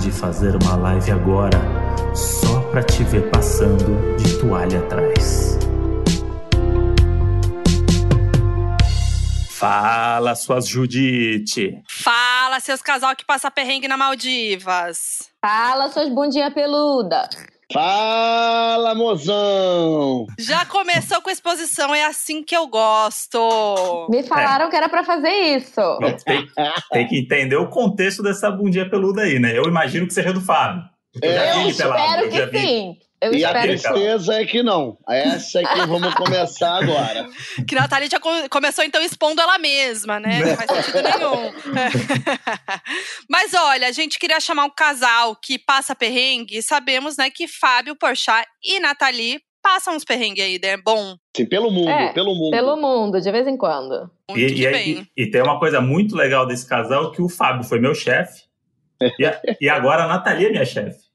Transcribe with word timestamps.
de 0.00 0.10
fazer 0.10 0.56
uma 0.56 0.76
live 0.76 1.10
agora, 1.10 1.60
só 2.14 2.62
pra 2.70 2.82
te 2.82 3.04
ver 3.04 3.30
passando 3.30 4.16
de 4.16 4.38
toalha 4.38 4.78
atrás. 4.78 5.58
Fala, 9.50 10.34
suas 10.34 10.66
Judite! 10.66 11.82
Fala, 11.86 12.60
seus 12.60 12.80
casal 12.80 13.14
que 13.14 13.26
passa 13.26 13.50
perrengue 13.50 13.86
na 13.86 13.96
Maldivas! 13.98 15.28
Fala, 15.38 15.90
suas 15.90 16.08
bundinhas 16.08 16.54
peludas! 16.54 17.28
Fala, 17.72 18.96
mozão! 18.96 20.26
Já 20.36 20.66
começou 20.66 21.22
com 21.22 21.30
exposição, 21.30 21.94
é 21.94 22.04
assim 22.04 22.42
que 22.42 22.56
eu 22.56 22.66
gosto. 22.66 24.08
Me 24.10 24.24
falaram 24.24 24.66
é. 24.66 24.70
que 24.70 24.76
era 24.76 24.88
para 24.88 25.04
fazer 25.04 25.30
isso. 25.30 25.80
Tem, 26.24 26.48
tem, 26.90 27.06
que 27.06 27.18
entender 27.18 27.56
o 27.56 27.68
contexto 27.68 28.24
dessa 28.24 28.50
bundinha 28.50 28.90
peluda 28.90 29.22
aí, 29.22 29.38
né? 29.38 29.56
Eu 29.56 29.64
imagino 29.64 30.04
que 30.04 30.12
seja 30.12 30.32
do 30.32 30.40
Fábio. 30.40 30.82
É, 31.22 31.52
eu, 31.52 31.60
eu 31.60 31.68
espero 31.68 32.28
que 32.28 32.58
sim. 32.58 32.96
Eu 33.20 33.34
e 33.34 33.44
a 33.44 33.60
tristeza 33.60 34.34
é 34.34 34.46
que 34.46 34.62
não. 34.62 34.96
Essa 35.08 35.60
é 35.60 35.62
que 35.62 35.86
vamos 35.86 36.14
começar 36.14 36.76
agora. 36.82 37.28
Que 37.68 37.74
Natália 37.74 38.08
já 38.10 38.18
começou 38.48 38.82
então 38.82 39.02
expondo 39.02 39.40
ela 39.40 39.58
mesma, 39.58 40.18
né? 40.18 40.40
Não 40.40 40.56
faz 40.56 40.70
sentido 40.70 41.02
nenhum. 41.02 41.52
Mas 43.28 43.52
olha, 43.52 43.88
a 43.88 43.92
gente 43.92 44.18
queria 44.18 44.40
chamar 44.40 44.64
um 44.64 44.70
casal 44.70 45.36
que 45.36 45.58
passa 45.58 45.94
perrengue 45.94 46.58
e 46.58 46.62
sabemos, 46.62 47.16
né, 47.16 47.30
que 47.30 47.46
Fábio 47.46 47.94
Porchat 47.94 48.46
e 48.64 48.80
Nathalie 48.80 49.40
passam 49.62 49.94
uns 49.94 50.04
perrengues 50.04 50.42
aí, 50.42 50.58
né? 50.62 50.76
Bom. 50.78 51.16
Sim, 51.36 51.46
pelo 51.46 51.70
mundo, 51.70 51.90
é, 51.90 52.12
pelo 52.12 52.34
mundo. 52.34 52.50
Pelo 52.50 52.76
mundo, 52.76 53.20
de 53.20 53.30
vez 53.30 53.46
em 53.46 53.56
quando. 53.56 54.10
E, 54.34 54.40
e, 54.40 54.66
e, 54.66 55.06
e, 55.16 55.30
tem 55.30 55.42
uma 55.42 55.58
coisa 55.58 55.80
muito 55.80 56.16
legal 56.16 56.46
desse 56.46 56.66
casal 56.66 57.12
que 57.12 57.20
o 57.20 57.28
Fábio 57.28 57.64
foi 57.64 57.78
meu 57.78 57.94
chefe. 57.94 58.44
e, 59.60 59.68
agora 59.68 60.04
a 60.04 60.08
Nathalie 60.08 60.46
é 60.46 60.50
minha 60.50 60.64
chefe. 60.64 61.09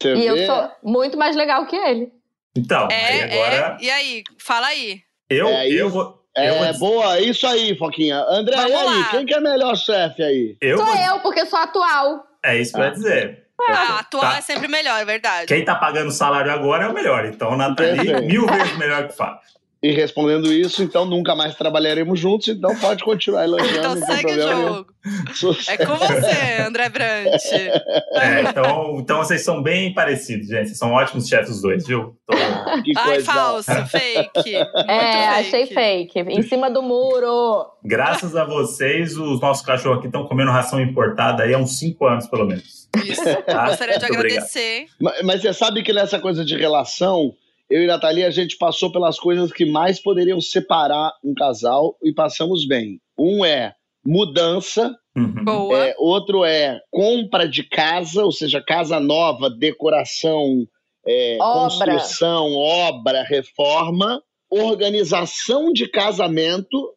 Você 0.00 0.14
e 0.14 0.20
vê? 0.20 0.28
eu 0.28 0.46
sou 0.46 0.70
muito 0.82 1.16
mais 1.18 1.36
legal 1.36 1.66
que 1.66 1.76
ele. 1.76 2.12
Então, 2.56 2.88
é, 2.90 3.06
aí 3.06 3.22
agora. 3.22 3.76
É, 3.78 3.84
e 3.84 3.90
aí, 3.90 4.24
fala 4.38 4.66
aí. 4.68 5.00
Eu, 5.28 5.48
é, 5.48 5.68
eu 5.68 5.88
vou. 5.88 6.20
É, 6.36 6.72
boa, 6.74 7.20
isso 7.20 7.46
aí, 7.46 7.76
Foquinha. 7.76 8.24
André, 8.28 8.56
Vamos 8.56 8.70
e 8.70 8.74
aí? 8.74 8.84
Lá. 8.84 9.08
Quem 9.10 9.26
que 9.26 9.34
é 9.34 9.40
melhor 9.40 9.76
chefe 9.76 10.22
aí? 10.22 10.56
Eu 10.60 10.78
sou 10.78 10.86
vou... 10.86 10.96
eu, 10.96 11.20
porque 11.20 11.44
sou 11.46 11.58
atual. 11.58 12.24
É 12.42 12.58
isso 12.58 12.72
que 12.72 12.80
eu 12.80 12.84
ia 12.84 12.90
dizer. 12.90 13.46
Ah, 13.68 13.98
atual 13.98 14.22
tá. 14.22 14.38
é 14.38 14.40
sempre 14.40 14.68
melhor, 14.68 14.98
é 14.98 15.04
verdade. 15.04 15.46
Quem 15.46 15.64
tá 15.64 15.74
pagando 15.74 16.08
o 16.08 16.12
salário 16.12 16.50
agora 16.50 16.84
é 16.84 16.88
o 16.88 16.94
melhor. 16.94 17.26
Então, 17.26 17.56
Nathalie, 17.56 18.22
mil 18.22 18.46
vezes 18.46 18.76
melhor 18.78 19.06
que 19.06 19.12
o 19.12 19.16
Fábio. 19.16 19.40
E 19.82 19.92
respondendo 19.92 20.52
isso, 20.52 20.82
então 20.82 21.06
nunca 21.06 21.34
mais 21.34 21.54
trabalharemos 21.54 22.20
juntos, 22.20 22.48
então 22.48 22.76
pode 22.76 23.02
continuar 23.02 23.44
elogiando. 23.44 23.78
Então 23.78 23.96
segue 23.96 24.32
o 24.32 24.40
jogo. 24.42 24.86
Sucesso. 25.32 25.70
É 25.70 25.86
com 25.86 25.96
você, 25.96 26.62
André 26.66 26.88
Brant. 26.90 27.40
É, 28.12 28.42
então, 28.42 28.98
então 28.98 29.18
vocês 29.18 29.42
são 29.42 29.62
bem 29.62 29.94
parecidos, 29.94 30.48
gente. 30.48 30.66
Vocês 30.66 30.78
são 30.78 30.92
ótimos 30.92 31.26
chefes 31.26 31.50
os 31.50 31.62
dois, 31.62 31.86
viu? 31.86 32.14
Tô... 32.26 32.36
Que 32.82 32.92
Ai, 32.96 33.20
falso, 33.20 33.70
fake. 33.86 34.56
é, 34.56 34.62
fake. 34.64 34.86
achei 35.38 35.66
fake. 35.66 36.20
Em 36.20 36.42
cima 36.42 36.70
do 36.70 36.82
muro. 36.82 37.66
Graças 37.82 38.36
a 38.36 38.44
vocês, 38.44 39.16
os 39.16 39.40
nossos 39.40 39.64
cachorros 39.64 39.98
aqui 39.98 40.08
estão 40.08 40.26
comendo 40.26 40.50
ração 40.50 40.80
importada 40.80 41.44
aí 41.44 41.54
há 41.54 41.58
uns 41.58 41.78
5 41.78 42.06
anos, 42.06 42.26
pelo 42.26 42.46
menos. 42.46 42.88
Isso. 43.04 43.22
Tá? 43.46 43.68
Gostaria 43.68 43.98
de 43.98 44.08
Muito 44.08 44.18
agradecer. 44.18 44.86
Mas, 45.00 45.22
mas 45.22 45.42
você 45.42 45.52
sabe 45.54 45.82
que 45.82 45.92
nessa 45.92 46.18
coisa 46.18 46.44
de 46.44 46.56
relação 46.56 47.34
eu 47.70 47.84
e 47.84 47.86
Nathalie, 47.86 48.24
a 48.24 48.30
gente 48.30 48.58
passou 48.58 48.90
pelas 48.90 49.18
coisas 49.18 49.52
que 49.52 49.64
mais 49.64 50.02
poderiam 50.02 50.40
separar 50.40 51.12
um 51.24 51.32
casal 51.32 51.96
e 52.02 52.12
passamos 52.12 52.66
bem. 52.66 53.00
Um 53.16 53.44
é 53.44 53.74
mudança, 54.04 54.92
uhum. 55.16 55.76
é, 55.76 55.94
outro 55.96 56.44
é 56.44 56.80
compra 56.90 57.48
de 57.48 57.62
casa, 57.62 58.24
ou 58.24 58.32
seja, 58.32 58.60
casa 58.60 58.98
nova, 58.98 59.48
decoração, 59.48 60.66
é, 61.06 61.38
obra. 61.40 61.92
construção, 61.92 62.52
obra, 62.54 63.22
reforma, 63.22 64.20
organização 64.50 65.72
de 65.72 65.88
casamento, 65.88 66.92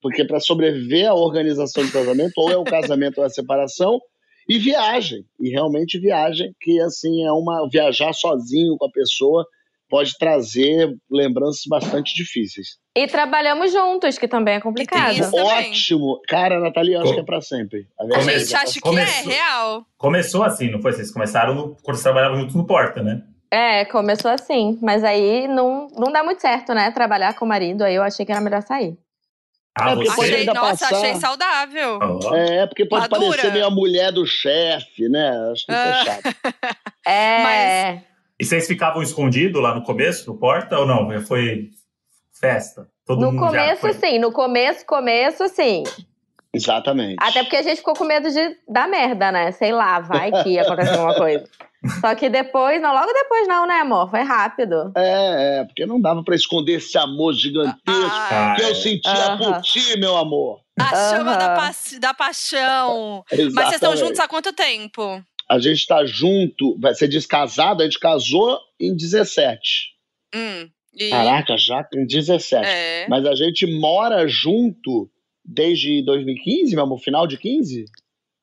porque 0.00 0.24
para 0.24 0.40
sobreviver 0.40 1.10
à 1.10 1.14
organização 1.14 1.84
de 1.84 1.92
casamento, 1.92 2.32
ou 2.38 2.50
é 2.50 2.56
o 2.56 2.64
casamento 2.64 3.18
ou 3.18 3.24
é 3.24 3.26
a 3.26 3.30
separação, 3.30 4.00
e 4.48 4.58
viagem, 4.58 5.24
e 5.38 5.50
realmente 5.50 5.98
viagem, 5.98 6.54
que 6.60 6.80
assim 6.80 7.24
é 7.26 7.32
uma 7.32 7.68
viajar 7.70 8.14
sozinho 8.14 8.76
com 8.78 8.86
a 8.86 8.90
pessoa 8.90 9.46
pode 9.88 10.12
trazer 10.18 10.88
lembranças 11.10 11.62
bastante 11.68 12.14
difíceis. 12.14 12.78
E 12.96 13.06
trabalhamos 13.06 13.72
juntos, 13.72 14.18
que 14.18 14.28
também 14.28 14.54
é 14.54 14.60
complicado. 14.60 15.16
Ótimo! 15.32 16.20
Cara, 16.28 16.60
Natalia, 16.60 17.00
acho 17.00 17.12
que 17.12 17.20
é 17.20 17.24
pra 17.24 17.40
sempre. 17.40 17.86
A 17.98 18.20
gente 18.20 18.54
acha 18.54 18.80
que 18.80 18.98
é 18.98 19.34
real. 19.34 19.84
Começou 19.96 20.44
assim, 20.44 20.70
não 20.70 20.80
foi? 20.80 20.92
Vocês 20.92 21.12
começaram 21.12 21.54
no, 21.54 21.76
quando 21.82 21.96
vocês 21.96 22.02
trabalhavam 22.02 22.40
juntos 22.40 22.54
no 22.54 22.66
Porta, 22.66 23.02
né? 23.02 23.22
É, 23.50 23.84
começou 23.84 24.30
assim. 24.30 24.78
Mas 24.82 25.04
aí 25.04 25.48
não, 25.48 25.88
não 25.96 26.12
dá 26.12 26.22
muito 26.22 26.40
certo, 26.40 26.72
né? 26.74 26.90
Trabalhar 26.90 27.34
com 27.34 27.44
o 27.44 27.48
marido, 27.48 27.82
aí 27.82 27.94
eu 27.94 28.02
achei 28.02 28.24
que 28.24 28.32
era 28.32 28.40
melhor 28.40 28.62
sair. 28.62 28.96
Ah, 29.76 29.90
é, 29.90 29.96
você? 29.96 30.20
Achei, 30.20 30.44
nossa, 30.46 30.60
passar... 30.60 30.96
achei 30.96 31.14
saudável. 31.16 31.98
Oh. 32.00 32.34
É, 32.34 32.66
porque 32.66 32.86
pode 32.86 33.10
Madura. 33.10 33.30
parecer 33.30 33.52
meio 33.52 33.66
a 33.66 33.70
mulher 33.70 34.12
do 34.12 34.24
chefe, 34.24 35.08
né? 35.08 35.30
Acho 35.50 35.66
que 35.66 35.72
isso 35.72 35.80
é 35.80 35.90
ah. 35.90 36.04
chato. 36.04 36.36
é. 37.06 37.42
Mas... 37.42 38.13
E 38.44 38.46
vocês 38.46 38.66
ficavam 38.66 39.02
escondidos 39.02 39.62
lá 39.62 39.74
no 39.74 39.82
começo, 39.82 40.30
no 40.30 40.36
porta, 40.36 40.78
ou 40.78 40.84
não? 40.84 41.08
Foi 41.22 41.70
festa? 42.38 42.86
Todo 43.06 43.32
no 43.32 43.38
começo, 43.38 43.90
sim. 43.94 44.18
No 44.18 44.30
começo, 44.30 44.84
começo, 44.84 45.48
sim. 45.48 45.82
Exatamente. 46.52 47.16
Até 47.18 47.42
porque 47.42 47.56
a 47.56 47.62
gente 47.62 47.78
ficou 47.78 47.94
com 47.94 48.04
medo 48.04 48.30
de 48.30 48.54
dar 48.68 48.86
merda, 48.86 49.32
né? 49.32 49.50
Sei 49.50 49.72
lá, 49.72 49.98
vai 50.00 50.30
que 50.42 50.58
acontece 50.58 50.90
alguma 50.90 51.14
coisa. 51.14 51.48
Só 52.02 52.14
que 52.14 52.28
depois, 52.28 52.82
não, 52.82 52.92
logo 52.92 53.10
depois 53.14 53.48
não, 53.48 53.66
né, 53.66 53.80
amor? 53.80 54.10
Foi 54.10 54.20
rápido. 54.20 54.92
É, 54.94 55.60
é 55.60 55.64
porque 55.64 55.86
não 55.86 55.98
dava 55.98 56.22
para 56.22 56.34
esconder 56.34 56.74
esse 56.74 56.98
amor 56.98 57.32
gigantesco 57.32 57.82
ah, 57.90 58.54
que 58.56 58.62
eu 58.62 58.74
sentia 58.74 59.10
uh 59.10 59.16
-huh. 59.16 59.38
por 59.38 59.62
ti, 59.62 59.98
meu 59.98 60.18
amor. 60.18 60.60
A 60.78 61.10
chama 61.10 61.32
uh 61.32 61.34
-huh. 61.34 61.38
da, 61.38 61.54
pa 61.54 61.70
da 61.98 62.14
paixão. 62.14 63.24
Exatamente. 63.30 63.54
Mas 63.54 63.64
vocês 63.64 63.74
estão 63.76 63.96
juntos 63.96 64.20
há 64.20 64.28
quanto 64.28 64.52
tempo? 64.52 65.24
A 65.54 65.58
gente 65.58 65.78
está 65.78 66.04
junto, 66.04 66.78
vai 66.80 66.94
ser 66.94 67.08
descasado, 67.08 67.80
a 67.80 67.84
gente 67.84 67.98
casou 67.98 68.58
em 68.78 68.94
17. 68.94 69.94
Hum, 70.34 70.68
e... 70.92 71.10
Caraca, 71.10 71.56
já 71.56 71.86
em 71.94 72.06
17. 72.06 72.66
É. 72.66 73.06
Mas 73.08 73.24
a 73.24 73.34
gente 73.34 73.66
mora 73.66 74.26
junto 74.26 75.08
desde 75.44 76.02
2015, 76.04 76.74
meu 76.74 76.84
amor, 76.84 76.98
final 76.98 77.26
de 77.26 77.38
15? 77.38 77.84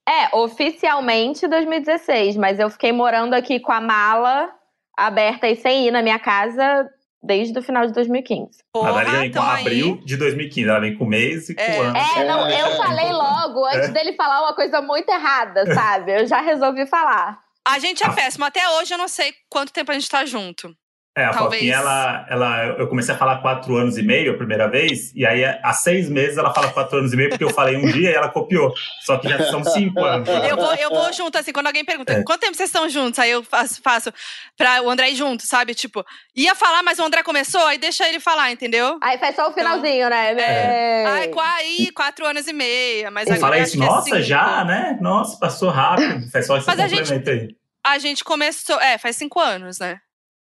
É, 0.07 0.35
oficialmente 0.35 1.47
2016, 1.47 2.37
mas 2.37 2.59
eu 2.59 2.69
fiquei 2.69 2.91
morando 2.91 3.33
aqui 3.33 3.59
com 3.59 3.71
a 3.71 3.81
mala 3.81 4.49
aberta 4.97 5.47
e 5.47 5.55
sem 5.55 5.87
ir 5.87 5.91
na 5.91 6.01
minha 6.01 6.19
casa 6.19 6.89
desde 7.23 7.57
o 7.57 7.61
final 7.61 7.85
de 7.85 7.93
2015. 7.93 8.63
Porra, 8.73 8.89
ela 8.89 9.03
vem 9.03 9.31
com 9.31 9.41
abril 9.41 9.97
aí. 9.99 10.05
de 10.05 10.17
2015, 10.17 10.69
ela 10.69 10.79
vem 10.79 10.97
com 10.97 11.05
mês 11.05 11.49
e 11.49 11.55
com 11.55 11.61
é. 11.61 11.77
ano. 11.77 11.97
É, 11.97 12.23
não, 12.25 12.49
eu 12.49 12.77
falei 12.77 13.11
logo, 13.11 13.65
antes 13.65 13.89
é. 13.89 13.91
dele 13.91 14.13
falar 14.13 14.41
uma 14.41 14.55
coisa 14.55 14.81
muito 14.81 15.09
errada, 15.09 15.65
sabe? 15.73 16.21
Eu 16.21 16.27
já 16.27 16.41
resolvi 16.41 16.87
falar. 16.87 17.39
A 17.65 17.77
gente 17.77 18.03
é 18.03 18.07
ah. 18.07 18.13
péssimo. 18.13 18.45
Até 18.45 18.67
hoje 18.77 18.93
eu 18.93 18.97
não 18.97 19.07
sei 19.07 19.33
quanto 19.49 19.71
tempo 19.71 19.91
a 19.91 19.93
gente 19.93 20.09
tá 20.09 20.25
junto. 20.25 20.75
É, 21.17 21.25
a 21.25 21.31
Talvez. 21.31 21.61
Foquinha, 21.61 21.75
ela, 21.75 22.25
ela, 22.29 22.65
eu 22.79 22.87
comecei 22.87 23.13
a 23.13 23.17
falar 23.17 23.41
quatro 23.41 23.75
anos 23.75 23.97
e 23.97 24.01
meio 24.01 24.31
a 24.31 24.37
primeira 24.37 24.69
vez, 24.69 25.13
e 25.13 25.25
aí 25.25 25.43
há 25.43 25.73
seis 25.73 26.07
meses 26.07 26.37
ela 26.37 26.53
fala 26.53 26.71
quatro 26.71 26.99
anos 26.99 27.11
e 27.11 27.17
meio, 27.17 27.29
porque 27.29 27.43
eu 27.43 27.49
falei 27.49 27.75
um 27.75 27.85
dia 27.91 28.11
e 28.11 28.13
ela 28.13 28.29
copiou. 28.29 28.73
Só 29.01 29.17
que 29.17 29.27
já 29.27 29.37
são 29.51 29.61
cinco 29.61 30.01
anos. 30.05 30.29
Eu 30.29 30.55
vou, 30.55 30.73
eu 30.73 30.89
vou 30.89 31.11
junto, 31.11 31.37
assim, 31.37 31.51
quando 31.51 31.67
alguém 31.67 31.83
pergunta 31.83 32.13
é. 32.13 32.23
quanto 32.23 32.39
tempo 32.39 32.55
vocês 32.55 32.69
estão 32.69 32.87
juntos, 32.87 33.19
aí 33.19 33.29
eu 33.29 33.43
faço, 33.43 33.81
faço 33.83 34.13
pra 34.57 34.81
o 34.81 34.89
André 34.89 35.09
ir 35.09 35.15
junto, 35.15 35.45
sabe? 35.45 35.75
Tipo, 35.75 36.05
ia 36.33 36.55
falar, 36.55 36.81
mas 36.81 36.97
o 36.97 37.03
André 37.03 37.23
começou, 37.23 37.65
aí 37.65 37.77
deixa 37.77 38.07
ele 38.07 38.21
falar, 38.21 38.49
entendeu? 38.49 38.97
Aí 39.03 39.17
faz 39.17 39.35
só 39.35 39.49
o 39.49 39.53
finalzinho, 39.53 40.09
né? 40.09 40.31
então, 40.31 40.45
né? 40.45 41.03
É. 41.03 41.05
Ai, 41.07 41.31
aí, 41.57 41.91
quatro 41.91 42.25
anos 42.25 42.47
e 42.47 42.53
meio. 42.53 43.11
Mas 43.11 43.27
eu 43.27 43.35
falei 43.35 43.63
isso, 43.63 43.77
nossa, 43.77 44.17
é 44.17 44.21
já, 44.21 44.63
né? 44.63 44.97
Nossa, 45.01 45.37
passou 45.37 45.69
rápido. 45.71 46.31
Faz 46.31 46.47
só 46.47 46.55
esse 46.55 46.65
mas 46.65 46.79
complemento 46.79 47.11
a 47.11 47.15
gente, 47.15 47.29
aí. 47.29 47.47
A 47.85 47.97
gente 47.97 48.23
começou, 48.23 48.79
é, 48.79 48.97
faz 48.97 49.17
cinco 49.17 49.41
anos, 49.41 49.77
né? 49.77 49.99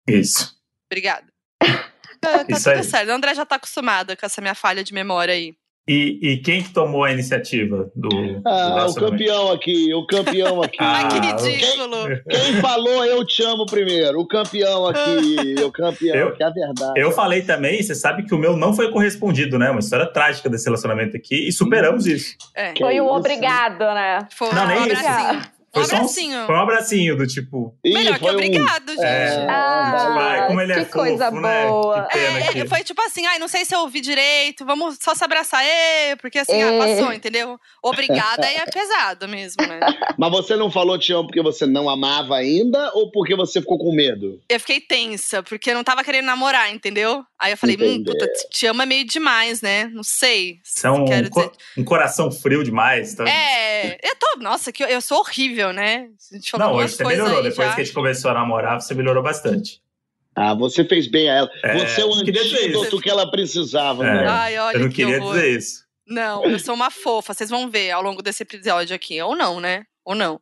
Isso. 0.09 0.56
Obrigada. 0.91 1.27
Tá, 2.19 2.39
tá 2.39 2.45
tudo 2.47 2.69
aí. 2.71 2.83
certo. 2.83 3.11
O 3.11 3.13
André 3.13 3.35
já 3.35 3.45
tá 3.45 3.57
acostumado 3.57 4.17
com 4.17 4.25
essa 4.25 4.41
minha 4.41 4.55
falha 4.55 4.83
de 4.83 4.95
memória 4.95 5.35
aí. 5.35 5.55
E, 5.89 6.19
e 6.21 6.37
quem 6.39 6.65
que 6.65 6.71
tomou 6.71 7.05
a 7.05 7.13
iniciativa 7.13 7.89
do, 7.95 8.09
ah, 8.45 8.87
do 8.87 8.91
o 8.91 8.95
campeão 8.97 9.53
aqui, 9.53 9.95
o 9.95 10.05
campeão 10.05 10.61
aqui. 10.61 10.79
ah, 10.81 11.07
que 11.07 11.15
ridículo. 11.15 12.07
Quem, 12.29 12.41
quem, 12.41 12.61
falou 12.61 13.05
eu 13.05 13.25
te 13.25 13.45
amo 13.45 13.65
primeiro? 13.67 14.19
O 14.19 14.27
campeão 14.27 14.89
aqui, 14.89 15.55
o 15.63 15.71
campeão, 15.71 16.17
eu, 16.17 16.33
que 16.35 16.43
é 16.43 16.47
a 16.47 16.51
verdade. 16.51 17.01
Eu 17.01 17.13
falei 17.13 17.43
também, 17.43 17.81
você 17.81 17.95
sabe 17.95 18.25
que 18.25 18.35
o 18.35 18.39
meu 18.39 18.57
não 18.57 18.75
foi 18.75 18.91
correspondido, 18.91 19.61
né? 19.61 19.71
Uma 19.71 19.79
história 19.79 20.07
trágica 20.07 20.49
desse 20.49 20.65
relacionamento 20.65 21.17
aqui 21.17 21.47
e 21.47 21.53
superamos 21.53 22.05
isso. 22.05 22.35
É. 22.53 22.75
Foi 22.77 23.01
um 23.01 23.07
obrigado, 23.07 23.85
né? 23.85 24.27
Foi 24.33 24.53
não, 24.53 24.67
nem 24.67 24.93
isso. 24.93 25.56
Foi 25.85 25.95
um 25.95 25.99
abracinho. 25.99 26.47
Foi 26.47 26.55
um 26.55 26.61
abracinho 26.61 27.17
do 27.17 27.27
tipo. 27.27 27.77
Melhor 27.85 28.19
que 28.19 28.31
obrigado, 28.31 28.91
um... 28.91 28.95
gente. 28.95 29.05
É, 29.05 29.47
ah, 29.49 30.13
vai, 30.15 30.47
como 30.47 30.61
ele 30.61 30.73
é 30.73 30.77
que 30.77 30.85
fofo, 30.85 30.99
coisa 30.99 31.31
né? 31.31 31.67
boa. 31.67 32.09
É, 32.13 32.59
é, 32.61 32.67
foi 32.67 32.83
tipo 32.83 33.01
assim, 33.03 33.27
ai, 33.27 33.39
não 33.39 33.49
sei 33.49 33.65
se 33.65 33.75
eu 33.75 33.81
ouvi 33.81 34.01
direito, 34.01 34.65
vamos 34.65 34.99
só 35.01 35.15
se 35.15 35.25
abraçar, 35.25 35.65
é, 35.65 36.17
porque 36.17 36.39
assim, 36.39 36.63
ah, 36.63 36.79
passou, 36.79 37.13
entendeu? 37.13 37.59
Obrigada 37.83 38.47
é 38.47 38.65
pesado 38.67 39.29
mesmo, 39.29 39.67
né? 39.67 39.81
Mas 40.19 40.31
você 40.31 40.57
não 40.57 40.71
falou 40.71 40.99
te 40.99 41.13
amo 41.13 41.27
porque 41.27 41.43
você 41.43 41.67
não 41.67 41.89
amava 41.89 42.37
ainda 42.37 42.91
ou 42.95 43.11
porque 43.11 43.35
você 43.35 43.61
ficou 43.61 43.79
com 43.79 43.93
medo? 43.93 44.41
Eu 44.49 44.61
fiquei 44.61 44.81
tensa, 44.81 45.43
porque 45.43 45.71
eu 45.71 45.75
não 45.75 45.85
tava 45.85 46.03
querendo 46.03 46.27
namorar, 46.27 46.73
entendeu? 46.73 47.25
Aí 47.39 47.53
eu 47.53 47.57
falei, 47.57 47.77
hum, 47.79 48.03
puta, 48.03 48.27
te 48.51 48.67
ama 48.67 48.87
meio 48.87 49.05
demais, 49.05 49.61
né? 49.61 49.91
Não 49.93 50.03
sei. 50.03 50.59
São 50.65 51.05
um, 51.05 51.29
co 51.29 51.53
um 51.77 51.85
coração 51.85 52.31
frio 52.31 52.65
demais. 52.65 53.15
Tá? 53.15 53.29
É, 53.29 53.99
eu 54.03 54.17
tô, 54.19 54.41
nossa, 54.41 54.73
que 54.73 54.83
eu, 54.83 54.89
eu 54.89 55.01
sou 55.03 55.19
horrível, 55.19 55.73
né? 55.73 56.09
A 56.33 56.35
gente 56.35 56.51
falou 56.51 56.69
não, 56.69 56.77
hoje 56.77 56.95
você 56.95 57.05
melhorou. 57.05 57.43
Depois 57.43 57.69
já. 57.69 57.75
que 57.75 57.81
a 57.81 57.85
gente 57.85 57.95
começou 57.95 58.31
a 58.31 58.35
namorar, 58.35 58.81
você 58.81 58.95
melhorou 58.95 59.23
bastante. 59.23 59.83
Ah, 60.35 60.55
você 60.55 60.85
fez 60.85 61.07
bem 61.07 61.31
a 61.31 61.35
ela. 61.35 61.51
É, 61.63 61.79
você 61.79 62.01
é 62.01 62.05
o 62.05 62.13
antídoto 62.13 63.01
que 63.01 63.11
ela 63.11 63.31
precisava, 63.31 64.07
é, 64.07 64.15
né? 64.15 64.27
Ai, 64.29 64.59
olha, 64.59 64.77
eu 64.77 64.81
não 64.81 64.89
que 64.89 64.97
queria 64.97 65.19
horror. 65.19 65.35
dizer 65.35 65.59
isso. 65.59 65.87
Não, 66.07 66.45
eu 66.45 66.59
sou 66.59 66.75
uma 66.75 66.91
fofa. 66.91 67.35
Vocês 67.35 67.51
vão 67.51 67.69
ver 67.69 67.91
ao 67.91 68.03
longo 68.03 68.23
desse 68.23 68.43
episódio 68.43 68.95
aqui. 68.95 69.21
Ou 69.21 69.35
não, 69.35 69.61
né? 69.61 69.85
Ou 70.05 70.15
não. 70.15 70.41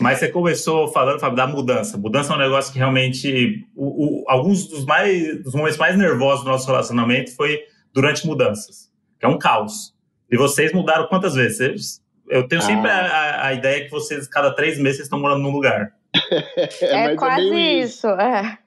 Mas 0.00 0.18
você 0.18 0.28
começou 0.28 0.88
falando, 0.88 1.20
Fábio, 1.20 1.36
da 1.36 1.46
mudança. 1.46 1.98
Mudança 1.98 2.32
é 2.32 2.36
um 2.36 2.38
negócio 2.38 2.72
que 2.72 2.78
realmente. 2.78 3.66
O, 3.76 4.22
o, 4.22 4.24
alguns 4.28 4.66
dos, 4.66 4.84
mais, 4.84 5.42
dos 5.42 5.54
momentos 5.54 5.76
mais 5.76 5.96
nervosos 5.96 6.44
do 6.44 6.50
nosso 6.50 6.66
relacionamento 6.66 7.34
foi 7.36 7.60
durante 7.92 8.26
mudanças, 8.26 8.90
que 9.18 9.26
é 9.26 9.28
um 9.28 9.38
caos. 9.38 9.94
E 10.30 10.36
vocês 10.36 10.72
mudaram 10.72 11.06
quantas 11.08 11.34
vezes? 11.34 12.00
Eu 12.28 12.46
tenho 12.46 12.62
sempre 12.62 12.88
ah. 12.88 13.00
a, 13.00 13.46
a, 13.48 13.54
ideia 13.54 13.84
que 13.84 13.90
vocês, 13.90 14.28
cada 14.28 14.52
três 14.52 14.78
meses, 14.78 15.00
estão 15.00 15.18
morando 15.18 15.42
num 15.42 15.50
lugar. 15.50 15.92
é, 16.80 17.12
é 17.12 17.16
quase 17.16 17.52
é 17.52 17.80
isso, 17.80 18.06
é. 18.06 18.58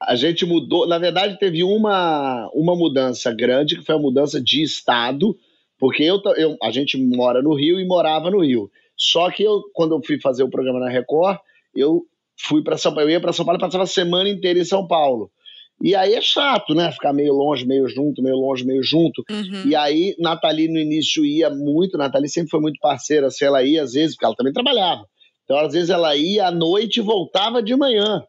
A 0.00 0.16
gente 0.16 0.44
mudou, 0.44 0.86
na 0.86 0.98
verdade, 0.98 1.38
teve 1.38 1.62
uma, 1.62 2.48
uma 2.54 2.74
mudança 2.74 3.32
grande, 3.32 3.76
que 3.76 3.84
foi 3.84 3.94
a 3.94 3.98
mudança 3.98 4.40
de 4.40 4.62
estado, 4.62 5.36
porque 5.78 6.02
eu, 6.02 6.20
eu, 6.36 6.56
a 6.62 6.70
gente 6.70 6.96
mora 6.96 7.42
no 7.42 7.54
Rio 7.54 7.78
e 7.78 7.84
morava 7.84 8.30
no 8.30 8.40
Rio. 8.40 8.70
Só 8.96 9.30
que 9.30 9.42
eu, 9.42 9.62
quando 9.72 9.94
eu 9.94 10.02
fui 10.04 10.20
fazer 10.20 10.42
o 10.42 10.50
programa 10.50 10.80
na 10.80 10.88
Record, 10.88 11.38
eu 11.74 12.02
fui 12.46 12.62
para 12.62 12.76
São 12.76 12.92
Paulo, 12.92 13.08
eu 13.08 13.12
ia 13.12 13.20
para 13.20 13.32
São 13.32 13.44
Paulo 13.44 13.58
e 13.58 13.60
passava 13.60 13.84
a 13.84 13.86
semana 13.86 14.28
inteira 14.28 14.58
em 14.58 14.64
São 14.64 14.86
Paulo. 14.86 15.30
E 15.80 15.96
aí 15.96 16.14
é 16.14 16.20
chato, 16.20 16.74
né? 16.74 16.92
Ficar 16.92 17.12
meio 17.12 17.32
longe, 17.32 17.66
meio 17.66 17.88
junto, 17.88 18.22
meio 18.22 18.36
longe, 18.36 18.64
meio 18.64 18.82
junto. 18.84 19.24
Uhum. 19.28 19.66
E 19.66 19.74
aí, 19.74 20.14
Nathalie 20.18 20.68
no 20.68 20.78
início 20.78 21.24
ia 21.24 21.50
muito, 21.50 21.98
Nathalie 21.98 22.28
sempre 22.28 22.50
foi 22.50 22.60
muito 22.60 22.78
parceira, 22.80 23.30
se 23.30 23.44
ela 23.44 23.64
ia, 23.64 23.82
às 23.82 23.92
vezes, 23.92 24.14
porque 24.14 24.24
ela 24.24 24.36
também 24.36 24.52
trabalhava. 24.52 25.04
Então, 25.42 25.58
às 25.58 25.72
vezes, 25.72 25.90
ela 25.90 26.14
ia 26.14 26.46
à 26.46 26.50
noite 26.52 26.98
e 26.98 27.02
voltava 27.02 27.60
de 27.60 27.74
manhã. 27.74 28.22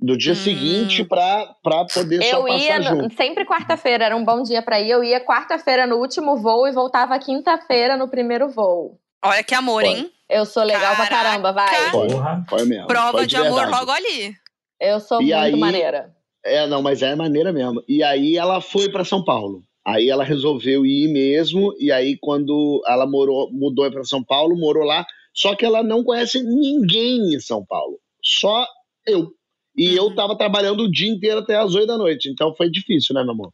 Do 0.00 0.16
dia 0.16 0.32
hum. 0.32 0.36
seguinte 0.36 1.04
para 1.04 1.54
poder 1.94 2.16
eu 2.16 2.22
só 2.22 2.42
passar 2.42 2.58
ia, 2.58 2.82
junto. 2.82 3.14
Sempre 3.14 3.44
quarta-feira, 3.44 4.06
era 4.06 4.16
um 4.16 4.24
bom 4.24 4.42
dia 4.42 4.62
para 4.62 4.80
ir. 4.80 4.90
Eu 4.90 5.04
ia 5.04 5.24
quarta-feira 5.24 5.86
no 5.86 5.96
último 5.96 6.38
voo 6.38 6.66
e 6.66 6.72
voltava 6.72 7.16
quinta-feira 7.18 7.96
no 7.96 8.08
primeiro 8.08 8.48
voo. 8.48 8.98
Olha 9.24 9.44
que 9.44 9.54
amor, 9.54 9.84
hein? 9.84 10.10
Eu 10.28 10.44
sou 10.44 10.62
legal 10.64 10.96
Caraca. 10.96 11.06
pra 11.06 11.22
caramba, 11.22 11.52
vai. 11.52 11.90
Porra. 11.90 12.44
Foi 12.48 12.64
mesmo. 12.64 12.86
Prova 12.86 13.12
Foi 13.12 13.26
de, 13.26 13.36
de 13.36 13.36
amor 13.36 13.68
logo 13.68 13.90
ali. 13.90 14.34
Eu 14.80 14.98
sou 14.98 15.20
e 15.20 15.26
muito 15.26 15.36
aí, 15.36 15.56
maneira. 15.56 16.12
É, 16.44 16.66
não, 16.66 16.82
mas 16.82 17.02
é 17.02 17.14
maneira 17.14 17.52
mesmo. 17.52 17.82
E 17.86 18.02
aí 18.02 18.36
ela 18.36 18.60
foi 18.60 18.90
para 18.90 19.04
São 19.04 19.24
Paulo. 19.24 19.62
Aí 19.84 20.08
ela 20.08 20.24
resolveu 20.24 20.86
ir 20.86 21.08
mesmo, 21.08 21.74
e 21.78 21.90
aí 21.90 22.16
quando 22.20 22.82
ela 22.86 23.04
morou, 23.04 23.50
mudou 23.52 23.90
para 23.90 24.04
São 24.04 24.22
Paulo, 24.22 24.56
morou 24.56 24.84
lá, 24.84 25.04
só 25.34 25.56
que 25.56 25.64
ela 25.64 25.82
não 25.82 26.04
conhece 26.04 26.40
ninguém 26.42 27.34
em 27.34 27.40
São 27.40 27.64
Paulo. 27.64 27.98
Só 28.22 28.64
eu. 29.06 29.32
E 29.76 29.98
uhum. 29.98 30.06
eu 30.06 30.14
tava 30.14 30.36
trabalhando 30.36 30.84
o 30.84 30.90
dia 30.90 31.10
inteiro 31.10 31.40
até 31.40 31.56
as 31.56 31.74
oito 31.74 31.86
da 31.86 31.98
noite, 31.98 32.28
então 32.28 32.54
foi 32.54 32.70
difícil, 32.70 33.14
né, 33.14 33.22
meu 33.22 33.32
amor? 33.32 33.52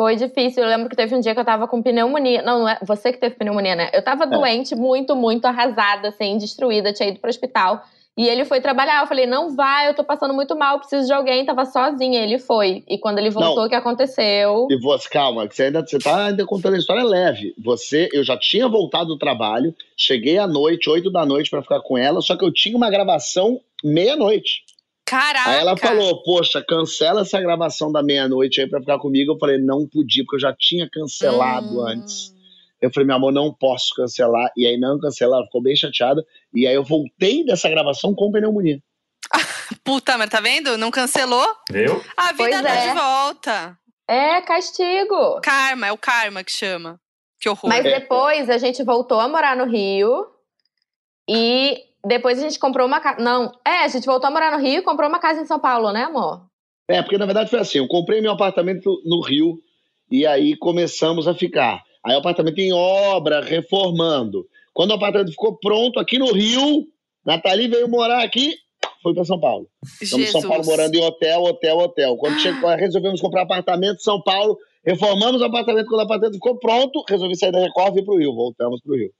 Foi 0.00 0.14
difícil. 0.14 0.62
Eu 0.62 0.68
lembro 0.68 0.88
que 0.88 0.94
teve 0.94 1.12
um 1.12 1.18
dia 1.18 1.34
que 1.34 1.40
eu 1.40 1.44
tava 1.44 1.66
com 1.66 1.82
pneumonia. 1.82 2.40
Não, 2.40 2.60
não 2.60 2.68
é 2.68 2.78
você 2.86 3.12
que 3.12 3.18
teve 3.18 3.34
pneumonia, 3.34 3.74
né? 3.74 3.90
Eu 3.92 4.00
tava 4.00 4.24
é. 4.24 4.26
doente, 4.28 4.76
muito, 4.76 5.16
muito 5.16 5.44
arrasada, 5.46 6.08
assim, 6.08 6.38
destruída, 6.38 6.92
tinha 6.92 7.08
ido 7.08 7.18
pro 7.18 7.28
hospital. 7.28 7.82
E 8.16 8.28
ele 8.28 8.44
foi 8.44 8.60
trabalhar. 8.60 9.00
Eu 9.00 9.08
falei, 9.08 9.26
não 9.26 9.56
vai, 9.56 9.88
eu 9.88 9.94
tô 9.94 10.04
passando 10.04 10.32
muito 10.32 10.56
mal, 10.56 10.78
preciso 10.78 11.08
de 11.08 11.12
alguém. 11.12 11.44
Tava 11.44 11.64
sozinho. 11.64 12.14
Ele 12.14 12.38
foi. 12.38 12.84
E 12.86 12.96
quando 12.96 13.18
ele 13.18 13.30
voltou, 13.30 13.64
o 13.64 13.68
que 13.68 13.74
aconteceu? 13.74 14.68
E 14.70 14.80
você, 14.80 15.08
calma, 15.08 15.48
você 15.50 15.64
ainda 15.64 15.84
você 15.84 15.98
tá 15.98 16.26
ainda 16.26 16.46
contando 16.46 16.74
a 16.74 16.78
história 16.78 17.02
leve. 17.02 17.52
Você, 17.58 18.08
eu 18.12 18.22
já 18.22 18.38
tinha 18.38 18.68
voltado 18.68 19.06
do 19.06 19.18
trabalho, 19.18 19.74
cheguei 19.96 20.38
à 20.38 20.46
noite, 20.46 20.88
oito 20.88 21.10
da 21.10 21.26
noite, 21.26 21.50
para 21.50 21.62
ficar 21.62 21.80
com 21.80 21.98
ela, 21.98 22.20
só 22.20 22.36
que 22.36 22.44
eu 22.44 22.52
tinha 22.52 22.76
uma 22.76 22.88
gravação 22.90 23.60
meia-noite. 23.82 24.64
Caraca! 25.08 25.48
Aí 25.48 25.60
ela 25.60 25.74
falou, 25.74 26.22
poxa, 26.22 26.62
cancela 26.62 27.22
essa 27.22 27.40
gravação 27.40 27.90
da 27.90 28.02
meia-noite 28.02 28.60
aí 28.60 28.68
pra 28.68 28.78
ficar 28.78 28.98
comigo. 28.98 29.32
Eu 29.32 29.38
falei, 29.38 29.56
não 29.56 29.88
podia, 29.88 30.22
porque 30.22 30.36
eu 30.36 30.40
já 30.40 30.54
tinha 30.54 30.86
cancelado 30.90 31.80
hum. 31.80 31.86
antes. 31.86 32.34
Eu 32.80 32.92
falei, 32.92 33.06
meu 33.06 33.16
amor, 33.16 33.32
não 33.32 33.52
posso 33.52 33.94
cancelar. 33.96 34.52
E 34.54 34.66
aí 34.66 34.78
não 34.78 35.00
cancelar, 35.00 35.38
ela 35.38 35.46
ficou 35.46 35.62
bem 35.62 35.74
chateada. 35.74 36.22
E 36.54 36.66
aí 36.66 36.74
eu 36.74 36.84
voltei 36.84 37.42
dessa 37.42 37.70
gravação 37.70 38.14
com 38.14 38.30
pneumonia. 38.30 38.80
Puta, 39.82 40.18
mas 40.18 40.28
tá 40.28 40.40
vendo? 40.40 40.76
Não 40.76 40.90
cancelou? 40.90 41.46
Viu? 41.70 42.04
A 42.14 42.32
vida 42.32 42.36
pois 42.36 42.62
tá 42.62 42.74
é. 42.74 42.88
de 42.88 42.94
volta. 42.94 43.78
É, 44.06 44.42
castigo. 44.42 45.40
Karma, 45.42 45.86
é 45.86 45.92
o 45.92 45.98
karma 45.98 46.44
que 46.44 46.52
chama. 46.52 47.00
Que 47.40 47.48
horror. 47.48 47.70
Mas 47.70 47.82
depois 47.82 48.50
a 48.50 48.58
gente 48.58 48.82
voltou 48.84 49.18
a 49.18 49.28
morar 49.28 49.56
no 49.56 49.64
Rio. 49.64 50.26
E 51.28 51.87
depois 52.04 52.38
a 52.38 52.42
gente 52.42 52.58
comprou 52.58 52.86
uma 52.86 53.00
casa. 53.00 53.20
Não, 53.20 53.52
é, 53.66 53.84
a 53.84 53.88
gente 53.88 54.06
voltou 54.06 54.28
a 54.28 54.30
morar 54.30 54.56
no 54.56 54.62
Rio 54.62 54.80
e 54.80 54.82
comprou 54.82 55.08
uma 55.08 55.18
casa 55.18 55.40
em 55.40 55.46
São 55.46 55.58
Paulo, 55.58 55.92
né, 55.92 56.04
amor? 56.04 56.42
É, 56.88 57.02
porque 57.02 57.18
na 57.18 57.26
verdade 57.26 57.50
foi 57.50 57.58
assim: 57.58 57.78
eu 57.78 57.88
comprei 57.88 58.20
meu 58.20 58.32
apartamento 58.32 59.02
no 59.04 59.20
Rio 59.20 59.58
e 60.10 60.26
aí 60.26 60.56
começamos 60.56 61.28
a 61.28 61.34
ficar. 61.34 61.82
Aí 62.04 62.14
o 62.14 62.18
apartamento 62.18 62.58
em 62.58 62.72
obra, 62.72 63.40
reformando. 63.40 64.46
Quando 64.72 64.90
o 64.90 64.94
apartamento 64.94 65.30
ficou 65.30 65.58
pronto 65.58 65.98
aqui 65.98 66.18
no 66.18 66.32
Rio, 66.32 66.86
Nathalie 67.26 67.68
veio 67.68 67.88
morar 67.88 68.22
aqui, 68.22 68.54
foi 69.02 69.12
para 69.12 69.24
São 69.24 69.38
Paulo. 69.38 69.68
Estamos 70.00 70.28
em 70.28 70.30
São 70.30 70.42
Paulo 70.42 70.64
morando 70.64 70.94
em 70.94 71.04
hotel, 71.04 71.42
hotel, 71.42 71.78
hotel. 71.78 72.16
Quando 72.16 72.36
ah. 72.36 72.38
chegou, 72.38 72.70
resolvemos 72.70 73.20
comprar 73.20 73.42
apartamento 73.42 73.96
em 73.96 74.02
São 74.04 74.22
Paulo, 74.22 74.56
reformamos 74.86 75.42
o 75.42 75.44
apartamento. 75.44 75.86
Quando 75.86 76.00
o 76.00 76.04
apartamento 76.04 76.34
ficou 76.34 76.58
pronto, 76.58 77.04
resolvi 77.08 77.36
sair 77.36 77.52
da 77.52 77.58
Record 77.58 77.96
e 77.96 78.00
ir 78.00 78.04
para 78.04 78.14
o 78.14 78.18
Rio. 78.18 78.34
Voltamos 78.34 78.80
para 78.80 78.92
o 78.92 78.96
Rio. 78.96 79.10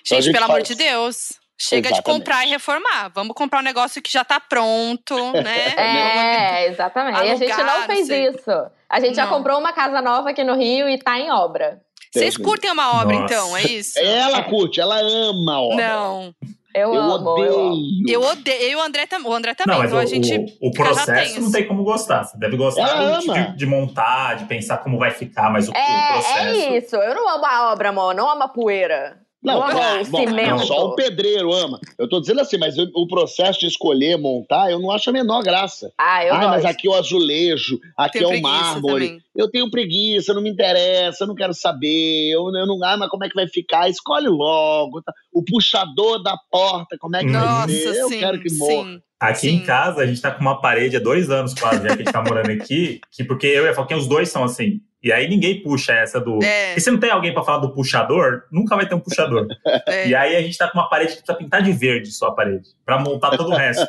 Então, 0.00 0.16
gente, 0.16 0.24
gente 0.24 0.34
pelo 0.34 0.46
faz... 0.46 0.56
amor 0.56 0.62
de 0.66 0.74
Deus. 0.74 1.41
Chega 1.64 1.90
exatamente. 1.90 2.04
de 2.04 2.12
comprar 2.12 2.44
e 2.44 2.50
reformar. 2.50 3.08
Vamos 3.14 3.34
comprar 3.34 3.60
um 3.60 3.62
negócio 3.62 4.02
que 4.02 4.12
já 4.12 4.22
está 4.22 4.40
pronto, 4.40 5.14
né? 5.40 5.74
é, 5.76 6.68
exatamente. 6.68 7.18
Alugar, 7.18 7.28
e 7.28 7.30
a 7.30 7.36
gente 7.36 7.62
não 7.62 7.82
fez 7.82 8.08
não 8.08 8.16
isso. 8.16 8.70
A 8.90 8.98
gente 8.98 9.16
não. 9.16 9.24
já 9.24 9.26
comprou 9.28 9.60
uma 9.60 9.72
casa 9.72 10.02
nova 10.02 10.30
aqui 10.30 10.42
no 10.42 10.56
Rio 10.56 10.88
e 10.88 10.94
está 10.94 11.18
em 11.20 11.30
obra. 11.30 11.80
Vocês 12.12 12.36
curtem 12.36 12.70
uma 12.70 13.00
obra, 13.00 13.14
Nossa. 13.16 13.34
então, 13.34 13.56
é 13.56 13.62
isso? 13.62 13.98
Ela 13.98 14.42
curte, 14.42 14.80
ela 14.80 14.98
ama 15.00 15.54
a 15.54 15.60
obra. 15.60 15.76
Não. 15.76 16.34
Eu, 16.74 16.94
eu 16.94 17.00
amo, 17.00 17.30
odeio. 17.30 18.08
Eu 18.08 18.22
odeio. 18.22 18.72
Eu 18.72 18.78
o 18.78 18.82
André, 18.82 19.08
o 19.24 19.32
André 19.32 19.54
também. 19.54 19.78
Não, 19.78 19.84
então 19.84 19.98
o, 19.98 20.00
a 20.00 20.06
gente. 20.06 20.34
O, 20.60 20.68
o 20.68 20.70
processo 20.72 21.40
não 21.40 21.52
tem 21.52 21.66
como 21.66 21.84
gostar. 21.84 22.24
Você 22.24 22.36
deve 22.38 22.56
gostar 22.56 23.18
de, 23.20 23.26
de, 23.26 23.56
de, 23.56 23.66
montar, 23.66 24.34
de 24.36 24.46
pensar 24.46 24.78
como 24.78 24.98
vai 24.98 25.10
ficar, 25.10 25.50
mas 25.50 25.68
o, 25.68 25.72
é, 25.72 25.78
o 25.80 26.12
processo. 26.12 26.38
É 26.38 26.78
isso. 26.78 26.96
Eu 26.96 27.14
não 27.14 27.28
amo 27.28 27.46
a 27.46 27.72
obra, 27.72 27.90
amor. 27.90 28.14
Não 28.14 28.28
amo 28.28 28.42
a 28.42 28.48
poeira. 28.48 29.21
Não, 29.42 29.60
bom, 30.08 30.24
não, 30.30 30.58
só 30.60 30.86
o 30.86 30.94
pedreiro 30.94 31.52
ama. 31.52 31.80
Eu 31.98 32.08
tô 32.08 32.20
dizendo 32.20 32.40
assim, 32.40 32.56
mas 32.56 32.76
o 32.78 33.06
processo 33.08 33.58
de 33.58 33.66
escolher, 33.66 34.16
montar, 34.16 34.70
eu 34.70 34.78
não 34.78 34.92
acho 34.92 35.10
a 35.10 35.12
menor 35.12 35.42
graça. 35.42 35.92
Ah, 35.98 36.24
eu 36.24 36.32
ah, 36.32 36.48
mas 36.48 36.64
aqui 36.64 36.86
é 36.86 36.90
o 36.90 36.94
azulejo, 36.94 37.80
aqui 37.96 38.18
é 38.18 38.26
o 38.26 38.40
mármore. 38.40 39.08
Também. 39.08 39.22
Eu 39.34 39.50
tenho 39.50 39.68
preguiça, 39.68 40.32
não 40.32 40.42
me 40.42 40.50
interessa, 40.50 41.24
eu 41.24 41.28
não 41.28 41.34
quero 41.34 41.52
saber. 41.52 42.30
Eu, 42.30 42.54
eu 42.54 42.66
não, 42.66 42.78
ah, 42.84 42.96
mas 42.96 43.08
como 43.08 43.24
é 43.24 43.28
que 43.28 43.34
vai 43.34 43.48
ficar? 43.48 43.88
Escolhe 43.88 44.28
logo. 44.28 45.02
Tá? 45.02 45.12
O 45.32 45.42
puxador 45.42 46.22
da 46.22 46.36
porta, 46.48 46.96
como 46.96 47.16
é 47.16 47.20
que 47.20 47.30
Nossa, 47.30 47.66
vai 47.66 47.68
ser? 47.68 48.00
Eu 48.00 48.08
quero 48.10 48.40
que 48.40 48.54
morra. 48.54 49.02
Aqui 49.18 49.40
sim. 49.40 49.56
em 49.56 49.60
casa, 49.64 50.02
a 50.02 50.06
gente 50.06 50.20
tá 50.20 50.30
com 50.30 50.40
uma 50.40 50.60
parede 50.60 50.96
há 50.96 51.00
dois 51.00 51.30
anos 51.30 51.54
quase, 51.54 51.82
já 51.82 51.96
que 51.96 52.02
a 52.02 52.04
gente 52.04 52.12
tá 52.12 52.22
morando 52.22 52.50
aqui, 52.50 53.00
que 53.10 53.24
porque 53.24 53.46
eu 53.46 53.64
e 53.64 53.68
a 53.68 53.74
Foquinha, 53.74 53.98
os 53.98 54.06
dois 54.06 54.28
são 54.28 54.44
assim. 54.44 54.80
E 55.02 55.12
aí 55.12 55.28
ninguém 55.28 55.62
puxa 55.62 55.92
essa 55.92 56.20
do. 56.20 56.42
É. 56.42 56.76
E 56.76 56.80
se 56.80 56.90
não 56.90 57.00
tem 57.00 57.10
alguém 57.10 57.34
para 57.34 57.42
falar 57.42 57.58
do 57.58 57.74
puxador, 57.74 58.44
nunca 58.52 58.76
vai 58.76 58.86
ter 58.88 58.94
um 58.94 59.00
puxador. 59.00 59.46
É. 59.86 60.08
E 60.08 60.14
aí 60.14 60.36
a 60.36 60.42
gente 60.42 60.56
tá 60.56 60.68
com 60.68 60.78
uma 60.78 60.88
parede 60.88 61.12
que 61.12 61.22
precisa 61.22 61.36
pintar 61.36 61.62
de 61.62 61.72
verde 61.72 62.10
só 62.12 62.28
a 62.28 62.34
parede, 62.34 62.68
para 62.84 62.98
montar 62.98 63.36
todo 63.36 63.50
o 63.50 63.54
resto. 63.54 63.86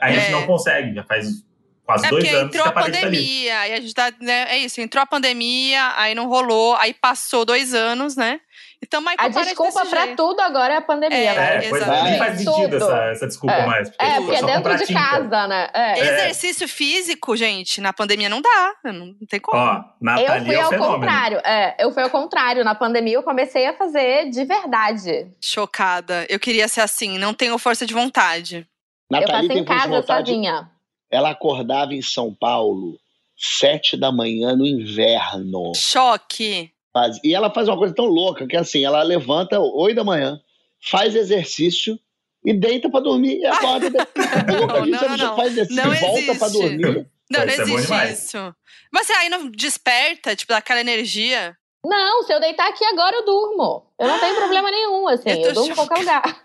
Aí 0.00 0.16
a 0.16 0.18
gente 0.18 0.28
é. 0.28 0.32
não 0.32 0.46
consegue, 0.46 0.94
já 0.94 1.02
faz 1.02 1.44
quase 1.84 2.06
é 2.06 2.10
dois 2.10 2.28
anos 2.28 2.42
entrou 2.44 2.62
que 2.62 2.68
a, 2.68 2.70
a 2.70 2.84
pandemia, 2.84 3.52
tá 3.52 3.60
aí 3.60 3.72
a 3.72 3.80
gente 3.80 3.94
tá, 3.94 4.12
né, 4.20 4.46
é 4.48 4.58
isso, 4.58 4.80
entrou 4.80 5.02
a 5.02 5.06
pandemia, 5.06 5.92
aí 5.96 6.14
não 6.14 6.28
rolou, 6.28 6.74
aí 6.76 6.94
passou 6.94 7.44
dois 7.44 7.74
anos, 7.74 8.16
né? 8.16 8.40
Então, 8.86 9.00
Michael, 9.00 9.18
a 9.18 9.28
desculpa 9.28 9.86
para 9.86 10.14
tudo 10.14 10.40
agora 10.40 10.74
é 10.74 10.76
a 10.76 10.82
pandemia. 10.82 11.16
É, 11.16 11.34
né? 11.34 11.64
é 11.64 11.68
pois 11.70 11.82
é, 11.82 12.02
nem 12.02 12.18
faz 12.18 12.38
sentido 12.38 12.76
essa, 12.76 12.96
essa, 13.06 13.26
desculpa 13.26 13.54
é. 13.54 13.66
mais. 13.66 13.88
Porque 13.88 14.04
é, 14.04 14.16
porque 14.16 14.36
é 14.36 14.42
dentro 14.42 14.76
de 14.76 14.86
tinta. 14.86 15.00
casa, 15.00 15.46
né? 15.48 15.70
É. 15.72 15.98
Exercício 16.00 16.68
físico, 16.68 17.34
gente, 17.34 17.80
na 17.80 17.94
pandemia 17.94 18.28
não 18.28 18.42
dá. 18.42 18.74
Não, 18.84 19.14
tem 19.26 19.40
como. 19.40 19.58
Ó, 19.58 19.82
Natalia 20.00 20.36
eu 20.36 20.44
fui 20.44 20.54
é 20.54 20.60
ao 20.60 20.70
fenômeno. 20.70 20.94
contrário. 20.96 21.38
É, 21.38 21.76
eu 21.78 21.92
fui 21.92 22.02
ao 22.02 22.10
contrário. 22.10 22.62
Na 22.62 22.74
pandemia 22.74 23.14
eu 23.14 23.22
comecei 23.22 23.66
a 23.66 23.72
fazer 23.72 24.28
de 24.28 24.44
verdade. 24.44 25.28
Chocada. 25.40 26.26
Eu 26.28 26.38
queria 26.38 26.68
ser 26.68 26.82
assim, 26.82 27.16
não 27.16 27.32
tenho 27.32 27.56
força 27.56 27.86
de 27.86 27.94
vontade. 27.94 28.66
Natalia 29.10 29.34
eu 29.34 29.48
passei 29.48 29.62
em 29.62 29.64
casa 29.64 30.02
sozinha. 30.02 30.70
Ela 31.10 31.30
acordava 31.30 31.94
em 31.94 32.02
São 32.02 32.34
Paulo, 32.34 32.98
sete 33.34 33.96
da 33.96 34.12
manhã 34.12 34.54
no 34.54 34.66
inverno. 34.66 35.72
Choque. 35.74 36.73
Faz, 36.94 37.18
e 37.24 37.34
ela 37.34 37.52
faz 37.52 37.66
uma 37.68 37.76
coisa 37.76 37.92
tão 37.92 38.06
louca 38.06 38.46
que 38.46 38.56
assim, 38.56 38.84
ela 38.84 39.02
levanta 39.02 39.58
oito 39.58 39.96
da 39.96 40.04
manhã, 40.04 40.40
faz 40.80 41.16
exercício 41.16 41.98
e 42.44 42.54
deita 42.54 42.88
para 42.88 43.00
dormir 43.00 43.38
e 43.38 43.46
acorda. 43.46 43.90
não, 44.46 44.86
não, 44.86 44.86
não, 44.86 45.16
não. 45.16 45.36
faz 45.36 45.52
exercício 45.52 45.84
não 45.84 45.92
e 45.92 45.98
volta 45.98 46.20
existe. 46.20 46.38
para 46.38 46.48
dormir. 46.48 47.10
Não, 47.28 47.40
não 47.40 47.52
existe 47.52 48.12
isso. 48.12 48.54
Mas 48.92 49.08
você 49.08 49.12
aí 49.14 49.28
não 49.28 49.50
desperta, 49.50 50.36
tipo, 50.36 50.52
daquela 50.52 50.80
energia? 50.80 51.56
Não, 51.84 52.22
se 52.22 52.32
eu 52.32 52.38
deitar 52.38 52.68
aqui 52.68 52.84
agora 52.84 53.16
eu 53.16 53.24
durmo. 53.24 53.86
Eu 53.98 54.06
não 54.06 54.18
tenho 54.20 54.36
problema 54.36 54.70
nenhum, 54.70 55.08
assim. 55.08 55.30
Eu, 55.30 55.48
eu 55.48 55.52
durmo 55.52 55.72
em 55.72 55.74
qualquer 55.74 55.98
lugar. 55.98 56.22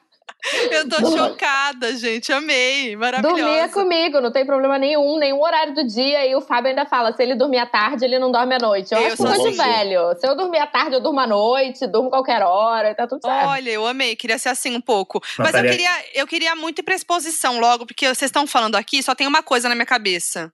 Eu 0.71 0.87
tô 0.87 0.97
chocada, 1.11 1.95
gente. 1.97 2.31
Amei. 2.31 2.95
Maravilhosa. 2.95 3.41
Dormia 3.41 3.69
comigo, 3.69 4.21
não 4.21 4.31
tem 4.31 4.45
problema 4.45 4.77
nenhum, 4.79 5.17
nenhum 5.17 5.41
horário 5.41 5.73
do 5.73 5.85
dia. 5.85 6.25
E 6.25 6.35
o 6.35 6.41
Fábio 6.41 6.69
ainda 6.69 6.85
fala: 6.85 7.11
se 7.13 7.21
ele 7.21 7.35
dormir 7.35 7.57
à 7.57 7.65
tarde, 7.65 8.05
ele 8.05 8.17
não 8.17 8.31
dorme 8.31 8.55
à 8.55 8.57
noite. 8.59 8.93
Eu, 8.93 8.99
eu 8.99 9.07
acho 9.07 9.17
que 9.17 9.23
coisa 9.23 9.51
de 9.51 9.57
velho. 9.57 10.15
Se 10.17 10.27
eu 10.27 10.35
dormir 10.35 10.59
à 10.59 10.67
tarde, 10.67 10.95
eu 10.95 11.01
durmo 11.01 11.19
à 11.19 11.27
noite, 11.27 11.85
durmo 11.87 12.09
qualquer 12.09 12.41
hora, 12.41 12.95
tá 12.95 13.05
tudo 13.05 13.21
certo. 13.21 13.47
Olha, 13.47 13.69
eu 13.69 13.85
amei, 13.85 14.15
queria 14.15 14.37
ser 14.37 14.49
assim 14.49 14.75
um 14.75 14.81
pouco. 14.81 15.21
Mas 15.37 15.53
eu 15.53 15.61
queria, 15.61 15.91
eu 16.13 16.27
queria 16.27 16.55
muito 16.55 16.79
ir 16.79 16.83
pra 16.83 16.95
exposição 16.95 17.59
logo, 17.59 17.85
porque 17.85 18.07
vocês 18.07 18.29
estão 18.29 18.47
falando 18.47 18.75
aqui, 18.75 19.03
só 19.03 19.13
tem 19.13 19.27
uma 19.27 19.43
coisa 19.43 19.67
na 19.67 19.75
minha 19.75 19.85
cabeça: 19.85 20.51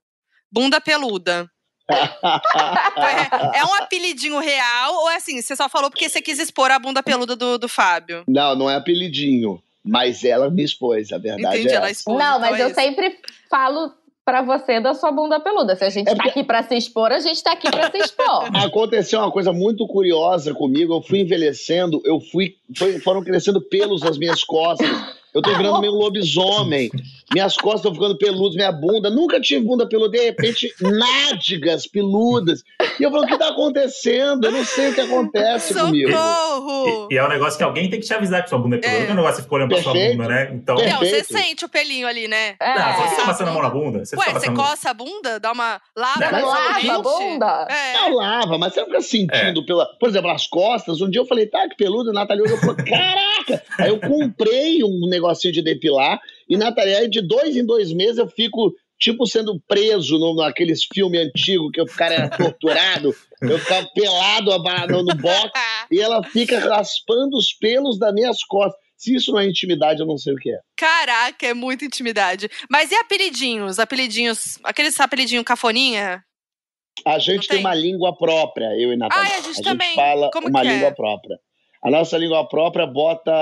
bunda 0.50 0.80
peluda. 0.80 1.48
é, 1.88 3.58
é, 3.60 3.64
um 3.64 3.74
apelidinho 3.74 4.40
real 4.40 4.92
ou 4.94 5.10
é 5.10 5.16
assim? 5.16 5.40
Você 5.40 5.54
só 5.54 5.68
falou 5.68 5.88
porque 5.88 6.08
você 6.08 6.20
quis 6.20 6.40
expor 6.40 6.68
a 6.72 6.80
bunda 6.80 7.00
peluda 7.00 7.36
do, 7.36 7.58
do 7.58 7.68
Fábio? 7.68 8.24
Não, 8.26 8.56
não 8.56 8.68
é 8.68 8.74
apelidinho. 8.74 9.62
Mas 9.86 10.24
ela 10.24 10.50
me 10.50 10.64
expôs, 10.64 11.12
a 11.12 11.18
verdade 11.18 11.58
Entendi, 11.58 11.72
é 11.72 11.76
ela 11.76 11.90
expôs. 11.90 12.18
Não, 12.18 12.38
então 12.38 12.40
mas 12.40 12.58
é 12.60 12.62
eu 12.64 12.66
isso. 12.66 12.74
sempre 12.74 13.16
falo 13.48 13.92
pra 14.24 14.42
você 14.42 14.80
da 14.80 14.92
sua 14.92 15.12
bunda 15.12 15.38
peluda. 15.38 15.76
Se 15.76 15.84
a 15.84 15.90
gente 15.90 16.08
É 16.08 16.10
tá 16.10 16.16
porque- 16.16 16.30
aqui 16.30 16.42
pra 16.44 16.62
se 16.64 16.74
expor, 16.74 17.12
a 17.12 17.20
gente 17.20 17.40
tá 17.42 17.52
aqui 17.52 17.70
pra 17.70 17.88
se 17.92 17.98
expor. 17.98 18.44
Aconteceu 18.66 19.20
uma 19.20 19.30
coisa 19.30 19.52
muito 19.52 19.86
curiosa 19.86 20.52
comigo. 20.52 20.94
Eu 20.94 21.00
fui 21.02 21.20
envelhecendo, 21.20 22.02
eu 22.04 22.18
fui, 22.20 22.56
foi- 22.76 22.98
foram 22.98 23.22
crescendo 23.22 23.60
pelos 23.60 24.02
nas 24.02 24.18
minhas 24.18 24.42
costas. 24.42 24.88
Eu 25.36 25.42
tô 25.42 25.54
virando 25.54 25.80
meio 25.80 25.92
lobisomem. 25.94 26.90
Minhas 27.34 27.56
costas 27.56 27.80
estão 27.80 27.92
ficando 27.92 28.16
peludas, 28.16 28.56
minha 28.56 28.72
bunda. 28.72 29.10
Nunca 29.10 29.38
tive 29.38 29.66
bunda 29.66 29.86
peluda. 29.86 30.16
De 30.16 30.24
repente, 30.24 30.72
nádegas 30.80 31.86
peludas. 31.86 32.64
E 32.98 33.02
eu 33.02 33.10
falo, 33.10 33.24
o 33.24 33.26
que 33.26 33.36
tá 33.36 33.48
acontecendo? 33.48 34.46
Eu 34.46 34.52
não 34.52 34.64
sei 34.64 34.90
o 34.90 34.94
que 34.94 35.00
acontece 35.02 35.74
comigo. 35.74 36.10
Socorro! 36.10 37.08
E, 37.10 37.14
e 37.14 37.18
é 37.18 37.24
um 37.24 37.28
negócio 37.28 37.58
que 37.58 37.64
alguém 37.64 37.90
tem 37.90 38.00
que 38.00 38.06
te 38.06 38.14
avisar 38.14 38.42
que 38.42 38.48
sua 38.48 38.58
bunda 38.58 38.76
é 38.76 38.78
peluda. 38.78 38.96
É. 38.96 39.02
Não 39.02 39.08
é 39.08 39.12
um 39.12 39.16
negócio 39.16 39.36
que 39.36 39.42
fica 39.42 39.54
olhando 39.54 39.68
pra 39.68 39.82
sua 39.82 39.92
bunda, 39.92 40.28
né? 40.28 40.50
Então. 40.54 40.76
Não, 40.76 40.98
você 41.00 41.24
sente 41.24 41.64
o 41.64 41.68
pelinho 41.68 42.06
ali, 42.06 42.28
né? 42.28 42.54
É. 42.58 42.78
Não, 42.78 43.08
você 43.08 43.20
a 43.20 43.24
passando 43.26 43.48
a 43.48 43.52
mão 43.52 43.62
na 43.62 43.70
bunda. 43.70 44.04
Você 44.04 44.16
Ué, 44.16 44.32
você 44.32 44.50
coça 44.52 44.90
a 44.90 44.94
bunda, 44.94 45.38
dá 45.38 45.52
uma. 45.52 45.80
Lava, 45.94 46.30
Não, 46.30 46.48
lava 46.48 46.92
a 46.92 47.02
bunda? 47.02 47.68
É. 47.68 47.92
Não 47.94 48.14
lava, 48.14 48.56
mas 48.56 48.72
você 48.72 48.80
não 48.80 48.86
fica 48.86 49.00
sentindo 49.02 49.66
pela. 49.66 49.84
Por 49.98 50.08
exemplo, 50.08 50.30
as 50.30 50.46
costas. 50.46 51.00
Um 51.00 51.10
dia 51.10 51.20
eu 51.20 51.26
falei, 51.26 51.46
tá, 51.46 51.68
que 51.68 51.76
peludo. 51.76 52.12
Natália 52.12 52.44
olhou 52.44 52.56
e 52.56 52.60
falou, 52.60 52.76
caraca! 52.76 53.62
Aí 53.78 53.88
eu 53.90 54.00
comprei 54.00 54.82
um 54.82 55.08
negocinho 55.26 55.52
de 55.52 55.62
depilar. 55.62 56.20
E 56.48 56.56
Natália, 56.56 56.98
aí 56.98 57.08
de 57.08 57.20
dois 57.20 57.56
em 57.56 57.64
dois 57.64 57.92
meses 57.92 58.18
eu 58.18 58.28
fico, 58.28 58.72
tipo, 58.98 59.26
sendo 59.26 59.60
preso 59.66 60.18
no, 60.18 60.34
naqueles 60.34 60.84
filmes 60.92 61.20
antigos 61.20 61.70
que 61.72 61.80
o 61.80 61.86
cara 61.86 62.14
era 62.14 62.28
torturado. 62.30 63.14
eu 63.42 63.58
ficava 63.58 63.86
pelado 63.94 64.50
no, 64.88 65.02
no 65.02 65.14
box. 65.14 65.50
E 65.88 66.00
ela 66.00 66.20
fica 66.24 66.58
raspando 66.58 67.36
os 67.36 67.52
pelos 67.52 67.96
das 67.96 68.12
minhas 68.12 68.42
costas. 68.42 68.80
Se 68.96 69.14
isso 69.14 69.30
não 69.30 69.38
é 69.38 69.46
intimidade, 69.46 70.00
eu 70.00 70.06
não 70.06 70.18
sei 70.18 70.32
o 70.32 70.36
que 70.36 70.50
é. 70.50 70.58
Caraca, 70.76 71.46
é 71.46 71.54
muita 71.54 71.84
intimidade. 71.84 72.48
Mas 72.68 72.90
e 72.90 72.96
apelidinhos? 72.96 73.78
Apelidinhos. 73.78 74.58
Aqueles 74.64 74.98
apelidinho 74.98 75.44
cafoninha? 75.44 76.24
A 77.04 77.18
gente 77.18 77.46
tem 77.46 77.58
tem? 77.58 77.60
uma 77.60 77.74
língua 77.74 78.16
própria, 78.16 78.66
eu 78.80 78.92
e 78.92 78.96
Natália. 78.96 79.32
Ah, 79.32 79.38
a 79.38 79.40
gente 79.42 79.62
também. 79.62 79.94
fala 79.94 80.30
Como 80.32 80.48
uma 80.48 80.62
que 80.62 80.66
é? 80.66 80.72
língua 80.72 80.92
própria. 80.92 81.38
A 81.86 81.90
nossa 81.90 82.18
língua 82.18 82.48
própria 82.48 82.84
bota 82.86 83.32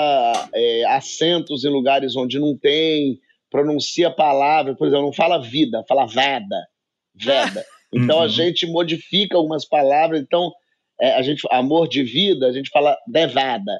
é, 0.54 0.84
acentos 0.86 1.64
em 1.64 1.70
lugares 1.70 2.14
onde 2.14 2.38
não 2.38 2.54
tem, 2.56 3.18
pronuncia 3.50 4.10
palavras, 4.10 4.76
por 4.76 4.86
exemplo, 4.86 5.06
não 5.06 5.12
fala 5.14 5.40
vida, 5.40 5.82
fala 5.88 6.06
veda, 6.06 6.66
veda. 7.14 7.64
Então 7.96 8.18
a 8.18 8.22
Uhum. 8.22 8.28
gente 8.28 8.66
modifica 8.66 9.36
algumas 9.36 9.64
palavras, 9.64 10.20
então 10.20 10.52
é, 11.00 11.14
a 11.14 11.22
gente 11.22 11.46
amor 11.52 11.88
de 11.88 12.02
vida, 12.02 12.48
a 12.48 12.52
gente 12.52 12.68
fala 12.68 12.98
devada. 13.06 13.72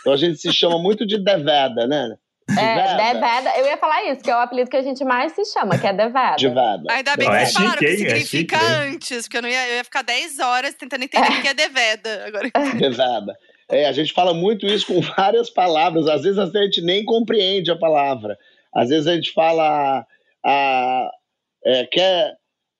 Então 0.00 0.12
a 0.12 0.16
gente 0.16 0.36
se 0.38 0.52
chama 0.52 0.78
muito 0.80 1.06
de 1.06 1.16
devada, 1.22 1.86
né? 1.86 2.16
É, 2.58 3.12
Deveda. 3.14 3.56
Eu 3.56 3.66
ia 3.66 3.76
falar 3.76 4.04
isso, 4.10 4.20
que 4.20 4.28
é 4.28 4.34
o 4.34 4.40
apelido 4.40 4.68
que 4.68 4.76
a 4.76 4.82
gente 4.82 5.04
mais 5.04 5.30
se 5.32 5.44
chama, 5.44 5.78
que 5.78 5.86
é 5.86 5.92
Deveda. 5.92 6.34
Devada. 6.36 6.82
Ainda 6.90 7.16
bem 7.16 7.28
Não, 7.28 7.34
que 7.34 7.40
é 7.40 7.46
vocês 7.46 7.52
falaram 7.54 7.78
chique, 7.78 7.96
que? 7.96 8.04
É 8.06 8.08
significa 8.16 8.58
chique, 8.58 8.72
hein? 8.72 8.94
antes, 8.94 9.22
porque 9.22 9.36
eu, 9.36 9.42
não 9.42 9.48
ia, 9.48 9.68
eu 9.68 9.76
ia 9.76 9.84
ficar 9.84 10.02
10 10.02 10.38
horas 10.40 10.74
tentando 10.74 11.04
entender 11.04 11.30
o 11.38 11.40
que 11.40 11.48
é 11.48 11.54
deveda. 11.54 12.26
Agora, 12.26 12.50
Devada. 12.78 13.38
É, 13.72 13.86
a 13.86 13.92
gente 13.92 14.12
fala 14.12 14.34
muito 14.34 14.66
isso 14.66 14.86
com 14.86 15.00
várias 15.16 15.48
palavras. 15.50 16.06
Às 16.06 16.22
vezes 16.22 16.38
a 16.38 16.46
gente 16.46 16.80
nem 16.82 17.04
compreende 17.04 17.70
a 17.70 17.76
palavra. 17.76 18.36
Às 18.74 18.90
vezes 18.90 19.06
a 19.06 19.14
gente 19.14 19.32
fala 19.32 20.06
a, 20.44 21.10
é, 21.64 21.86
quer 21.86 22.34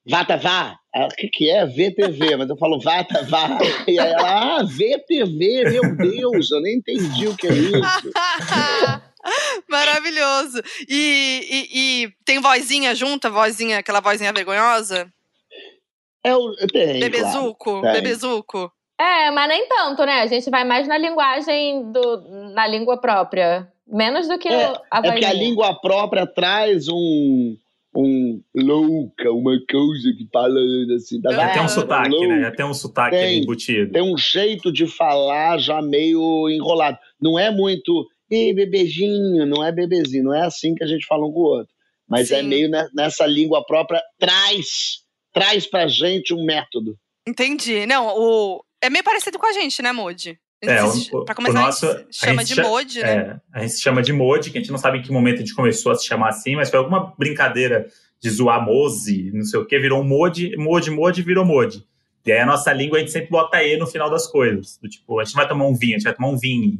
vata 0.07 0.37
vá. 0.37 0.77
Ah, 0.95 1.05
O 1.05 1.09
que, 1.09 1.27
que 1.27 1.49
é? 1.49 1.65
VTV, 1.65 2.35
mas 2.37 2.49
eu 2.49 2.57
falo 2.57 2.79
vata 2.79 3.23
vá. 3.23 3.57
E 3.87 3.99
aí 3.99 4.11
ela, 4.11 4.59
ah, 4.59 4.63
VTV, 4.63 5.69
meu 5.71 5.95
Deus, 5.97 6.51
eu 6.51 6.61
nem 6.61 6.75
entendi 6.77 7.27
o 7.27 7.35
que 7.35 7.47
é 7.47 7.51
isso. 7.53 8.11
Maravilhoso. 9.69 10.61
E, 10.87 11.47
e- 11.49 12.03
e 12.03 12.13
tem 12.25 12.39
vozinha 12.39 12.93
junta, 12.93 13.29
vozinha, 13.29 13.79
aquela 13.79 13.99
vozinha 14.01 14.33
vergonhosa? 14.33 15.11
É 16.23 16.35
o, 16.35 16.53
tem, 16.71 16.99
Bebezuco? 16.99 17.81
Tem. 17.81 17.91
Bebezuco? 17.93 18.71
É, 19.03 19.31
mas 19.31 19.47
nem 19.49 19.67
tanto, 19.67 20.05
né? 20.05 20.21
A 20.21 20.27
gente 20.27 20.49
vai 20.49 20.63
mais 20.63 20.87
na 20.87 20.97
linguagem 20.97 21.91
do. 21.91 22.21
na 22.53 22.65
língua 22.67 22.97
própria. 22.99 23.67
Menos 23.87 24.27
do 24.27 24.37
que 24.39 24.47
É, 24.47 24.73
a 24.89 24.99
É 24.99 25.01
porque 25.11 25.25
a 25.25 25.33
língua 25.33 25.79
própria 25.81 26.25
traz 26.25 26.87
um, 26.87 27.55
um 27.95 28.41
louca, 28.55 29.29
uma 29.31 29.59
coisa 29.69 30.13
que 30.17 30.25
fala 30.31 30.57
assim. 30.95 31.19
Da 31.19 31.33
Já 31.33 31.49
tem 31.51 31.61
um 31.61 31.65
É. 31.65 31.67
sotaque, 31.67 32.09
louca. 32.09 32.27
né? 32.27 32.51
Tem 32.51 32.65
um 32.65 32.73
sotaque 32.73 33.17
Tem. 33.17 33.41
embutido. 33.41 33.91
tem 33.91 34.01
um 34.01 34.17
jeito 34.17 34.71
de 34.71 34.87
falar 34.87 35.57
já 35.57 35.81
meio 35.81 36.49
enrolado. 36.49 36.97
Não 37.21 37.37
é 37.37 37.51
muito, 37.51 38.07
e 38.31 38.53
bebezinho, 38.53 39.45
não 39.45 39.63
é 39.63 39.71
bebezinho, 39.71 40.23
não 40.23 40.33
é 40.33 40.45
assim 40.45 40.73
que 40.75 40.83
a 40.83 40.87
gente 40.87 41.05
fala 41.05 41.25
um 41.27 41.31
com 41.33 41.39
o 41.41 41.43
outro. 41.43 41.73
Mas 42.07 42.31
é 42.31 42.41
Sim. 42.41 42.47
meio 42.47 42.69
ne- 42.69 42.89
nessa 42.95 43.25
língua 43.25 43.65
própria, 43.65 44.01
traz, 44.17 45.01
traz 45.33 45.65
pra 45.67 45.87
gente 45.87 46.33
um 46.33 46.43
método. 46.45 46.95
Entendi. 47.27 47.85
Não, 47.85 48.07
o... 48.17 48.63
é 48.85 48.89
meio 48.89 49.03
parecido 49.03 49.37
com 49.39 49.47
a 49.47 49.51
gente, 49.53 49.81
né, 49.81 49.91
Modi? 49.91 50.39
É, 50.61 50.81
o, 50.83 50.87
o- 50.89 51.25
pra 51.25 51.33
o 51.33 51.35
começar, 51.35 51.59
nosso- 51.61 51.85
a 51.87 51.97
gente 51.97 52.07
chama 52.15 52.41
a 52.41 52.45
gente 52.45 52.47
de 52.47 52.55
cha- 52.55 52.63
Modi, 52.69 52.99
né? 53.01 53.11
É, 53.15 53.35
a 53.53 53.59
gente 53.61 53.73
se 53.73 53.81
chama 53.81 54.01
de 54.01 54.13
Modi, 54.13 54.49
que 54.49 54.57
a 54.57 54.61
gente 54.61 54.71
não 54.71 54.77
sabe 54.77 54.99
em 54.99 55.01
que 55.01 55.11
momento 55.11 55.35
a 55.35 55.39
gente 55.39 55.53
começou 55.53 55.91
a 55.91 55.95
se 55.95 56.05
chamar 56.05 56.29
assim, 56.29 56.55
mas 56.55 56.69
foi 56.69 56.79
alguma 56.79 57.13
brincadeira 57.17 57.87
de 58.21 58.29
zoar 58.29 58.63
Mose, 58.63 59.29
não 59.33 59.43
sei 59.43 59.59
o 59.59 59.65
que, 59.65 59.77
virou 59.77 59.99
um 60.01 60.05
Modi, 60.05 60.55
Modi, 60.55 60.89
Modi, 60.89 61.21
virou 61.21 61.43
Modi. 61.43 61.85
E 62.25 62.31
aí 62.31 62.39
a 62.39 62.45
nossa 62.45 62.71
língua 62.71 62.97
a 62.97 63.01
gente 63.01 63.11
sempre 63.11 63.29
bota 63.29 63.61
E 63.61 63.75
no 63.75 63.85
final 63.85 64.09
das 64.09 64.25
coisas. 64.27 64.77
Do 64.81 64.87
tipo, 64.87 65.19
a 65.19 65.25
gente 65.25 65.35
vai 65.35 65.45
tomar 65.45 65.65
um 65.65 65.75
vinho, 65.75 65.95
a 65.95 65.97
gente 65.97 66.05
vai 66.05 66.13
tomar 66.15 66.29
um 66.29 66.37
vinho. 66.37 66.79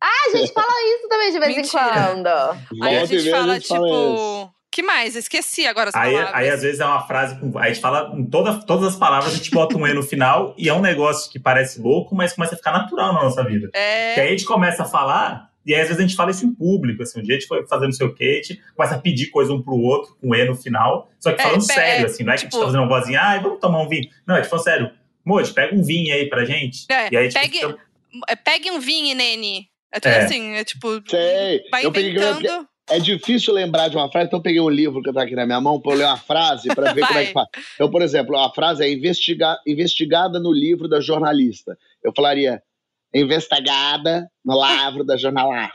Ah, 0.00 0.08
a 0.28 0.36
gente 0.36 0.50
fala 0.54 0.72
isso 0.96 1.08
também 1.10 1.32
de 1.32 1.38
vez 1.38 1.52
em 1.52 1.56
Mentira. 1.56 1.92
quando. 1.92 2.82
Aí 2.82 2.96
a 2.96 3.04
gente 3.04 3.30
fala, 3.30 3.60
tipo. 3.60 4.50
Que 4.76 4.82
mais? 4.82 5.16
Esqueci 5.16 5.66
agora 5.66 5.88
as 5.88 5.94
Aí, 5.94 6.12
palavras. 6.12 6.34
aí, 6.34 6.48
às 6.50 6.60
vezes, 6.62 6.80
é 6.80 6.84
uma 6.84 7.06
frase 7.06 7.38
com. 7.40 7.58
Aí 7.58 7.70
a 7.70 7.72
gente 7.72 7.80
fala 7.80 8.12
em 8.14 8.24
toda, 8.26 8.54
todas 8.60 8.88
as 8.88 8.96
palavras, 8.96 9.32
a 9.32 9.36
gente 9.36 9.50
bota 9.50 9.76
um 9.76 9.86
E 9.86 9.92
no 9.94 10.02
final, 10.02 10.54
e 10.58 10.68
é 10.68 10.74
um 10.74 10.80
negócio 10.82 11.30
que 11.32 11.38
parece 11.38 11.80
louco, 11.80 12.14
mas 12.14 12.32
começa 12.34 12.54
a 12.54 12.58
ficar 12.58 12.72
natural 12.72 13.14
na 13.14 13.22
nossa 13.22 13.42
vida. 13.42 13.68
Que 13.72 13.78
É. 13.78 14.14
aí 14.20 14.28
a 14.28 14.30
gente 14.30 14.44
começa 14.44 14.82
a 14.82 14.86
falar, 14.86 15.50
e 15.64 15.74
aí 15.74 15.80
às 15.80 15.88
vezes 15.88 15.98
a 16.02 16.06
gente 16.06 16.14
fala 16.16 16.30
isso 16.30 16.44
em 16.44 16.54
público, 16.54 17.02
assim, 17.02 17.18
um 17.20 17.22
dia 17.22 17.36
a 17.36 17.38
gente 17.38 17.48
foi 17.48 17.66
fazendo 17.66 17.88
a 17.88 18.06
gente 18.42 18.62
começa 18.76 18.94
a 18.94 18.98
pedir 18.98 19.30
coisa 19.30 19.52
um 19.52 19.62
pro 19.62 19.74
outro, 19.76 20.14
com 20.20 20.34
E 20.34 20.44
no 20.44 20.54
final, 20.54 21.10
só 21.18 21.32
que 21.32 21.40
É, 21.40 21.44
falando 21.44 21.62
é, 21.62 21.64
sério, 21.74 22.06
assim, 22.06 22.22
não 22.22 22.32
é 22.32 22.36
que 22.36 22.40
a 22.40 22.42
gente 22.44 22.50
tipo- 22.50 22.60
tá 22.60 22.66
fazendo 22.66 22.82
uma 22.84 22.88
vozinha, 23.00 23.20
ai, 23.20 23.40
vamos 23.40 23.58
tomar 23.60 23.80
um 23.82 23.88
vinho. 23.88 24.08
Não, 24.26 24.34
a 24.34 24.38
gente 24.42 24.50
falou 24.50 24.62
sério, 24.62 24.90
Moji, 25.24 25.52
pega 25.52 25.74
um 25.74 25.82
vinho 25.82 26.14
aí 26.14 26.28
pra 26.28 26.44
gente. 26.44 26.84
É, 26.90 27.08
e 27.12 27.16
aí, 27.16 27.28
tipo, 27.28 27.40
pegue, 27.40 27.58
fica- 27.60 27.78
é, 28.28 28.36
pegue 28.36 28.70
um 28.70 28.78
vinho, 28.78 29.16
Nene. 29.16 29.68
É 29.92 29.98
tudo 30.00 30.12
É. 30.12 30.24
assim, 30.24 30.52
é 30.54 30.64
tipo. 30.64 31.00
Sei. 31.08 31.62
Vai 31.70 31.84
Eu 31.86 31.90
peguei 31.92 32.10
inventando. 32.10 32.68
É 32.88 32.98
difícil 32.98 33.52
lembrar 33.52 33.88
de 33.88 33.96
uma 33.96 34.10
frase, 34.10 34.28
então 34.28 34.38
eu 34.38 34.42
peguei 34.42 34.60
um 34.60 34.68
livro 34.68 35.02
que 35.02 35.12
tá 35.12 35.22
aqui 35.22 35.34
na 35.34 35.44
minha 35.44 35.60
mão 35.60 35.80
para 35.80 35.94
ler 35.94 36.04
uma 36.04 36.16
frase 36.16 36.68
para 36.68 36.92
ver 36.92 37.06
como 37.06 37.18
é 37.18 37.26
que 37.26 37.32
faz. 37.34 37.48
Então, 37.74 37.90
por 37.90 38.00
exemplo, 38.00 38.36
a 38.38 38.52
frase 38.52 38.84
é 38.84 38.92
investiga 38.92 39.58
investigada 39.66 40.38
no 40.38 40.52
livro 40.52 40.88
da 40.88 41.00
jornalista. 41.00 41.76
Eu 42.02 42.12
falaria, 42.14 42.62
investigada 43.12 44.28
no 44.44 44.54
livro 44.64 45.04
da 45.04 45.16
jornalista. 45.16 45.72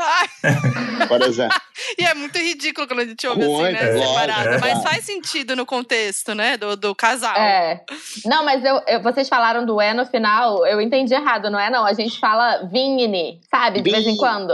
por 1.08 1.22
exemplo. 1.22 1.58
E 1.98 2.04
é 2.04 2.14
muito 2.14 2.38
ridículo 2.38 2.88
quando 2.88 3.00
a 3.00 3.06
gente 3.06 3.28
ouve 3.28 3.42
assim, 3.42 3.62
né? 3.64 3.72
É, 3.72 3.98
separado. 3.98 4.50
É. 4.50 4.60
Mas 4.60 4.84
faz 4.84 5.04
sentido 5.04 5.56
no 5.56 5.66
contexto, 5.66 6.34
né? 6.34 6.56
Do, 6.56 6.78
do 6.78 6.96
casal. 6.96 7.36
É. 7.36 7.84
Não, 8.24 8.46
mas 8.46 8.64
eu, 8.64 8.82
eu, 8.88 9.02
vocês 9.02 9.28
falaram 9.28 9.66
do 9.66 9.82
é 9.82 9.94
no 9.94 10.06
final, 10.06 10.66
eu 10.66 10.80
entendi 10.80 11.14
errado, 11.14 11.50
não 11.50 11.60
é? 11.60 11.70
Não, 11.70 11.84
a 11.84 11.94
gente 11.94 12.20
fala 12.20 12.70
vingne, 12.72 13.42
sabe? 13.50 13.82
De 13.82 13.92
vez 13.92 14.06
em 14.06 14.16
quando. 14.16 14.54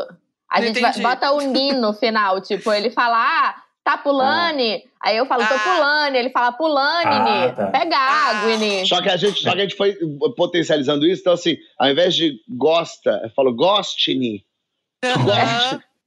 A 0.49 0.61
gente 0.61 0.79
vai, 0.79 0.93
bota 0.99 1.31
o 1.31 1.41
ni 1.41 1.73
no 1.73 1.93
final. 1.93 2.39
Tipo, 2.41 2.71
ele 2.71 2.89
fala, 2.89 3.17
ah, 3.17 3.55
tá 3.83 3.97
pulane. 3.97 4.83
Ah. 4.85 5.09
Aí 5.09 5.17
eu 5.17 5.25
falo, 5.25 5.45
tô 5.45 5.53
ah. 5.53 5.59
pulane. 5.59 6.17
Ele 6.17 6.29
fala, 6.29 6.51
pulane, 6.51 7.45
ah, 7.47 7.53
tá. 7.53 7.67
pega 7.67 7.97
água, 7.97 8.51
ah. 8.53 8.85
Só 8.85 9.01
que, 9.01 9.09
a 9.09 9.17
gente, 9.17 9.41
só 9.41 9.51
que 9.51 9.59
a 9.59 9.61
gente 9.61 9.75
foi 9.75 9.97
potencializando 10.35 11.05
isso. 11.05 11.21
Então, 11.21 11.33
assim, 11.33 11.57
ao 11.77 11.89
invés 11.89 12.15
de 12.15 12.39
gosta, 12.49 13.21
eu 13.23 13.29
falo 13.31 13.53
goste-ne. 13.53 14.45
Goste. 15.03 15.85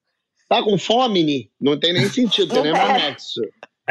Tá 0.51 0.65
com 0.65 0.77
fome, 0.77 1.49
Não 1.61 1.79
tem 1.79 1.93
nem 1.93 2.09
sentido, 2.09 2.53
tem 2.53 2.65
nem 2.65 2.73
anexo. 2.73 3.41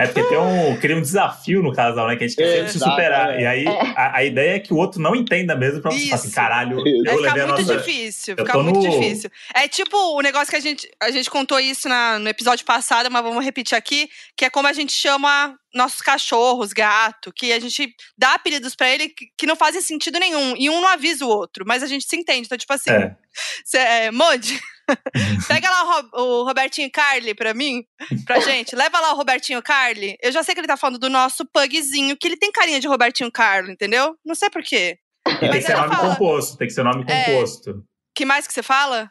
É 0.03 0.08
porque 0.08 0.24
tem 0.24 0.38
um, 0.38 0.77
cria 0.77 0.96
um 0.96 1.01
desafio 1.01 1.62
no 1.62 1.74
casal, 1.74 2.08
né? 2.08 2.15
Que 2.15 2.24
a 2.24 2.27
gente 2.27 2.38
quer 2.38 2.56
sempre 2.56 2.72
se 2.72 2.79
superar. 2.79 3.36
É. 3.36 3.41
E 3.41 3.46
aí 3.46 3.68
a, 3.68 4.18
a, 4.18 4.24
ideia 4.24 4.56
é 4.56 4.60
que 4.60 4.74
o 4.74 4.77
outro 4.77 5.01
não 5.01 5.15
entenda 5.15 5.56
mesmo 5.56 5.82
pra 5.82 5.91
você 5.91 6.06
falar 6.06 6.15
assim, 6.15 6.32
caralho, 6.32 6.79
eu 6.79 7.12
é, 7.12 7.15
levei 7.15 7.44
a 7.44 7.48
nossa... 7.48 7.63
muito 7.63 7.77
difícil, 7.77 8.36
fica 8.36 8.58
muito 8.58 8.79
no... 8.79 8.89
difícil. 8.89 9.29
É 9.53 9.68
tipo 9.68 9.98
o 9.98 10.22
negócio 10.22 10.50
que 10.50 10.56
a 10.56 10.60
gente, 10.60 10.89
a 11.00 11.12
gente 11.12 11.29
contou 11.29 11.60
isso 11.60 11.89
na, 11.89 12.18
no 12.20 12.29
episódio 12.29 12.65
passado, 12.65 13.12
mas 13.12 13.24
vamos 13.24 13.44
repetir 13.44 13.77
aqui, 13.77 14.10
que 14.36 14.46
é 14.46 14.50
como 14.50 14.68
a 14.68 14.74
gente 14.74 14.94
chama 14.94 15.56
nossos 15.74 16.01
cachorros, 16.01 16.74
gato, 16.74 17.32
que 17.32 17.53
a 17.53 17.60
gente 17.60 17.94
dá 18.18 18.34
apelidos 18.34 18.75
para 18.75 18.89
ele 18.89 19.10
que, 19.10 19.27
que, 19.38 19.46
não 19.46 19.56
fazem 19.56 19.82
sentido 19.82 20.20
nenhum. 20.20 20.56
E 20.58 20.70
um 20.70 20.82
não 20.82 20.88
avisa 20.88 21.25
o 21.25 21.29
outro, 21.29 21.63
mas 21.68 21.84
a 21.84 21.88
gente 21.88 22.06
se 22.08 22.15
entende. 22.15 22.46
Então, 22.46 22.58
tipo 22.58 22.74
assim, 22.74 22.89
é. 22.89 23.15
Cê, 23.63 23.77
é, 23.77 24.12
Modi, 24.12 24.60
Pega 25.48 25.69
lá 25.69 26.01
o, 26.13 26.22
o, 26.22 26.43
Robertinho 26.43 26.89
Carly 26.91 27.34
pra 27.34 27.53
mim, 27.53 27.84
pra 28.25 28.39
gente. 28.41 28.75
Leva 28.75 29.00
lá 29.00 29.13
o 29.13 29.15
Robertinho 29.15 29.62
Carly. 29.62 30.17
Eu 30.22 30.31
já 30.31 30.43
sei 30.43 30.53
que 30.53 30.62
ele 30.62 30.67
tá 30.67 30.77
falando 30.77 31.00
do 31.00 31.10
nosso 31.10 31.46
pugzinho, 31.46 32.17
que 32.17 32.27
ele 32.27 32.38
tem 32.38 32.51
carinha 32.51 32.79
de 32.79 32.88
Robertinho 32.88 33.31
Carly, 33.31 33.72
entendeu? 33.72 34.15
Não 34.25 34.36
sei 34.36 34.50
porquê. 34.50 34.98
tem 35.39 35.51
que 35.51 35.62
ser 35.62 35.75
nome 35.75 35.96
fala... 35.96 36.10
composto, 36.10 36.58
tem 36.58 36.67
que 36.67 36.74
ser 36.74 36.84
nome 36.84 37.05
é, 37.08 37.25
composto. 37.25 37.84
que 38.15 38.25
mais 38.25 38.48
que 38.48 38.53
você 38.53 38.63
fala? 38.63 39.10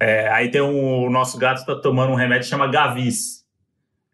É, 0.00 0.28
aí 0.28 0.50
tem 0.50 0.60
um, 0.60 1.06
o 1.06 1.10
nosso 1.10 1.36
gato 1.38 1.64
tá 1.64 1.80
tomando 1.80 2.12
um 2.12 2.16
remédio 2.16 2.44
que 2.44 2.50
chama 2.50 2.70
Gavis. 2.70 3.37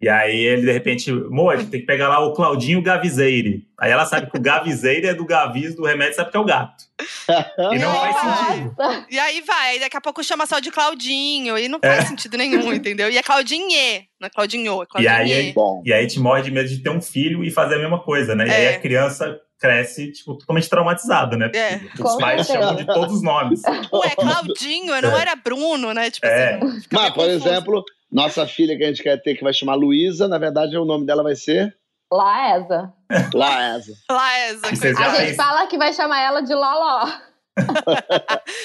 E 0.04 0.08
aí 0.10 0.36
ele, 0.36 0.66
de 0.66 0.70
repente, 0.70 1.10
Moa, 1.10 1.56
tem 1.56 1.80
que 1.80 1.86
pegar 1.86 2.08
lá 2.08 2.18
o 2.18 2.34
Claudinho 2.34 2.82
Gaviseire. 2.82 3.66
Aí 3.78 3.90
ela 3.90 4.04
sabe 4.04 4.30
que 4.30 4.36
o 4.36 4.40
Gaviseire 4.40 5.06
é 5.06 5.14
do 5.14 5.24
Gavis, 5.24 5.74
do 5.74 5.82
remédio, 5.82 6.16
sabe 6.16 6.30
que 6.30 6.36
é 6.36 6.40
o 6.40 6.44
gato. 6.44 6.84
E 7.72 7.78
não 7.78 7.94
faz 7.94 8.16
sentido. 8.16 8.76
E 9.10 9.18
aí 9.18 9.40
vai, 9.40 9.78
daqui 9.78 9.96
a 9.96 10.00
pouco 10.02 10.22
chama 10.22 10.44
só 10.44 10.60
de 10.60 10.70
Claudinho, 10.70 11.56
e 11.56 11.68
não 11.68 11.80
faz 11.80 12.04
é. 12.04 12.06
sentido 12.06 12.36
nenhum, 12.36 12.70
entendeu? 12.70 13.08
E 13.08 13.16
é 13.16 13.22
Claudinhe, 13.22 14.06
não 14.24 14.26
é 14.26 14.30
Claudinho, 14.30 14.82
é 14.82 14.86
Claudinhe. 14.86 15.30
E 15.30 15.34
aí, 15.34 15.52
bom. 15.52 15.82
e 15.84 15.92
aí 15.92 15.98
a 16.00 16.02
gente 16.02 16.18
morre 16.18 16.42
de 16.42 16.50
medo 16.50 16.68
de 16.68 16.78
ter 16.78 16.90
um 16.90 17.00
filho 17.00 17.44
e 17.44 17.50
fazer 17.50 17.74
a 17.74 17.78
mesma 17.78 18.02
coisa, 18.02 18.34
né? 18.34 18.46
E 18.46 18.50
é. 18.50 18.56
aí 18.56 18.74
a 18.74 18.80
criança 18.80 19.38
cresce, 19.58 20.12
tipo, 20.12 20.34
totalmente 20.34 20.68
traumatizado, 20.68 21.36
né? 21.36 21.50
É. 21.54 21.80
Os 22.02 22.16
pais 22.16 22.46
chamam 22.46 22.74
de 22.74 22.86
todos 22.86 23.16
os 23.16 23.22
nomes. 23.22 23.62
Ué, 23.92 24.10
Claudinho, 24.16 25.00
não 25.00 25.16
é. 25.16 25.20
era 25.20 25.36
Bruno, 25.36 25.92
né? 25.92 26.10
Tipo 26.10 26.26
é. 26.26 26.56
assim. 26.56 26.82
Mas, 26.90 27.10
por 27.10 27.28
exemplo, 27.28 27.84
nossa 28.10 28.46
filha 28.46 28.76
que 28.76 28.84
a 28.84 28.88
gente 28.88 29.02
quer 29.02 29.20
ter, 29.22 29.34
que 29.34 29.44
vai 29.44 29.52
chamar 29.52 29.74
Luísa, 29.74 30.26
na 30.26 30.38
verdade 30.38 30.76
o 30.76 30.84
nome 30.84 31.06
dela 31.06 31.22
vai 31.22 31.34
ser. 31.34 31.76
Laesa. 32.10 32.92
Laesa. 33.34 33.92
Laesa. 34.10 34.66
A 34.66 35.14
gente 35.20 35.34
fala 35.34 35.66
que 35.66 35.76
vai 35.76 35.92
chamar 35.92 36.20
ela 36.20 36.40
de 36.40 36.54
Loló. 36.54 37.06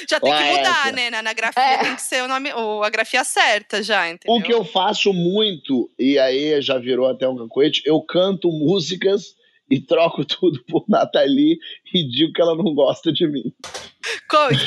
Já 0.10 0.20
tem 0.20 0.34
que 0.34 0.44
mudar, 0.44 0.94
né? 0.94 1.10
Na, 1.10 1.22
na 1.22 1.34
grafia 1.34 1.64
é. 1.64 1.78
tem 1.78 1.96
que 1.96 2.02
ser 2.02 2.24
o 2.24 2.28
nome, 2.28 2.52
ou 2.54 2.84
a 2.84 2.90
grafia 2.90 3.24
certa 3.24 3.84
já, 3.84 4.10
entendeu? 4.10 4.36
O 4.36 4.42
que 4.42 4.54
eu 4.54 4.64
faço 4.64 5.14
muito, 5.14 5.90
e 5.98 6.18
aí 6.18 6.62
já 6.62 6.78
virou 6.78 7.08
até 7.08 7.28
um 7.28 7.38
cacoete, 7.38 7.82
eu 7.86 8.02
canto 8.02 8.52
músicas 8.52 9.36
e 9.70 9.80
troco 9.80 10.26
tudo 10.26 10.64
por 10.68 10.84
Nathalie 10.88 11.58
e 11.94 12.04
digo 12.04 12.34
que 12.34 12.42
ela 12.42 12.56
não 12.56 12.74
gosta 12.74 13.12
de 13.12 13.28
mim. 13.28 13.54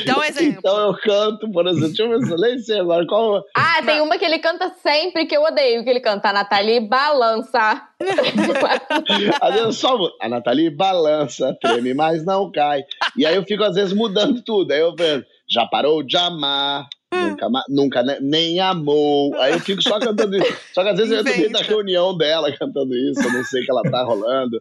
Dá 0.05 0.19
um 0.19 0.23
exemplo. 0.25 0.59
Então 0.59 0.79
eu 0.89 0.95
canto, 0.99 1.51
por 1.51 1.67
exemplo, 1.67 1.89
deixa 1.89 2.03
eu 2.03 2.09
ver 2.11 2.27
se 2.27 2.33
eu 2.33 2.39
nem 2.39 2.59
sei 2.59 2.81
agora 2.81 3.07
qual. 3.07 3.45
Ah, 3.55 3.83
tem 3.85 4.01
uma 4.01 4.19
que 4.19 4.25
ele 4.25 4.39
canta 4.39 4.71
sempre 4.83 5.27
que 5.27 5.37
eu 5.37 5.43
odeio, 5.43 5.85
que 5.85 5.91
ele 5.91 6.01
canta 6.01 6.29
a 6.29 6.33
Nathalie 6.33 6.81
balança. 6.81 7.89
às 9.41 9.55
vezes 9.55 9.77
só 9.77 9.97
a 10.21 10.29
Nathalie 10.29 10.71
balança, 10.71 11.57
treme, 11.61 11.95
mas 11.95 12.25
não 12.25 12.51
cai. 12.51 12.85
E 13.17 13.25
aí 13.25 13.35
eu 13.35 13.45
fico 13.45 13.63
às 13.63 13.75
vezes 13.75 13.93
mudando 13.93 14.43
tudo. 14.43 14.73
Aí 14.73 14.81
eu 14.81 14.95
vejo, 14.95 15.25
já 15.49 15.67
parou 15.67 16.03
de 16.03 16.17
amar. 16.17 16.89
Nunca, 17.13 17.49
nunca 17.69 18.03
nem 18.21 18.59
amou. 18.61 19.35
Aí 19.37 19.53
eu 19.53 19.61
fico 19.61 19.83
só 19.83 20.01
cantando 20.01 20.37
isso. 20.37 20.57
Só 20.73 20.83
que 20.83 20.89
às 20.89 20.97
vezes 20.97 21.13
eu 21.13 21.27
entro 21.27 21.53
da 21.53 21.61
reunião 21.61 22.17
dela 22.17 22.51
cantando 22.57 22.95
isso, 22.95 23.23
eu 23.23 23.33
não 23.33 23.45
sei 23.45 23.63
que 23.63 23.71
ela 23.71 23.83
tá 23.83 24.03
rolando. 24.03 24.59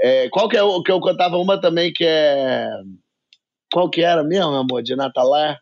É, 0.00 0.28
qual 0.28 0.48
que 0.48 0.56
é 0.56 0.62
o 0.62 0.82
que 0.82 0.92
eu 0.92 1.00
cantava 1.00 1.36
uma 1.38 1.60
também 1.60 1.92
que 1.92 2.04
é. 2.04 2.68
Qual 3.72 3.90
que 3.90 4.02
era 4.02 4.22
mesmo, 4.22 4.54
amor? 4.54 4.82
De 4.82 4.94
Natalé? 4.94 5.56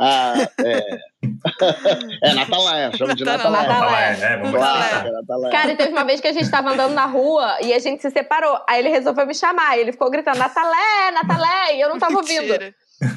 Ah, 0.00 0.34
é. 0.64 0.98
é 2.30 2.34
Natalé, 2.34 2.92
chama 2.96 3.16
de 3.16 3.24
Natalé. 3.24 3.66
Natalé, 3.66 4.18
é, 4.20 4.36
vamos 4.36 4.52
Natalé. 4.52 5.10
Natalé. 5.10 5.50
Cara, 5.50 5.76
teve 5.76 5.90
uma 5.90 6.04
vez 6.04 6.20
que 6.20 6.28
a 6.28 6.32
gente 6.32 6.48
tava 6.48 6.70
andando 6.70 6.94
na 6.94 7.06
rua 7.06 7.58
e 7.62 7.72
a 7.72 7.80
gente 7.80 8.00
se 8.02 8.10
separou. 8.10 8.60
Aí 8.68 8.78
ele 8.78 8.90
resolveu 8.90 9.26
me 9.26 9.34
chamar. 9.34 9.76
E 9.76 9.80
ele 9.80 9.92
ficou 9.92 10.08
gritando, 10.08 10.38
Natalé, 10.38 11.10
Natalé, 11.12 11.76
e 11.76 11.80
eu 11.80 11.88
não 11.88 11.98
tava 11.98 12.16
ouvindo. 12.16 12.54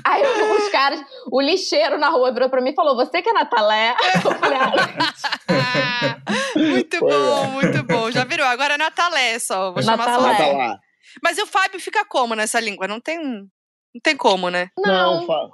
Aí 0.04 0.22
os 0.24 0.70
caras, 0.70 1.04
o 1.32 1.42
lixeiro 1.42 1.98
na 1.98 2.10
rua 2.10 2.32
virou 2.32 2.50
pra 2.50 2.62
mim 2.62 2.70
e 2.70 2.76
falou: 2.76 2.96
Você 2.96 3.22
que 3.22 3.30
é 3.30 3.34
Natalé? 3.34 3.96
Eu 4.24 4.36
falei, 4.36 4.60
ah, 4.60 6.18
muito 6.56 7.00
bom, 7.00 7.48
muito 7.48 7.84
bom. 7.84 8.12
Já 8.12 8.24
virou. 8.24 8.46
Agora 8.46 8.76
é 8.76 8.78
Natalé 8.78 9.40
só. 9.40 9.72
Vou 9.72 9.82
chamar 9.82 10.06
Natalé. 10.06 10.38
só. 10.38 10.44
Natalé. 10.44 10.80
Mas 11.24 11.38
o 11.40 11.48
Fábio 11.48 11.80
fica 11.80 12.06
como 12.06 12.36
nessa 12.36 12.60
língua? 12.60 12.88
Não 12.88 13.00
tem, 13.00 13.20
não 13.20 14.02
tem 14.04 14.16
como, 14.16 14.50
né? 14.50 14.70
Não. 14.78 15.26
não 15.26 15.52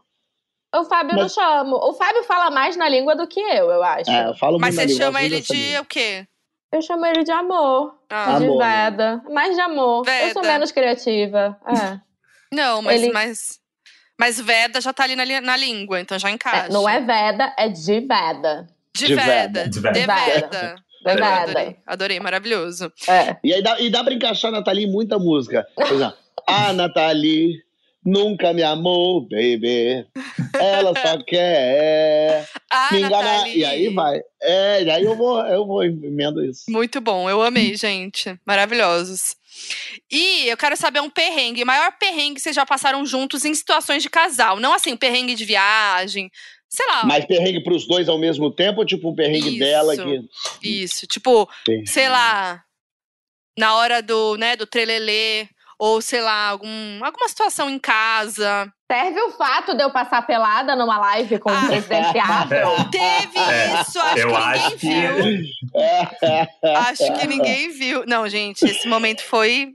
o 0.75 0.83
Fábio 0.83 1.15
Mas... 1.15 1.21
não 1.21 1.29
chamo. 1.29 1.75
O 1.75 1.93
Fábio 1.93 2.23
fala 2.23 2.51
mais 2.51 2.75
na 2.75 2.89
língua 2.89 3.15
do 3.15 3.27
que 3.27 3.39
eu, 3.39 3.71
eu 3.71 3.83
acho. 3.83 4.11
É, 4.11 4.27
eu 4.27 4.35
falo 4.35 4.59
Mas 4.59 4.75
você 4.75 4.89
chama 4.89 5.23
ele 5.23 5.41
de 5.41 5.77
o 5.79 5.85
quê? 5.85 6.27
Eu 6.71 6.81
chamo 6.81 7.05
ele 7.05 7.23
de 7.23 7.31
amor. 7.31 7.97
Ah. 8.09 8.37
De 8.37 8.45
amor, 8.45 8.57
Veda. 8.57 9.23
Mais 9.29 9.55
de 9.55 9.61
amor. 9.61 10.03
Veda. 10.03 10.27
Eu 10.27 10.33
sou 10.33 10.41
menos 10.43 10.71
criativa. 10.71 11.57
É. 11.65 11.99
Não, 12.53 12.81
mas, 12.81 13.01
ele... 13.01 13.13
mas 13.13 13.59
mas 14.19 14.39
Veda 14.39 14.81
já 14.81 14.91
tá 14.91 15.03
ali 15.03 15.15
na, 15.15 15.41
na 15.41 15.57
língua, 15.57 15.99
então 15.99 16.17
já 16.17 16.29
encaixa. 16.31 16.67
É, 16.67 16.69
não 16.69 16.87
é 16.87 16.99
Veda, 16.99 17.53
é 17.57 17.69
de 17.69 17.99
Veda. 18.01 18.67
De, 18.95 19.15
Veda. 19.15 19.69
De 19.69 19.79
Veda. 19.79 19.91
De 19.91 19.99
Veda. 19.99 19.99
De 19.99 20.05
Veda. 20.05 20.87
Adorei, 21.05 21.75
adorei, 21.85 22.19
maravilhoso. 22.19 22.91
É. 23.07 23.37
E 23.43 23.53
aí 23.53 23.61
dá, 23.61 23.79
e 23.79 23.89
dá 23.89 24.03
pra 24.03 24.13
encaixar 24.13 24.49
a 24.53 24.57
Nathalie 24.57 24.85
em 24.85 24.91
muita 24.91 25.17
música. 25.17 25.65
Por 25.73 25.85
exemplo, 25.85 26.17
a 26.45 26.73
Nathalie 26.73 27.61
nunca 28.03 28.51
me 28.51 28.63
amou, 28.63 29.21
baby. 29.21 30.05
Ela 30.59 30.93
só 30.99 31.17
quer 31.23 32.45
ah, 32.69 32.89
me 32.91 32.99
enganar. 32.99 33.23
Nathalie. 33.23 33.59
E 33.59 33.65
aí 33.65 33.93
vai. 33.93 34.19
É, 34.41 34.83
e 34.83 34.91
aí 34.91 35.03
eu 35.03 35.15
vou, 35.15 35.39
eu 35.45 35.65
vou 35.65 35.83
emendo 35.83 36.43
isso. 36.43 36.65
Muito 36.69 36.99
bom, 36.99 37.29
eu 37.29 37.41
amei, 37.41 37.75
gente. 37.77 38.37
Maravilhosos. 38.45 39.36
E 40.11 40.47
eu 40.47 40.57
quero 40.57 40.75
saber 40.77 41.01
um 41.01 41.09
perrengue, 41.09 41.65
maior 41.65 41.91
perrengue 41.99 42.35
que 42.35 42.41
vocês 42.41 42.55
já 42.55 42.65
passaram 42.65 43.05
juntos 43.05 43.45
em 43.45 43.53
situações 43.53 44.03
de 44.03 44.09
casal. 44.09 44.59
Não 44.59 44.73
assim, 44.73 44.95
perrengue 44.95 45.35
de 45.35 45.45
viagem, 45.45 46.31
sei 46.69 46.85
lá. 46.87 47.05
Mas 47.05 47.25
perrengue 47.25 47.63
pros 47.63 47.87
dois 47.87 48.07
ao 48.07 48.17
mesmo 48.17 48.51
tempo 48.51 48.79
ou 48.79 48.85
tipo 48.85 49.09
um 49.09 49.15
perrengue 49.15 49.49
isso, 49.49 49.59
dela 49.59 49.95
que. 49.95 50.21
Isso, 50.61 51.07
tipo, 51.07 51.49
perrengue. 51.65 51.87
sei 51.87 52.09
lá, 52.09 52.63
na 53.57 53.75
hora 53.75 54.01
do, 54.01 54.37
né, 54.37 54.55
do 54.55 54.67
trelelê, 54.67 55.47
ou 55.79 56.01
sei 56.01 56.21
lá, 56.21 56.49
algum, 56.49 57.03
alguma 57.03 57.27
situação 57.27 57.69
em 57.69 57.77
casa. 57.77 58.71
Serve 58.91 59.19
o 59.21 59.31
fato 59.31 59.75
de 59.75 59.83
eu 59.83 59.91
passar 59.91 60.25
pelada 60.25 60.75
numa 60.75 60.97
live 60.97 61.39
com 61.39 61.49
ah, 61.49 61.61
o 61.63 61.67
presidente 61.67 62.17
Afro? 62.17 62.89
Teve 62.89 63.37
é, 63.37 63.81
isso, 63.81 63.99
acho 63.99 64.15
que 64.17 64.25
ninguém 64.25 64.57
acho 64.57 64.77
viu. 64.77 66.75
acho 66.75 67.13
que 67.13 67.27
ninguém 67.27 67.71
viu. 67.71 68.03
Não, 68.07 68.27
gente, 68.27 68.63
esse 68.63 68.87
momento 68.87 69.23
foi 69.23 69.73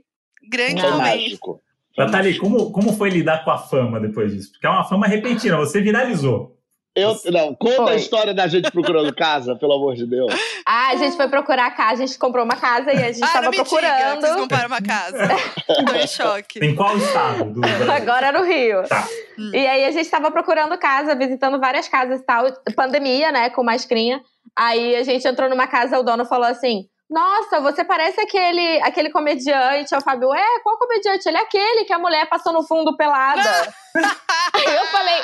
grande 0.49 0.81
foi 0.81 0.91
momento. 0.91 1.21
Mágico. 1.21 1.61
Nathalie, 1.97 2.37
como, 2.37 2.71
como 2.71 2.93
foi 2.93 3.09
lidar 3.09 3.43
com 3.43 3.51
a 3.51 3.57
fama 3.57 3.99
depois 3.99 4.33
disso? 4.33 4.51
Porque 4.51 4.65
é 4.65 4.69
uma 4.69 4.83
fama 4.83 5.05
repentina, 5.05 5.57
você 5.57 5.79
viralizou. 5.79 6.57
Eu, 6.95 7.19
não, 7.31 7.55
conta 7.55 7.83
foi. 7.83 7.93
a 7.93 7.95
história 7.95 8.33
da 8.35 8.47
gente 8.47 8.69
procurando 8.71 9.13
casa, 9.15 9.55
pelo 9.55 9.73
amor 9.73 9.95
de 9.95 10.05
Deus. 10.05 10.31
Ah, 10.63 10.89
a 10.89 10.95
gente 10.95 11.17
foi 11.17 11.27
procurar 11.27 11.71
casa, 11.71 12.03
a 12.03 12.05
gente 12.05 12.19
comprou 12.19 12.45
uma 12.45 12.55
casa 12.55 12.93
e 12.93 13.03
a 13.03 13.11
gente 13.11 13.23
ah, 13.23 13.27
tava 13.27 13.51
procurando. 13.51 14.15
Diga, 14.15 14.21
vocês 14.21 14.35
compraram 14.35 14.67
uma 14.67 14.81
casa. 14.81 15.27
Tô 15.87 15.95
em 15.95 16.07
choque. 16.07 16.63
Em 16.63 16.75
qual 16.75 16.95
estado? 16.95 17.45
Do 17.45 17.91
Agora 17.91 18.31
no 18.31 18.43
Rio. 18.43 18.87
Tá. 18.87 19.07
Hum. 19.39 19.51
E 19.53 19.67
aí 19.67 19.85
a 19.85 19.91
gente 19.91 20.07
tava 20.07 20.29
procurando 20.29 20.77
casa, 20.77 21.15
visitando 21.15 21.59
várias 21.59 21.87
casas 21.87 22.19
e 22.19 22.23
tal. 22.23 22.45
Pandemia, 22.75 23.31
né, 23.31 23.49
com 23.49 23.63
mascrinha. 23.63 24.21
Aí 24.55 24.95
a 24.95 25.03
gente 25.03 25.27
entrou 25.27 25.49
numa 25.49 25.65
casa, 25.65 25.99
o 25.99 26.03
dono 26.03 26.25
falou 26.25 26.45
assim: 26.45 26.87
nossa, 27.09 27.59
você 27.59 27.83
parece 27.83 28.19
aquele, 28.21 28.81
aquele 28.81 29.11
comediante. 29.11 29.95
O 29.95 30.01
Fábio, 30.01 30.33
é, 30.33 30.59
qual 30.63 30.79
comediante? 30.79 31.27
Ele 31.27 31.37
é 31.37 31.41
aquele 31.41 31.85
que 31.85 31.93
a 31.93 31.99
mulher 31.99 32.27
passou 32.27 32.51
no 32.51 32.63
fundo 32.63 32.97
pelada. 32.97 33.73
Aí 34.53 34.75
eu 34.75 34.85
falei, 34.87 35.21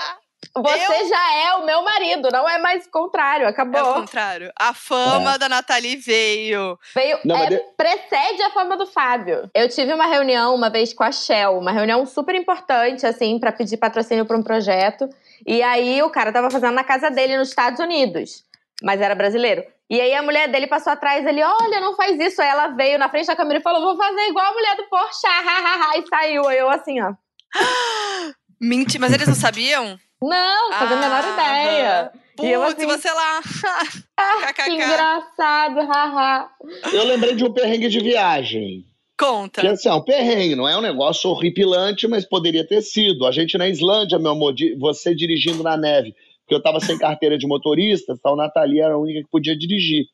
Você 0.55 1.03
eu... 1.03 1.07
já 1.07 1.35
é 1.35 1.53
o 1.55 1.65
meu 1.65 1.83
marido, 1.83 2.29
não 2.31 2.47
é 2.49 2.57
mais 2.57 2.85
o 2.85 2.91
contrário, 2.91 3.47
acabou. 3.47 3.79
É 3.79 3.83
o 3.83 3.93
contrário. 3.93 4.51
A 4.59 4.73
fama 4.73 5.35
é. 5.35 5.37
da 5.37 5.47
Nathalie 5.47 5.95
veio. 5.95 6.77
Veio, 6.95 7.19
não, 7.23 7.37
é, 7.37 7.57
precede 7.77 8.41
a 8.41 8.49
fama 8.49 8.75
do 8.75 8.87
Fábio. 8.87 9.49
Eu 9.53 9.69
tive 9.69 9.93
uma 9.93 10.07
reunião 10.07 10.55
uma 10.55 10.69
vez 10.69 10.93
com 10.93 11.03
a 11.03 11.11
Shell, 11.11 11.57
uma 11.57 11.71
reunião 11.71 12.05
super 12.05 12.35
importante, 12.35 13.05
assim, 13.05 13.39
para 13.39 13.51
pedir 13.51 13.77
patrocínio 13.77 14.25
para 14.25 14.37
um 14.37 14.43
projeto. 14.43 15.07
E 15.45 15.61
aí 15.61 16.01
o 16.01 16.09
cara 16.09 16.31
tava 16.31 16.49
fazendo 16.49 16.73
na 16.73 16.83
casa 16.83 17.09
dele 17.09 17.37
nos 17.37 17.49
Estados 17.49 17.79
Unidos, 17.79 18.43
mas 18.81 18.99
era 18.99 19.15
brasileiro. 19.15 19.63
E 19.89 19.99
aí 19.99 20.13
a 20.13 20.21
mulher 20.21 20.47
dele 20.49 20.67
passou 20.67 20.93
atrás, 20.93 21.25
ele, 21.25 21.43
olha, 21.43 21.79
não 21.79 21.95
faz 21.95 22.19
isso. 22.19 22.41
Aí 22.41 22.47
ela 22.47 22.67
veio 22.69 22.99
na 22.99 23.09
frente 23.09 23.27
da 23.27 23.35
câmera 23.35 23.59
e 23.59 23.63
falou, 23.63 23.81
vou 23.81 23.97
fazer 23.97 24.27
igual 24.27 24.45
a 24.45 24.53
mulher 24.53 24.75
do 24.75 24.83
Porsche, 24.89 25.27
ha, 25.27 25.97
e 25.97 26.07
saiu. 26.07 26.47
Aí 26.47 26.57
eu 26.57 26.69
assim, 26.69 27.01
ó. 27.01 27.13
Mentira, 28.61 29.01
mas 29.01 29.13
eles 29.13 29.27
não 29.27 29.35
sabiam? 29.35 29.97
Não, 30.21 30.73
fazia 30.73 30.97
a 30.97 30.99
menor 30.99 31.33
ideia. 31.33 32.11
Putz, 32.35 32.49
e 32.49 32.51
eu 32.51 32.63
assim, 32.63 32.85
você 32.85 33.11
lá. 33.11 33.39
ah, 34.17 34.53
que 34.53 34.71
engraçado, 34.71 35.79
haha. 35.81 36.49
eu 36.93 37.05
lembrei 37.05 37.35
de 37.35 37.43
um 37.43 37.53
perrengue 37.53 37.89
de 37.89 37.99
viagem. 37.99 38.85
Conta. 39.17 39.61
Que 39.61 39.67
assim, 39.67 39.89
é 39.89 39.93
um 39.93 40.03
perrengue, 40.03 40.55
não 40.55 40.67
é 40.67 40.77
um 40.77 40.81
negócio 40.81 41.29
horripilante, 41.29 42.07
mas 42.07 42.25
poderia 42.25 42.65
ter 42.65 42.81
sido. 42.81 43.25
A 43.25 43.31
gente 43.31 43.57
na 43.57 43.67
Islândia, 43.67 44.17
meu 44.17 44.31
amor, 44.31 44.53
você 44.77 45.13
dirigindo 45.13 45.63
na 45.63 45.75
neve 45.75 46.13
porque 46.49 46.55
eu 46.55 46.57
estava 46.57 46.79
sem 46.79 46.97
carteira 46.97 47.37
de 47.37 47.45
motorista, 47.45 48.11
então 48.11 48.33
a 48.33 48.37
Nathalie 48.37 48.81
era 48.81 48.95
a 48.95 48.97
única 48.97 49.21
que 49.21 49.29
podia 49.29 49.55
dirigir. 49.55 50.07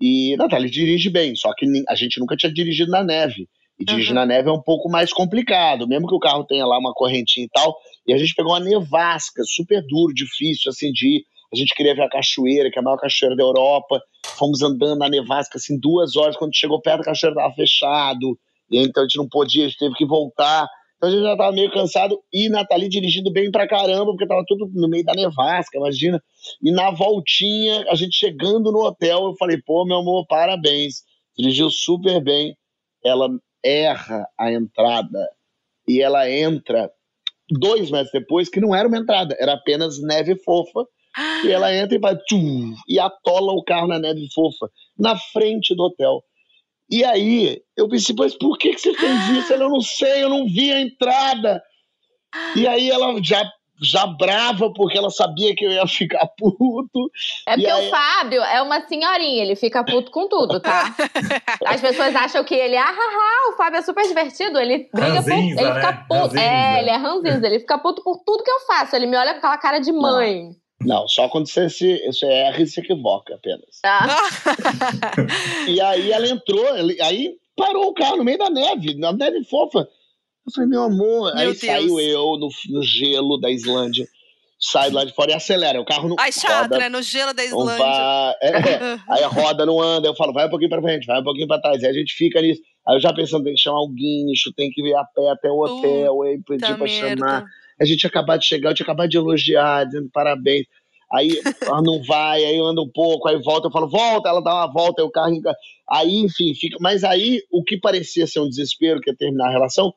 E 0.00 0.32
a 0.32 0.38
Nathalie 0.38 0.70
dirige 0.70 1.10
bem, 1.10 1.36
só 1.36 1.52
que 1.54 1.66
a 1.86 1.94
gente 1.94 2.18
nunca 2.18 2.34
tinha 2.34 2.50
dirigido 2.50 2.90
na 2.90 3.04
neve. 3.04 3.46
E 3.78 3.84
dirigir 3.84 4.10
uhum. 4.10 4.14
na 4.14 4.24
neve 4.24 4.48
é 4.48 4.52
um 4.52 4.62
pouco 4.62 4.88
mais 4.88 5.12
complicado, 5.12 5.86
mesmo 5.86 6.08
que 6.08 6.14
o 6.14 6.18
carro 6.18 6.44
tenha 6.44 6.64
lá 6.64 6.78
uma 6.78 6.94
correntinha 6.94 7.44
e 7.44 7.50
tal. 7.50 7.76
E 8.06 8.12
a 8.12 8.18
gente 8.18 8.34
pegou 8.34 8.52
uma 8.52 8.60
nevasca, 8.60 9.42
super 9.44 9.82
duro, 9.86 10.12
difícil 10.12 10.70
assim 10.70 10.92
de 10.92 11.16
ir. 11.16 11.24
A 11.52 11.56
gente 11.56 11.74
queria 11.74 11.94
ver 11.94 12.02
a 12.02 12.08
cachoeira, 12.08 12.70
que 12.70 12.78
é 12.78 12.80
a 12.80 12.84
maior 12.84 12.98
cachoeira 12.98 13.36
da 13.36 13.42
Europa. 13.42 14.02
Fomos 14.36 14.60
andando 14.62 14.98
na 14.98 15.08
nevasca 15.08 15.56
assim 15.56 15.78
duas 15.78 16.16
horas. 16.16 16.36
Quando 16.36 16.54
chegou 16.54 16.80
perto 16.80 16.98
da 16.98 17.04
cachoeira, 17.04 17.36
estava 17.36 17.54
fechado. 17.54 18.38
E 18.70 18.78
então 18.78 19.02
a 19.02 19.06
gente 19.06 19.16
não 19.16 19.28
podia, 19.28 19.64
a 19.64 19.68
gente 19.68 19.78
teve 19.78 19.94
que 19.94 20.04
voltar. 20.04 20.66
Então 20.96 21.08
a 21.08 21.12
gente 21.12 21.22
já 21.22 21.36
tava 21.36 21.52
meio 21.52 21.70
cansado 21.70 22.20
e 22.32 22.48
Nathalie 22.48 22.88
dirigindo 22.88 23.30
bem 23.30 23.50
pra 23.50 23.68
caramba, 23.68 24.06
porque 24.06 24.26
tava 24.26 24.44
tudo 24.46 24.70
no 24.72 24.88
meio 24.88 25.04
da 25.04 25.12
nevasca, 25.12 25.78
imagina. 25.78 26.22
E 26.62 26.72
na 26.72 26.90
voltinha, 26.90 27.84
a 27.90 27.94
gente 27.94 28.16
chegando 28.16 28.72
no 28.72 28.80
hotel, 28.84 29.24
eu 29.26 29.34
falei, 29.36 29.58
pô, 29.64 29.84
meu 29.84 29.98
amor, 29.98 30.26
parabéns. 30.26 31.02
Dirigiu 31.38 31.70
super 31.70 32.22
bem. 32.22 32.56
Ela 33.04 33.28
erra 33.62 34.26
a 34.38 34.52
entrada 34.52 35.28
e 35.86 36.00
ela 36.00 36.30
entra 36.30 36.90
dois 37.50 37.90
metros 37.90 38.12
depois, 38.12 38.48
que 38.48 38.60
não 38.60 38.74
era 38.74 38.88
uma 38.88 38.98
entrada, 38.98 39.36
era 39.38 39.54
apenas 39.54 40.00
neve 40.02 40.36
fofa. 40.36 40.86
E 41.44 41.50
ela 41.52 41.72
entra 41.72 41.96
e 41.96 42.00
vai 42.00 42.16
tchum, 42.16 42.74
e 42.88 42.98
atola 42.98 43.52
o 43.52 43.62
carro 43.62 43.86
na 43.86 44.00
neve 44.00 44.26
fofa, 44.34 44.68
na 44.98 45.16
frente 45.16 45.72
do 45.74 45.84
hotel. 45.84 46.20
E 46.90 47.04
aí, 47.04 47.60
eu 47.76 47.88
pensei, 47.88 48.14
mas 48.18 48.36
por 48.36 48.58
que, 48.58 48.74
que 48.74 48.80
você 48.80 48.92
fez 48.94 49.28
isso? 49.30 49.52
Ela, 49.52 49.64
eu 49.64 49.70
não 49.70 49.80
sei, 49.80 50.24
eu 50.24 50.28
não 50.28 50.46
vi 50.46 50.72
a 50.72 50.80
entrada. 50.80 51.62
E 52.56 52.66
aí 52.66 52.90
ela 52.90 53.14
já 53.22 53.48
já 53.82 54.06
brava 54.06 54.72
porque 54.72 54.96
ela 54.96 55.10
sabia 55.10 55.54
que 55.54 55.64
eu 55.64 55.70
ia 55.70 55.86
ficar 55.86 56.26
puto. 56.36 57.10
É 57.46 57.54
porque 57.54 57.66
aí... 57.66 57.86
o 57.86 57.90
Fábio 57.90 58.42
é 58.42 58.62
uma 58.62 58.80
senhorinha, 58.86 59.42
ele 59.42 59.56
fica 59.56 59.84
puto 59.84 60.10
com 60.10 60.28
tudo, 60.28 60.60
tá? 60.60 60.94
As 61.66 61.80
pessoas 61.80 62.14
acham 62.14 62.44
que 62.44 62.54
ele, 62.54 62.76
ah, 62.76 62.84
haha, 62.84 63.52
o 63.52 63.56
Fábio 63.56 63.78
é 63.78 63.82
super 63.82 64.06
divertido, 64.06 64.58
ele 64.58 64.88
briga 64.92 65.14
ranzinza, 65.14 65.56
por. 65.56 65.64
Ele 65.64 65.72
né? 65.72 65.80
fica 65.80 65.92
puto. 65.92 66.14
Ranzinza. 66.14 66.40
É, 66.40 66.80
ele 66.80 66.90
é 66.90 66.96
ranzinza, 66.96 67.46
ele 67.46 67.60
fica 67.60 67.78
puto 67.78 68.02
por 68.02 68.18
tudo 68.24 68.44
que 68.44 68.50
eu 68.50 68.60
faço. 68.60 68.96
Ele 68.96 69.06
me 69.06 69.16
olha 69.16 69.32
com 69.32 69.38
aquela 69.38 69.58
cara 69.58 69.78
de 69.78 69.92
mãe. 69.92 70.44
Não. 70.44 70.64
Não, 70.84 71.08
só 71.08 71.28
quando 71.28 71.48
você, 71.48 71.70
se, 71.70 72.04
você 72.06 72.26
erra 72.26 72.60
e 72.60 72.66
se 72.66 72.80
equivoca 72.80 73.34
apenas. 73.34 73.80
Ah. 73.84 74.06
e 75.66 75.80
aí 75.80 76.12
ela 76.12 76.28
entrou, 76.28 76.66
aí 77.02 77.36
parou 77.56 77.88
o 77.88 77.94
carro 77.94 78.18
no 78.18 78.24
meio 78.24 78.38
da 78.38 78.50
neve, 78.50 78.94
na 78.94 79.12
neve 79.12 79.44
fofa. 79.44 79.88
Eu 80.46 80.52
falei, 80.54 80.68
meu 80.68 80.82
amor, 80.82 81.34
meu 81.34 81.38
aí 81.38 81.46
Deus. 81.46 81.58
saiu 81.58 82.00
eu 82.00 82.38
no, 82.38 82.48
no, 82.70 82.82
gelo 82.82 83.38
da 83.38 83.50
Islândia. 83.50 84.06
Sai 84.58 84.90
lá 84.90 85.04
de 85.04 85.14
fora 85.14 85.32
e 85.32 85.34
acelera. 85.34 85.80
O 85.80 85.84
carro 85.84 86.08
não. 86.08 86.16
Ai, 86.18 86.32
chato, 86.32 86.62
roda, 86.62 86.78
né? 86.78 86.88
No 86.88 87.02
gelo 87.02 87.34
da 87.34 87.44
Islândia. 87.44 87.78
Vai, 87.78 88.34
é, 88.42 88.48
é, 88.48 88.98
aí 89.10 89.22
a 89.22 89.28
roda 89.28 89.66
não 89.66 89.80
anda. 89.80 90.06
Eu 90.06 90.14
falo, 90.14 90.32
vai 90.32 90.46
um 90.46 90.50
pouquinho 90.50 90.70
pra 90.70 90.80
frente, 90.82 91.06
vai 91.06 91.20
um 91.20 91.24
pouquinho 91.24 91.48
pra 91.48 91.60
trás. 91.60 91.82
Aí 91.82 91.90
a 91.90 91.92
gente 91.92 92.14
fica 92.14 92.40
nisso. 92.40 92.62
Aí 92.86 92.96
eu 92.96 93.00
já 93.00 93.12
pensando, 93.12 93.44
tem 93.44 93.54
que 93.54 93.60
chamar 93.60 93.80
o 93.80 93.88
guincho, 93.88 94.52
tem 94.54 94.70
que 94.70 94.82
ir 94.82 94.94
a 94.94 95.04
pé 95.04 95.28
até 95.30 95.50
o 95.50 95.58
hotel, 95.58 96.22
aí 96.22 96.40
pedir 96.46 96.76
pra 96.76 96.86
merda. 96.86 97.26
chamar 97.26 97.44
a 97.80 97.84
gente 97.84 98.06
acabado 98.06 98.40
de 98.40 98.46
chegar, 98.46 98.70
eu 98.70 98.74
tinha 98.74 98.84
acabado 98.84 99.08
de 99.08 99.16
elogiar, 99.16 99.84
dizendo 99.84 100.08
parabéns. 100.12 100.66
Aí 101.12 101.28
ela 101.62 101.82
não 101.82 102.02
vai, 102.02 102.44
aí 102.44 102.58
anda 102.58 102.80
um 102.80 102.90
pouco, 102.92 103.28
aí 103.28 103.40
volta, 103.42 103.68
eu 103.68 103.72
falo, 103.72 103.88
volta, 103.88 104.28
ela 104.28 104.42
dá 104.42 104.54
uma 104.54 104.72
volta, 104.72 105.02
aí 105.02 105.06
o 105.06 105.10
carro. 105.10 105.40
Aí, 105.90 106.16
enfim, 106.16 106.54
fica. 106.54 106.76
Mas 106.80 107.04
aí, 107.04 107.40
o 107.50 107.62
que 107.62 107.78
parecia 107.78 108.26
ser 108.26 108.40
um 108.40 108.48
desespero, 108.48 109.00
que 109.00 109.10
ia 109.10 109.16
terminar 109.16 109.48
a 109.48 109.52
relação, 109.52 109.92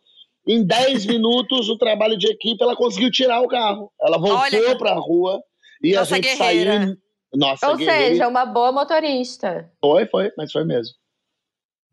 em 0.47 0.65
10 0.65 1.05
minutos, 1.05 1.69
o 1.69 1.77
trabalho 1.77 2.17
de 2.17 2.27
equipe, 2.27 2.63
ela 2.63 2.75
conseguiu 2.75 3.11
tirar 3.11 3.41
o 3.41 3.47
carro. 3.47 3.91
Ela 4.01 4.17
voltou 4.17 4.77
para 4.77 4.91
a 4.91 4.99
rua 4.99 5.41
e 5.83 5.93
Nossa 5.93 6.13
a 6.13 6.15
gente 6.15 6.37
guerreira. 6.37 6.79
saiu. 6.79 6.97
Nossa, 7.33 7.69
Ou 7.69 7.75
guerreira. 7.75 8.09
seja, 8.09 8.27
uma 8.27 8.45
boa 8.45 8.71
motorista. 8.71 9.69
Foi, 9.81 10.05
foi, 10.07 10.31
mas 10.37 10.51
foi 10.51 10.63
mesmo. 10.63 10.95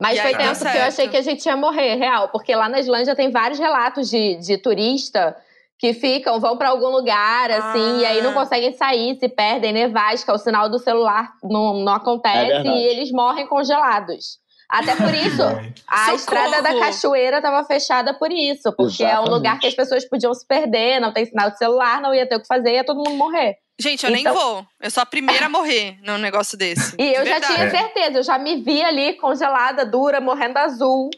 Mas 0.01 0.19
e 0.19 0.23
foi 0.23 0.37
tempo 0.37 0.59
que 0.59 0.77
eu 0.77 0.83
achei 0.83 1.09
que 1.09 1.17
a 1.17 1.23
gente 1.23 1.45
ia 1.47 1.57
morrer, 1.57 1.97
real. 1.97 2.29
Porque 2.29 2.55
lá 2.55 2.69
na 2.69 2.79
Islândia 2.79 3.17
tem 3.17 3.31
vários 3.31 3.59
relatos 3.59 4.11
de, 4.11 4.37
de 4.37 4.59
turista 4.59 5.37
que 5.79 5.93
ficam, 5.93 6.41
vão 6.41 6.57
para 6.57 6.71
algum 6.71 6.89
lugar, 6.89 7.51
assim, 7.51 7.97
ah. 7.97 8.01
e 8.01 8.07
aí 8.07 8.23
não 8.23 8.31
ah. 8.31 8.35
conseguem 8.35 8.73
sair, 8.73 9.19
se 9.19 9.29
perdem, 9.29 9.73
nevasca, 9.73 10.33
o 10.33 10.39
sinal 10.39 10.69
do 10.69 10.79
celular 10.79 11.33
não, 11.43 11.81
não 11.81 11.95
acontece 11.95 12.53
é 12.53 12.63
e 12.63 12.85
eles 12.85 13.11
morrem 13.11 13.47
congelados. 13.47 14.39
Até 14.69 14.97
por 14.97 15.15
isso, 15.15 15.43
a 15.87 15.99
Socorro. 15.99 16.17
estrada 16.17 16.63
da 16.63 16.79
cachoeira 16.79 17.37
estava 17.37 17.65
fechada 17.65 18.15
por 18.15 18.33
isso, 18.33 18.73
porque 18.77 19.03
Exatamente. 19.03 19.29
é 19.29 19.31
um 19.31 19.35
lugar 19.35 19.59
que 19.59 19.67
as 19.67 19.75
pessoas 19.75 20.05
podiam 20.09 20.33
se 20.35 20.47
perder, 20.47 21.01
não 21.01 21.13
tem 21.13 21.27
sinal 21.27 21.51
de 21.51 21.59
celular, 21.59 22.01
não 22.01 22.15
ia 22.15 22.27
ter 22.27 22.37
o 22.37 22.41
que 22.41 22.47
fazer, 22.47 22.75
ia 22.75 22.85
todo 22.85 22.97
mundo 22.97 23.17
morrer. 23.17 23.57
Gente, 23.79 24.05
eu 24.05 24.15
então... 24.15 24.33
nem 24.33 24.43
vou. 24.43 24.67
Eu 24.81 24.91
sou 24.91 25.03
a 25.03 25.07
primeira 25.07 25.47
a 25.47 25.49
morrer 25.49 25.99
num 26.03 26.19
negócio 26.19 26.57
desse. 26.57 26.95
E 26.99 27.13
eu 27.13 27.27
já 27.27 27.41
tinha 27.41 27.71
certeza, 27.71 28.19
eu 28.19 28.23
já 28.23 28.39
me 28.39 28.63
vi 28.63 28.83
ali 28.83 29.15
congelada, 29.15 29.85
dura, 29.85 30.21
morrendo 30.21 30.59
azul. 30.59 31.11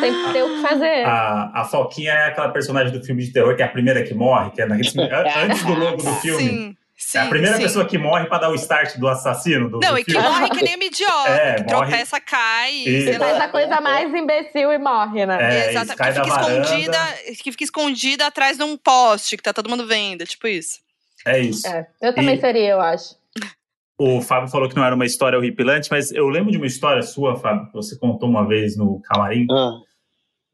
Tem 0.00 0.12
que 0.12 0.32
ter 0.32 0.42
o 0.42 0.48
que 0.48 0.68
fazer. 0.68 1.06
A, 1.06 1.62
a 1.62 1.64
Foquinha 1.64 2.12
é 2.12 2.26
aquela 2.26 2.50
personagem 2.50 2.92
do 2.92 3.02
filme 3.02 3.24
de 3.24 3.32
terror 3.32 3.56
que 3.56 3.62
é 3.62 3.64
a 3.64 3.68
primeira 3.68 4.02
que 4.02 4.12
morre, 4.12 4.50
que 4.50 4.60
é 4.60 4.66
antes 4.70 4.92
do 5.64 5.74
logo 5.74 6.02
do 6.02 6.12
filme. 6.16 6.42
Sim. 6.42 6.76
Sim, 6.96 7.18
é 7.18 7.20
a 7.22 7.26
primeira 7.26 7.56
sim. 7.56 7.62
pessoa 7.62 7.84
que 7.84 7.98
morre 7.98 8.26
pra 8.26 8.38
dar 8.38 8.50
o 8.50 8.54
start 8.54 8.96
do 8.96 9.08
assassino. 9.08 9.68
Do, 9.68 9.80
não, 9.80 9.92
do 9.92 9.98
e 9.98 10.04
que 10.04 10.12
morre 10.12 10.50
que 10.50 10.62
nem 10.62 10.74
idiota. 10.86 11.30
É, 11.30 11.54
que 11.56 11.72
morre... 11.72 11.88
tropeça, 11.88 12.20
cai. 12.20 12.72
E... 12.72 13.18
Faz 13.18 13.40
a 13.40 13.48
coisa 13.48 13.80
mais 13.80 14.14
imbecil 14.14 14.72
e 14.72 14.78
morre, 14.78 15.26
né? 15.26 15.38
É, 15.40 15.70
Exato. 15.70 15.96
Que 15.96 16.12
fica, 16.12 16.28
escondida, 16.28 16.98
que 17.42 17.50
fica 17.52 17.64
escondida 17.64 18.26
atrás 18.26 18.56
de 18.56 18.62
um 18.62 18.76
poste 18.76 19.36
que 19.36 19.42
tá 19.42 19.52
todo 19.52 19.68
mundo 19.68 19.86
vendo. 19.86 20.24
Tipo 20.24 20.46
isso. 20.46 20.80
É 21.26 21.38
isso. 21.38 21.66
É, 21.66 21.86
eu 22.00 22.14
também 22.14 22.36
e... 22.36 22.40
seria, 22.40 22.70
eu 22.70 22.80
acho. 22.80 23.16
O 23.98 24.20
Fábio 24.20 24.48
falou 24.48 24.68
que 24.68 24.74
não 24.74 24.84
era 24.84 24.94
uma 24.94 25.06
história 25.06 25.38
horripilante, 25.38 25.88
mas 25.90 26.10
eu 26.10 26.28
lembro 26.28 26.50
de 26.50 26.56
uma 26.56 26.66
história 26.66 27.02
sua, 27.02 27.36
Fábio, 27.36 27.66
que 27.66 27.74
você 27.74 27.96
contou 27.96 28.28
uma 28.28 28.46
vez 28.46 28.76
no 28.76 29.00
camarim. 29.02 29.46
Ah. 29.50 29.78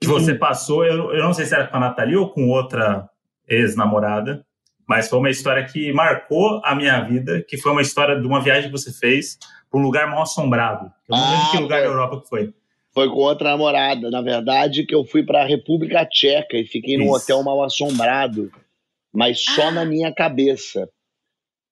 Que 0.00 0.06
você 0.06 0.34
passou, 0.34 0.84
eu, 0.84 1.12
eu 1.12 1.22
não 1.24 1.32
sei 1.32 1.46
se 1.46 1.54
era 1.54 1.66
com 1.66 1.76
a 1.76 1.80
Nathalie 1.80 2.16
ou 2.16 2.30
com 2.30 2.48
outra 2.48 3.08
ex-namorada, 3.48 4.44
mas 4.88 5.06
foi 5.06 5.18
uma 5.18 5.28
história 5.28 5.64
que 5.66 5.92
marcou 5.92 6.62
a 6.64 6.74
minha 6.74 6.98
vida, 7.02 7.44
que 7.46 7.58
foi 7.58 7.72
uma 7.72 7.82
história 7.82 8.18
de 8.18 8.26
uma 8.26 8.40
viagem 8.40 8.70
que 8.70 8.72
você 8.72 8.90
fez 8.90 9.38
para 9.70 9.78
um 9.78 9.82
lugar 9.82 10.10
mal 10.10 10.22
assombrado. 10.22 10.90
Eu 11.06 11.14
não 11.16 11.22
ah, 11.22 11.30
lembro 11.30 11.50
que 11.50 11.56
lugar 11.58 11.80
foi. 11.80 11.86
da 11.86 11.92
Europa 11.92 12.20
que 12.22 12.28
foi. 12.28 12.54
Foi 12.94 13.08
com 13.08 13.16
outra 13.16 13.50
namorada. 13.50 14.10
Na 14.10 14.22
verdade, 14.22 14.86
que 14.86 14.94
eu 14.94 15.04
fui 15.04 15.22
para 15.22 15.42
a 15.42 15.46
República 15.46 16.06
Tcheca 16.06 16.56
e 16.56 16.64
fiquei 16.64 16.94
Isso. 16.94 17.04
num 17.04 17.12
hotel 17.12 17.42
mal 17.42 17.62
assombrado, 17.62 18.50
mas 19.12 19.44
só 19.44 19.68
ah. 19.68 19.72
na 19.72 19.84
minha 19.84 20.12
cabeça. 20.12 20.88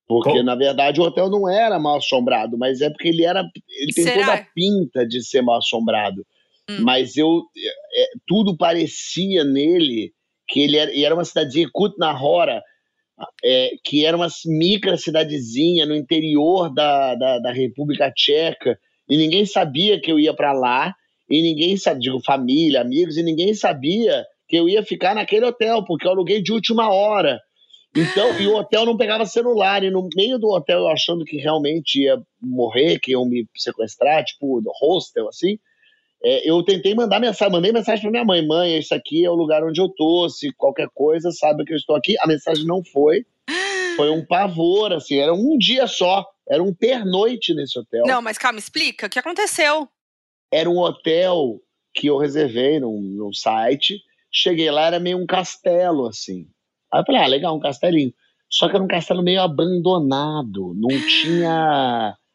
Porque, 0.07 0.41
na 0.41 0.55
verdade, 0.55 1.01
o 1.01 1.03
hotel 1.03 1.29
não 1.29 1.49
era 1.49 1.77
mal 1.79 1.97
assombrado, 1.97 2.57
mas 2.57 2.81
é 2.81 2.89
porque 2.89 3.09
ele 3.09 3.25
era. 3.25 3.43
Ele 3.67 3.93
tem 3.93 4.05
Será? 4.05 4.19
toda 4.19 4.33
a 4.35 4.45
pinta 4.55 5.05
de 5.05 5.21
ser 5.21 5.41
mal 5.41 5.57
assombrado. 5.57 6.25
Hum. 6.69 6.77
Mas 6.81 7.17
eu. 7.17 7.41
É, 7.95 8.05
tudo 8.27 8.55
parecia 8.55 9.43
nele 9.43 10.13
que 10.47 10.61
ele 10.61 10.77
era, 10.77 10.97
era 10.97 11.15
uma 11.15 11.25
cidadezinha, 11.25 11.69
Kutna-Hora, 11.73 12.63
é, 13.43 13.71
que 13.83 14.05
era 14.05 14.15
uma 14.15 14.27
micra 14.45 14.97
cidadezinha 14.97 15.85
no 15.85 15.95
interior 15.95 16.73
da, 16.73 17.15
da, 17.15 17.39
da, 17.39 17.51
República 17.51 18.11
Tcheca, 18.11 18.77
e 19.09 19.17
ninguém 19.17 19.45
sabia 19.45 19.99
que 19.99 20.11
eu 20.11 20.19
ia 20.19 20.33
para 20.33 20.53
lá, 20.53 20.93
e 21.29 21.41
ninguém 21.41 21.77
sabia, 21.77 22.01
digo, 22.01 22.21
família, 22.23 22.81
amigos, 22.81 23.17
e 23.17 23.23
ninguém 23.23 23.53
sabia 23.53 24.25
que 24.47 24.55
eu 24.55 24.69
ia 24.69 24.83
ficar 24.83 25.15
naquele 25.15 25.45
hotel, 25.45 25.83
porque 25.83 26.07
eu 26.07 26.11
aluguei 26.11 26.41
de 26.41 26.51
última 26.51 26.89
hora. 26.89 27.39
Então, 27.95 28.39
e 28.39 28.47
o 28.47 28.55
hotel 28.55 28.85
não 28.85 28.95
pegava 28.95 29.25
celular, 29.25 29.83
e 29.83 29.89
no 29.89 30.07
meio 30.15 30.37
do 30.37 30.49
hotel 30.49 30.79
eu 30.79 30.87
achando 30.87 31.25
que 31.25 31.37
realmente 31.37 32.03
ia 32.03 32.17
morrer, 32.41 32.99
que 32.99 33.11
iam 33.11 33.25
me 33.25 33.45
sequestrar, 33.55 34.23
tipo, 34.23 34.61
do 34.61 34.71
hostel, 34.79 35.27
assim, 35.27 35.57
é, 36.23 36.49
eu 36.49 36.63
tentei 36.63 36.95
mandar 36.95 37.19
mensagem, 37.19 37.51
mandei 37.51 37.71
mensagem 37.71 38.01
para 38.01 38.11
minha 38.11 38.25
mãe, 38.25 38.45
mãe, 38.45 38.75
esse 38.75 38.93
aqui 38.93 39.23
é 39.23 39.29
o 39.29 39.35
lugar 39.35 39.63
onde 39.63 39.79
eu 39.79 39.89
tô, 39.89 40.27
se 40.29 40.51
qualquer 40.53 40.89
coisa, 40.93 41.31
sabe 41.31 41.63
que 41.63 41.73
eu 41.73 41.77
estou 41.77 41.95
aqui. 41.95 42.15
A 42.19 42.27
mensagem 42.27 42.65
não 42.65 42.83
foi. 42.83 43.25
foi 43.95 44.09
um 44.09 44.25
pavor, 44.25 44.93
assim, 44.93 45.17
era 45.17 45.33
um 45.33 45.57
dia 45.57 45.87
só, 45.87 46.25
era 46.49 46.61
um 46.61 46.73
pernoite 46.73 47.53
nesse 47.53 47.77
hotel. 47.77 48.03
Não, 48.05 48.21
mas 48.21 48.37
calma, 48.37 48.59
explica, 48.59 49.07
o 49.07 49.09
que 49.09 49.19
aconteceu? 49.19 49.87
Era 50.51 50.69
um 50.69 50.79
hotel 50.79 51.59
que 51.93 52.07
eu 52.07 52.17
reservei 52.17 52.79
num, 52.79 52.99
num 53.01 53.33
site, 53.33 54.01
cheguei 54.31 54.69
lá, 54.71 54.87
era 54.87 54.99
meio 54.99 55.17
um 55.17 55.25
castelo, 55.25 56.07
assim. 56.07 56.47
Aí 56.93 57.01
eu 57.01 57.05
falei, 57.05 57.21
ah, 57.21 57.27
legal, 57.27 57.55
um 57.55 57.59
castelinho. 57.59 58.13
Só 58.49 58.69
que 58.69 58.75
era 58.75 58.83
um 58.83 58.87
castelo 58.87 59.21
meio 59.21 59.41
abandonado, 59.41 60.73
não 60.75 60.89
tinha 61.07 62.15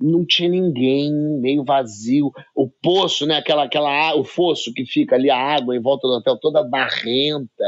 não 0.00 0.24
tinha 0.24 0.48
ninguém, 0.48 1.12
meio 1.40 1.62
vazio. 1.64 2.32
O 2.54 2.68
poço, 2.68 3.26
né, 3.26 3.36
aquela 3.36 3.64
aquela 3.64 4.14
o 4.14 4.24
fosso 4.24 4.72
que 4.72 4.86
fica 4.86 5.16
ali 5.16 5.30
a 5.30 5.36
água 5.36 5.76
em 5.76 5.80
volta 5.80 6.08
do 6.08 6.14
hotel 6.14 6.38
toda 6.38 6.64
barrenta, 6.64 7.64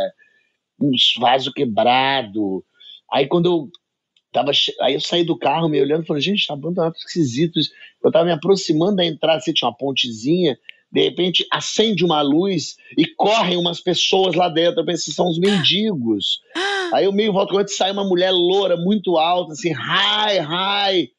uns 0.81 1.15
vaso 1.21 1.53
quebrado. 1.53 2.65
Aí 3.13 3.27
quando 3.27 3.47
eu 3.47 3.71
tava, 4.33 4.51
aí 4.81 4.95
eu 4.95 5.01
saí 5.01 5.25
do 5.25 5.39
carro 5.39 5.69
me 5.69 5.81
olhando, 5.81 6.07
falei, 6.07 6.23
gente, 6.23 6.47
tá 6.47 6.55
abandonado, 6.55 6.95
esquisito 6.97 7.59
isso. 7.59 7.71
Eu 8.03 8.11
tava 8.11 8.25
me 8.25 8.33
aproximando 8.33 8.97
da 8.97 9.05
entrada, 9.05 9.39
assim, 9.39 9.53
tinha 9.53 9.69
uma 9.69 9.77
pontezinha, 9.77 10.59
de 10.91 11.03
repente 11.03 11.47
acende 11.53 12.05
uma 12.05 12.23
luz 12.23 12.77
e 12.97 13.07
correm 13.07 13.57
umas 13.57 13.81
pessoas 13.81 14.35
lá 14.35 14.49
dentro. 14.49 14.81
Eu 14.81 14.87
pensei, 14.87 15.13
são 15.13 15.29
os 15.29 15.39
mendigos. 15.39 16.41
Aí 16.93 17.07
eu 17.07 17.13
meio 17.13 17.33
volto, 17.33 17.67
sai 17.69 17.91
uma 17.91 18.05
mulher 18.05 18.31
loura, 18.31 18.77
muito 18.77 19.17
alta, 19.17 19.53
assim, 19.53 19.73
hi, 19.73 20.39
hi. 20.41 21.11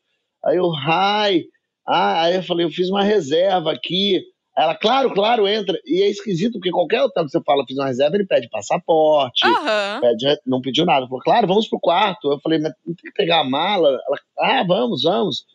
Aí 0.45 0.57
eu, 0.57 0.69
hi. 0.71 1.45
Ah, 1.85 2.23
aí 2.23 2.35
eu 2.35 2.43
falei, 2.43 2.65
eu 2.65 2.71
fiz 2.71 2.89
uma 2.89 3.03
reserva 3.03 3.71
aqui. 3.71 4.21
Ela, 4.55 4.75
claro, 4.75 5.13
claro, 5.13 5.47
entra. 5.47 5.77
E 5.85 6.01
é 6.01 6.09
esquisito, 6.09 6.53
porque 6.53 6.71
qualquer 6.71 7.01
hotel 7.01 7.25
que 7.25 7.31
você 7.31 7.41
fala, 7.43 7.65
fiz 7.67 7.77
uma 7.77 7.87
reserva, 7.87 8.15
ele 8.15 8.27
pede 8.27 8.49
passaporte, 8.49 9.47
uhum. 9.47 9.99
pede, 9.99 10.39
não 10.45 10.61
pediu 10.61 10.85
nada. 10.85 11.07
Falou, 11.07 11.21
claro, 11.21 11.47
vamos 11.47 11.67
pro 11.67 11.79
quarto. 11.79 12.31
Eu 12.31 12.39
falei, 12.39 12.59
mas 12.59 12.71
não 12.85 12.93
tem 12.93 13.11
que 13.11 13.17
pegar 13.17 13.41
a 13.41 13.43
mala? 13.43 13.89
Ela, 13.89 14.19
ah, 14.39 14.63
vamos, 14.63 15.03
vamos. 15.03 15.45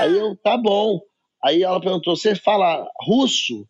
Aí 0.00 0.16
eu, 0.16 0.34
tá 0.42 0.56
bom. 0.56 1.00
Aí 1.42 1.62
ela 1.62 1.80
perguntou: 1.80 2.16
Você 2.16 2.34
fala 2.34 2.86
russo? 3.06 3.66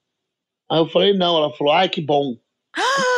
Aí 0.71 0.79
eu 0.79 0.89
falei: 0.89 1.13
Não. 1.13 1.37
Ela 1.37 1.53
falou: 1.53 1.73
Ai, 1.73 1.89
que 1.89 2.01
bom. 2.01 2.35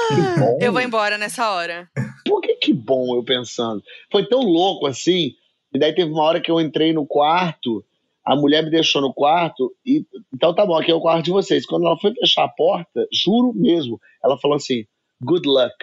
que 0.08 0.40
bom. 0.40 0.58
Eu 0.60 0.72
vou 0.72 0.80
embora 0.80 1.18
nessa 1.18 1.50
hora. 1.52 1.88
Por 2.26 2.40
que 2.40 2.54
que 2.56 2.72
bom? 2.72 3.14
Eu 3.16 3.24
pensando. 3.24 3.82
Foi 4.10 4.26
tão 4.26 4.40
louco 4.40 4.86
assim. 4.86 5.32
E 5.74 5.78
daí 5.78 5.94
teve 5.94 6.10
uma 6.10 6.22
hora 6.22 6.40
que 6.40 6.50
eu 6.50 6.60
entrei 6.60 6.92
no 6.92 7.06
quarto, 7.06 7.84
a 8.24 8.36
mulher 8.36 8.62
me 8.62 8.70
deixou 8.70 9.00
no 9.00 9.12
quarto, 9.12 9.72
e 9.84 10.04
então 10.32 10.54
tá 10.54 10.64
bom, 10.64 10.76
aqui 10.76 10.90
é 10.90 10.94
o 10.94 11.00
quarto 11.00 11.24
de 11.24 11.30
vocês. 11.30 11.66
Quando 11.66 11.86
ela 11.86 11.98
foi 11.98 12.12
fechar 12.14 12.44
a 12.44 12.48
porta, 12.48 13.06
juro 13.12 13.52
mesmo, 13.54 14.00
ela 14.24 14.38
falou 14.38 14.56
assim: 14.56 14.84
Good 15.22 15.48
luck. 15.48 15.74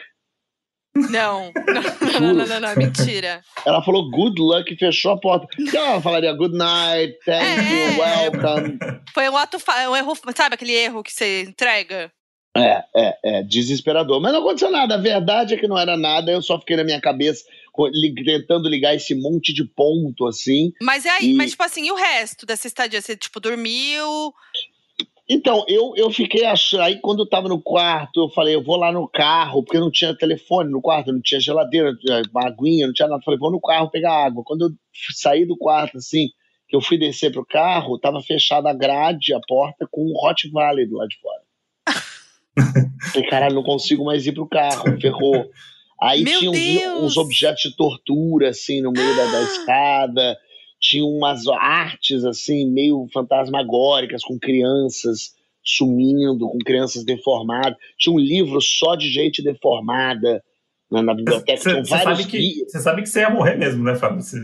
Não, 0.96 1.52
não, 2.20 2.34
não, 2.34 2.46
não, 2.46 2.60
não, 2.60 2.76
mentira. 2.76 3.42
Ela 3.66 3.82
falou 3.82 4.10
good 4.10 4.42
luck 4.42 4.74
e 4.74 4.78
fechou 4.78 5.12
a 5.12 5.20
porta. 5.20 5.48
Então 5.58 5.86
ela 5.86 6.02
falaria 6.02 6.34
good 6.34 6.58
night, 6.58 7.18
thank 7.24 7.46
é, 7.46 7.94
you, 7.94 8.00
welcome. 8.00 8.80
Foi 9.14 9.30
um 9.30 9.38
ato, 9.38 9.58
um 9.90 9.96
erro, 9.96 10.14
sabe 10.36 10.56
aquele 10.56 10.74
erro 10.74 11.04
que 11.04 11.12
você 11.12 11.44
entrega? 11.44 12.12
É, 12.58 12.84
é, 12.96 13.18
é, 13.24 13.44
desesperador. 13.44 14.20
Mas 14.20 14.34
não 14.34 14.40
aconteceu 14.40 14.72
nada. 14.72 14.96
A 14.96 14.98
verdade 14.98 15.54
é 15.54 15.58
que 15.58 15.68
não 15.68 15.78
era 15.78 15.96
nada. 15.96 16.32
Eu 16.32 16.42
só 16.42 16.60
fiquei 16.60 16.76
na 16.76 16.84
minha 16.84 17.00
cabeça 17.00 17.46
tentando 18.26 18.68
ligar 18.68 18.96
esse 18.96 19.16
monte 19.16 19.54
de 19.54 19.64
ponto, 19.64 20.28
assim. 20.28 20.72
Mas 20.82 21.06
é 21.06 21.10
aí, 21.10 21.32
e... 21.32 21.34
mas 21.34 21.52
tipo 21.52 21.64
assim, 21.64 21.86
e 21.86 21.92
o 21.92 21.96
resto 21.96 22.46
dessa 22.46 22.68
estadia? 22.68 23.02
Você, 23.02 23.16
tipo, 23.16 23.40
dormiu? 23.40 24.34
Então, 25.30 25.64
eu, 25.68 25.94
eu 25.96 26.10
fiquei 26.10 26.44
achando. 26.44 26.82
Aí, 26.82 27.00
quando 27.00 27.20
eu 27.20 27.30
tava 27.30 27.48
no 27.48 27.62
quarto, 27.62 28.22
eu 28.22 28.30
falei, 28.30 28.56
eu 28.56 28.64
vou 28.64 28.76
lá 28.76 28.92
no 28.92 29.08
carro, 29.08 29.64
porque 29.64 29.80
não 29.80 29.92
tinha 29.92 30.18
telefone 30.18 30.72
no 30.72 30.82
quarto, 30.82 31.14
não 31.14 31.22
tinha 31.22 31.40
geladeira, 31.40 31.92
não 31.92 32.00
tinha 32.00 32.22
aguinha, 32.36 32.88
não 32.88 32.94
tinha 32.94 33.08
nada. 33.08 33.20
Eu 33.20 33.24
falei, 33.24 33.40
vou 33.40 33.52
no 33.52 33.62
carro 33.62 33.92
pegar 33.92 34.26
água. 34.26 34.44
Quando 34.44 34.66
eu 34.66 34.70
saí 35.14 35.46
do 35.46 35.56
quarto, 35.56 35.98
assim, 35.98 36.30
que 36.68 36.76
eu 36.76 36.82
fui 36.82 36.98
descer 36.98 37.32
pro 37.32 37.46
carro, 37.46 38.00
tava 38.00 38.22
fechada 38.22 38.72
a 38.72 38.74
grade, 38.74 39.34
a 39.34 39.40
porta, 39.48 39.88
com 39.92 40.02
um 40.02 40.14
Hot 40.28 40.50
Valley 40.50 40.88
do 40.88 40.98
lado 40.98 41.10
de 41.10 41.20
fora. 41.20 41.42
falei, 43.14 43.30
caralho, 43.30 43.56
não 43.56 43.64
consigo 43.64 44.06
mais 44.06 44.26
ir 44.26 44.34
pro 44.34 44.48
carro, 44.48 45.00
ferrou. 45.00 45.48
Aí 46.02 46.24
Meu 46.24 46.40
tinha 46.40 46.94
uns, 46.94 47.04
uns, 47.04 47.18
objetos 47.18 47.62
de 47.62 47.76
tortura, 47.76 48.50
assim, 48.50 48.82
no 48.82 48.92
meio 48.92 49.16
da, 49.16 49.26
da 49.26 49.44
escada. 49.44 50.38
Tinha 50.80 51.06
umas 51.06 51.46
artes 51.48 52.24
assim 52.24 52.66
meio 52.72 53.06
fantasmagóricas 53.14 54.24
com 54.24 54.40
crianças 54.40 55.34
sumindo, 55.62 56.48
com 56.48 56.58
crianças 56.60 57.04
deformadas. 57.04 57.76
Tinha 57.98 58.16
um 58.16 58.20
livro 58.20 58.62
só 58.62 58.96
de 58.96 59.10
gente 59.10 59.44
deformada 59.44 60.42
na, 60.92 61.04
na 61.04 61.14
biblioteca. 61.14 61.62
Você 61.62 61.86
sabe, 61.86 62.26
que, 62.26 62.66
você 62.68 62.80
sabe 62.80 63.02
que 63.04 63.10
você 63.10 63.20
ia 63.20 63.30
morrer 63.30 63.56
mesmo, 63.56 63.84
né, 63.84 63.96
Fábio? 63.96 64.22
Cê, 64.22 64.38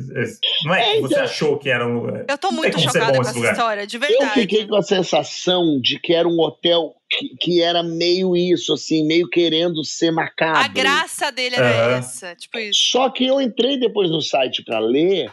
não 0.64 0.76
é, 0.76 0.92
é 0.92 0.96
que 0.96 1.02
você 1.02 1.14
então, 1.16 1.24
achou 1.26 1.58
que 1.58 1.70
era 1.70 1.88
um. 1.88 2.08
Eu 2.28 2.38
tô 2.38 2.52
muito 2.52 2.80
chocada 2.80 3.18
com 3.18 3.22
essa 3.22 3.40
história, 3.40 3.88
de 3.88 3.98
verdade. 3.98 4.24
Eu 4.24 4.30
fiquei 4.30 4.68
com 4.68 4.76
a 4.76 4.84
sensação 4.84 5.80
de 5.82 6.00
que 6.00 6.14
era 6.14 6.28
um 6.28 6.40
hotel 6.40 6.94
que, 7.10 7.36
que 7.40 7.62
era 7.62 7.82
meio 7.82 8.36
isso, 8.36 8.74
assim, 8.74 9.06
meio 9.06 9.28
querendo 9.30 9.84
ser 9.84 10.12
macabro. 10.12 10.62
A 10.62 10.68
graça 10.68 11.32
dele 11.32 11.56
era 11.56 11.90
uhum. 11.90 11.98
essa, 11.98 12.36
tipo 12.36 12.58
isso. 12.60 12.80
Só 12.92 13.10
que 13.10 13.26
eu 13.26 13.42
entrei 13.42 13.80
depois 13.80 14.12
no 14.12 14.22
site 14.22 14.64
para 14.64 14.80
ler 14.80 15.32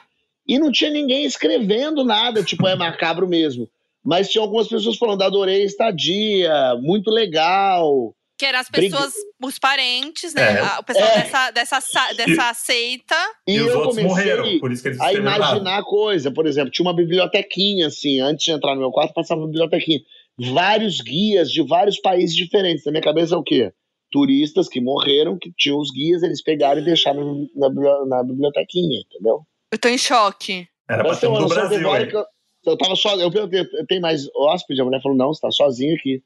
e 0.48 0.58
não 0.58 0.72
tinha 0.72 0.90
ninguém 0.90 1.24
escrevendo 1.24 2.04
nada, 2.04 2.42
tipo, 2.42 2.66
é 2.66 2.74
macabro 2.74 3.28
mesmo. 3.28 3.68
Mas 4.04 4.28
tinha 4.28 4.42
algumas 4.42 4.66
pessoas 4.66 4.96
falando, 4.96 5.22
adorei 5.22 5.62
a 5.62 5.64
estadia, 5.64 6.74
muito 6.80 7.10
legal. 7.10 8.14
Que 8.42 8.46
eram 8.46 8.58
as 8.58 8.68
pessoas, 8.68 9.12
os 9.40 9.56
parentes, 9.56 10.34
né? 10.34 10.58
É. 10.58 10.80
O 10.80 10.82
pessoal 10.82 11.06
é. 11.10 11.22
dessa, 11.22 11.50
dessa, 11.52 12.12
dessa 12.14 12.54
seita. 12.54 13.14
E, 13.46 13.54
e 13.54 13.60
os 13.60 13.72
outros 13.72 14.02
morreram, 14.02 14.58
por 14.58 14.72
isso 14.72 14.82
que 14.82 14.88
eles 14.88 15.00
A 15.00 15.12
imaginar 15.12 15.78
a 15.78 15.84
coisa. 15.84 16.28
Por 16.28 16.44
exemplo, 16.44 16.72
tinha 16.72 16.84
uma 16.84 16.92
bibliotequinha, 16.92 17.86
assim, 17.86 18.18
antes 18.18 18.44
de 18.44 18.50
entrar 18.50 18.74
no 18.74 18.80
meu 18.80 18.90
quarto, 18.90 19.14
passava 19.14 19.42
uma 19.42 19.46
bibliotequinha. 19.46 20.00
Vários 20.36 21.00
guias 21.00 21.52
de 21.52 21.62
vários 21.62 22.00
países 22.00 22.34
diferentes. 22.34 22.84
Na 22.84 22.90
minha 22.90 23.02
cabeça 23.04 23.36
é 23.36 23.38
o 23.38 23.44
quê? 23.44 23.72
Turistas 24.10 24.68
que 24.68 24.80
morreram, 24.80 25.38
que 25.38 25.52
tinham 25.56 25.78
os 25.78 25.92
guias, 25.92 26.24
eles 26.24 26.42
pegaram 26.42 26.80
e 26.80 26.84
deixaram 26.84 27.48
na, 27.54 27.68
na 28.06 28.24
bibliotequinha, 28.24 29.02
entendeu? 29.08 29.42
Eu 29.70 29.78
tô 29.78 29.86
em 29.86 29.98
choque. 29.98 30.66
Era 30.90 31.04
pra 31.04 31.14
ser 31.14 31.28
no 31.28 31.46
Brasil, 31.46 31.80
eu, 31.80 32.24
eu 32.66 32.76
tava 32.76 32.96
só, 32.96 33.14
eu 33.14 33.30
perguntei, 33.30 33.64
tem 33.86 34.00
mais 34.00 34.26
hóspede? 34.34 34.80
A 34.80 34.84
mulher 34.84 35.00
falou, 35.00 35.16
não, 35.16 35.32
você 35.32 35.40
tá 35.40 35.50
sozinho 35.52 35.94
aqui. 35.94 36.20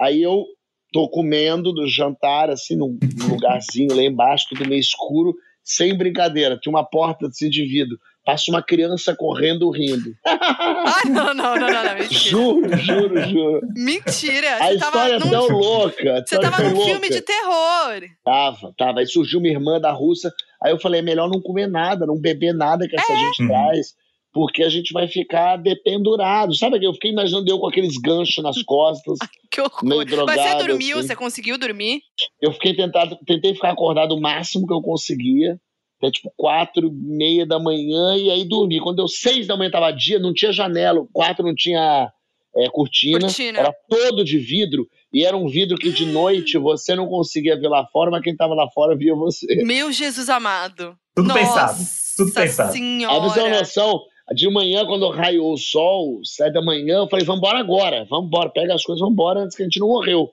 Aí 0.00 0.20
eu 0.20 0.44
tô 0.92 1.08
comendo 1.08 1.72
do 1.72 1.86
jantar, 1.88 2.50
assim, 2.50 2.76
num, 2.76 2.98
num 3.16 3.28
lugarzinho 3.28 3.94
lá 3.94 4.02
embaixo, 4.02 4.46
tudo 4.48 4.68
meio 4.68 4.80
escuro, 4.80 5.34
sem 5.62 5.96
brincadeira. 5.96 6.58
Tinha 6.58 6.70
uma 6.70 6.84
porta 6.84 7.26
assim, 7.26 7.48
de 7.48 7.64
vidro. 7.64 7.98
Passa 8.24 8.50
uma 8.50 8.62
criança 8.62 9.14
correndo 9.16 9.70
rindo. 9.70 10.14
Ah, 10.82 11.02
não, 11.08 11.34
não, 11.34 11.54
não, 11.56 11.68
não, 11.68 11.84
não 11.84 11.94
mentira. 11.94 12.30
Juro, 12.30 12.76
juro, 12.78 13.28
juro. 13.28 13.60
Mentira. 13.74 14.56
A 14.60 14.72
história 14.72 15.14
é 15.14 15.18
tão 15.18 15.48
louca. 15.48 16.24
Você 16.26 16.38
tava 16.38 16.62
num 16.62 16.80
filme 16.80 17.08
de 17.08 17.20
terror. 17.20 18.02
Tava, 18.24 18.74
tava. 18.76 19.00
Aí 19.00 19.06
surgiu 19.06 19.38
uma 19.38 19.48
irmã 19.48 19.80
da 19.80 19.92
Rússia. 19.92 20.32
Aí 20.62 20.72
eu 20.72 20.80
falei, 20.80 21.00
é 21.00 21.02
melhor 21.02 21.28
não 21.28 21.40
comer 21.40 21.68
nada, 21.68 22.06
não 22.06 22.18
beber 22.18 22.52
nada 22.52 22.88
que 22.88 22.98
essa 22.98 23.12
é. 23.12 23.16
gente 23.16 23.46
traz 23.46 23.94
porque 24.32 24.62
a 24.62 24.68
gente 24.68 24.92
vai 24.92 25.08
ficar 25.08 25.56
dependurado. 25.56 26.54
Sabe? 26.54 26.84
Eu 26.84 26.92
fiquei 26.94 27.10
imaginando 27.10 27.50
eu 27.50 27.58
com 27.58 27.66
aqueles 27.68 27.96
ganchos 27.96 28.42
nas 28.42 28.62
costas. 28.62 29.18
que 29.50 29.60
horror. 29.60 29.84
Meio 29.84 30.04
drogado, 30.04 30.38
Mas 30.38 30.50
você 30.50 30.66
dormiu? 30.66 30.98
Assim. 30.98 31.08
Você 31.08 31.16
conseguiu 31.16 31.58
dormir? 31.58 32.00
Eu 32.40 32.52
fiquei 32.52 32.74
tentado, 32.74 33.18
tentei 33.26 33.54
ficar 33.54 33.70
acordado 33.70 34.14
o 34.14 34.20
máximo 34.20 34.66
que 34.66 34.72
eu 34.72 34.82
conseguia 34.82 35.58
até 36.00 36.10
tipo 36.10 36.32
quatro, 36.34 36.90
meia 36.90 37.44
da 37.44 37.58
manhã, 37.58 38.16
e 38.16 38.30
aí 38.30 38.48
dormi. 38.48 38.80
Quando 38.80 38.96
deu 38.96 39.08
seis 39.08 39.46
da 39.46 39.56
manhã 39.56 39.70
tava 39.70 39.90
dia, 39.92 40.18
não 40.18 40.32
tinha 40.32 40.50
janela, 40.50 41.06
quatro 41.12 41.44
não 41.44 41.54
tinha 41.54 42.10
é, 42.56 42.68
cortina, 42.70 43.20
cortina, 43.20 43.58
era 43.58 43.74
todo 43.88 44.24
de 44.24 44.38
vidro, 44.38 44.88
e 45.12 45.24
era 45.24 45.36
um 45.36 45.46
vidro 45.46 45.76
que 45.76 45.90
de 45.90 46.06
noite 46.10 46.56
você 46.56 46.94
não 46.94 47.06
conseguia 47.06 47.58
ver 47.58 47.68
lá 47.68 47.86
fora, 47.92 48.10
mas 48.10 48.22
quem 48.22 48.34
tava 48.34 48.54
lá 48.54 48.66
fora 48.70 48.96
via 48.96 49.14
você. 49.14 49.62
Meu 49.62 49.92
Jesus 49.92 50.30
amado. 50.30 50.96
Tudo 51.14 51.28
Nossa 51.28 51.40
pensado. 51.40 51.78
Tudo 52.16 52.32
pensado. 52.32 52.72
Senhora. 52.72 53.16
A 53.16 53.20
você 53.20 53.48
noção, 53.50 54.00
de 54.32 54.48
manhã, 54.48 54.86
quando 54.86 55.08
raiou 55.10 55.52
o 55.52 55.58
sol, 55.58 56.20
sete 56.24 56.54
da 56.54 56.62
manhã, 56.62 56.98
eu 56.98 57.08
falei, 57.08 57.24
vamos 57.24 57.40
embora 57.40 57.58
agora, 57.58 58.06
vamos 58.08 58.26
embora, 58.26 58.50
pega 58.50 58.74
as 58.74 58.84
coisas, 58.84 59.00
vamos 59.00 59.14
embora 59.14 59.40
antes 59.40 59.56
que 59.56 59.62
a 59.62 59.66
gente 59.66 59.80
não 59.80 59.88
morreu. 59.88 60.32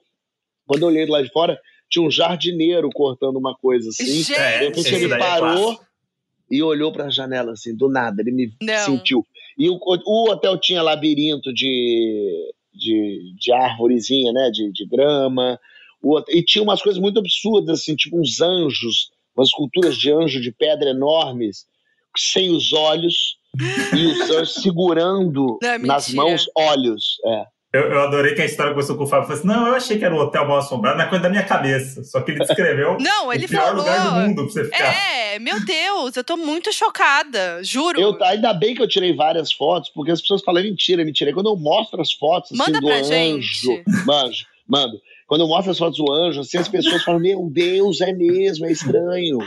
Quando 0.66 0.82
eu 0.82 0.88
olhei 0.88 1.04
do 1.04 1.12
lado 1.12 1.24
de 1.24 1.32
fora, 1.32 1.58
tinha 1.90 2.04
um 2.04 2.10
jardineiro 2.10 2.90
cortando 2.90 3.36
uma 3.36 3.56
coisa 3.56 3.88
assim. 3.88 4.22
Gente. 4.22 4.34
É, 4.34 4.58
de 4.58 4.64
repente 4.66 4.94
ele 4.94 5.12
é 5.12 5.18
parou 5.18 5.72
é 5.72 5.78
e 6.50 6.62
olhou 6.62 6.92
para 6.92 7.06
a 7.06 7.10
janela 7.10 7.52
assim, 7.52 7.76
do 7.76 7.88
nada, 7.88 8.22
ele 8.22 8.30
me 8.30 8.52
Não. 8.62 8.84
sentiu. 8.84 9.26
E 9.56 9.68
o, 9.68 9.78
o 9.82 10.30
hotel 10.30 10.58
tinha 10.58 10.82
labirinto 10.82 11.52
de, 11.52 12.52
de, 12.72 13.34
de 13.36 13.52
árvorezinha, 13.52 14.32
né, 14.32 14.50
de, 14.50 14.70
de 14.72 14.86
grama. 14.86 15.58
O, 16.00 16.20
e 16.28 16.42
tinha 16.44 16.62
umas 16.62 16.80
coisas 16.80 17.00
muito 17.00 17.18
absurdas, 17.18 17.80
assim, 17.80 17.96
tipo 17.96 18.20
uns 18.20 18.40
anjos, 18.40 19.10
umas 19.36 19.48
esculturas 19.48 19.96
de 19.96 20.12
anjo 20.12 20.40
de 20.40 20.52
pedra 20.52 20.90
enormes, 20.90 21.66
sem 22.16 22.50
os 22.50 22.72
olhos, 22.72 23.37
e 23.94 24.06
os 24.06 24.30
anjos 24.30 24.54
segurando 24.62 25.58
Não, 25.62 25.78
nas 25.86 26.12
mãos 26.12 26.46
olhos. 26.56 27.16
É. 27.24 27.58
Eu, 27.70 27.82
eu, 27.82 28.00
adorei 28.00 28.34
que 28.34 28.40
a 28.40 28.46
história 28.46 28.72
começou 28.72 28.96
com 28.96 29.04
o 29.04 29.06
Fábio. 29.06 29.26
Falou 29.26 29.38
assim: 29.38 29.48
não, 29.48 29.66
eu 29.66 29.74
achei 29.74 29.98
que 29.98 30.04
era 30.04 30.14
um 30.14 30.18
hotel 30.18 30.48
mal 30.48 30.56
assombrado, 30.56 30.96
na 30.96 31.06
coisa 31.06 31.24
da 31.24 31.28
minha 31.28 31.44
cabeça. 31.44 32.02
Só 32.02 32.22
que 32.22 32.30
ele 32.30 32.38
descreveu 32.38 32.96
não, 33.00 33.30
ele 33.30 33.44
o 33.44 33.48
pior 33.48 33.66
falou... 33.66 33.76
lugar 33.76 34.04
do 34.04 34.20
mundo 34.20 34.34
pra 34.44 34.44
você 34.44 34.64
ficar. 34.64 34.94
É, 34.94 35.38
meu 35.38 35.62
Deus, 35.62 36.16
eu 36.16 36.24
tô 36.24 36.38
muito 36.38 36.72
chocada, 36.72 37.62
juro. 37.62 38.00
Eu, 38.00 38.16
ainda 38.24 38.54
bem 38.54 38.74
que 38.74 38.80
eu 38.80 38.88
tirei 38.88 39.14
várias 39.14 39.52
fotos, 39.52 39.90
porque 39.90 40.10
as 40.10 40.20
pessoas 40.20 40.42
falam 40.42 40.62
mentira, 40.62 41.04
mentira. 41.04 41.32
Quando 41.34 41.50
eu 41.50 41.56
mostro 41.56 42.00
as 42.00 42.10
fotos 42.10 42.52
assim, 42.52 42.58
Manda 42.58 42.80
do 42.80 42.86
pra 42.86 42.96
anjo, 42.96 43.08
gente. 43.08 43.84
Manjo, 44.06 44.46
mando. 44.66 44.98
Quando 45.28 45.42
eu 45.42 45.46
mostro 45.46 45.70
as 45.70 45.78
fotos 45.78 45.98
do 45.98 46.10
anjo, 46.10 46.40
assim, 46.40 46.56
as 46.56 46.68
pessoas 46.68 47.04
falam: 47.04 47.20
Meu 47.20 47.48
Deus, 47.50 48.00
é 48.00 48.12
mesmo, 48.14 48.64
é 48.64 48.72
estranho. 48.72 49.38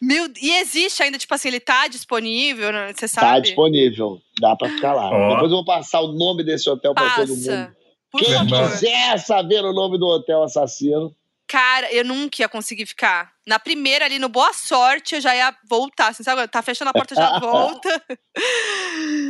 Meu, 0.00 0.28
e 0.40 0.50
existe 0.56 1.02
ainda, 1.02 1.18
tipo 1.18 1.34
assim, 1.34 1.48
ele 1.48 1.60
tá 1.60 1.88
disponível, 1.88 2.70
né? 2.70 2.88
você 2.88 3.00
tá 3.00 3.08
sabe? 3.08 3.26
Tá 3.26 3.40
disponível, 3.40 4.20
dá 4.38 4.54
pra 4.54 4.68
ficar 4.68 4.92
lá. 4.92 5.08
Oh. 5.10 5.34
Depois 5.34 5.50
eu 5.50 5.56
vou 5.56 5.64
passar 5.64 6.00
o 6.02 6.12
nome 6.12 6.44
desse 6.44 6.68
hotel 6.68 6.94
Passa. 6.94 7.14
pra 7.14 7.26
todo 7.26 7.36
mundo. 7.36 7.76
Por 8.10 8.20
Quem 8.20 8.34
favor. 8.34 8.70
quiser 8.70 9.18
saber 9.18 9.64
o 9.64 9.72
nome 9.72 9.98
do 9.98 10.06
hotel 10.06 10.42
assassino. 10.42 11.14
Cara, 11.46 11.92
eu 11.92 12.04
nunca 12.04 12.42
ia 12.42 12.48
conseguir 12.48 12.86
ficar. 12.86 13.32
Na 13.46 13.58
primeira 13.58 14.04
ali, 14.04 14.18
no 14.18 14.28
Boa 14.28 14.52
Sorte, 14.52 15.16
eu 15.16 15.20
já 15.20 15.34
ia 15.34 15.54
voltar. 15.68 16.08
Assim, 16.08 16.22
sabe? 16.22 16.46
Tá 16.48 16.62
fechando 16.62 16.90
a 16.90 16.92
porta, 16.92 17.14
já 17.14 17.38
volta. 17.40 18.02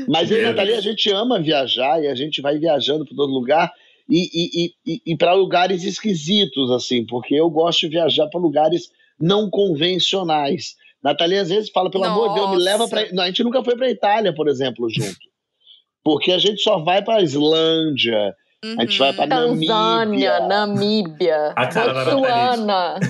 Mas 0.08 0.30
eu 0.30 0.40
e 0.40 0.42
Natalia, 0.42 0.78
a 0.78 0.82
gente 0.82 1.10
ama 1.10 1.40
viajar 1.40 2.02
e 2.02 2.08
a 2.08 2.14
gente 2.14 2.42
vai 2.42 2.58
viajando 2.58 3.06
por 3.06 3.14
todo 3.14 3.32
lugar 3.32 3.72
e, 4.10 4.64
e, 4.64 4.74
e, 4.86 5.02
e 5.06 5.16
para 5.16 5.32
lugares 5.32 5.84
esquisitos, 5.84 6.70
assim, 6.70 7.06
porque 7.06 7.34
eu 7.34 7.48
gosto 7.48 7.80
de 7.80 7.88
viajar 7.88 8.26
para 8.28 8.40
lugares 8.40 8.90
não 9.18 9.48
convencionais. 9.48 10.74
Natalia 11.02 11.42
às 11.42 11.48
vezes 11.48 11.70
fala, 11.70 11.90
pelo 11.90 12.04
Nossa. 12.04 12.14
amor 12.14 12.28
de 12.28 12.34
Deus, 12.34 12.50
me 12.50 12.56
leva 12.62 12.88
para. 12.88 13.02
A 13.02 13.26
gente 13.26 13.44
nunca 13.44 13.62
foi 13.62 13.76
para 13.76 13.90
Itália, 13.90 14.34
por 14.34 14.48
exemplo, 14.48 14.88
junto. 14.90 15.30
Porque 16.02 16.32
a 16.32 16.38
gente 16.38 16.60
só 16.62 16.78
vai 16.78 17.02
para 17.02 17.22
Islândia, 17.22 18.34
Uhum. 18.62 18.74
A 18.78 18.82
gente 18.82 18.98
vai 18.98 19.12
pra 19.14 19.26
Tanzânia, 19.26 20.40
Namíbia, 20.46 21.54
Botsuana. 21.56 23.00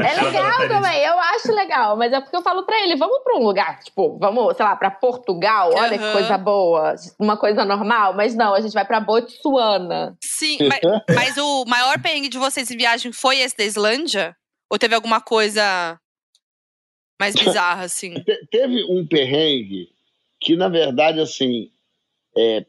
É 0.00 0.22
legal 0.22 0.68
também, 0.68 1.04
eu 1.04 1.18
acho 1.18 1.52
legal, 1.52 1.96
mas 1.96 2.12
é 2.12 2.20
porque 2.20 2.36
eu 2.36 2.42
falo 2.42 2.64
pra 2.64 2.80
ele, 2.82 2.96
vamos 2.96 3.22
pra 3.22 3.36
um 3.36 3.44
lugar, 3.44 3.80
tipo, 3.80 4.18
vamos, 4.18 4.56
sei 4.56 4.64
lá, 4.64 4.76
pra 4.76 4.90
Portugal, 4.90 5.70
olha 5.74 5.92
uhum. 5.92 5.98
que 5.98 6.12
coisa 6.12 6.38
boa, 6.38 6.94
uma 7.18 7.36
coisa 7.36 7.64
normal, 7.64 8.14
mas 8.14 8.34
não, 8.34 8.54
a 8.54 8.60
gente 8.60 8.72
vai 8.72 8.84
pra 8.84 9.00
Botsuana. 9.00 10.16
Sim, 10.22 10.58
mas, 10.68 10.80
mas 11.14 11.36
o 11.38 11.64
maior 11.66 12.00
perrengue 12.00 12.28
de 12.28 12.38
vocês 12.38 12.70
em 12.70 12.76
viagem 12.76 13.12
foi 13.12 13.38
esse 13.38 13.56
da 13.56 13.64
Islândia? 13.64 14.36
Ou 14.70 14.78
teve 14.78 14.94
alguma 14.94 15.20
coisa 15.20 15.98
mais 17.18 17.34
bizarra, 17.34 17.84
assim? 17.84 18.14
Te, 18.22 18.46
teve 18.50 18.84
um 18.84 19.06
perrengue 19.06 19.88
que, 20.40 20.54
na 20.56 20.68
verdade, 20.68 21.20
assim, 21.20 21.70
é, 22.36 22.64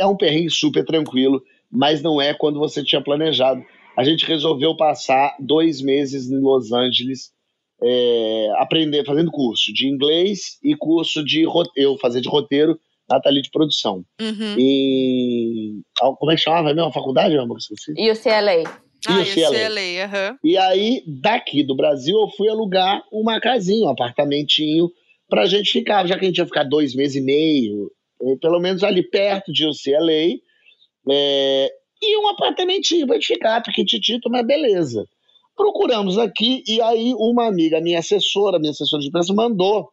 é 0.00 0.06
um 0.06 0.16
perrengue 0.16 0.50
super 0.50 0.84
tranquilo, 0.84 1.42
mas 1.70 2.02
não 2.02 2.20
é 2.20 2.32
quando 2.32 2.58
você 2.58 2.82
tinha 2.82 3.02
planejado. 3.02 3.64
A 4.00 4.02
gente 4.02 4.24
resolveu 4.24 4.74
passar 4.74 5.36
dois 5.38 5.82
meses 5.82 6.30
em 6.30 6.40
Los 6.40 6.72
Angeles 6.72 7.32
é, 7.82 8.48
aprender, 8.56 9.04
fazendo 9.04 9.30
curso 9.30 9.74
de 9.74 9.86
inglês 9.86 10.58
e 10.64 10.74
curso 10.74 11.22
de 11.22 11.46
eu 11.76 11.98
fazer 11.98 12.22
de 12.22 12.28
roteiro, 12.30 12.80
Nathalie 13.06 13.42
de 13.42 13.50
produção. 13.50 14.02
Uhum. 14.18 14.56
E 14.58 15.82
como 16.18 16.32
é 16.32 16.34
que 16.34 16.40
chamava 16.40 16.72
mesmo 16.72 16.88
a 16.88 16.92
faculdade? 16.94 17.34
Esqueci. 17.58 17.92
UCLA. 17.92 18.64
Ah, 19.06 19.20
UCLA. 19.20 19.50
UCLA 19.50 20.30
uhum. 20.30 20.38
E 20.44 20.56
aí, 20.56 21.02
daqui 21.06 21.62
do 21.62 21.76
Brasil, 21.76 22.18
eu 22.18 22.28
fui 22.38 22.48
alugar 22.48 23.02
uma 23.12 23.38
casinha, 23.38 23.86
um 23.86 23.90
apartamentinho, 23.90 24.90
pra 25.28 25.44
gente 25.44 25.70
ficar, 25.70 26.06
já 26.06 26.18
que 26.18 26.24
a 26.24 26.28
gente 26.28 26.38
ia 26.38 26.46
ficar 26.46 26.64
dois 26.64 26.94
meses 26.94 27.16
e 27.16 27.20
meio, 27.20 27.92
pelo 28.40 28.60
menos 28.60 28.82
ali 28.82 29.02
perto 29.02 29.52
de 29.52 29.66
UCLA, 29.66 30.38
é, 31.10 31.79
e 32.02 32.18
um 32.18 32.28
apartamentinho 32.28 33.06
para 33.06 33.20
ficar, 33.20 33.62
pequititito, 33.62 34.30
mas 34.30 34.46
beleza. 34.46 35.04
Procuramos 35.56 36.16
aqui, 36.16 36.62
e 36.66 36.80
aí 36.80 37.14
uma 37.16 37.46
amiga, 37.46 37.80
minha 37.80 37.98
assessora, 37.98 38.58
minha 38.58 38.70
assessora 38.70 39.02
de 39.02 39.08
imprensa, 39.08 39.34
mandou, 39.34 39.90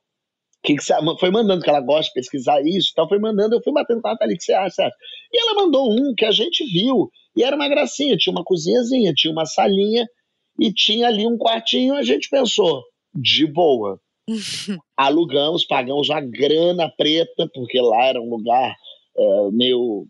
que, 0.64 0.76
que 0.76 0.84
foi 1.20 1.30
mandando, 1.30 1.62
que 1.62 1.70
ela 1.70 1.82
gosta 1.82 2.10
de 2.10 2.14
pesquisar 2.14 2.62
isso, 2.66 2.90
então 2.92 3.08
foi 3.08 3.20
mandando, 3.20 3.56
eu 3.56 3.62
fui 3.64 3.74
batendo 3.74 4.02
com 4.02 4.16
ali, 4.22 4.38
que 4.38 4.44
você 4.44 4.54
acha? 4.54 4.90
E 5.34 5.42
ela 5.42 5.54
mandou 5.56 5.92
um 5.92 6.14
que 6.16 6.26
a 6.26 6.32
gente 6.32 6.64
viu, 6.66 7.10
e 7.36 7.44
era 7.44 7.56
uma 7.56 7.68
gracinha, 7.68 8.18
tinha 8.18 8.32
uma 8.32 8.44
cozinhazinha, 8.44 9.14
tinha 9.14 9.32
uma 9.32 9.46
salinha, 9.46 10.08
e 10.60 10.74
tinha 10.74 11.08
ali 11.08 11.28
um 11.28 11.38
quartinho, 11.38 11.96
a 11.96 12.04
gente 12.04 12.30
pensou, 12.30 12.84
de 13.14 13.46
boa. 13.46 14.00
Alugamos, 14.98 15.66
pagamos 15.66 16.10
uma 16.10 16.22
grana 16.22 16.92
preta, 16.98 17.50
porque 17.54 17.80
lá 17.80 18.06
era 18.06 18.22
um 18.22 18.30
lugar 18.30 18.76
é, 19.18 19.52
meio 19.52 20.08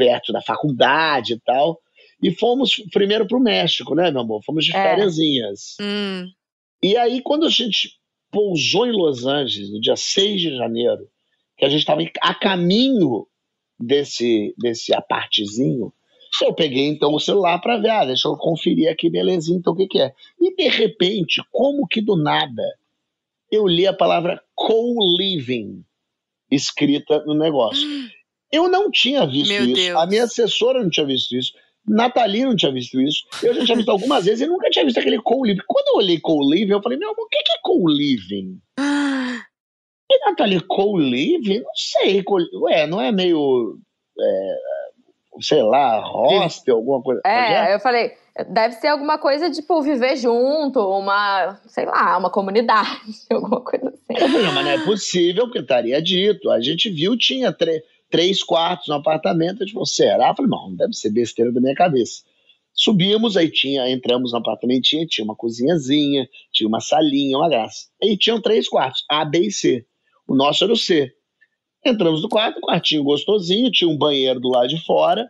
perto 0.00 0.32
da 0.32 0.40
faculdade 0.40 1.34
e 1.34 1.40
tal. 1.40 1.78
E 2.22 2.30
fomos 2.30 2.76
primeiro 2.90 3.26
para 3.26 3.36
o 3.36 3.42
México, 3.42 3.94
né, 3.94 4.10
meu 4.10 4.22
amor? 4.22 4.42
Fomos 4.42 4.64
de 4.64 4.74
é. 4.74 4.82
fériasinhas. 4.82 5.76
Hum. 5.78 6.26
E 6.82 6.96
aí, 6.96 7.20
quando 7.20 7.44
a 7.44 7.50
gente 7.50 7.98
pousou 8.30 8.86
em 8.86 8.92
Los 8.92 9.26
Angeles, 9.26 9.70
no 9.70 9.80
dia 9.80 9.96
6 9.96 10.40
de 10.40 10.56
janeiro, 10.56 11.06
que 11.58 11.66
a 11.66 11.68
gente 11.68 11.80
estava 11.80 12.00
a 12.22 12.34
caminho 12.34 13.26
desse, 13.78 14.54
desse 14.56 14.94
apartezinho, 14.94 15.92
eu 16.42 16.54
peguei 16.54 16.86
então 16.86 17.12
o 17.12 17.20
celular 17.20 17.58
para 17.60 17.76
ver, 17.76 17.90
ah, 17.90 18.04
deixa 18.06 18.28
eu 18.28 18.36
conferir 18.36 18.90
aqui, 18.90 19.10
belezinha, 19.10 19.58
então 19.58 19.74
o 19.74 19.76
que, 19.76 19.86
que 19.86 20.00
é. 20.00 20.14
E 20.40 20.54
de 20.54 20.68
repente, 20.68 21.42
como 21.50 21.86
que 21.86 22.00
do 22.00 22.16
nada, 22.16 22.62
eu 23.50 23.66
li 23.66 23.86
a 23.86 23.92
palavra 23.92 24.40
co-living 24.54 25.84
escrita 26.50 27.22
no 27.26 27.34
negócio. 27.34 27.86
Eu 28.52 28.68
não 28.68 28.90
tinha 28.90 29.26
visto 29.26 29.48
Meu 29.48 29.64
isso. 29.64 29.74
Deus. 29.74 29.98
A 29.98 30.06
minha 30.06 30.24
assessora 30.24 30.82
não 30.82 30.90
tinha 30.90 31.06
visto 31.06 31.36
isso. 31.36 31.52
Nathalie 31.86 32.44
não 32.44 32.56
tinha 32.56 32.72
visto 32.72 33.00
isso. 33.00 33.24
Eu 33.42 33.54
já 33.54 33.64
tinha 33.64 33.76
visto 33.76 33.90
algumas 33.90 34.24
vezes 34.24 34.40
e 34.40 34.46
nunca 34.46 34.68
tinha 34.70 34.84
visto 34.84 34.98
aquele 34.98 35.20
co-living. 35.20 35.62
Quando 35.66 35.88
eu 35.88 35.94
olhei 35.96 36.20
co-living, 36.20 36.72
eu 36.72 36.82
falei, 36.82 36.98
meu 36.98 37.10
amor, 37.10 37.24
o 37.24 37.28
que 37.28 37.38
é 37.38 37.58
co-living? 37.62 38.58
e 40.10 40.26
Nathalie, 40.26 40.60
co-living? 40.60 41.60
Não 41.60 41.74
sei. 41.74 42.24
Ué, 42.62 42.86
não 42.86 43.00
é 43.00 43.12
meio. 43.12 43.78
É, 44.18 44.56
sei 45.40 45.62
lá, 45.62 46.00
hostel, 46.00 46.76
alguma 46.76 47.02
coisa. 47.02 47.20
É, 47.24 47.74
eu 47.74 47.80
falei, 47.80 48.12
deve 48.48 48.74
ser 48.74 48.88
alguma 48.88 49.18
coisa 49.18 49.50
tipo 49.50 49.80
viver 49.82 50.16
junto, 50.16 50.80
uma, 50.80 51.58
sei 51.66 51.86
lá, 51.86 52.18
uma 52.18 52.30
comunidade, 52.30 52.90
alguma 53.30 53.60
coisa 53.60 53.88
assim. 53.88 54.42
Não, 54.42 54.52
mas 54.52 54.64
não 54.64 54.70
é 54.70 54.84
possível, 54.84 55.44
porque 55.44 55.60
estaria 55.60 56.00
dito. 56.02 56.50
A 56.50 56.60
gente 56.60 56.90
viu, 56.90 57.16
tinha 57.16 57.52
três 57.52 57.82
quartos 58.46 58.88
no 58.88 58.94
apartamento, 58.94 59.62
a 59.62 59.66
gente 59.66 59.72
falou, 59.72 59.86
será? 59.86 60.28
Eu 60.28 60.34
falei, 60.34 60.50
não, 60.50 60.74
deve 60.74 60.92
ser 60.94 61.10
besteira 61.10 61.52
da 61.52 61.60
minha 61.60 61.74
cabeça. 61.74 62.22
Subimos, 62.72 63.36
aí 63.36 63.50
tinha, 63.50 63.90
entramos 63.90 64.32
no 64.32 64.38
apartamentinho, 64.38 65.06
tinha 65.06 65.24
uma 65.24 65.36
cozinhazinha, 65.36 66.28
tinha 66.52 66.68
uma 66.68 66.80
salinha, 66.80 67.36
uma 67.36 67.48
graça. 67.48 67.88
Aí 68.02 68.16
tinham 68.16 68.40
três 68.40 68.68
quartos, 68.68 69.04
A, 69.08 69.24
B 69.24 69.46
e 69.46 69.52
C. 69.52 69.84
O 70.26 70.34
nosso 70.34 70.64
era 70.64 70.72
o 70.72 70.76
C. 70.76 71.12
Entramos 71.84 72.22
no 72.22 72.28
quarto, 72.28 72.60
quartinho 72.60 73.02
gostosinho, 73.02 73.70
tinha 73.70 73.88
um 73.88 73.96
banheiro 73.96 74.38
do 74.38 74.48
lado 74.48 74.68
de 74.68 74.82
fora, 74.84 75.28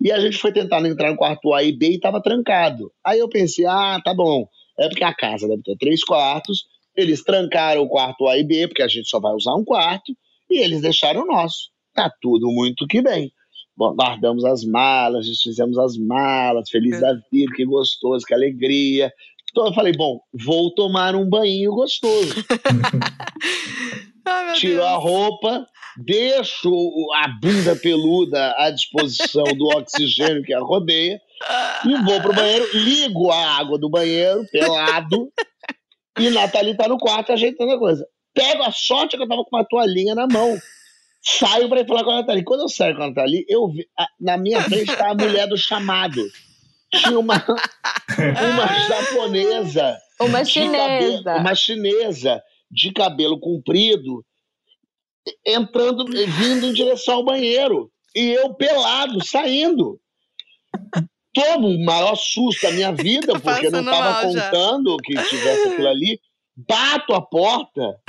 e 0.00 0.10
a 0.12 0.20
gente 0.20 0.36
foi 0.36 0.52
tentando 0.52 0.86
entrar 0.86 1.10
no 1.10 1.16
quarto 1.16 1.52
A 1.52 1.62
e 1.62 1.72
B 1.72 1.90
e 1.90 1.94
estava 1.96 2.22
trancado. 2.22 2.92
Aí 3.04 3.18
eu 3.18 3.28
pensei, 3.28 3.66
ah, 3.66 4.00
tá 4.04 4.14
bom, 4.14 4.48
é 4.78 4.88
porque 4.88 5.04
a 5.04 5.14
casa 5.14 5.48
deve 5.48 5.62
ter 5.62 5.76
três 5.76 6.04
quartos, 6.04 6.66
eles 6.94 7.22
trancaram 7.22 7.82
o 7.82 7.88
quarto 7.88 8.26
A 8.26 8.38
e 8.38 8.44
B, 8.44 8.68
porque 8.68 8.82
a 8.82 8.88
gente 8.88 9.08
só 9.08 9.20
vai 9.20 9.32
usar 9.32 9.54
um 9.54 9.64
quarto, 9.64 10.16
e 10.50 10.58
eles 10.58 10.80
deixaram 10.80 11.22
o 11.22 11.26
nosso. 11.26 11.70
Tá 11.96 12.12
tudo 12.20 12.52
muito 12.52 12.86
que 12.86 13.00
bem. 13.00 13.32
Bom, 13.76 13.94
guardamos 13.94 14.44
as 14.44 14.64
malas, 14.64 15.26
desfizemos 15.26 15.78
as 15.78 15.96
malas, 15.98 16.70
feliz 16.70 17.00
da 17.00 17.12
vida, 17.30 17.52
que 17.54 17.64
gostoso, 17.64 18.24
que 18.24 18.34
alegria. 18.34 19.12
Então 19.50 19.66
eu 19.66 19.74
falei, 19.74 19.92
bom, 19.92 20.20
vou 20.32 20.74
tomar 20.74 21.14
um 21.14 21.28
banho 21.28 21.72
gostoso. 21.72 22.34
oh, 24.28 24.52
Tirou 24.54 24.84
a 24.84 24.96
roupa, 24.96 25.66
deixo 25.96 26.70
a 27.14 27.28
bunda 27.40 27.74
peluda 27.76 28.54
à 28.58 28.70
disposição 28.70 29.44
do 29.44 29.66
oxigênio 29.66 30.42
que 30.42 30.52
a 30.52 30.60
rodeia 30.60 31.20
e 31.86 31.96
vou 32.02 32.20
pro 32.20 32.34
banheiro, 32.34 32.66
ligo 32.74 33.30
a 33.30 33.58
água 33.58 33.78
do 33.78 33.90
banheiro, 33.90 34.44
pelado, 34.50 35.30
e 36.18 36.30
Nathalie 36.30 36.76
tá 36.76 36.88
no 36.88 36.98
quarto 36.98 37.32
ajeitando 37.32 37.72
a 37.72 37.78
coisa. 37.78 38.06
Pego 38.34 38.62
a 38.62 38.72
sorte 38.72 39.16
que 39.16 39.22
eu 39.22 39.28
tava 39.28 39.44
com 39.44 39.56
uma 39.56 39.66
toalhinha 39.66 40.14
na 40.14 40.26
mão. 40.26 40.58
Saio 41.28 41.68
pra 41.68 41.80
ir 41.80 41.86
falar 41.88 42.04
com 42.04 42.10
a 42.10 42.16
Nathalie. 42.20 42.44
Quando 42.44 42.60
eu 42.60 42.68
saio 42.68 42.96
com 42.96 43.02
a 43.02 43.08
Nathalie, 43.08 43.44
eu 43.48 43.68
vi, 43.68 43.88
a, 43.98 44.06
na 44.20 44.36
minha 44.36 44.62
frente 44.62 44.96
tá 44.96 45.10
a 45.10 45.14
mulher 45.14 45.48
do 45.48 45.56
chamado. 45.56 46.22
Tinha 46.94 47.18
uma, 47.18 47.44
uma 47.44 48.66
japonesa. 48.88 49.98
Uma 50.20 50.44
chinesa. 50.44 51.24
Cabelo, 51.24 51.40
uma 51.40 51.54
chinesa 51.54 52.42
de 52.70 52.92
cabelo 52.92 53.40
comprido 53.40 54.24
entrando, 55.44 56.04
vindo 56.06 56.66
em 56.66 56.72
direção 56.72 57.16
ao 57.16 57.24
banheiro. 57.24 57.90
E 58.14 58.30
eu 58.30 58.54
pelado, 58.54 59.24
saindo. 59.24 60.00
Tomo 61.34 61.68
o 61.68 61.84
maior 61.84 62.14
susto 62.14 62.62
da 62.62 62.72
minha 62.72 62.92
vida, 62.92 63.38
porque 63.38 63.68
não 63.68 63.80
estava 63.80 64.22
contando 64.22 64.90
já. 64.92 64.96
que 65.22 65.28
tivesse 65.28 65.68
aquilo 65.68 65.88
ali. 65.88 66.20
Bato 66.56 67.14
a 67.14 67.20
porta. 67.20 68.00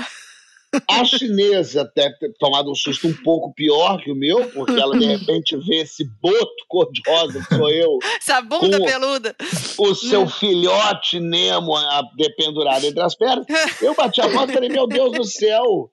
A 0.89 1.05
chinesa 1.05 1.89
deve 1.95 2.17
ter 2.17 2.33
tomado 2.39 2.71
um 2.71 2.75
susto 2.75 3.07
um 3.07 3.13
pouco 3.23 3.53
pior 3.53 4.01
que 4.01 4.11
o 4.11 4.15
meu, 4.15 4.49
porque 4.51 4.79
ela 4.79 4.97
de 4.97 5.05
repente 5.05 5.55
vê 5.57 5.77
esse 5.77 6.03
boto 6.21 6.65
cor-de-rosa 6.67 7.43
que 7.47 7.55
sou 7.55 7.69
eu. 7.69 7.97
Essa 8.17 8.41
bunda 8.41 8.77
peluda. 8.83 9.35
O 9.77 9.95
seu 9.95 10.27
filhote 10.27 11.19
Nemo 11.19 11.73
dependurado 12.17 12.85
entre 12.85 13.01
as 13.01 13.15
pernas. 13.15 13.45
Eu 13.81 13.95
bati 13.95 14.21
a 14.21 14.29
porta 14.29 14.51
e 14.51 14.55
falei, 14.55 14.69
meu 14.69 14.87
Deus 14.87 15.13
do 15.13 15.23
céu, 15.23 15.89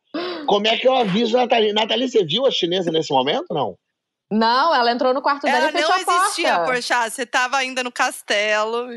como 0.46 0.66
é 0.66 0.76
que 0.76 0.88
eu 0.88 0.94
aviso 0.94 1.36
a 1.36 1.42
Nathalie? 1.42 1.72
Nathalie, 1.72 2.08
você 2.08 2.24
viu 2.24 2.46
a 2.46 2.50
chinesa 2.50 2.90
nesse 2.90 3.12
momento, 3.12 3.46
não? 3.50 3.76
Não, 4.34 4.74
ela 4.74 4.90
entrou 4.90 5.14
no 5.14 5.22
quarto 5.22 5.42
dela 5.42 5.58
ela 5.58 5.68
e 5.68 5.72
fechou 5.72 5.92
a 5.92 5.94
porta. 5.98 6.10
Ela 6.10 6.18
não 6.18 6.24
existia, 6.24 6.58
Porchat. 6.64 7.10
Você 7.10 7.22
estava 7.22 7.56
ainda 7.56 7.84
no 7.84 7.92
castelo. 7.92 8.88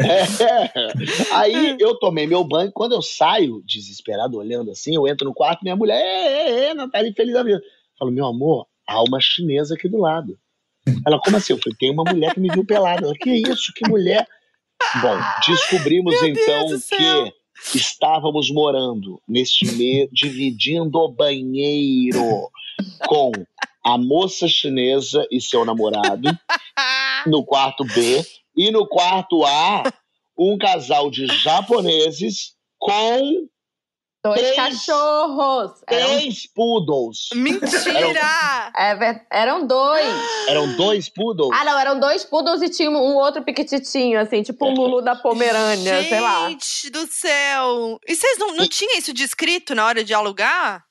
É. 0.00 1.34
Aí 1.34 1.76
eu 1.78 1.96
tomei 1.98 2.26
meu 2.26 2.42
banho. 2.42 2.72
Quando 2.72 2.92
eu 2.92 3.02
saio, 3.02 3.62
desesperado, 3.64 4.38
olhando 4.38 4.70
assim, 4.70 4.96
eu 4.96 5.06
entro 5.06 5.28
no 5.28 5.34
quarto, 5.34 5.62
minha 5.62 5.76
mulher, 5.76 6.00
é, 6.00 6.70
é, 6.70 6.74
Natália, 6.74 7.12
feliz 7.14 7.34
da 7.34 7.42
vida. 7.44 7.58
Eu 7.58 7.98
falo, 7.98 8.10
meu 8.10 8.26
amor, 8.26 8.66
há 8.86 9.00
uma 9.02 9.20
chinesa 9.20 9.74
aqui 9.74 9.88
do 9.88 9.98
lado. 9.98 10.36
Ela, 11.06 11.20
como 11.20 11.36
assim? 11.36 11.52
Eu 11.52 11.58
falei, 11.58 11.76
tem 11.78 11.92
uma 11.92 12.04
mulher 12.04 12.34
que 12.34 12.40
me 12.40 12.48
viu 12.48 12.66
pelada. 12.66 13.06
Ela, 13.06 13.14
que 13.14 13.30
isso, 13.30 13.72
que 13.74 13.88
mulher? 13.88 14.26
Bom, 15.00 15.16
descobrimos 15.46 16.20
meu 16.20 16.30
então 16.30 16.66
que 17.70 17.78
estávamos 17.78 18.50
morando 18.50 19.20
neste 19.28 19.66
mês, 19.76 20.08
dividindo 20.10 20.98
o 20.98 21.08
banheiro 21.08 22.50
com 23.06 23.30
a 23.84 23.96
moça 23.98 24.46
chinesa 24.48 25.26
e 25.30 25.40
seu 25.40 25.64
namorado. 25.64 26.28
no 27.26 27.44
quarto 27.44 27.84
B. 27.84 28.24
E 28.56 28.70
no 28.70 28.86
quarto 28.86 29.44
A, 29.44 29.84
um 30.38 30.58
casal 30.58 31.10
de 31.10 31.26
japoneses 31.26 32.54
com 32.78 33.48
Dois 34.22 34.38
três, 34.38 34.54
cachorros. 34.54 35.80
Três 35.86 36.04
eram... 36.04 36.54
poodles. 36.54 37.28
Mentira! 37.34 38.20
Eram... 38.76 39.02
É, 39.02 39.26
eram 39.32 39.66
dois. 39.66 40.14
Eram 40.46 40.76
dois 40.76 41.08
poodles? 41.08 41.50
Ah, 41.54 41.64
não, 41.64 41.78
eram 41.78 41.98
dois 41.98 42.22
poodles 42.22 42.60
e 42.60 42.68
tinha 42.68 42.90
um 42.90 43.16
outro 43.16 43.42
piquititinho, 43.42 44.20
assim, 44.20 44.42
tipo 44.42 44.66
um 44.66 44.74
Lulu 44.74 45.00
da 45.00 45.16
Pomerânia, 45.16 46.02
Gente 46.02 46.08
sei 46.10 46.20
lá. 46.20 46.50
Gente 46.50 46.90
do 46.90 47.06
céu! 47.06 47.98
E 48.06 48.14
vocês 48.14 48.36
não, 48.36 48.54
não 48.54 48.68
tinham 48.68 48.98
isso 48.98 49.14
descrito 49.14 49.74
na 49.74 49.86
hora 49.86 50.04
de 50.04 50.12
alugar? 50.12 50.84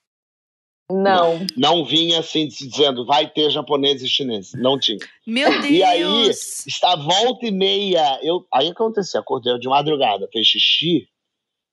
Não. 0.91 1.39
Não 1.55 1.85
vinha 1.85 2.19
assim 2.19 2.47
dizendo, 2.47 3.05
vai 3.05 3.29
ter 3.29 3.51
japonês 3.51 4.01
e 4.01 4.09
chinês. 4.09 4.51
Não 4.55 4.79
tinha. 4.79 4.97
Meu 5.25 5.49
Deus! 5.61 5.69
E 5.69 5.83
aí, 5.83 6.29
está 6.29 6.95
volta 6.95 7.45
e 7.45 7.51
meia. 7.51 8.19
Eu, 8.23 8.45
aí 8.51 8.69
aconteceu, 8.69 9.21
acordei 9.21 9.57
de 9.59 9.69
madrugada, 9.69 10.27
fez 10.33 10.47
xixi. 10.47 11.07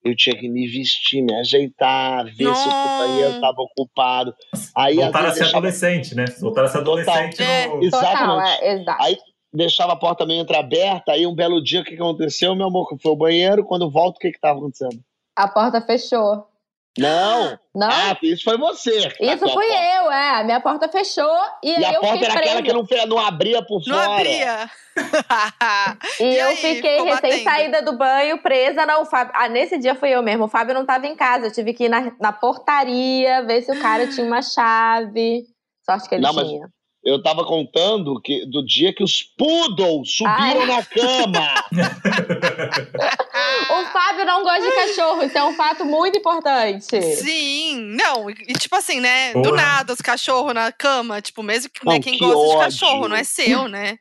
Eu 0.05 0.15
tinha 0.15 0.37
que 0.39 0.49
me 0.49 0.69
vestir, 0.69 1.23
me 1.23 1.35
ajeitar, 1.35 2.27
ver 2.27 2.45
Não. 2.45 2.55
se 2.55 2.69
o 2.69 2.71
companheiro 2.71 3.35
estava 3.35 3.57
ocupado. 3.59 4.35
Aí, 4.77 4.97
Voltar 4.97 5.27
a 5.27 5.31
ser 5.31 5.41
deixava... 5.41 5.59
adolescente, 5.59 6.15
né? 6.15 6.25
Voltar 6.39 6.65
a 6.65 6.69
ser 6.69 6.79
adolescente. 6.79 7.37
Total. 7.39 7.69
No... 7.69 7.83
É. 7.83 7.87
Exatamente. 7.87 8.19
Total, 8.19 8.41
é, 8.41 8.73
exato. 8.75 9.03
Aí 9.03 9.19
deixava 9.53 9.93
a 9.95 9.97
porta 9.97 10.27
meio 10.27 10.43
entreaberta, 10.43 11.13
aí 11.13 11.27
um 11.27 11.35
belo 11.35 11.63
dia 11.63 11.81
o 11.81 11.85
que 11.85 11.95
aconteceu, 11.95 12.55
meu 12.55 12.67
amor? 12.67 12.87
Foi 13.03 13.13
o 13.13 13.17
banheiro, 13.17 13.65
quando 13.65 13.91
volto, 13.91 14.17
o 14.17 14.21
que 14.21 14.29
estava 14.29 14.59
acontecendo? 14.59 15.01
A 15.35 15.49
porta 15.49 15.81
fechou. 15.81 16.47
Não. 16.99 17.59
Não. 17.75 17.89
Ah, 17.91 18.17
isso 18.23 18.43
foi 18.43 18.57
você. 18.57 19.13
Isso 19.21 19.49
fui 19.51 19.67
eu, 19.67 20.11
é. 20.11 20.41
A 20.41 20.45
minha 20.45 20.61
porta 20.61 20.89
fechou 20.89 21.39
e, 21.63 21.73
e 21.73 21.85
aí 21.85 21.97
a 21.97 22.01
porta 22.01 22.25
era 22.25 22.35
presa. 22.35 22.59
aquela 22.59 22.63
que 22.63 22.73
não, 22.73 23.07
não 23.07 23.19
abria 23.19 23.63
por 23.63 23.83
não 23.87 23.97
fora. 23.97 24.07
Não 24.07 24.15
abria. 24.15 24.71
e, 26.21 26.25
e, 26.25 26.39
eu 26.39 26.49
aí, 26.49 26.57
fiquei 26.57 27.03
recém-saída 27.03 27.83
do 27.83 27.99
banho, 27.99 28.39
presa. 28.39 28.87
Não, 28.87 29.05
Fábio... 29.05 29.33
Ah, 29.37 29.49
nesse 29.49 29.79
dia 29.79 29.95
fui 29.95 30.11
eu 30.11 30.23
mesmo. 30.23 30.45
O 30.45 30.49
Fábio 30.49 30.75
não 30.75 30.83
estava 30.83 31.07
em 31.07 31.15
casa. 31.15 31.47
Eu 31.47 31.53
tive 31.53 31.75
que 31.75 31.85
ir 31.85 31.89
na, 31.89 32.13
na 32.19 32.33
portaria, 32.33 33.45
ver 33.45 33.63
se 33.63 33.73
o 33.73 33.81
cara 33.81 34.07
tinha 34.07 34.27
uma 34.27 34.41
chave. 34.41 35.45
Sorte 35.85 36.09
que 36.09 36.15
ele 36.15 36.23
não, 36.23 36.33
tinha. 36.33 36.69
Eu 37.07 37.23
tava 37.23 37.43
contando 37.45 38.21
que 38.21 38.45
do 38.47 38.67
dia 38.67 38.93
que 38.93 39.05
os 39.05 39.23
poodles 39.23 40.17
subiram 40.17 40.63
Ai. 40.63 40.67
na 40.67 40.85
cama. 40.85 41.55
o 43.71 43.85
Fábio 43.93 44.25
não 44.25 44.43
gosta 44.43 44.63
de 44.63 44.73
cachorro, 44.75 45.23
isso 45.23 45.39
é 45.39 45.45
um 45.45 45.55
fato 45.55 45.85
muito 45.85 46.19
importante. 46.19 47.01
Sim, 47.15 47.95
não, 47.97 48.29
e 48.29 48.55
tipo 48.55 48.75
assim, 48.75 48.99
né? 48.99 49.33
Porra. 49.33 49.45
Do 49.45 49.55
nada, 49.55 49.93
os 49.93 50.01
cachorros 50.01 50.53
na 50.53 50.73
cama, 50.73 51.23
tipo, 51.23 51.45
mesmo 51.45 51.71
que, 51.71 51.87
né, 51.87 51.95
não, 51.95 52.01
quem 52.01 52.15
que 52.15 52.19
gosta 52.19 52.37
ódio. 52.37 52.51
de 52.51 52.59
cachorro, 52.65 53.07
não 53.07 53.15
é 53.15 53.23
seu, 53.23 53.69
né? 53.69 53.99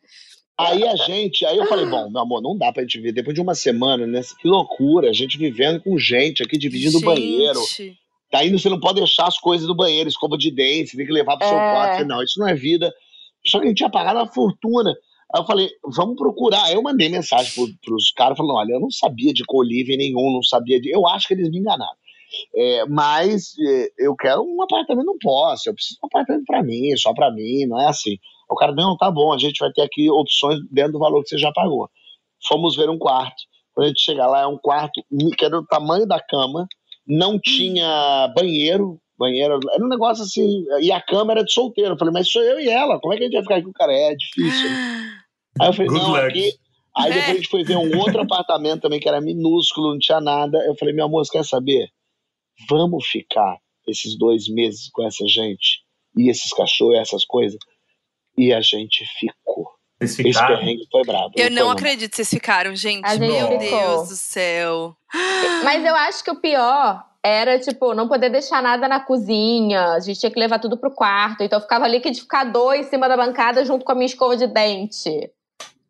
Aí 0.58 0.88
a 0.88 0.96
gente, 0.96 1.46
aí 1.46 1.58
eu 1.58 1.68
falei, 1.68 1.86
bom, 1.86 2.10
meu 2.10 2.22
amor, 2.22 2.42
não 2.42 2.58
dá 2.58 2.72
pra 2.72 2.82
gente 2.82 3.00
ver. 3.00 3.12
Depois 3.12 3.36
de 3.36 3.42
uma 3.42 3.54
semana, 3.54 4.08
né? 4.08 4.20
Que 4.42 4.48
loucura, 4.48 5.12
a 5.12 5.14
gente 5.14 5.38
vivendo 5.38 5.80
com 5.80 5.96
gente 6.00 6.42
aqui, 6.42 6.58
dividindo 6.58 6.98
o 6.98 7.02
banheiro. 7.02 7.62
Daí 8.32 8.52
você 8.52 8.70
não 8.70 8.80
pode 8.80 9.00
deixar 9.00 9.28
as 9.28 9.38
coisas 9.38 9.68
no 9.68 9.76
banheiro, 9.76 10.10
escova 10.10 10.38
de 10.38 10.52
dente, 10.52 10.92
você 10.92 10.98
tem 10.98 11.06
que 11.06 11.12
levar 11.12 11.38
pro 11.38 11.46
é. 11.46 11.50
seu 11.50 11.58
quarto. 11.58 12.06
Não, 12.06 12.24
isso 12.24 12.40
não 12.40 12.48
é 12.48 12.54
vida. 12.54 12.94
Só 13.46 13.60
que 13.60 13.66
a 13.66 13.68
gente 13.68 13.78
tinha 13.78 13.90
pagado 13.90 14.20
uma 14.20 14.32
fortuna. 14.32 14.94
Aí 15.34 15.42
eu 15.42 15.46
falei, 15.46 15.70
vamos 15.96 16.16
procurar. 16.16 16.64
Aí 16.66 16.74
eu 16.74 16.82
mandei 16.82 17.10
mensagem 17.10 17.54
pro, 17.54 17.68
pros 17.84 18.12
caras, 18.12 18.38
falando, 18.38 18.56
olha, 18.56 18.74
eu 18.74 18.80
não 18.80 18.92
sabia 18.92 19.34
de 19.34 19.44
colívio 19.46 19.98
nenhum, 19.98 20.34
não 20.34 20.44
sabia 20.44 20.80
de... 20.80 20.90
Eu 20.90 21.08
acho 21.08 21.28
que 21.28 21.34
eles 21.34 21.50
me 21.50 21.60
enganaram. 21.60 21.96
É, 22.56 22.86
mas 22.88 23.54
é, 23.60 23.88
eu 24.00 24.16
quero 24.16 24.42
um 24.42 24.62
apartamento, 24.62 25.06
não 25.06 25.18
posso. 25.20 25.70
Eu 25.70 25.74
preciso 25.74 26.00
de 26.00 26.06
um 26.06 26.08
apartamento 26.08 26.46
para 26.46 26.64
mim, 26.64 26.96
só 26.98 27.14
para 27.14 27.32
mim, 27.32 27.66
não 27.66 27.80
é 27.80 27.88
assim. 27.88 28.18
O 28.50 28.56
cara, 28.56 28.74
não, 28.74 28.98
tá 28.98 29.10
bom, 29.10 29.34
a 29.34 29.38
gente 29.38 29.60
vai 29.60 29.72
ter 29.72 29.82
aqui 29.82 30.10
opções 30.10 30.60
dentro 30.72 30.94
do 30.94 31.00
valor 31.00 31.24
que 31.24 31.30
você 31.30 31.38
já 31.38 31.52
pagou. 31.52 31.90
Fomos 32.48 32.76
ver 32.76 32.90
um 32.90 32.98
quarto. 32.98 33.36
Quando 33.74 33.86
a 33.86 33.88
gente 33.90 34.02
chegar 34.02 34.28
lá, 34.28 34.42
é 34.42 34.48
um 34.48 34.58
quarto 34.58 35.02
que 35.38 35.46
era 35.46 35.60
do 35.60 35.66
tamanho 35.66 36.06
da 36.06 36.22
cama, 36.22 36.68
não 37.08 37.40
tinha 37.40 38.32
banheiro, 38.36 39.00
banheiro, 39.18 39.60
era 39.74 39.84
um 39.84 39.90
negócio 39.90 40.24
assim, 40.24 40.66
e 40.82 40.92
a 40.92 41.02
cama 41.02 41.34
era 41.34 41.44
de 41.44 41.54
solteiro. 41.54 41.94
Eu 41.94 41.98
falei, 41.98 42.14
mas 42.14 42.32
sou 42.32 42.42
eu 42.42 42.60
e 42.60 42.70
ela, 42.70 43.00
como 43.00 43.14
é 43.14 43.18
que 43.18 43.24
a 43.24 43.26
gente 43.26 43.36
vai 43.36 43.44
ficar 43.44 43.56
aqui 43.56 43.64
com 43.66 43.70
o 43.70 43.74
cara? 43.74 43.94
É, 43.94 44.12
é 44.12 44.16
difícil. 44.16 44.70
Aí 45.60 45.70
eu 45.70 45.74
falei, 45.74 45.88
Good 45.88 46.02
não, 46.02 46.12
luck. 46.12 46.26
aqui. 46.26 46.54
Aí 46.98 47.14
depois 47.14 47.30
a 47.30 47.34
gente 47.34 47.50
foi 47.50 47.64
ver 47.64 47.76
um 47.76 47.98
outro 48.00 48.22
apartamento 48.22 48.82
também 48.82 49.00
que 49.00 49.08
era 49.08 49.20
minúsculo, 49.20 49.92
não 49.92 50.00
tinha 50.00 50.22
nada. 50.22 50.58
Eu 50.66 50.76
falei, 50.76 50.94
meu 50.94 51.06
amor, 51.06 51.26
você 51.26 51.34
quer 51.34 51.46
saber? 51.46 51.90
Vamos 52.70 53.06
ficar 53.06 53.58
esses 53.86 54.18
dois 54.18 54.48
meses 54.48 54.90
com 54.92 55.06
essa 55.06 55.28
gente 55.28 55.82
e 56.16 56.30
esses 56.30 56.52
cachorros, 56.54 56.98
essas 56.98 57.26
coisas. 57.26 57.60
E 58.38 58.54
a 58.54 58.62
gente 58.62 59.06
ficou. 59.20 59.75
Esse 60.06 60.24
perrengue 60.24 60.88
foi 60.92 61.02
brabo. 61.04 61.32
Eu 61.36 61.52
não, 61.52 61.66
não 61.66 61.72
acredito 61.72 62.12
que 62.12 62.16
vocês 62.16 62.30
ficaram, 62.30 62.76
gente. 62.76 63.08
gente 63.08 63.20
Meu 63.20 63.48
ficou. 63.48 63.60
Deus 63.60 64.10
do 64.10 64.16
céu. 64.16 64.96
Mas 65.64 65.84
eu 65.84 65.96
acho 65.96 66.24
que 66.24 66.32
o 66.32 66.36
pior 66.36 67.04
era, 67.24 67.58
tipo, 67.58 67.94
não 67.94 68.08
poder 68.08 68.30
deixar 68.30 68.62
nada 68.62 68.88
na 68.88 69.00
cozinha. 69.00 69.94
A 69.94 70.00
gente 70.00 70.20
tinha 70.20 70.32
que 70.32 70.40
levar 70.40 70.60
tudo 70.60 70.78
pro 70.78 70.92
quarto. 70.92 71.42
Então 71.42 71.58
eu 71.58 71.64
ficava 71.64 71.88
liquidificador 71.88 72.76
em 72.76 72.84
cima 72.84 73.10
da 73.10 73.18
bancada 73.18 73.66
junto 73.66 73.84
com 73.84 73.92
a 73.92 73.96
minha 73.96 74.06
escova 74.06 74.38
de 74.38 74.46
dente. 74.46 75.32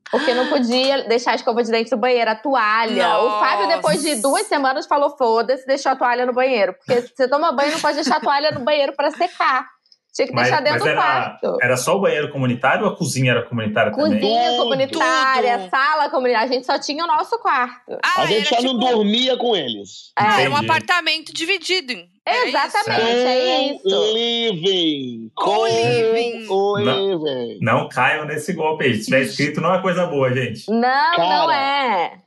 Porque 0.10 0.34
não 0.34 0.48
podia 0.48 1.04
deixar 1.04 1.32
a 1.32 1.36
escova 1.36 1.62
de 1.62 1.70
dente 1.70 1.92
no 1.92 1.98
banheiro, 1.98 2.32
a 2.32 2.36
toalha. 2.36 3.08
Nossa. 3.08 3.26
O 3.26 3.40
Fábio, 3.40 3.68
depois 3.68 4.02
de 4.02 4.22
duas 4.22 4.48
semanas, 4.48 4.86
falou: 4.86 5.18
foda-se, 5.18 5.68
deixou 5.68 5.92
a 5.92 5.96
toalha 5.96 6.26
no 6.26 6.32
banheiro. 6.32 6.74
Porque 6.74 7.02
você 7.02 7.28
toma 7.28 7.52
banho, 7.52 7.74
não 7.74 7.82
pode 7.82 7.96
deixar 7.96 8.18
a 8.18 8.22
toalha 8.22 8.52
no 8.52 8.62
banheiro 8.62 8.94
para 8.96 9.12
secar. 9.12 9.75
Tinha 10.16 10.30
que 10.30 10.34
mas, 10.34 10.48
deixar 10.48 10.62
dentro 10.62 10.80
do 10.80 10.88
era, 10.88 11.02
quarto. 11.02 11.58
Era 11.62 11.76
só 11.76 11.98
o 11.98 12.00
banheiro 12.00 12.32
comunitário 12.32 12.86
ou 12.86 12.94
a 12.94 12.96
cozinha 12.96 13.32
era 13.32 13.44
comunitária 13.44 13.92
cozinha 13.92 14.16
também? 14.16 14.32
Cozinha 14.32 14.58
comunitária, 14.58 15.58
Tudo. 15.58 15.70
sala 15.70 16.10
comunitária. 16.10 16.48
A 16.48 16.54
gente 16.54 16.66
só 16.66 16.80
tinha 16.80 17.04
o 17.04 17.08
nosso 17.08 17.38
quarto. 17.40 17.98
Ah, 18.02 18.22
a 18.22 18.26
gente 18.26 18.48
só 18.48 18.56
tipo... 18.56 18.72
não 18.72 18.80
dormia 18.80 19.36
com 19.36 19.54
eles. 19.54 20.14
É. 20.18 20.44
Era 20.44 20.52
um 20.52 20.56
apartamento 20.56 21.34
dividido. 21.34 21.92
É 22.26 22.48
Exatamente, 22.48 23.02
é 23.02 23.74
isso. 23.74 24.14
Living. 24.14 25.32
Com 25.36 25.68
living. 25.68 26.48
Living. 26.48 27.60
Não, 27.62 27.82
não 27.82 27.90
caiam 27.90 28.26
nesse 28.26 28.54
golpe 28.54 28.86
aí. 28.86 28.96
Se 28.96 29.06
tiver 29.06 29.24
escrito, 29.24 29.60
não 29.60 29.76
é 29.76 29.82
coisa 29.82 30.06
boa, 30.06 30.34
gente. 30.34 30.64
Não, 30.72 31.16
Cara, 31.16 31.28
não 31.28 31.52
é. 31.52 32.22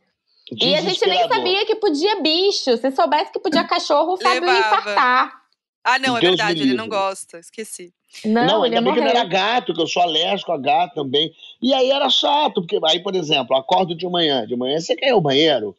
E 0.61 0.75
a 0.75 0.83
gente 0.83 1.07
nem 1.07 1.27
sabia 1.27 1.65
que 1.65 1.75
podia 1.77 2.21
bicho. 2.21 2.77
Se 2.77 2.91
soubesse 2.91 3.33
que 3.33 3.41
podia 3.41 3.65
cachorro, 3.65 4.13
o 4.13 4.17
Fábio 4.19 4.45
ia 4.45 4.59
infartar. 4.59 5.38
Ah, 5.91 5.99
não, 5.99 6.19
é 6.19 6.21
Deus 6.21 6.37
verdade, 6.37 6.63
ele 6.63 6.75
não 6.75 6.87
gosta, 6.87 7.39
esqueci. 7.39 7.95
Não, 8.23 8.47
não 8.47 8.67
ele 8.67 8.77
ainda 8.77 8.91
bem 8.91 8.95
que 8.95 9.01
não 9.01 9.09
era 9.09 9.25
gato, 9.25 9.73
que 9.73 9.81
eu 9.81 9.87
sou 9.87 10.03
alérgico 10.03 10.53
a 10.53 10.59
gato 10.59 10.95
também. 10.95 11.33
E 11.63 11.73
aí 11.73 11.91
era 11.91 12.11
chato, 12.11 12.61
porque 12.61 12.79
aí, 12.85 13.03
por 13.03 13.17
exemplo, 13.17 13.57
acordo 13.57 13.95
de 13.95 14.07
manhã, 14.07 14.47
de 14.47 14.55
manhã 14.55 14.79
você 14.79 14.95
quer 14.95 15.09
ir 15.09 15.13
ao 15.13 15.21
banheiro? 15.21 15.75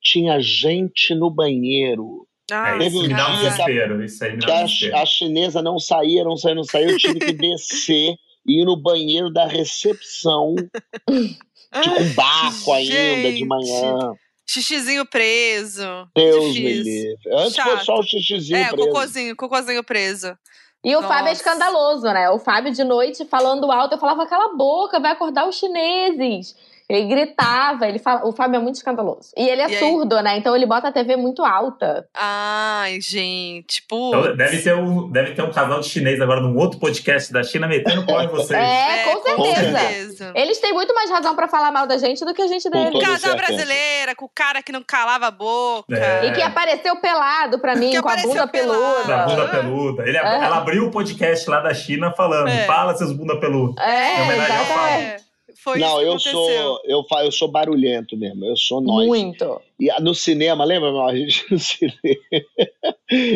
Tinha 0.00 0.40
gente 0.40 1.14
no 1.14 1.30
banheiro. 1.30 2.26
Ah, 2.50 2.78
Teve 2.78 2.96
um 2.96 3.08
dia 3.08 3.16
desespero, 3.16 4.02
isso 4.02 4.24
aí 4.24 4.32
me 4.32 4.38
dá 4.38 4.64
que 4.64 4.92
a, 4.92 5.02
a, 5.02 5.06
chinesa 5.06 5.60
não 5.60 5.78
saía, 5.78 6.24
não 6.24 6.36
saía, 6.36 6.54
não 6.54 6.64
saía, 6.64 6.86
eu 6.86 6.98
tive 6.98 7.20
que 7.20 7.32
descer 7.32 8.16
e 8.46 8.60
ir 8.60 8.64
no 8.64 8.76
banheiro 8.76 9.30
da 9.30 9.46
recepção, 9.46 10.54
de 10.56 10.64
um 11.90 12.14
barco 12.14 12.72
ainda 12.72 13.32
de 13.32 13.44
manhã. 13.44 14.14
Xixizinho 14.52 15.06
preso. 15.06 15.82
Deus 16.14 16.54
me 16.54 16.74
livre. 16.74 17.18
Antes 17.32 17.54
Chato. 17.54 17.68
foi 17.70 17.84
só 17.84 17.98
o 17.98 18.02
xixizinho 18.02 18.58
é, 18.58 18.68
preso. 18.68 18.82
É, 18.82 18.86
cocôzinho, 18.86 19.36
cocôzinho 19.36 19.82
preso. 19.82 20.36
E 20.84 20.94
o 20.94 21.00
Nossa. 21.00 21.14
Fábio 21.14 21.28
é 21.30 21.32
escandaloso, 21.32 22.04
né? 22.04 22.28
O 22.28 22.38
Fábio 22.38 22.70
de 22.70 22.84
noite 22.84 23.24
falando 23.24 23.72
alto, 23.72 23.94
eu 23.94 23.98
falava, 23.98 24.26
cala 24.26 24.52
a 24.52 24.56
boca, 24.56 25.00
vai 25.00 25.12
acordar 25.12 25.48
os 25.48 25.56
chineses. 25.56 26.54
Ele 26.88 27.06
gritava, 27.06 27.88
ele 27.88 27.98
fala. 27.98 28.26
O 28.26 28.32
Fábio 28.32 28.56
é 28.56 28.60
muito 28.60 28.76
escandaloso. 28.76 29.30
E 29.36 29.48
ele 29.48 29.62
é 29.62 29.70
e 29.70 29.78
surdo, 29.78 30.20
né? 30.20 30.36
Então 30.36 30.54
ele 30.54 30.66
bota 30.66 30.88
a 30.88 30.92
TV 30.92 31.16
muito 31.16 31.44
alta. 31.44 32.06
Ai, 32.14 33.00
gente, 33.00 33.82
pô. 33.88 34.08
Então, 34.08 34.36
deve, 34.36 34.62
ter 34.62 34.74
um, 34.74 35.10
deve 35.10 35.32
ter 35.32 35.42
um 35.42 35.50
casal 35.50 35.80
de 35.80 35.88
chinês 35.88 36.20
agora 36.20 36.40
num 36.40 36.56
outro 36.56 36.78
podcast 36.78 37.32
da 37.32 37.42
China 37.42 37.66
metendo 37.66 38.04
pau 38.06 38.20
em 38.22 38.28
vocês. 38.28 38.58
É, 38.58 39.00
é 39.00 39.04
com, 39.04 39.22
certeza. 39.22 39.36
com, 39.36 39.78
certeza. 39.78 40.32
Eles 40.34 40.58
têm 40.58 40.72
muito 40.72 40.94
mais 40.94 41.10
razão 41.10 41.34
pra 41.34 41.48
falar 41.48 41.70
mal 41.70 41.86
da 41.86 41.98
gente 41.98 42.24
do 42.24 42.34
que 42.34 42.42
a 42.42 42.46
gente 42.46 42.68
dele. 42.68 43.00
Casal 43.00 43.36
brasileira, 43.36 44.14
com 44.14 44.26
o 44.26 44.30
cara 44.32 44.62
que 44.62 44.72
não 44.72 44.82
calava 44.82 45.26
a 45.26 45.30
boca. 45.30 45.96
É. 45.96 46.26
E 46.26 46.32
que 46.32 46.42
apareceu 46.42 46.96
pelado 46.96 47.58
pra 47.58 47.74
mim, 47.74 47.90
que 47.90 48.02
com 48.02 48.08
a 48.08 48.16
bunda 48.16 48.46
peluda. 48.46 49.04
Com 49.04 49.12
a 49.12 49.26
bunda 49.26 49.48
peluda. 49.48 50.02
Ele, 50.08 50.16
é. 50.16 50.20
Ela 50.20 50.58
abriu 50.58 50.86
o 50.86 50.90
podcast 50.90 51.48
lá 51.48 51.60
da 51.60 51.72
China 51.72 52.12
falando: 52.12 52.48
é. 52.48 52.64
fala 52.64 52.94
seus 52.94 53.12
bunda 53.12 53.38
peluda. 53.38 53.80
É, 53.82 54.18
em 54.18 54.22
homenagem 54.22 54.56
ao 54.56 54.64
Fábio. 54.64 55.31
Foi 55.56 55.78
não, 55.78 56.00
eu 56.00 56.18
sou 56.18 56.80
eu, 56.84 57.04
eu 57.10 57.32
sou 57.32 57.48
barulhento 57.48 58.16
mesmo. 58.16 58.44
Eu 58.44 58.56
sou 58.56 58.80
nós. 58.80 59.06
Muito. 59.06 59.60
E 59.78 59.88
no 60.00 60.14
cinema, 60.14 60.64
lembra, 60.64 60.90
meu, 60.90 61.02
a 61.02 61.14
gente 61.14 61.44
no 61.50 61.58
cinema. 61.58 61.98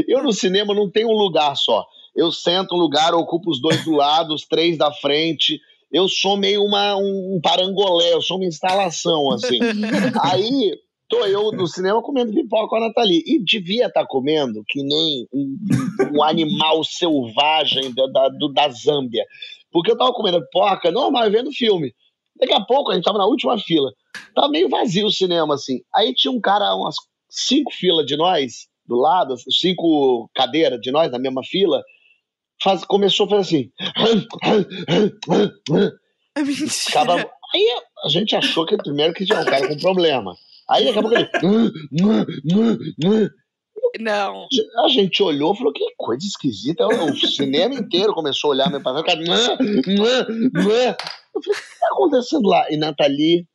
eu 0.06 0.22
no 0.22 0.32
cinema 0.32 0.74
não 0.74 0.90
tenho 0.90 1.08
um 1.08 1.16
lugar 1.16 1.56
só. 1.56 1.86
Eu 2.14 2.32
sento 2.32 2.74
um 2.74 2.78
lugar, 2.78 3.14
ocupo 3.14 3.50
os 3.50 3.60
dois 3.60 3.84
do 3.84 3.92
lado, 3.92 4.32
os 4.32 4.46
três 4.46 4.78
da 4.78 4.90
frente. 4.90 5.60
Eu 5.92 6.08
sou 6.08 6.36
meio 6.36 6.62
uma, 6.64 6.96
um 6.96 7.38
parangolé, 7.42 8.12
eu 8.12 8.22
sou 8.22 8.38
uma 8.38 8.46
instalação, 8.46 9.30
assim. 9.30 9.58
Aí, 10.22 10.72
tô 11.08 11.24
eu 11.26 11.52
no 11.52 11.66
cinema 11.66 12.02
comendo 12.02 12.32
pipoca 12.32 12.68
com 12.68 12.76
a 12.76 12.80
Nathalie. 12.88 13.22
E 13.26 13.38
devia 13.38 13.86
estar 13.86 14.00
tá 14.00 14.06
comendo 14.06 14.64
que 14.66 14.82
nem 14.82 15.28
um, 15.32 15.56
um 16.14 16.22
animal 16.22 16.82
selvagem 16.82 17.94
da, 17.94 18.06
da, 18.06 18.28
do, 18.30 18.48
da 18.48 18.68
Zâmbia. 18.70 19.24
Porque 19.70 19.90
eu 19.90 19.98
tava 19.98 20.12
comendo 20.12 20.40
pipoca 20.40 20.90
normal, 20.90 21.30
vendo 21.30 21.52
filme. 21.52 21.94
Daqui 22.39 22.53
a 22.53 22.61
pouco, 22.61 22.91
a 22.91 22.95
gente 22.95 23.05
tava 23.05 23.18
na 23.18 23.26
última 23.26 23.59
fila. 23.59 23.91
Tava 24.34 24.49
meio 24.49 24.68
vazio 24.68 25.07
o 25.07 25.12
cinema, 25.12 25.55
assim. 25.55 25.80
Aí 25.95 26.14
tinha 26.14 26.32
um 26.32 26.41
cara, 26.41 26.74
umas 26.74 26.97
cinco 27.30 27.72
filas 27.72 28.07
de 28.07 28.16
nós, 28.16 28.66
do 28.87 28.97
lado, 28.97 29.34
cinco 29.51 30.30
cadeiras 30.34 30.80
de 30.80 30.91
nós 30.91 31.11
na 31.11 31.18
mesma 31.18 31.43
fila, 31.45 31.82
faz, 32.62 32.84
começou 32.84 33.26
a 33.26 33.30
fazer 33.30 33.43
assim. 33.43 33.70
É 36.37 36.43
aí 37.55 37.80
a 38.05 38.09
gente 38.09 38.37
achou 38.37 38.66
que 38.66 38.76
primeiro 38.76 39.14
que 39.14 39.24
tinha 39.24 39.41
um 39.41 39.45
cara 39.45 39.68
com 39.68 39.76
problema. 39.78 40.34
Aí 40.68 40.84
daqui 40.84 40.99
a 40.99 41.03
pouco 41.03 41.16
ele. 41.16 41.28
Não. 44.01 44.47
A 44.84 44.89
gente 44.89 45.22
olhou 45.22 45.55
e 45.55 45.57
falou: 45.57 45.72
que 45.72 45.84
coisa 45.97 46.26
esquisita. 46.26 46.87
O 46.87 47.16
cinema 47.16 47.74
inteiro 47.74 48.12
começou 48.14 48.51
a 48.51 48.55
olhar 48.55 48.70
meu 48.70 48.82
pai. 48.82 48.95
Eu 51.37 51.43
falei: 51.43 51.59
o 51.59 51.62
que 51.62 51.72
está 51.72 51.89
acontecendo 51.89 52.49
lá? 52.49 52.66
E 52.70 52.76
Nathalie 52.76 53.47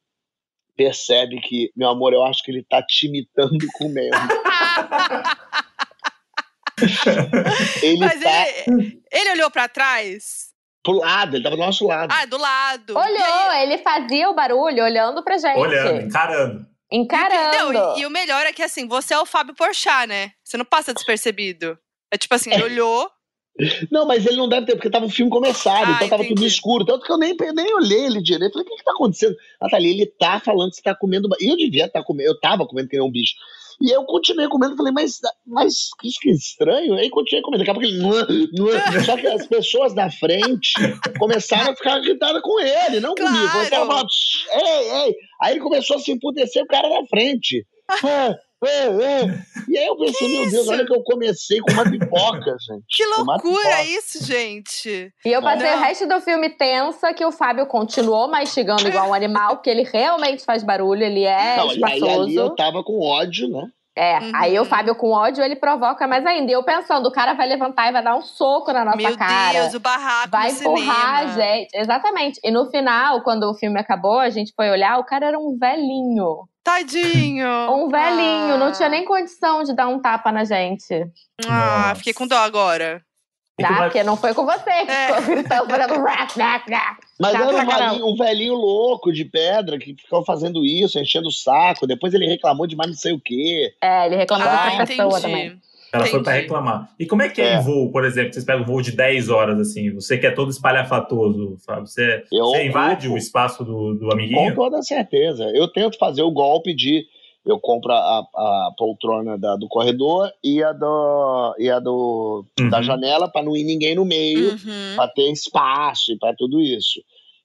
percebe 0.75 1.39
que, 1.41 1.71
meu 1.75 1.89
amor, 1.89 2.13
eu 2.13 2.23
acho 2.23 2.41
que 2.43 2.51
ele 2.51 2.63
tá 2.63 2.81
te 2.81 3.07
imitando 3.07 3.65
com 3.73 3.89
mesmo. 3.89 4.11
ele 7.83 7.99
Mas 7.99 8.21
tá... 8.21 8.47
ele, 8.67 9.01
ele 9.11 9.31
olhou 9.31 9.51
para 9.51 9.67
trás? 9.67 10.51
Pro 10.83 10.93
lado, 10.93 11.35
ele 11.35 11.43
tava 11.43 11.55
do 11.55 11.61
nosso 11.61 11.85
lado. 11.85 12.11
Ah, 12.11 12.25
do 12.25 12.37
lado. 12.37 12.97
Olhou, 12.97 13.53
ele 13.61 13.77
fazia 13.79 14.29
o 14.29 14.33
barulho 14.33 14.83
olhando 14.83 15.23
pra 15.23 15.37
gente. 15.37 15.59
Olhando, 15.59 16.01
encarando. 16.01 16.65
Encarando. 16.91 17.73
Não, 17.73 17.97
e, 17.97 18.01
e, 18.01 18.05
o 18.05 18.09
melhor 18.09 18.45
é 18.45 18.51
que, 18.51 18.63
assim, 18.63 18.87
você 18.87 19.13
é 19.13 19.19
o 19.19 19.25
Fábio 19.25 19.55
Porchat, 19.55 20.07
né? 20.07 20.31
Você 20.43 20.57
não 20.57 20.65
passa 20.65 20.93
despercebido. 20.93 21.77
É 22.11 22.17
tipo 22.17 22.33
assim, 22.33 22.51
ele 22.51 22.63
olhou. 22.65 23.09
Não, 23.91 24.05
mas 24.05 24.25
ele 24.25 24.37
não 24.37 24.47
deve 24.47 24.65
ter, 24.65 24.75
porque 24.75 24.89
tava 24.89 25.05
o 25.05 25.09
filme 25.09 25.29
começado, 25.29 25.91
ah, 25.91 25.95
então 25.95 26.09
tava 26.09 26.23
entendi. 26.23 26.35
tudo 26.35 26.47
escuro. 26.47 26.85
Tanto 26.85 27.05
que 27.05 27.11
eu 27.11 27.17
nem, 27.17 27.35
nem 27.53 27.73
olhei 27.75 28.05
ele 28.05 28.21
direito. 28.21 28.53
Falei, 28.53 28.65
o 28.65 28.69
que 28.69 28.77
que 28.77 28.83
tá 28.83 28.91
acontecendo? 28.91 29.35
Nathalie, 29.61 29.91
ele 29.91 30.05
tá 30.05 30.39
falando 30.39 30.69
que 30.69 30.77
você 30.77 30.81
tá 30.81 30.95
comendo. 30.95 31.27
E 31.39 31.51
eu 31.51 31.57
devia 31.57 31.85
estar 31.85 31.99
tá 31.99 32.05
comendo, 32.05 32.29
eu 32.29 32.39
tava 32.39 32.65
comendo 32.65 32.87
que 32.87 32.97
nem 32.97 33.05
um 33.05 33.11
bicho. 33.11 33.35
E 33.81 33.89
eu 33.89 34.03
continuei 34.05 34.47
comendo, 34.47 34.77
falei, 34.77 34.93
mas, 34.93 35.19
mas 35.45 35.89
que 35.99 36.29
estranho. 36.29 36.93
Aí 36.93 37.09
continuei 37.09 37.41
comendo. 37.41 37.63
Daqui 37.63 37.71
a 37.71 37.73
pouco 37.73 37.87
ele. 37.87 37.99
Só 39.05 39.17
que 39.17 39.27
as 39.27 39.47
pessoas 39.47 39.93
da 39.93 40.09
frente 40.09 40.73
começaram 41.17 41.71
a 41.71 41.75
ficar 41.75 41.99
irritadas 41.99 42.41
com 42.41 42.59
ele, 42.59 42.99
não 42.99 43.15
claro. 43.15 43.35
comigo. 43.35 43.57
Eu 43.57 43.69
tava, 43.69 44.05
ei, 44.53 44.91
ei. 45.05 45.15
Aí 45.41 45.53
ele 45.53 45.61
começou 45.61 45.97
a 45.97 45.99
se 45.99 46.11
emputecer 46.11 46.63
o 46.63 46.67
cara 46.67 46.87
da 46.87 47.05
frente. 47.07 47.65
É, 48.07 48.39
é, 48.63 48.85
é. 48.85 49.43
E 49.67 49.77
aí 49.77 49.87
eu 49.87 49.97
pensei, 49.97 50.27
que 50.27 50.33
meu 50.33 50.43
isso? 50.43 50.51
Deus, 50.51 50.67
olha 50.67 50.85
que 50.85 50.93
eu 50.93 51.03
comecei 51.03 51.59
com 51.59 51.71
uma 51.71 51.83
pipoca, 51.83 52.55
gente. 52.69 52.85
Que 52.89 53.05
loucura 53.05 53.83
isso, 53.83 54.23
gente. 54.23 55.11
E 55.25 55.29
eu 55.31 55.41
passei 55.41 55.71
não. 55.71 55.77
o 55.77 55.81
resto 55.81 56.07
do 56.07 56.21
filme 56.21 56.49
tensa 56.49 57.13
que 57.13 57.25
o 57.25 57.31
Fábio 57.31 57.65
continuou 57.65 58.27
mastigando 58.27 58.87
igual 58.87 59.09
um 59.09 59.13
animal, 59.13 59.55
porque 59.55 59.69
ele 59.69 59.83
realmente 59.83 60.43
faz 60.43 60.63
barulho, 60.63 61.03
ele 61.03 61.23
é 61.23 61.57
não, 61.57 61.71
espaçoso. 61.71 62.05
Aí 62.05 62.19
ali 62.19 62.35
eu 62.35 62.55
tava 62.55 62.83
com 62.83 62.99
ódio, 62.99 63.47
né? 63.49 63.67
É, 63.93 64.19
uhum. 64.19 64.31
aí 64.33 64.57
o 64.57 64.63
Fábio 64.63 64.95
com 64.95 65.11
ódio, 65.11 65.43
ele 65.43 65.55
provoca 65.55 66.07
mais 66.07 66.25
ainda. 66.25 66.49
E 66.49 66.53
eu 66.53 66.63
pensando, 66.63 67.07
o 67.07 67.11
cara 67.11 67.33
vai 67.33 67.47
levantar 67.47 67.89
e 67.89 67.91
vai 67.91 68.01
dar 68.01 68.15
um 68.15 68.21
soco 68.21 68.71
na 68.71 68.85
nossa 68.85 68.97
Meu 68.97 69.17
cara. 69.17 69.53
Meu 69.53 69.61
Deus, 69.63 69.73
o 69.73 69.79
barraco 69.79 70.31
Vai 70.31 70.49
empurrar 70.49 71.29
cinema. 71.29 71.33
a 71.33 71.55
gente. 71.57 71.69
Exatamente. 71.73 72.39
E 72.43 72.51
no 72.51 72.69
final, 72.69 73.21
quando 73.21 73.43
o 73.49 73.53
filme 73.53 73.79
acabou, 73.79 74.19
a 74.19 74.29
gente 74.29 74.53
foi 74.55 74.69
olhar, 74.69 74.97
o 74.97 75.03
cara 75.03 75.27
era 75.27 75.37
um 75.37 75.57
velhinho. 75.59 76.47
Tadinho. 76.63 77.47
Um 77.71 77.89
velhinho, 77.89 78.53
ah. 78.53 78.57
não 78.57 78.71
tinha 78.71 78.89
nem 78.89 79.05
condição 79.05 79.63
de 79.63 79.73
dar 79.73 79.87
um 79.87 79.99
tapa 79.99 80.31
na 80.31 80.43
gente. 80.45 80.93
Ah, 81.47 81.87
Nossa. 81.87 81.95
fiquei 81.95 82.13
com 82.13 82.27
dó 82.27 82.37
agora. 82.37 83.01
Tá, 83.59 83.83
porque 83.83 84.03
não 84.03 84.17
foi 84.17 84.33
com 84.33 84.45
você 84.45 84.85
que 84.85 84.91
é. 84.91 85.07
ficou 85.07 85.35
gritando, 85.35 85.69
fazendo 85.69 86.03
rap, 86.03 86.35
rap, 86.35 86.69
rap. 86.69 86.97
Mas 87.19 87.35
era 87.35 87.47
um 87.47 87.65
velhinho, 87.65 88.07
um 88.07 88.15
velhinho, 88.15 88.53
louco 88.55 89.11
de 89.11 89.23
pedra 89.25 89.77
que 89.77 89.95
ficou 89.95 90.25
fazendo 90.25 90.65
isso, 90.65 90.97
enchendo 90.97 91.27
o 91.27 91.31
saco. 91.31 91.85
Depois 91.85 92.13
ele 92.13 92.25
reclamou 92.25 92.65
de 92.65 92.75
mais 92.75 92.89
não 92.89 92.97
sei 92.97 93.13
o 93.13 93.19
quê. 93.19 93.73
É, 93.81 94.07
ele 94.07 94.15
reclamou 94.15 94.47
ah, 94.47 94.77
da 94.77 94.85
pessoa 94.85 95.19
entendi. 95.19 95.21
também. 95.21 95.61
Ela 95.93 96.03
Entendi. 96.03 96.11
foi 96.11 96.23
para 96.23 96.33
reclamar. 96.33 96.89
E 96.97 97.05
como 97.05 97.21
é 97.21 97.29
que 97.29 97.41
é, 97.41 97.53
é, 97.53 97.59
um 97.59 97.63
voo, 97.63 97.91
por 97.91 98.05
exemplo? 98.05 98.33
Vocês 98.33 98.45
pegam 98.45 98.63
um 98.63 98.65
voo 98.65 98.81
de 98.81 98.93
10 98.93 99.29
horas, 99.29 99.59
assim, 99.59 99.93
você 99.93 100.17
que 100.17 100.25
é 100.25 100.31
todo 100.31 100.49
espalhafatoso, 100.49 101.57
Fábio. 101.65 101.85
Você, 101.85 102.23
você 102.31 102.65
invade 102.65 103.09
o 103.09 103.17
espaço 103.17 103.65
do, 103.65 103.93
do 103.95 104.11
amiguinho? 104.11 104.55
Com 104.55 104.63
toda 104.63 104.81
certeza. 104.81 105.43
Eu 105.53 105.67
tento 105.67 105.97
fazer 105.97 106.21
o 106.21 106.31
golpe 106.31 106.73
de 106.73 107.05
eu 107.45 107.59
compro 107.59 107.91
a, 107.91 108.19
a 108.19 108.71
poltrona 108.77 109.37
da, 109.37 109.55
do 109.55 109.67
corredor 109.67 110.31
e 110.43 110.63
a, 110.63 110.71
do, 110.73 111.55
e 111.57 111.69
a 111.69 111.79
do, 111.79 112.45
uhum. 112.59 112.69
da 112.69 112.81
janela 112.81 113.27
para 113.27 113.43
não 113.43 113.57
ir 113.57 113.63
ninguém 113.63 113.95
no 113.95 114.05
meio, 114.05 114.51
uhum. 114.51 114.95
para 114.95 115.07
ter 115.11 115.31
espaço 115.31 116.11
e 116.11 116.19
para 116.19 116.35
tudo 116.35 116.61
isso. 116.61 117.01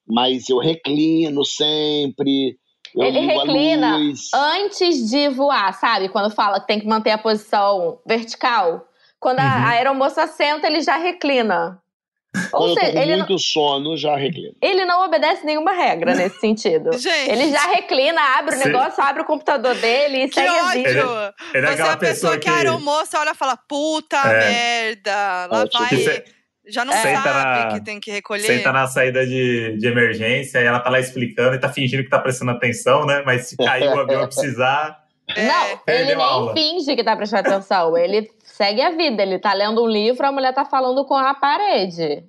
Mas 0.07 0.49
eu 0.49 0.59
reclino 0.59 1.45
sempre. 1.45 2.57
Eu 2.97 3.05
Ele 3.05 3.21
reclina 3.21 3.99
antes 4.35 5.11
de 5.11 5.29
voar, 5.29 5.73
sabe? 5.75 6.09
Quando 6.09 6.31
fala 6.35 6.61
que 6.61 6.67
tem 6.67 6.81
que 6.81 6.87
manter 6.87 7.11
a 7.11 7.19
posição 7.19 7.99
vertical. 8.07 8.89
Quando 9.21 9.39
uhum. 9.39 9.45
a 9.45 9.69
aeromoça 9.71 10.27
senta, 10.27 10.67
ele 10.67 10.81
já 10.81 10.97
reclina. 10.97 11.79
Ou 12.53 12.75
Quando 12.75 12.81
seja, 12.81 13.01
ele 13.01 13.17
muito 13.17 13.33
não... 13.33 13.39
sono, 13.39 13.97
já 13.97 14.17
reclina. 14.17 14.53
Ele 14.61 14.85
não 14.85 15.05
obedece 15.05 15.45
nenhuma 15.45 15.73
regra 15.73 16.15
nesse 16.15 16.39
sentido. 16.39 16.93
Gente. 16.99 17.31
Ele 17.31 17.51
já 17.51 17.67
reclina, 17.67 18.21
abre 18.39 18.57
o 18.57 18.59
negócio, 18.59 19.03
abre 19.03 19.23
o 19.23 19.25
computador 19.25 19.75
dele 19.75 20.25
e 20.25 20.29
que 20.29 20.35
segue 20.35 20.51
ódio. 20.51 20.67
a 20.67 20.73
vida. 20.73 20.91
Ele, 20.91 21.01
é, 21.01 21.35
ele 21.55 21.67
é 21.67 21.77
Você 21.77 21.83
é 21.83 21.91
a 21.91 21.97
pessoa 21.97 22.33
que, 22.35 22.41
que 22.41 22.49
a 22.49 22.57
aeromoça 22.57 23.19
olha 23.19 23.31
e 23.31 23.35
fala, 23.35 23.57
puta 23.57 24.17
é. 24.17 24.51
merda, 24.51 25.47
lá 25.47 25.63
é, 25.63 25.67
vai... 25.67 26.25
Já 26.69 26.85
não 26.85 26.93
sabe 26.93 27.13
na, 27.13 27.69
que 27.73 27.85
tem 27.85 28.01
que 28.01 28.11
recolher. 28.11 28.43
Senta 28.43 28.73
na 28.73 28.87
saída 28.87 29.27
de, 29.27 29.77
de 29.79 29.87
emergência 29.87 30.61
e 30.61 30.65
ela 30.65 30.81
tá 30.81 30.91
lá 30.91 30.99
explicando 30.99 31.55
e 31.55 31.61
tá 31.61 31.69
fingindo 31.69 32.03
que 32.03 32.11
tá 32.11 32.19
prestando 32.19 32.51
atenção, 32.51 33.07
né? 33.07 33.23
Mas 33.25 33.47
se 33.47 33.57
cair 33.57 33.89
o 33.89 34.01
avião 34.01 34.27
precisar... 34.27 35.05
Não, 35.29 35.81
ele 35.89 36.05
nem 36.05 36.15
aula. 36.15 36.55
finge 36.55 36.95
que 36.95 37.03
tá 37.03 37.17
prestando 37.17 37.49
atenção. 37.49 37.97
Ele 37.97 38.31
segue 38.45 38.81
a 38.81 38.91
vida. 38.91 39.23
Ele 39.23 39.39
tá 39.39 39.53
lendo 39.53 39.83
um 39.83 39.89
livro, 39.89 40.27
a 40.27 40.33
mulher 40.33 40.55
tá 40.55 40.65
falando 40.65 41.05
com 41.05 41.15
a 41.15 41.35
parede. 41.35 42.25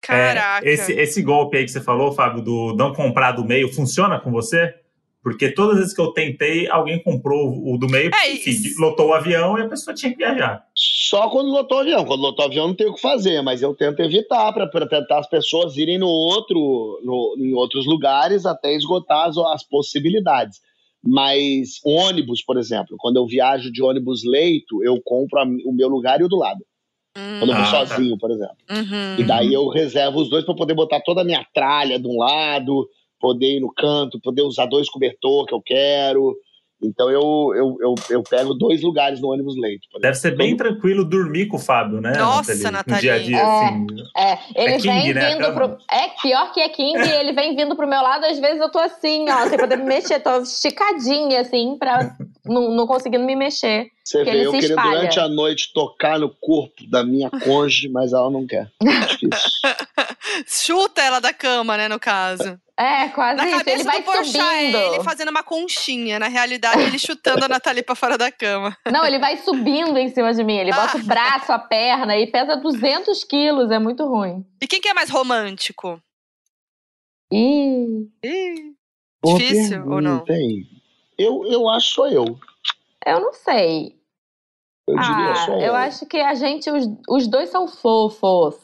Caraca. 0.00 0.66
É, 0.66 0.72
esse, 0.72 0.92
esse 0.92 1.22
golpe 1.22 1.56
aí 1.56 1.64
que 1.64 1.70
você 1.70 1.80
falou, 1.80 2.12
Fábio, 2.12 2.42
do 2.42 2.74
não 2.76 2.94
comprar 2.94 3.32
do 3.32 3.44
meio, 3.44 3.72
funciona 3.72 4.18
com 4.18 4.30
você? 4.30 4.74
Porque 5.22 5.50
todas 5.50 5.74
as 5.74 5.80
vezes 5.80 5.94
que 5.94 6.00
eu 6.00 6.12
tentei, 6.12 6.68
alguém 6.70 7.02
comprou 7.02 7.52
o 7.52 7.76
do 7.76 7.88
meio, 7.88 8.10
é 8.14 8.32
enfim, 8.32 8.56
lotou 8.78 9.08
o 9.08 9.14
avião 9.14 9.58
e 9.58 9.62
a 9.62 9.68
pessoa 9.68 9.94
tinha 9.94 10.12
que 10.12 10.18
viajar. 10.18 10.64
Só 11.08 11.30
quando 11.30 11.50
lotou 11.50 11.78
o 11.78 11.80
avião. 11.80 12.04
Quando 12.04 12.20
lotou 12.20 12.44
o 12.44 12.48
avião 12.48 12.68
não 12.68 12.74
tem 12.74 12.86
o 12.86 12.94
que 12.94 13.00
fazer, 13.00 13.40
mas 13.40 13.62
eu 13.62 13.74
tento 13.74 14.00
evitar 14.00 14.52
para 14.52 14.86
tentar 14.86 15.20
as 15.20 15.28
pessoas 15.28 15.78
irem 15.78 15.96
no 15.96 16.06
outro, 16.06 17.00
no, 17.02 17.34
em 17.38 17.54
outros 17.54 17.86
lugares 17.86 18.44
até 18.44 18.74
esgotar 18.74 19.26
as, 19.26 19.38
as 19.38 19.62
possibilidades. 19.66 20.60
Mas 21.02 21.80
ônibus, 21.82 22.42
por 22.44 22.58
exemplo, 22.58 22.96
quando 22.98 23.16
eu 23.16 23.26
viajo 23.26 23.72
de 23.72 23.82
ônibus 23.82 24.22
leito, 24.22 24.84
eu 24.84 25.00
compro 25.02 25.38
a, 25.38 25.44
o 25.44 25.72
meu 25.72 25.88
lugar 25.88 26.20
e 26.20 26.24
o 26.24 26.28
do 26.28 26.36
lado. 26.36 26.62
Hum. 27.16 27.38
Quando 27.38 27.50
eu 27.52 27.56
vou 27.56 27.64
ah, 27.64 27.70
tá. 27.70 27.86
sozinho, 27.86 28.12
tá. 28.12 28.20
por 28.20 28.30
exemplo. 28.30 28.56
Uhum. 28.70 29.16
E 29.18 29.24
daí 29.24 29.54
eu 29.54 29.66
reservo 29.70 30.20
os 30.20 30.28
dois 30.28 30.44
para 30.44 30.54
poder 30.54 30.74
botar 30.74 31.00
toda 31.00 31.22
a 31.22 31.24
minha 31.24 31.42
tralha 31.54 31.98
de 31.98 32.06
um 32.06 32.18
lado, 32.18 32.86
poder 33.18 33.56
ir 33.56 33.60
no 33.60 33.72
canto, 33.72 34.20
poder 34.20 34.42
usar 34.42 34.66
dois 34.66 34.90
cobertor 34.90 35.46
que 35.46 35.54
eu 35.54 35.62
quero. 35.62 36.36
Então 36.80 37.10
eu, 37.10 37.52
eu, 37.56 37.76
eu, 37.80 37.94
eu, 38.08 38.22
pego 38.22 38.54
dois 38.54 38.80
lugares 38.82 39.20
no 39.20 39.32
ônibus 39.32 39.56
leite. 39.60 39.88
Deve 40.00 40.14
ser 40.16 40.36
bem 40.36 40.56
tranquilo 40.56 41.04
dormir 41.04 41.46
com 41.46 41.56
o 41.56 41.60
Fábio, 41.60 42.00
né? 42.00 42.12
Nossa, 42.16 42.70
Natália. 42.70 42.94
No 42.94 43.00
dia 43.00 43.14
a 43.14 43.18
dia, 43.18 43.36
é, 43.36 43.64
assim. 43.66 43.86
É, 44.16 44.38
ele 44.62 44.74
é 44.74 44.78
vem 44.78 45.14
né, 45.14 45.34
vindo 45.34 45.52
pro. 45.54 45.76
É 45.90 46.08
pior 46.22 46.52
que 46.52 46.60
é 46.60 46.68
King, 46.68 46.98
ele 47.18 47.32
vem 47.32 47.56
vindo 47.56 47.74
pro 47.74 47.88
meu 47.88 48.00
lado, 48.00 48.24
às 48.24 48.38
vezes 48.38 48.60
eu 48.60 48.70
tô 48.70 48.78
assim, 48.78 49.28
ó, 49.28 49.48
sem 49.48 49.58
poder 49.58 49.76
me 49.76 49.84
mexer, 49.84 50.20
tô 50.20 50.40
esticadinha, 50.40 51.40
assim, 51.40 51.76
pra 51.76 52.16
não, 52.44 52.70
não 52.70 52.86
conseguindo 52.86 53.24
me 53.24 53.34
mexer. 53.34 53.88
Você 54.08 54.24
vê, 54.24 54.46
eu 54.46 54.52
queria 54.52 54.74
durante 54.74 55.20
a 55.20 55.28
noite 55.28 55.70
tocar 55.70 56.18
no 56.18 56.30
corpo 56.30 56.86
da 56.86 57.04
minha 57.04 57.28
cônjuge, 57.28 57.90
mas 57.90 58.14
ela 58.14 58.30
não 58.30 58.46
quer. 58.46 58.72
Chuta 60.48 61.02
ela 61.02 61.20
da 61.20 61.30
cama, 61.30 61.76
né, 61.76 61.88
no 61.88 62.00
caso. 62.00 62.58
É, 62.74 63.08
quase 63.08 63.36
na 63.36 63.50
isso. 63.50 63.68
Ele 63.68 63.82
vai 63.82 64.02
subindo. 64.02 64.76
É 64.78 64.94
ele 64.94 65.04
fazendo 65.04 65.28
uma 65.28 65.42
conchinha. 65.42 66.18
Na 66.18 66.26
realidade, 66.28 66.80
ele 66.80 66.98
chutando 66.98 67.44
a 67.44 67.48
Nathalie 67.48 67.82
pra 67.82 67.94
fora 67.94 68.16
da 68.16 68.32
cama. 68.32 68.74
Não, 68.90 69.04
ele 69.04 69.18
vai 69.18 69.36
subindo 69.36 69.98
em 69.98 70.08
cima 70.08 70.32
de 70.32 70.42
mim. 70.42 70.56
Ele 70.56 70.72
bota 70.72 70.96
ah. 70.96 71.00
o 71.00 71.04
braço, 71.04 71.52
a 71.52 71.58
perna 71.58 72.16
e 72.16 72.26
pesa 72.28 72.56
200 72.56 73.22
quilos. 73.24 73.70
É 73.70 73.78
muito 73.78 74.06
ruim. 74.06 74.42
E 74.58 74.66
quem 74.66 74.80
que 74.80 74.88
é 74.88 74.94
mais 74.94 75.10
romântico? 75.10 76.00
Ih. 77.30 78.08
Ih. 78.24 78.72
Difícil 79.22 79.86
ou 79.86 80.00
não? 80.00 80.20
Tem. 80.20 80.66
Eu, 81.18 81.44
eu 81.44 81.68
acho 81.68 81.92
sou 81.92 82.08
eu. 82.08 82.38
Eu 83.04 83.20
não 83.20 83.34
sei. 83.34 83.97
Eu 84.88 84.98
diria 84.98 85.32
ah, 85.32 85.36
só 85.46 85.52
eu. 85.54 85.60
Eu 85.60 85.74
acho 85.74 86.06
que 86.06 86.16
a 86.18 86.34
gente, 86.34 86.70
os, 86.70 86.86
os 87.08 87.28
dois 87.28 87.50
são 87.50 87.68
fofos. 87.68 88.56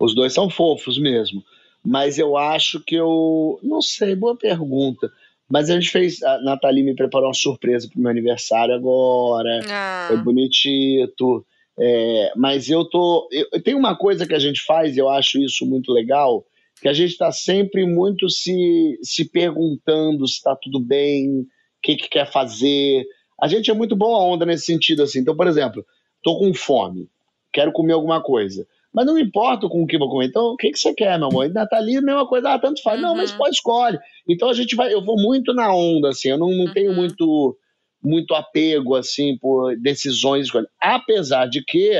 Os 0.00 0.14
dois 0.14 0.32
são 0.32 0.48
fofos 0.48 0.98
mesmo 0.98 1.42
mas 1.84 2.18
eu 2.18 2.36
acho 2.36 2.80
que 2.80 2.94
eu. 2.94 3.58
Não 3.62 3.80
sei, 3.80 4.14
boa 4.14 4.36
pergunta. 4.36 5.10
Mas 5.48 5.70
a 5.70 5.74
gente 5.74 5.90
fez. 5.90 6.22
A 6.22 6.38
Nathalie 6.42 6.82
me 6.82 6.94
preparou 6.94 7.28
uma 7.28 7.34
surpresa 7.34 7.88
pro 7.88 8.00
meu 8.00 8.10
aniversário 8.10 8.74
agora. 8.74 9.60
Ah. 9.68 10.06
Foi 10.08 10.18
bonitito. 10.18 11.46
É, 11.78 12.32
mas 12.36 12.68
eu 12.68 12.84
tô. 12.84 13.28
Eu, 13.32 13.62
tem 13.62 13.74
uma 13.74 13.96
coisa 13.96 14.26
que 14.26 14.34
a 14.34 14.38
gente 14.38 14.60
faz, 14.62 14.96
eu 14.96 15.08
acho 15.08 15.38
isso 15.38 15.64
muito 15.64 15.92
legal, 15.92 16.44
que 16.82 16.88
a 16.88 16.92
gente 16.92 17.12
está 17.12 17.30
sempre 17.32 17.86
muito 17.86 18.28
se, 18.28 18.98
se 19.02 19.24
perguntando 19.24 20.26
se 20.26 20.34
está 20.34 20.56
tudo 20.56 20.80
bem, 20.80 21.40
o 21.40 21.46
que, 21.82 21.96
que 21.96 22.08
quer 22.08 22.30
fazer. 22.30 23.06
A 23.40 23.46
gente 23.48 23.70
é 23.70 23.74
muito 23.74 23.94
boa 23.94 24.18
onda 24.18 24.44
nesse 24.44 24.64
sentido, 24.64 25.02
assim. 25.02 25.20
Então, 25.20 25.36
por 25.36 25.46
exemplo, 25.46 25.84
tô 26.22 26.38
com 26.38 26.52
fome, 26.54 27.08
quero 27.52 27.72
comer 27.72 27.92
alguma 27.92 28.22
coisa. 28.22 28.66
Mas 28.92 29.06
não 29.06 29.18
importa 29.18 29.68
com 29.68 29.82
o 29.82 29.86
que 29.86 29.98
vou 29.98 30.08
comer. 30.08 30.26
Então, 30.26 30.46
o 30.46 30.56
que, 30.56 30.70
que 30.70 30.78
você 30.78 30.94
quer, 30.94 31.18
meu 31.18 31.28
amor? 31.28 31.46
E 31.46 31.52
Nathalie, 31.52 32.00
mesma 32.00 32.26
coisa, 32.26 32.54
ah, 32.54 32.58
tanto 32.58 32.82
faz. 32.82 33.00
Uhum. 33.00 33.06
Não, 33.06 33.14
mas 33.14 33.30
uhum. 33.30 33.38
pode 33.38 33.54
escolhe. 33.54 33.98
Então 34.26 34.48
a 34.48 34.54
gente 34.54 34.74
vai, 34.74 34.92
eu 34.92 35.04
vou 35.04 35.16
muito 35.16 35.52
na 35.52 35.72
onda, 35.72 36.08
assim, 36.08 36.30
eu 36.30 36.38
não, 36.38 36.50
não 36.50 36.64
uhum. 36.64 36.72
tenho 36.72 36.94
muito, 36.94 37.56
muito 38.02 38.34
apego, 38.34 38.94
assim, 38.96 39.36
por 39.38 39.76
decisões. 39.76 40.48
Apesar 40.80 41.46
de 41.46 41.62
que 41.62 41.92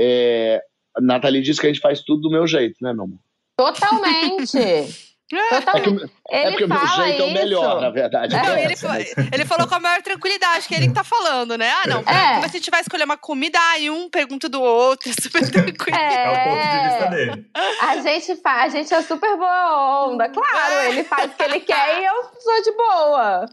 é, 0.00 0.62
a 0.96 1.00
Nathalie 1.00 1.42
disse 1.42 1.60
que 1.60 1.66
a 1.66 1.70
gente 1.70 1.82
faz 1.82 2.00
tudo 2.02 2.22
do 2.22 2.30
meu 2.30 2.46
jeito, 2.46 2.76
né, 2.80 2.92
meu 2.92 3.04
amor? 3.04 3.18
Totalmente. 3.56 4.56
É 5.30 5.60
que, 5.60 6.10
é 6.30 6.50
porque 6.50 6.64
o 6.64 6.68
meu 6.68 6.86
jeito 6.86 7.10
isso. 7.10 7.22
é 7.22 7.26
o 7.26 7.32
melhor, 7.32 7.80
na 7.82 7.90
verdade. 7.90 8.34
Não, 8.34 8.56
ele, 8.56 8.74
ele, 9.32 9.44
falou 9.44 9.68
com 9.68 9.74
a 9.74 9.80
maior 9.80 10.00
tranquilidade, 10.00 10.66
que 10.66 10.74
é 10.74 10.78
ele 10.78 10.88
que 10.88 10.94
tá 10.94 11.04
falando, 11.04 11.58
né? 11.58 11.70
Ah, 11.70 11.86
não, 11.86 12.00
é. 12.00 12.40
se 12.40 12.46
a 12.46 12.48
gente 12.48 12.70
vai 12.70 12.80
escolher 12.80 13.04
uma 13.04 13.18
comida, 13.18 13.58
aí 13.72 13.90
um 13.90 14.08
pergunta 14.08 14.48
do 14.48 14.62
outro, 14.62 15.10
é 15.12 15.12
super 15.20 15.50
tranquilo. 15.50 15.98
É, 15.98 16.24
é 16.24 16.30
o 16.30 16.44
ponto 16.44 16.62
de 16.62 16.88
vista 16.88 17.06
dele. 17.10 17.50
A 17.82 17.96
gente, 18.00 18.36
faz, 18.36 18.74
a 18.74 18.78
gente 18.78 18.94
é 18.94 19.02
super 19.02 19.36
boa 19.36 20.06
onda. 20.06 20.30
Claro, 20.30 20.74
é. 20.74 20.88
ele 20.88 21.04
faz 21.04 21.30
o 21.30 21.34
que 21.34 21.42
ele 21.42 21.60
quer 21.60 22.00
e 22.00 22.06
eu 22.06 22.24
sou 22.40 22.62
de 22.62 22.72
boa. 22.72 23.46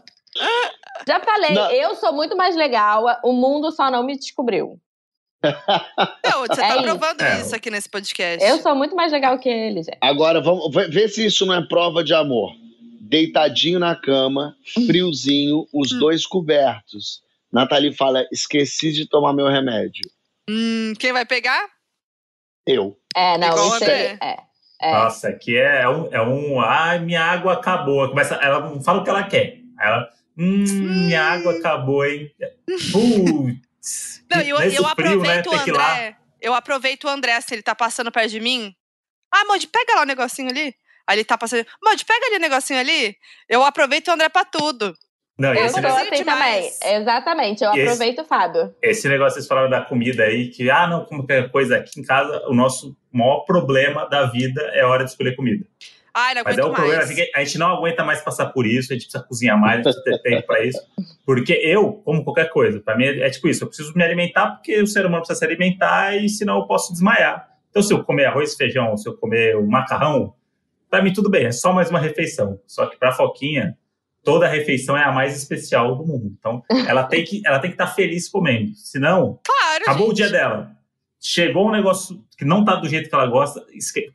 Já 1.06 1.20
falei, 1.20 1.52
não. 1.52 1.70
eu 1.70 1.94
sou 1.94 2.12
muito 2.12 2.36
mais 2.36 2.56
legal, 2.56 3.04
o 3.22 3.32
mundo 3.32 3.70
só 3.70 3.90
não 3.90 4.02
me 4.02 4.16
descobriu. 4.16 4.80
Não, 5.44 6.40
você 6.46 6.60
é 6.60 6.68
tá 6.68 6.82
provando 6.82 7.22
isso. 7.22 7.46
isso 7.46 7.56
aqui 7.56 7.70
nesse 7.70 7.88
podcast. 7.88 8.44
Eu 8.44 8.58
sou 8.58 8.74
muito 8.74 8.94
mais 8.96 9.12
legal 9.12 9.38
que 9.38 9.48
ele, 9.48 9.82
gente. 9.82 9.98
Agora, 10.00 10.40
vamos 10.40 10.72
ver 10.72 11.08
se 11.08 11.26
isso 11.26 11.46
não 11.46 11.54
é 11.54 11.66
prova 11.66 12.02
de 12.02 12.14
amor. 12.14 12.52
Deitadinho 13.00 13.78
na 13.78 13.94
cama, 13.94 14.56
friozinho, 14.86 15.66
os 15.72 15.92
hum. 15.92 15.98
dois 15.98 16.26
cobertos. 16.26 17.20
Nathalie 17.52 17.92
fala: 17.92 18.26
esqueci 18.32 18.92
de 18.92 19.08
tomar 19.08 19.32
meu 19.32 19.46
remédio. 19.46 20.10
Hum, 20.48 20.92
quem 20.98 21.12
vai 21.12 21.24
pegar? 21.24 21.66
Eu. 22.66 22.98
É, 23.14 23.38
não, 23.38 23.48
Igual 23.48 23.76
isso 23.76 23.84
é, 23.84 24.18
é, 24.20 24.36
é. 24.82 24.92
Nossa, 24.92 25.28
aqui 25.28 25.56
é, 25.56 25.82
é 25.82 25.88
um, 25.88 26.08
é 26.12 26.22
um. 26.22 26.60
Ai, 26.60 26.98
minha 26.98 27.22
água 27.22 27.54
acabou. 27.54 28.08
Começa, 28.08 28.34
ela 28.36 28.60
não 28.60 28.82
fala 28.82 29.00
o 29.00 29.04
que 29.04 29.10
ela 29.10 29.22
quer. 29.22 29.60
Ela. 29.80 30.08
Hum, 30.38 30.64
minha 30.64 31.22
água 31.22 31.52
acabou, 31.52 32.04
hein? 32.04 32.30
Putz. 32.92 33.65
Não, 34.30 34.40
eu, 34.40 34.58
eu 34.58 34.70
frio, 34.70 34.86
aproveito 34.86 35.50
né? 35.50 35.56
o 35.56 35.60
André. 35.60 36.16
Eu 36.40 36.54
aproveito 36.54 37.04
o 37.04 37.08
André, 37.08 37.40
se 37.40 37.54
ele 37.54 37.62
tá 37.62 37.74
passando 37.74 38.12
perto 38.12 38.30
de 38.30 38.40
mim. 38.40 38.74
Ah, 39.32 39.44
Modi, 39.46 39.66
pega 39.66 39.94
lá 39.94 40.02
o 40.02 40.06
negocinho 40.06 40.48
ali. 40.48 40.74
Aí 41.06 41.16
ele 41.16 41.24
tá 41.24 41.38
passando. 41.38 41.66
Modi, 41.82 42.04
pega 42.04 42.26
ali 42.26 42.36
o 42.36 42.40
negocinho 42.40 42.78
ali. 42.78 43.16
Eu 43.48 43.64
aproveito 43.64 44.08
o 44.08 44.12
André 44.12 44.28
pra 44.28 44.44
tudo. 44.44 44.94
Não, 45.38 45.52
eu 45.52 45.68
sou 45.68 45.86
assim 45.86 46.24
também. 46.24 46.70
Exatamente, 46.82 47.62
eu 47.62 47.70
aproveito 47.70 48.20
o 48.20 48.24
Fábio. 48.24 48.74
Esse 48.80 49.06
negócio, 49.06 49.34
vocês 49.34 49.46
falaram 49.46 49.68
da 49.68 49.82
comida 49.82 50.24
aí, 50.24 50.48
que, 50.48 50.70
ah, 50.70 50.86
não, 50.86 51.04
como 51.04 51.26
qualquer 51.26 51.50
coisa 51.50 51.76
aqui 51.76 52.00
em 52.00 52.02
casa, 52.02 52.42
o 52.48 52.54
nosso 52.54 52.96
maior 53.12 53.40
problema 53.40 54.08
da 54.08 54.26
vida 54.26 54.62
é 54.72 54.80
a 54.80 54.88
hora 54.88 55.04
de 55.04 55.10
escolher 55.10 55.36
comida. 55.36 55.66
Ai, 56.18 56.34
não 56.34 56.42
Mas 56.46 56.56
é 56.56 56.64
o 56.64 56.72
mais. 56.72 56.76
problema, 56.76 57.28
a 57.34 57.44
gente 57.44 57.58
não 57.58 57.66
aguenta 57.76 58.02
mais 58.02 58.22
passar 58.22 58.46
por 58.46 58.66
isso, 58.66 58.90
a 58.90 58.94
gente 58.94 59.04
precisa 59.04 59.22
cozinhar 59.22 59.60
mais, 59.60 59.86
a 59.86 59.90
gente 59.90 60.02
precisa 60.02 60.22
ter 60.22 60.30
tempo 60.30 60.46
para 60.46 60.64
isso. 60.64 60.80
Porque 61.26 61.52
eu, 61.52 61.92
como 61.92 62.24
qualquer 62.24 62.48
coisa, 62.48 62.80
para 62.80 62.96
mim 62.96 63.04
é, 63.04 63.26
é, 63.26 63.28
tipo 63.28 63.46
isso, 63.48 63.64
eu 63.64 63.68
preciso 63.68 63.92
me 63.94 64.02
alimentar 64.02 64.52
porque 64.52 64.80
o 64.80 64.86
ser 64.86 65.04
humano 65.04 65.18
precisa 65.18 65.40
se 65.40 65.44
alimentar 65.44 66.16
e 66.16 66.26
senão 66.30 66.56
eu 66.56 66.66
posso 66.66 66.90
desmaiar. 66.90 67.46
Então, 67.68 67.82
se 67.82 67.92
eu 67.92 68.02
comer 68.02 68.24
arroz 68.24 68.54
e 68.54 68.56
feijão, 68.56 68.96
se 68.96 69.06
eu 69.06 69.14
comer 69.14 69.58
o 69.58 69.66
macarrão, 69.66 70.32
para 70.88 71.02
mim 71.02 71.12
tudo 71.12 71.28
bem, 71.28 71.44
é 71.44 71.52
só 71.52 71.70
mais 71.74 71.90
uma 71.90 71.98
refeição. 71.98 72.58
Só 72.66 72.86
que 72.86 72.96
para 72.96 73.12
Foquinha, 73.12 73.76
toda 74.24 74.48
refeição 74.48 74.96
é 74.96 75.04
a 75.04 75.12
mais 75.12 75.36
especial 75.36 75.96
do 75.96 76.06
mundo. 76.06 76.34
Então, 76.38 76.62
ela 76.88 77.04
tem 77.04 77.24
que 77.24 77.42
ela 77.44 77.58
tem 77.58 77.68
que 77.68 77.74
estar 77.74 77.88
tá 77.88 77.92
feliz 77.92 78.26
comendo. 78.26 78.74
Senão, 78.74 79.38
claro, 79.44 79.82
acabou 79.82 80.06
gente. 80.06 80.12
o 80.12 80.14
dia 80.14 80.30
dela. 80.30 80.70
Chegou 81.20 81.68
um 81.68 81.72
negócio 81.72 82.24
que 82.38 82.44
não 82.44 82.64
tá 82.64 82.76
do 82.76 82.88
jeito 82.88 83.10
que 83.10 83.14
ela 83.14 83.26
gosta, 83.26 83.62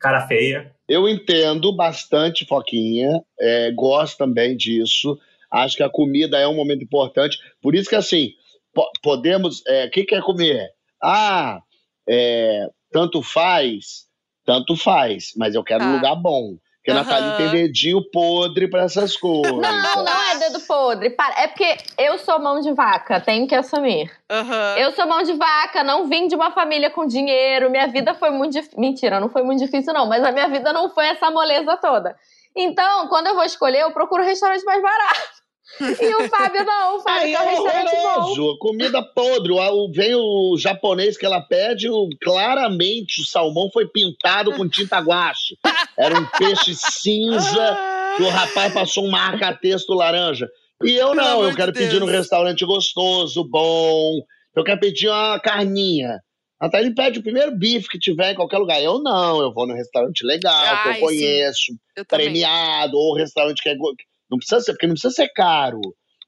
cara 0.00 0.26
feia, 0.26 0.72
eu 0.92 1.08
entendo 1.08 1.74
bastante, 1.74 2.44
Foquinha, 2.44 3.24
é, 3.40 3.70
gosto 3.70 4.18
também 4.18 4.54
disso. 4.54 5.18
Acho 5.50 5.78
que 5.78 5.82
a 5.82 5.88
comida 5.88 6.38
é 6.38 6.46
um 6.46 6.54
momento 6.54 6.84
importante. 6.84 7.38
Por 7.62 7.74
isso 7.74 7.88
que, 7.88 7.96
assim, 7.96 8.34
po 8.74 8.86
podemos. 9.02 9.60
O 9.60 9.68
é, 9.68 9.88
que 9.88 10.04
quer 10.04 10.20
comer? 10.20 10.68
Ah, 11.02 11.62
é, 12.06 12.68
tanto 12.90 13.22
faz, 13.22 14.06
tanto 14.44 14.76
faz, 14.76 15.32
mas 15.34 15.54
eu 15.54 15.64
quero 15.64 15.82
ah. 15.82 15.86
um 15.86 15.94
lugar 15.94 16.14
bom. 16.14 16.58
Porque 16.82 16.90
uhum. 16.90 16.98
a 16.98 17.04
Nathalie 17.04 17.36
tem 17.36 17.50
dedinho 17.50 18.02
podre 18.10 18.68
para 18.68 18.82
essas 18.82 19.16
coisas. 19.16 19.52
Não, 19.52 20.04
não 20.04 20.22
é 20.32 20.38
dedo 20.38 20.58
podre. 20.66 21.14
É 21.36 21.46
porque 21.46 21.76
eu 21.96 22.18
sou 22.18 22.40
mão 22.40 22.60
de 22.60 22.72
vaca, 22.72 23.20
tenho 23.20 23.46
que 23.46 23.54
assumir. 23.54 24.10
Uhum. 24.28 24.76
Eu 24.76 24.90
sou 24.90 25.06
mão 25.06 25.22
de 25.22 25.32
vaca, 25.32 25.84
não 25.84 26.08
vim 26.08 26.26
de 26.26 26.34
uma 26.34 26.50
família 26.50 26.90
com 26.90 27.06
dinheiro. 27.06 27.70
Minha 27.70 27.86
vida 27.86 28.14
foi 28.14 28.30
muito 28.30 28.54
difícil. 28.54 28.80
Mentira, 28.80 29.20
não 29.20 29.28
foi 29.28 29.44
muito 29.44 29.60
difícil, 29.60 29.94
não. 29.94 30.06
Mas 30.06 30.24
a 30.24 30.32
minha 30.32 30.48
vida 30.48 30.72
não 30.72 30.90
foi 30.90 31.06
essa 31.06 31.30
moleza 31.30 31.76
toda. 31.76 32.16
Então, 32.54 33.06
quando 33.06 33.28
eu 33.28 33.36
vou 33.36 33.44
escolher, 33.44 33.82
eu 33.82 33.92
procuro 33.92 34.24
um 34.24 34.26
restaurante 34.26 34.64
mais 34.64 34.82
barato. 34.82 35.41
E 35.80 36.14
o 36.14 36.28
Fábio 36.28 36.64
não, 36.64 36.96
o 36.96 37.00
Fábio 37.00 37.22
Aí 37.22 37.34
é 37.34 37.40
um 37.40 37.48
restaurante 37.48 38.36
bom. 38.36 38.58
Comida 38.58 39.02
podre. 39.02 39.52
Vem 39.92 40.14
o 40.14 40.56
japonês 40.58 41.16
que 41.16 41.26
ela 41.26 41.40
pede, 41.40 41.88
claramente 42.20 43.20
o 43.22 43.24
salmão 43.24 43.70
foi 43.72 43.86
pintado 43.86 44.52
com 44.52 44.68
tinta 44.68 44.98
guache. 44.98 45.56
Era 45.98 46.18
um 46.18 46.26
peixe 46.26 46.74
cinza 46.74 47.78
que 48.16 48.22
o 48.22 48.28
rapaz 48.28 48.72
passou 48.72 49.06
um 49.06 49.10
marca-texto 49.10 49.94
laranja. 49.94 50.48
E 50.82 50.92
eu 50.92 51.14
não, 51.14 51.44
eu 51.44 51.54
quero 51.54 51.72
pedir 51.72 52.00
num 52.00 52.06
restaurante 52.06 52.64
gostoso, 52.64 53.44
bom. 53.44 54.20
Eu 54.54 54.64
quero 54.64 54.80
pedir 54.80 55.08
uma 55.08 55.38
carninha. 55.40 56.18
Até 56.60 56.80
ele 56.80 56.94
pede 56.94 57.18
o 57.18 57.22
primeiro 57.22 57.56
bife 57.56 57.88
que 57.88 57.98
tiver 57.98 58.32
em 58.32 58.34
qualquer 58.36 58.58
lugar. 58.58 58.80
Eu 58.80 59.00
não, 59.00 59.40
eu 59.40 59.52
vou 59.52 59.66
num 59.66 59.74
restaurante 59.74 60.24
legal, 60.24 60.54
Ai, 60.54 60.82
que 60.82 60.88
eu 60.98 61.06
conheço, 61.06 61.72
eu 61.96 62.04
premiado, 62.04 62.96
ou 62.96 63.16
restaurante 63.16 63.60
que 63.62 63.68
é 63.68 63.74
não 64.32 64.38
precisa 64.38 64.60
ser, 64.60 64.72
porque 64.72 64.86
não 64.86 64.94
precisa 64.94 65.14
ser 65.14 65.28
caro. 65.28 65.80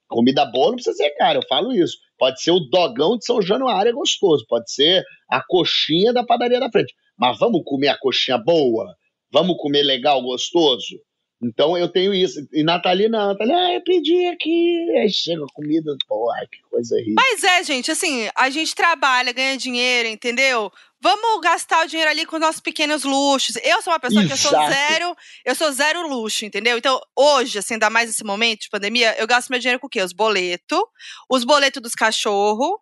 Comida 0.06 0.44
boa 0.44 0.68
não 0.68 0.74
precisa 0.74 0.94
ser 0.94 1.10
caro, 1.12 1.38
eu 1.38 1.48
falo 1.48 1.72
isso. 1.72 1.96
Pode 2.18 2.40
ser 2.40 2.50
o 2.52 2.60
dogão 2.60 3.16
de 3.16 3.24
São 3.24 3.40
Januário, 3.42 3.90
é 3.90 3.92
gostoso. 3.92 4.44
Pode 4.46 4.70
ser 4.70 5.02
a 5.28 5.42
coxinha 5.42 6.12
da 6.12 6.22
padaria 6.22 6.60
da 6.60 6.70
frente. 6.70 6.94
Mas 7.18 7.38
vamos 7.38 7.62
comer 7.64 7.88
a 7.88 7.98
coxinha 7.98 8.38
boa? 8.38 8.94
Vamos 9.32 9.56
comer 9.58 9.82
legal, 9.82 10.22
gostoso? 10.22 11.00
Então 11.44 11.76
eu 11.76 11.88
tenho 11.88 12.14
isso. 12.14 12.46
E 12.52 12.62
Nathalie 12.62 13.08
não. 13.08 13.28
Nathalie, 13.28 13.52
ah, 13.52 13.74
eu 13.74 13.82
pedi 13.82 14.26
aqui. 14.26 14.90
Aí 14.98 15.10
chega 15.10 15.44
comida, 15.52 15.94
porra, 16.08 16.46
que 16.50 16.58
coisa 16.70 16.94
horrível. 16.94 17.14
Mas 17.16 17.44
é, 17.44 17.62
gente, 17.62 17.90
assim, 17.90 18.28
a 18.34 18.48
gente 18.48 18.74
trabalha, 18.74 19.32
ganha 19.32 19.56
dinheiro, 19.56 20.08
entendeu? 20.08 20.72
Vamos 21.00 21.42
gastar 21.42 21.84
o 21.84 21.88
dinheiro 21.88 22.10
ali 22.10 22.24
com 22.24 22.36
os 22.36 22.40
nossos 22.40 22.62
pequenos 22.62 23.04
luxos. 23.04 23.56
Eu 23.62 23.82
sou 23.82 23.92
uma 23.92 24.00
pessoa 24.00 24.22
Exato. 24.22 24.40
que 24.40 24.46
eu 24.46 24.50
sou 24.50 24.66
zero, 24.68 25.16
eu 25.44 25.54
sou 25.54 25.72
zero 25.72 26.08
luxo, 26.08 26.46
entendeu? 26.46 26.78
Então, 26.78 26.98
hoje, 27.14 27.58
assim, 27.58 27.74
ainda 27.74 27.90
mais 27.90 28.08
nesse 28.08 28.24
momento 28.24 28.62
de 28.62 28.70
pandemia, 28.70 29.14
eu 29.18 29.26
gasto 29.26 29.50
meu 29.50 29.58
dinheiro 29.58 29.78
com 29.78 29.86
o 29.86 29.90
quê? 29.90 30.00
Os 30.00 30.14
boletos, 30.14 30.80
os 31.28 31.44
boletos 31.44 31.82
dos 31.82 31.92
cachorros 31.92 32.78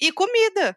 e 0.00 0.12
comida. 0.12 0.76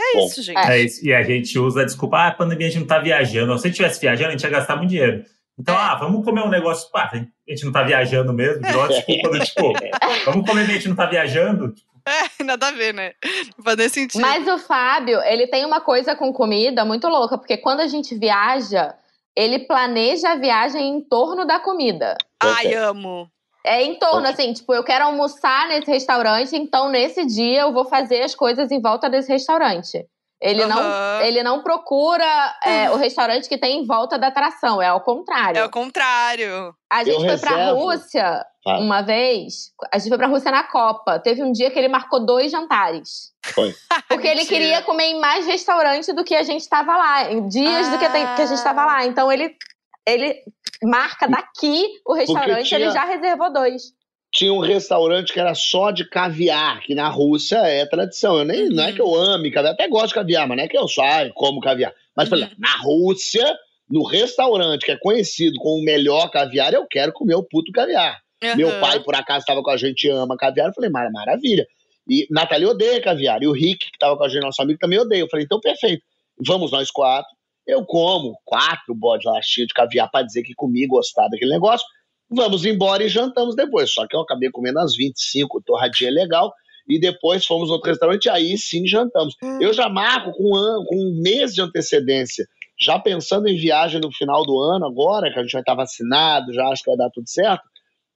É 0.00 0.16
Bom, 0.16 0.26
isso, 0.26 0.42
gente. 0.42 0.58
É 0.58 0.82
isso. 0.82 1.04
E 1.04 1.12
a 1.12 1.22
gente 1.22 1.58
usa 1.58 1.82
a 1.82 1.84
desculpa, 1.84 2.16
ah, 2.16 2.28
a 2.28 2.32
pandemia 2.32 2.66
a 2.66 2.70
gente 2.70 2.80
não 2.80 2.86
tá 2.86 2.98
viajando. 2.98 3.52
Se 3.58 3.66
a 3.66 3.68
gente 3.68 3.74
estivesse 3.74 4.00
viajando, 4.00 4.28
a 4.28 4.32
gente 4.32 4.42
ia 4.42 4.50
gastar 4.50 4.76
muito 4.76 4.88
dinheiro. 4.88 5.24
Então, 5.62 5.76
é. 5.76 5.78
ah, 5.78 5.94
vamos 5.94 6.24
comer 6.24 6.42
um 6.42 6.48
negócio. 6.48 6.90
Pá, 6.90 7.08
a 7.12 7.16
gente 7.50 7.64
não 7.64 7.70
tá 7.70 7.84
viajando 7.84 8.32
mesmo, 8.32 8.66
virou 8.66 8.88
desculpa 8.88 9.28
do 9.30 9.38
tipo, 9.38 9.72
vamos 10.26 10.48
comer, 10.48 10.62
a 10.62 10.66
gente 10.66 10.88
não 10.88 10.96
tá 10.96 11.06
viajando. 11.06 11.72
É, 12.04 12.42
nada 12.42 12.66
a 12.66 12.72
ver, 12.72 12.92
né? 12.92 13.12
Não 13.56 13.62
faz 13.62 13.92
sentido. 13.92 14.20
Mas 14.20 14.46
o 14.48 14.58
Fábio, 14.58 15.22
ele 15.22 15.46
tem 15.46 15.64
uma 15.64 15.80
coisa 15.80 16.16
com 16.16 16.32
comida 16.32 16.84
muito 16.84 17.06
louca, 17.06 17.38
porque 17.38 17.56
quando 17.56 17.78
a 17.78 17.86
gente 17.86 18.12
viaja, 18.16 18.92
ele 19.36 19.60
planeja 19.60 20.32
a 20.32 20.36
viagem 20.36 20.96
em 20.96 21.00
torno 21.00 21.46
da 21.46 21.60
comida. 21.60 22.16
Ai, 22.40 22.74
amo. 22.74 23.30
É 23.64 23.80
em 23.80 23.96
torno, 23.96 24.26
assim, 24.26 24.52
tipo, 24.52 24.74
eu 24.74 24.82
quero 24.82 25.04
almoçar 25.04 25.68
nesse 25.68 25.88
restaurante, 25.88 26.56
então 26.56 26.88
nesse 26.88 27.24
dia 27.24 27.60
eu 27.60 27.72
vou 27.72 27.84
fazer 27.84 28.22
as 28.22 28.34
coisas 28.34 28.72
em 28.72 28.80
volta 28.80 29.08
desse 29.08 29.30
restaurante. 29.30 30.04
Ele, 30.42 30.64
uhum. 30.64 30.68
não, 30.68 31.20
ele 31.20 31.42
não 31.44 31.62
procura 31.62 32.26
é, 32.64 32.90
o 32.90 32.96
restaurante 32.96 33.48
que 33.48 33.56
tem 33.56 33.78
em 33.78 33.86
volta 33.86 34.18
da 34.18 34.26
atração, 34.26 34.82
é 34.82 34.88
ao 34.88 35.00
contrário. 35.00 35.56
É 35.56 35.64
o 35.64 35.70
contrário. 35.70 36.74
A 36.90 37.04
gente 37.04 37.14
eu 37.14 37.20
foi 37.20 37.28
reservo. 37.28 37.54
pra 37.54 37.70
Rússia 37.70 38.46
ah. 38.66 38.78
uma 38.80 39.02
vez. 39.02 39.70
A 39.92 39.98
gente 39.98 40.08
foi 40.08 40.18
pra 40.18 40.26
Rússia 40.26 40.50
na 40.50 40.64
Copa. 40.64 41.20
Teve 41.20 41.44
um 41.44 41.52
dia 41.52 41.70
que 41.70 41.78
ele 41.78 41.86
marcou 41.86 42.26
dois 42.26 42.50
jantares. 42.50 43.30
Foi. 43.46 43.72
Porque 44.08 44.26
ele 44.26 44.44
queria 44.44 44.82
comer 44.82 45.10
em 45.10 45.20
mais 45.20 45.46
restaurante 45.46 46.12
do 46.12 46.24
que 46.24 46.34
a 46.34 46.42
gente 46.42 46.62
estava 46.62 46.96
lá, 46.96 47.30
em 47.30 47.46
dias 47.46 47.86
ah. 47.86 47.90
do 47.92 47.98
que, 47.98 48.04
a 48.04 48.44
gente 48.44 48.58
estava 48.58 48.84
lá. 48.84 49.06
Então 49.06 49.30
ele, 49.30 49.56
ele 50.04 50.42
marca 50.82 51.28
daqui 51.28 51.86
o 52.04 52.14
restaurante, 52.14 52.66
tinha... 52.66 52.80
ele 52.80 52.90
já 52.90 53.04
reservou 53.04 53.52
dois 53.52 53.92
tinha 54.32 54.52
um 54.52 54.60
restaurante 54.60 55.32
que 55.32 55.38
era 55.38 55.54
só 55.54 55.90
de 55.90 56.08
caviar, 56.08 56.80
que 56.80 56.94
na 56.94 57.08
Rússia 57.08 57.58
é 57.58 57.84
tradição. 57.84 58.38
Eu 58.38 58.44
nem, 58.46 58.68
não 58.70 58.84
é 58.84 58.92
que 58.92 59.00
eu 59.00 59.14
ame 59.14 59.50
caviar, 59.50 59.74
até 59.74 59.86
gosto 59.86 60.08
de 60.08 60.14
caviar, 60.14 60.48
mas 60.48 60.56
não 60.56 60.64
é 60.64 60.68
que 60.68 60.78
eu 60.78 60.88
saio 60.88 61.32
como 61.34 61.60
caviar. 61.60 61.92
Mas, 62.16 62.32
exemplo, 62.32 62.56
na 62.58 62.74
Rússia, 62.78 63.44
no 63.90 64.02
restaurante 64.04 64.86
que 64.86 64.92
é 64.92 64.96
conhecido 64.96 65.58
como 65.58 65.82
o 65.82 65.84
melhor 65.84 66.30
caviar, 66.30 66.72
eu 66.72 66.86
quero 66.86 67.12
comer 67.12 67.34
o 67.34 67.42
puto 67.42 67.70
caviar. 67.72 68.22
Uhum. 68.42 68.56
Meu 68.56 68.80
pai, 68.80 69.00
por 69.00 69.14
acaso, 69.14 69.40
estava 69.40 69.62
com 69.62 69.70
a 69.70 69.76
gente 69.76 70.08
ama 70.08 70.36
caviar. 70.36 70.68
Eu 70.68 70.74
falei, 70.74 70.90
maravilha. 70.90 71.66
E 72.08 72.26
Natália 72.30 72.70
odeia 72.70 73.02
caviar. 73.02 73.42
E 73.42 73.46
o 73.46 73.52
Rick, 73.52 73.90
que 73.90 73.96
estava 73.96 74.16
com 74.16 74.24
a 74.24 74.28
gente, 74.28 74.42
nosso 74.42 74.62
amigo, 74.62 74.78
também 74.78 74.98
odeia. 74.98 75.20
Eu 75.20 75.28
falei, 75.28 75.44
então 75.44 75.60
perfeito. 75.60 76.02
Vamos 76.44 76.72
nós 76.72 76.90
quatro. 76.90 77.30
Eu 77.66 77.84
como 77.84 78.34
quatro 78.44 78.94
bodes 78.94 79.26
lastinhos 79.26 79.68
de 79.68 79.74
caviar 79.74 80.10
para 80.10 80.24
dizer 80.24 80.42
que 80.42 80.54
comi 80.54 80.86
gostar 80.86 81.28
daquele 81.28 81.52
negócio. 81.52 81.86
Vamos 82.32 82.64
embora 82.64 83.04
e 83.04 83.08
jantamos 83.08 83.54
depois. 83.54 83.92
Só 83.92 84.06
que 84.06 84.16
eu 84.16 84.20
acabei 84.20 84.50
comendo 84.50 84.78
as 84.78 84.96
25, 84.96 85.62
torradinha 85.62 86.10
legal. 86.10 86.52
E 86.88 86.98
depois 86.98 87.46
fomos 87.46 87.68
no 87.68 87.74
outro 87.74 87.90
restaurante, 87.90 88.28
aí 88.28 88.58
sim 88.58 88.86
jantamos. 88.86 89.34
Hum. 89.42 89.58
Eu 89.60 89.72
já 89.72 89.88
marco 89.88 90.32
com 90.32 90.44
um, 90.44 90.84
com 90.84 90.96
um 90.96 91.20
mês 91.22 91.54
de 91.54 91.60
antecedência, 91.60 92.44
já 92.78 92.98
pensando 92.98 93.48
em 93.48 93.56
viagem 93.56 94.00
no 94.00 94.10
final 94.10 94.44
do 94.44 94.58
ano, 94.58 94.86
agora 94.86 95.32
que 95.32 95.38
a 95.38 95.42
gente 95.42 95.52
vai 95.52 95.62
estar 95.62 95.74
vacinado, 95.74 96.52
já 96.52 96.66
acho 96.68 96.82
que 96.82 96.90
vai 96.90 96.96
dar 96.96 97.10
tudo 97.10 97.28
certo. 97.28 97.62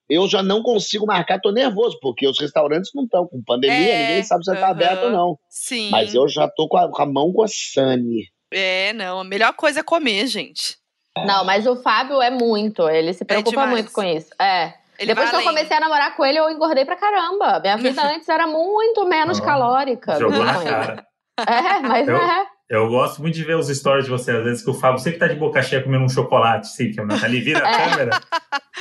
Eu 0.08 0.28
já 0.28 0.42
não 0.42 0.62
consigo 0.62 1.06
marcar, 1.06 1.40
tô 1.40 1.50
nervoso, 1.50 1.98
porque 2.00 2.26
os 2.26 2.38
restaurantes 2.38 2.90
não 2.94 3.04
estão 3.04 3.26
com 3.26 3.42
pandemia, 3.42 3.76
é, 3.76 4.08
ninguém 4.08 4.22
sabe 4.22 4.44
se 4.44 4.52
está 4.52 4.68
aberto 4.68 5.04
ou 5.04 5.10
não. 5.10 5.38
Sim. 5.48 5.90
Mas 5.90 6.14
eu 6.14 6.28
já 6.28 6.48
tô 6.48 6.68
com 6.68 6.76
a, 6.76 6.90
com 6.90 7.02
a 7.02 7.06
mão 7.06 7.32
coçane. 7.32 8.28
É, 8.52 8.92
não, 8.92 9.20
a 9.20 9.24
melhor 9.24 9.52
coisa 9.54 9.80
é 9.80 9.82
comer, 9.82 10.26
gente. 10.28 10.76
Não, 11.24 11.44
mas 11.44 11.66
o 11.66 11.76
Fábio 11.76 12.20
é 12.20 12.30
muito. 12.30 12.88
Ele 12.88 13.12
se 13.12 13.22
é 13.22 13.26
preocupa 13.26 13.62
é 13.62 13.66
muito 13.66 13.92
com 13.92 14.02
isso. 14.02 14.28
É. 14.40 14.74
Ele 14.98 15.14
Depois 15.14 15.30
que 15.30 15.36
eu 15.36 15.42
comecei 15.42 15.76
a 15.76 15.80
namorar 15.80 16.16
com 16.16 16.24
ele, 16.24 16.38
eu 16.38 16.50
engordei 16.50 16.84
pra 16.84 16.96
caramba. 16.96 17.60
Minha 17.60 17.76
vida 17.76 18.02
antes 18.08 18.28
era 18.28 18.46
muito 18.46 19.06
menos 19.06 19.38
oh, 19.38 19.42
calórica. 19.42 20.18
Jogou 20.18 20.44
na 20.44 20.62
cara. 20.62 21.06
É, 21.38 21.80
mas 21.80 22.08
eu, 22.08 22.16
é. 22.16 22.46
Eu 22.68 22.88
gosto 22.88 23.20
muito 23.20 23.34
de 23.34 23.44
ver 23.44 23.56
os 23.56 23.68
stories 23.68 24.06
de 24.06 24.10
você, 24.10 24.32
às 24.32 24.42
vezes, 24.42 24.64
que 24.64 24.70
o 24.70 24.74
Fábio 24.74 24.98
sempre 24.98 25.18
tá 25.18 25.28
de 25.28 25.36
boca 25.36 25.62
cheia 25.62 25.82
comendo 25.82 26.04
um 26.04 26.08
chocolate, 26.08 26.66
sim, 26.66 26.90
que 26.90 27.00
a 27.00 27.04
Nathalie 27.04 27.40
vira 27.40 27.64
a 27.64 27.70
é. 27.70 27.90
câmera 27.90 28.20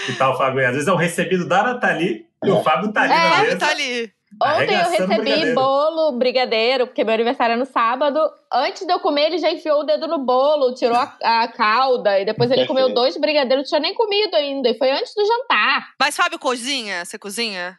e 0.10 0.14
tal, 0.14 0.34
o 0.34 0.38
Fábio. 0.38 0.66
Às 0.66 0.74
vezes 0.74 0.88
é 0.88 0.92
o 0.92 0.96
recebido 0.96 1.48
da 1.48 1.62
Nathalie 1.62 2.26
e 2.44 2.50
o 2.50 2.64
Fábio 2.64 2.92
tá 2.92 3.02
ali 3.02 3.14
é, 3.14 3.30
na 3.30 3.42
mesa. 3.44 3.58
Tá 3.58 3.70
ali. 3.70 4.12
Ontem 4.42 4.76
eu 4.76 4.90
recebi 4.90 5.16
brigadeiro. 5.16 5.56
bolo, 5.56 6.12
brigadeiro, 6.14 6.88
porque 6.88 7.04
meu 7.04 7.14
aniversário 7.14 7.54
é 7.54 7.58
no 7.58 7.66
sábado. 7.66 8.20
Antes 8.52 8.86
de 8.86 8.92
eu 8.92 9.00
comer, 9.00 9.28
ele 9.28 9.38
já 9.38 9.52
enfiou 9.52 9.80
o 9.80 9.84
dedo 9.84 10.08
no 10.08 10.20
bolo, 10.20 10.74
tirou 10.74 10.98
a, 10.98 11.18
a 11.22 11.48
calda, 11.48 12.20
e 12.20 12.26
depois 12.26 12.52
ele 12.52 12.66
comeu 12.66 12.94
dois 12.94 13.18
brigadeiros, 13.18 13.64
não 13.64 13.70
tinha 13.70 13.80
nem 13.80 13.94
comido 13.94 14.36
ainda, 14.36 14.70
e 14.70 14.78
foi 14.78 14.92
antes 14.92 15.14
do 15.16 15.26
jantar. 15.26 15.88
Mas 16.00 16.16
Fábio 16.16 16.38
cozinha? 16.38 17.06
Você 17.06 17.18
cozinha? 17.18 17.78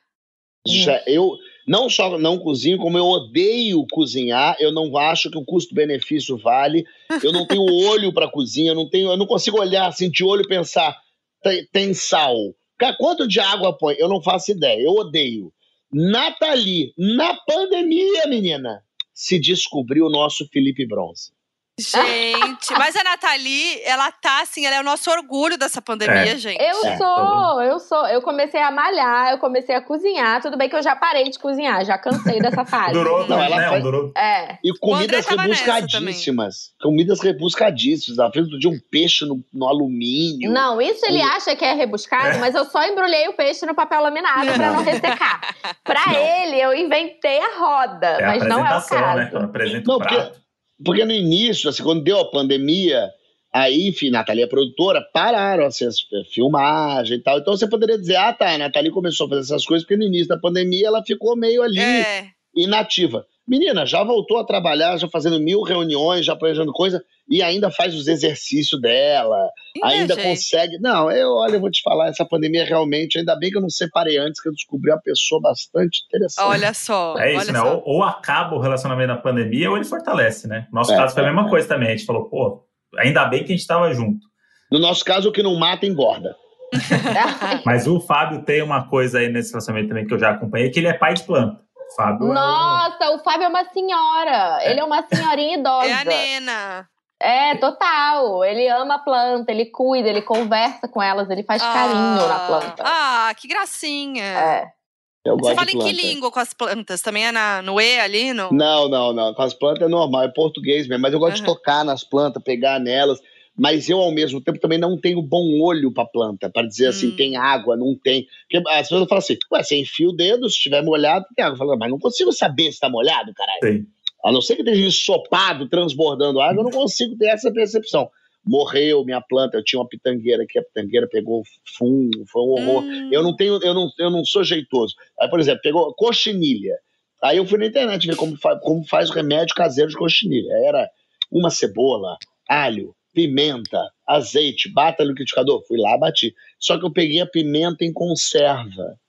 Já, 0.67 1.01
eu 1.07 1.37
não 1.67 1.89
só 1.89 2.19
não 2.19 2.39
cozinho, 2.39 2.79
como 2.79 2.99
eu 2.99 3.05
odeio 3.05 3.87
cozinhar, 3.93 4.57
eu 4.59 4.73
não 4.73 4.97
acho 4.97 5.31
que 5.31 5.39
o 5.39 5.45
custo-benefício 5.45 6.37
vale. 6.37 6.85
Eu 7.23 7.33
não 7.33 7.47
tenho 7.47 7.63
olho 7.89 8.13
para 8.13 8.31
cozinha, 8.31 8.71
eu 8.73 8.75
não 8.75 8.89
tenho, 8.89 9.11
eu 9.11 9.17
não 9.17 9.27
consigo 9.27 9.61
olhar 9.61 9.87
assim 9.87 10.11
de 10.11 10.25
olho 10.25 10.43
e 10.43 10.49
pensar 10.49 10.97
tem, 11.43 11.67
tem 11.73 11.95
sal. 11.95 12.37
Cara, 12.79 12.97
quanto 12.97 13.27
de 13.27 13.41
água 13.41 13.77
põe? 13.77 13.95
Eu 13.99 14.09
não 14.09 14.21
faço 14.21 14.51
ideia. 14.51 14.81
Eu 14.81 14.93
odeio. 14.93 15.53
Nathalie, 15.99 16.93
na 16.99 17.35
pandemia, 17.47 18.27
menina, 18.29 18.85
se 19.15 19.41
descobriu 19.41 20.05
o 20.05 20.11
nosso 20.11 20.47
Felipe 20.53 20.87
Bronze. 20.87 21.33
Gente, 21.79 22.73
mas 22.73 22.97
a 22.97 23.05
Nathalie, 23.05 23.83
ela 23.85 24.11
tá 24.11 24.41
assim, 24.41 24.65
ela 24.65 24.77
é 24.77 24.81
o 24.81 24.85
nosso 24.85 25.11
orgulho 25.11 25.59
dessa 25.59 25.83
pandemia, 25.83 26.33
é. 26.33 26.37
gente. 26.39 26.59
Eu 26.59 26.87
é, 26.87 26.97
sou, 26.97 27.63
eu 27.63 27.79
sou. 27.79 28.07
Eu 28.07 28.23
comecei 28.23 28.63
a 28.63 28.71
malhar, 28.71 29.33
eu 29.33 29.39
comecei 29.39 29.75
a 29.75 29.83
cozinhar. 29.83 30.41
Tudo 30.41 30.57
bem 30.57 30.71
que 30.71 30.77
eu 30.77 30.83
já 30.83 30.97
parei 30.97 31.25
de 31.25 31.39
cozinhar, 31.39 31.85
já 31.85 31.99
cansei 31.99 32.41
dessa 32.41 32.65
fase. 32.67 32.95
durou, 32.95 33.29
não, 33.29 33.43
ela 33.43 33.57
né? 33.57 33.81
Durou. 33.81 34.11
É. 34.17 34.57
E 34.65 34.73
comidas 34.79 35.27
rebuscadíssimas. 35.27 36.73
Comidas 36.81 37.21
rebuscadíssimas. 37.21 38.19
Ela 38.19 38.33
fez 38.33 38.49
de 38.49 38.69
um 38.69 38.81
peixe 38.91 39.27
no, 39.27 39.45
no, 39.53 39.69
alumínio. 39.69 40.51
Não, 40.51 40.81
isso 40.81 41.05
ele 41.05 41.21
acha 41.21 41.55
que 41.55 41.65
é 41.65 41.75
rebuscado, 41.75 42.37
é. 42.37 42.39
mas 42.39 42.55
eu 42.55 42.65
só 42.65 42.83
embrulhei 42.85 43.29
o 43.29 43.35
peixe 43.35 43.67
no 43.67 43.75
papel 43.75 44.01
laminado 44.01 44.51
pra 44.55 44.73
não 44.73 44.83
ressecar. 44.83 45.55
pra 45.85 46.07
não. 46.07 46.17
ele, 46.17 46.59
eu 46.59 46.73
inventei 46.73 47.39
a 47.39 47.59
roda, 47.59 48.07
é 48.07 48.27
mas 48.27 48.43
não 48.47 48.61
é 48.67 48.79
o 48.79 48.83
caso. 48.83 48.95
Né? 48.95 49.31
Apresenta 49.45 49.85
não, 49.87 49.97
o 49.97 49.99
prato. 49.99 50.31
Porque 50.31 50.46
porque 50.85 51.05
no 51.05 51.13
início, 51.13 51.69
assim, 51.69 51.83
quando 51.83 52.03
deu 52.03 52.19
a 52.19 52.31
pandemia, 52.31 53.11
aí, 53.53 53.89
enfim, 53.89 54.11
Nathalie, 54.11 54.45
a 54.45 54.49
produtora, 54.49 55.01
pararam 55.13 55.65
assim, 55.65 55.87
as 55.87 55.99
filmagem 56.33 57.19
e 57.19 57.23
tal. 57.23 57.39
Então 57.39 57.57
você 57.57 57.67
poderia 57.69 57.99
dizer, 57.99 58.17
ah, 58.17 58.33
tá, 58.33 58.55
a 58.55 58.59
Nathalie 58.59 58.91
começou 58.91 59.27
a 59.27 59.31
fazer 59.31 59.41
essas 59.41 59.65
coisas 59.65 59.87
porque 59.87 59.97
no 59.97 60.07
início 60.07 60.29
da 60.29 60.39
pandemia 60.39 60.89
ela 60.89 61.03
ficou 61.05 61.37
meio 61.37 61.63
ali 61.63 61.81
é. 61.81 62.29
inativa. 62.55 63.27
Menina, 63.49 63.87
já 63.87 64.03
voltou 64.03 64.39
a 64.39 64.45
trabalhar, 64.45 64.97
já 64.97 65.09
fazendo 65.09 65.39
mil 65.39 65.63
reuniões, 65.63 66.27
já 66.27 66.35
planejando 66.35 66.73
coisa, 66.73 67.01
e 67.29 67.43
ainda 67.43 67.71
faz 67.71 67.95
os 67.95 68.09
exercícios 68.09 68.81
dela, 68.81 69.49
ainda 69.85 70.17
consegue. 70.17 70.79
Não, 70.81 71.11
eu, 71.11 71.31
olha, 71.35 71.55
eu 71.55 71.61
vou 71.61 71.71
te 71.71 71.81
falar, 71.83 72.09
essa 72.09 72.25
pandemia 72.25 72.65
realmente, 72.65 73.19
ainda 73.19 73.37
bem 73.37 73.51
que 73.51 73.57
eu 73.57 73.63
não 73.63 73.71
separei 73.71 74.19
antes, 74.19 74.41
que 74.41 74.49
eu 74.49 74.53
descobri 74.53 74.91
uma 74.91 75.01
pessoa 75.01 75.41
bastante 75.41 76.03
interessante. 76.07 76.45
Olha 76.45 76.75
só. 76.75 77.17
É 77.19 77.35
isso, 77.35 77.53
né? 77.53 77.61
Ou, 77.63 77.83
ou, 77.87 78.03
acaba 78.03 78.57
o 78.57 78.61
relacionamento 78.61 79.09
na 79.09 79.17
pandemia, 79.17 79.71
ou 79.71 79.77
ele 79.77 79.85
fortalece, 79.85 80.49
né? 80.49 80.67
No 80.73 80.81
nosso 80.81 80.93
é, 80.93 80.97
caso 80.97 81.15
foi 81.15 81.23
a 81.23 81.27
mesma 81.27 81.47
é, 81.47 81.51
coisa 81.51 81.69
também. 81.69 81.89
A 81.89 81.97
gente 81.97 82.07
falou, 82.07 82.29
pô, 82.29 82.65
ainda 82.99 83.25
bem 83.27 83.41
que 83.41 83.53
a 83.53 83.57
gente 83.57 83.61
estava 83.61 83.93
junto. 83.93 84.27
No 84.73 84.81
nosso 84.81 85.05
caso, 85.05 85.29
o 85.29 85.33
que 85.33 85.43
não 85.43 85.55
mata 85.57 85.87
engorda. 85.87 86.35
Mas 87.65 87.87
o 87.87 88.01
Fábio 88.01 88.43
tem 88.43 88.61
uma 88.61 88.89
coisa 88.89 89.21
aí 89.21 89.29
nesse 89.29 89.51
relacionamento 89.51 89.89
também 89.89 90.05
que 90.05 90.13
eu 90.13 90.19
já 90.19 90.31
acompanhei, 90.31 90.71
que 90.71 90.81
ele 90.81 90.89
é 90.89 90.93
pai 90.93 91.15
de 91.15 91.23
planta. 91.23 91.66
Fábio 91.97 92.27
Nossa, 92.27 93.05
é 93.05 93.11
o 93.11 93.19
Fábio 93.21 93.45
é 93.45 93.49
uma 93.49 93.65
senhora. 93.65 94.59
É. 94.61 94.71
Ele 94.71 94.81
é 94.81 94.85
uma 94.85 95.03
senhorinha 95.03 95.57
idosa. 95.59 95.89
É 95.89 95.93
a 95.93 96.05
nena. 96.05 96.89
É, 97.19 97.55
total. 97.57 98.45
Ele 98.45 98.69
ama 98.69 98.97
a 98.97 98.99
planta, 98.99 99.51
ele 99.51 99.67
cuida, 99.67 100.09
ele 100.09 100.21
conversa 100.21 100.87
com 100.87 101.03
elas, 101.03 101.31
ele 101.31 101.43
faz 101.43 101.63
ah, 101.63 101.73
carinho 101.73 102.29
na 102.29 102.39
planta. 102.41 102.85
Ah, 102.85 103.33
que 103.35 103.49
gracinha. 103.49 104.23
É. 104.23 104.77
Eu 105.25 105.37
Você 105.39 105.55
fala 105.57 105.71
em 105.71 105.79
que 105.79 105.93
língua 105.93 106.31
com 106.31 106.39
as 106.39 106.55
plantas? 106.55 107.01
Também 107.01 107.27
é 107.27 107.33
na, 107.33 107.61
no 107.61 107.81
E 107.81 107.99
ali? 107.99 108.33
No... 108.33 108.53
Não, 108.53 108.89
não, 108.89 109.13
não. 109.13 109.35
Com 109.35 109.43
as 109.43 109.55
plantas 109.55 109.83
é 109.83 109.89
normal, 109.89 110.23
é 110.23 110.29
português 110.29 110.87
mesmo. 110.87 111.03
Mas 111.03 111.13
eu 111.13 111.19
gosto 111.19 111.39
uhum. 111.39 111.47
de 111.47 111.47
tocar 111.47 111.85
nas 111.85 112.05
plantas, 112.05 112.41
pegar 112.45 112.79
nelas 112.79 113.19
mas 113.57 113.89
eu, 113.89 113.99
ao 113.99 114.13
mesmo 114.13 114.41
tempo, 114.41 114.61
também 114.61 114.79
não 114.79 115.01
tenho 115.01 115.23
bom 115.23 115.61
olho 115.63 115.91
para 115.91 116.05
planta, 116.05 116.51
para 116.51 116.67
dizer 116.67 116.89
assim, 116.89 117.09
hum. 117.09 117.17
tem 117.17 117.37
água, 117.37 117.77
não 117.77 117.97
tem. 117.97 118.27
Porque 118.49 118.69
as 118.69 118.83
pessoas 118.83 119.09
falam 119.09 119.19
assim, 119.19 119.39
ué, 119.51 119.63
você 119.63 119.77
enfia 119.81 120.09
o 120.09 120.13
dedo, 120.13 120.49
se 120.51 120.57
estiver 120.57 120.83
molhado, 120.83 121.25
tem 121.35 121.43
água. 121.43 121.55
Eu 121.55 121.59
falo, 121.59 121.79
mas 121.79 121.91
não 121.91 121.99
consigo 121.99 122.33
saber 122.33 122.65
se 122.65 122.71
está 122.71 122.91
molhado, 122.91 123.33
caralho. 123.33 123.79
Sim. 123.79 123.87
A 124.23 124.31
não 124.31 124.43
ser 124.43 124.57
que 124.57 124.63
esteja 124.63 124.87
ensopado, 124.87 125.69
transbordando 125.69 126.41
água, 126.41 126.61
eu 126.61 126.65
não 126.65 126.71
consigo 126.71 127.17
ter 127.17 127.29
essa 127.29 127.51
percepção. 127.51 128.11
morreu 128.45 129.05
minha 129.05 129.23
planta. 129.23 129.57
Eu 129.57 129.65
tinha 129.65 129.81
uma 129.81 129.89
pitangueira 129.89 130.45
que 130.47 130.59
a 130.59 130.63
pitangueira 130.63 131.09
pegou 131.09 131.43
fungo, 131.79 132.27
foi 132.27 132.43
um 132.43 132.51
horror. 132.51 132.83
Hum. 132.83 133.11
Eu 133.11 133.23
não 133.23 133.35
tenho, 133.35 133.59
eu 133.63 133.73
não, 133.73 133.89
eu 133.99 134.11
não 134.11 134.25
sou 134.25 134.45
jeitoso. 134.45 134.95
Aí, 135.19 135.31
por 135.31 135.41
exemplo, 135.41 135.63
pegou 135.63 135.95
coxinilha. 135.95 136.77
Aí 137.23 137.39
eu 137.39 137.47
fui 137.47 137.59
na 137.59 137.67
internet 137.67 138.07
ver 138.07 138.17
como, 138.17 138.37
fa 138.37 138.59
como 138.61 138.87
faz 138.87 139.09
o 139.09 139.15
remédio 139.15 139.55
caseiro 139.55 139.91
de 139.91 139.97
coxinilha. 139.97 140.53
Era 140.67 140.91
uma 141.31 141.51
cebola, 141.51 142.17
alho, 142.49 142.95
pimenta, 143.17 143.81
azeite, 144.07 144.71
bata 144.71 145.03
no 145.03 145.11
liquidificador. 145.11 145.65
Fui 145.67 145.79
lá, 145.79 145.97
bati. 145.97 146.35
Só 146.61 146.79
que 146.79 146.85
eu 146.85 146.93
peguei 146.93 147.23
a 147.23 147.27
pimenta 147.27 147.83
em 147.83 147.93
conserva. 147.93 149.01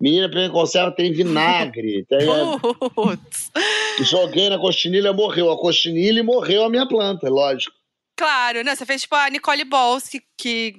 Menina, 0.00 0.28
pimenta 0.28 0.46
em 0.48 0.52
conserva 0.52 0.92
tem 0.92 1.12
vinagre. 1.12 2.06
Tem, 2.08 2.20
Joguei 4.04 4.48
na 4.48 4.56
coxinilha, 4.56 5.12
morreu 5.12 5.50
a 5.50 5.58
coxinilha 5.58 6.20
e 6.20 6.22
morreu 6.22 6.64
a 6.64 6.70
minha 6.70 6.86
planta, 6.86 7.28
lógico. 7.28 7.74
Claro, 8.16 8.62
né? 8.62 8.76
Você 8.76 8.86
fez 8.86 9.02
tipo 9.02 9.16
a 9.16 9.28
Nicole 9.28 9.64
Balls, 9.64 10.08
que, 10.08 10.22
que 10.38 10.72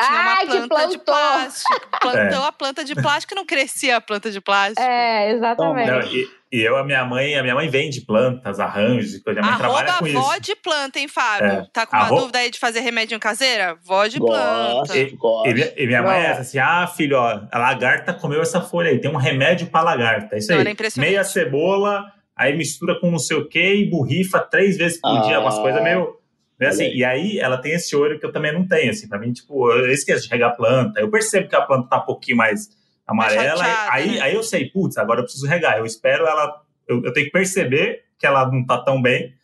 tinha 0.00 0.20
uma 0.20 0.34
Ai, 0.38 0.46
planta 0.46 0.86
de 0.88 0.98
plástico. 0.98 1.80
Plantou 2.00 2.44
é. 2.44 2.46
a 2.46 2.52
planta 2.52 2.84
de 2.84 2.94
plástico 2.94 3.34
e 3.34 3.36
não 3.36 3.44
crescia 3.44 3.96
a 3.96 4.00
planta 4.00 4.30
de 4.30 4.40
plástico. 4.40 4.80
É, 4.80 5.32
exatamente. 5.32 5.90
Não, 5.90 6.00
e, 6.12 6.30
e, 6.52 6.60
eu, 6.60 6.76
a 6.76 6.84
minha 6.84 7.04
mãe, 7.04 7.34
a 7.34 7.42
minha 7.42 7.54
mãe 7.54 7.68
vende 7.68 8.02
plantas, 8.02 8.60
arranjos 8.60 9.14
e 9.14 9.22
coisa. 9.22 9.40
Minha 9.40 9.52
mãe 9.52 9.64
Arroba 9.64 9.84
trabalha 9.84 10.12
com 10.14 10.20
vó 10.20 10.36
de 10.36 10.54
planta, 10.56 10.98
hein, 10.98 11.08
Fábio? 11.08 11.46
É. 11.46 11.66
Tá 11.72 11.86
com 11.86 11.96
uma 11.96 12.04
Arro... 12.04 12.20
dúvida 12.20 12.38
aí 12.38 12.50
de 12.50 12.58
fazer 12.58 12.80
remédio 12.80 13.18
caseira? 13.18 13.78
Vó 13.82 14.06
de 14.06 14.18
planta. 14.18 14.96
E, 14.96 15.16
e, 15.46 15.54
minha, 15.54 15.72
e 15.76 15.86
minha 15.86 16.02
mãe 16.02 16.20
é 16.20 16.26
essa, 16.26 16.42
assim, 16.42 16.58
ah, 16.58 16.86
filho, 16.86 17.16
ó, 17.16 17.40
a 17.50 17.58
lagarta 17.58 18.12
comeu 18.12 18.42
essa 18.42 18.60
folha 18.60 18.90
aí, 18.90 19.00
tem 19.00 19.10
um 19.10 19.16
remédio 19.16 19.66
pra 19.68 19.80
lagarta. 19.80 20.36
É 20.36 20.38
isso 20.38 20.52
aí. 20.52 20.64
Meia 20.98 21.24
cebola, 21.24 22.04
aí 22.36 22.54
mistura 22.54 23.00
com 23.00 23.10
não 23.10 23.18
sei 23.18 23.38
o 23.38 23.48
que 23.48 23.74
e 23.74 23.88
borrifa 23.88 24.38
três 24.38 24.76
vezes 24.76 25.00
por 25.00 25.16
ah. 25.16 25.20
dia, 25.22 25.40
umas 25.40 25.58
coisas 25.58 25.82
meio 25.82 26.20
né, 26.60 26.68
assim, 26.68 26.84
e 26.94 27.04
aí 27.04 27.40
ela 27.40 27.58
tem 27.58 27.72
esse 27.72 27.96
olho 27.96 28.20
que 28.20 28.26
eu 28.26 28.30
também 28.30 28.52
não 28.52 28.68
tenho, 28.68 28.90
assim, 28.90 29.08
pra 29.08 29.18
mim, 29.18 29.32
tipo, 29.32 29.68
eu 29.72 29.90
esqueço 29.90 30.24
de 30.24 30.28
regar 30.28 30.50
a 30.50 30.54
planta, 30.54 31.00
eu 31.00 31.10
percebo 31.10 31.48
que 31.48 31.56
a 31.56 31.62
planta 31.62 31.88
tá 31.88 31.96
um 31.96 32.04
pouquinho 32.04 32.36
mais 32.36 32.68
amarela, 33.06 33.62
mais 33.62 33.90
aí, 33.90 34.10
né? 34.12 34.20
aí 34.20 34.34
eu 34.34 34.42
sei, 34.42 34.70
putz, 34.70 34.96
agora 34.96 35.20
eu 35.20 35.24
preciso 35.24 35.46
regar, 35.46 35.78
eu 35.78 35.86
espero 35.86 36.26
ela, 36.26 36.62
eu, 36.88 37.02
eu, 37.04 37.12
tenho 37.12 37.26
que 37.26 37.32
perceber 37.32 38.04
que 38.18 38.26
ela 38.26 38.50
não 38.50 38.64
tá 38.64 38.78
tão 38.78 39.00
bem 39.00 39.34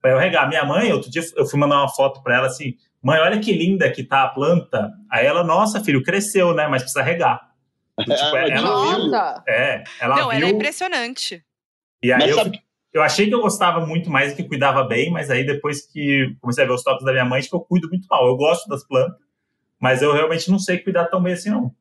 pra 0.00 0.12
eu 0.12 0.18
regar. 0.18 0.48
Minha 0.48 0.64
mãe, 0.64 0.92
outro 0.92 1.10
dia 1.10 1.22
eu 1.36 1.46
fui 1.46 1.58
mandar 1.58 1.78
uma 1.78 1.88
foto 1.88 2.22
pra 2.22 2.36
ela, 2.36 2.46
assim, 2.46 2.76
mãe, 3.02 3.20
olha 3.20 3.40
que 3.40 3.52
linda 3.52 3.90
que 3.90 4.02
tá 4.02 4.24
a 4.24 4.28
planta, 4.28 4.92
aí 5.10 5.26
ela, 5.26 5.44
nossa, 5.44 5.82
filho, 5.82 6.02
cresceu, 6.02 6.54
né, 6.54 6.66
mas 6.66 6.82
precisa 6.82 7.02
regar. 7.02 7.50
tipo, 8.00 8.36
ela 8.36 8.60
nossa. 8.60 9.42
viu, 9.46 9.54
é, 9.54 9.84
ela 10.00 10.16
não, 10.16 10.30
viu, 10.30 10.38
ela 10.38 10.46
é 10.46 10.50
impressionante. 10.50 11.44
E 12.02 12.12
aí 12.12 12.28
eu, 12.28 12.36
eu 12.94 13.02
achei 13.02 13.26
que 13.26 13.34
eu 13.34 13.40
gostava 13.40 13.84
muito 13.84 14.08
mais 14.08 14.32
e 14.32 14.36
que 14.36 14.44
cuidava 14.44 14.84
bem, 14.84 15.10
mas 15.10 15.28
aí 15.28 15.44
depois 15.44 15.84
que 15.84 16.36
comecei 16.40 16.62
a 16.62 16.66
ver 16.66 16.74
os 16.74 16.82
toques 16.82 17.04
da 17.04 17.12
minha 17.12 17.24
mãe, 17.24 17.42
que 17.42 17.52
eu 17.52 17.60
cuido 17.60 17.88
muito 17.88 18.06
mal. 18.08 18.24
Eu 18.26 18.36
gosto 18.36 18.68
das 18.68 18.86
plantas, 18.86 19.18
mas 19.80 20.00
eu 20.00 20.12
realmente 20.12 20.48
não 20.48 20.60
sei 20.60 20.78
cuidar 20.78 21.06
tão 21.06 21.20
bem 21.20 21.32
assim, 21.32 21.50
não. 21.50 21.74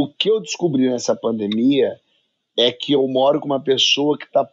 O 0.00 0.08
que 0.08 0.30
eu 0.30 0.40
descobri 0.40 0.88
nessa 0.88 1.14
pandemia 1.14 2.00
é 2.58 2.72
que 2.72 2.92
eu 2.92 3.06
moro 3.06 3.38
com 3.38 3.44
uma 3.44 3.62
pessoa 3.62 4.16
que 4.16 4.24
está 4.24 4.50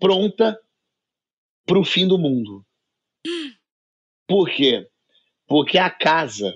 pronta 0.00 0.58
para 1.64 1.78
o 1.78 1.84
fim 1.84 2.08
do 2.08 2.18
mundo. 2.18 2.66
Por 4.26 4.50
quê? 4.50 4.88
Porque 5.46 5.78
a 5.78 5.88
casa 5.88 6.52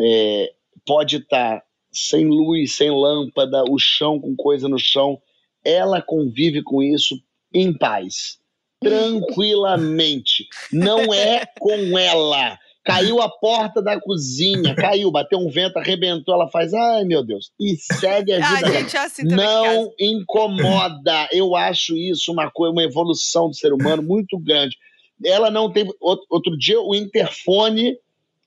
é, 0.00 0.54
pode 0.86 1.16
estar 1.16 1.58
tá 1.58 1.66
sem 1.92 2.26
luz, 2.26 2.76
sem 2.76 2.92
lâmpada, 2.92 3.64
o 3.68 3.76
chão 3.76 4.20
com 4.20 4.36
coisa 4.36 4.68
no 4.68 4.78
chão 4.78 5.20
ela 5.64 6.00
convive 6.00 6.62
com 6.62 6.80
isso 6.80 7.20
em 7.52 7.76
paz, 7.76 8.38
tranquilamente. 8.80 10.46
Não 10.70 11.12
é 11.12 11.44
com 11.58 11.98
ela. 11.98 12.56
Caiu 12.84 13.22
a 13.22 13.30
porta 13.30 13.80
da 13.82 13.98
cozinha, 13.98 14.74
caiu, 14.76 15.10
bateu 15.10 15.38
um 15.38 15.48
vento, 15.48 15.78
arrebentou, 15.78 16.34
ela 16.34 16.50
faz, 16.50 16.74
ai 16.74 17.04
meu 17.04 17.24
Deus, 17.24 17.50
e 17.58 17.76
segue 17.76 18.32
a 18.34 18.56
vida. 18.56 18.72
gente, 18.72 18.96
é 18.96 19.00
assim 19.00 19.22
Não 19.24 19.90
incomoda. 19.98 21.28
Eu 21.32 21.56
acho 21.56 21.96
isso 21.96 22.30
uma 22.30 22.50
coisa, 22.50 22.72
uma 22.72 22.82
evolução 22.82 23.48
do 23.48 23.54
ser 23.54 23.72
humano 23.72 24.02
muito 24.02 24.38
grande. 24.38 24.76
Ela 25.24 25.50
não 25.50 25.72
tem. 25.72 25.88
Outro 26.00 26.58
dia, 26.58 26.78
o 26.80 26.94
interfone 26.94 27.96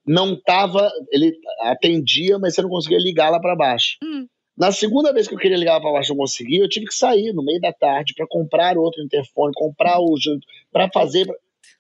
não 0.05 0.33
estava. 0.33 0.91
Ele 1.11 1.33
atendia, 1.61 2.37
mas 2.37 2.53
você 2.53 2.61
não 2.61 2.69
conseguia 2.69 2.99
ligar 2.99 3.31
lá 3.31 3.39
para 3.39 3.55
baixo. 3.55 3.97
Hum. 4.03 4.27
Na 4.55 4.71
segunda 4.71 5.13
vez 5.13 5.27
que 5.27 5.35
eu 5.35 5.39
queria 5.39 5.57
ligar 5.57 5.79
para 5.79 5.91
baixo 5.91 6.09
não 6.09 6.17
consegui, 6.17 6.57
eu 6.57 6.69
tive 6.69 6.87
que 6.87 6.95
sair 6.95 7.31
no 7.33 7.43
meio 7.43 7.61
da 7.61 7.71
tarde 7.71 8.13
para 8.15 8.27
comprar 8.27 8.77
outro 8.77 9.03
interfone, 9.03 9.51
comprar 9.55 9.99
o 9.99 10.15
para 10.71 10.89
fazer 10.91 11.27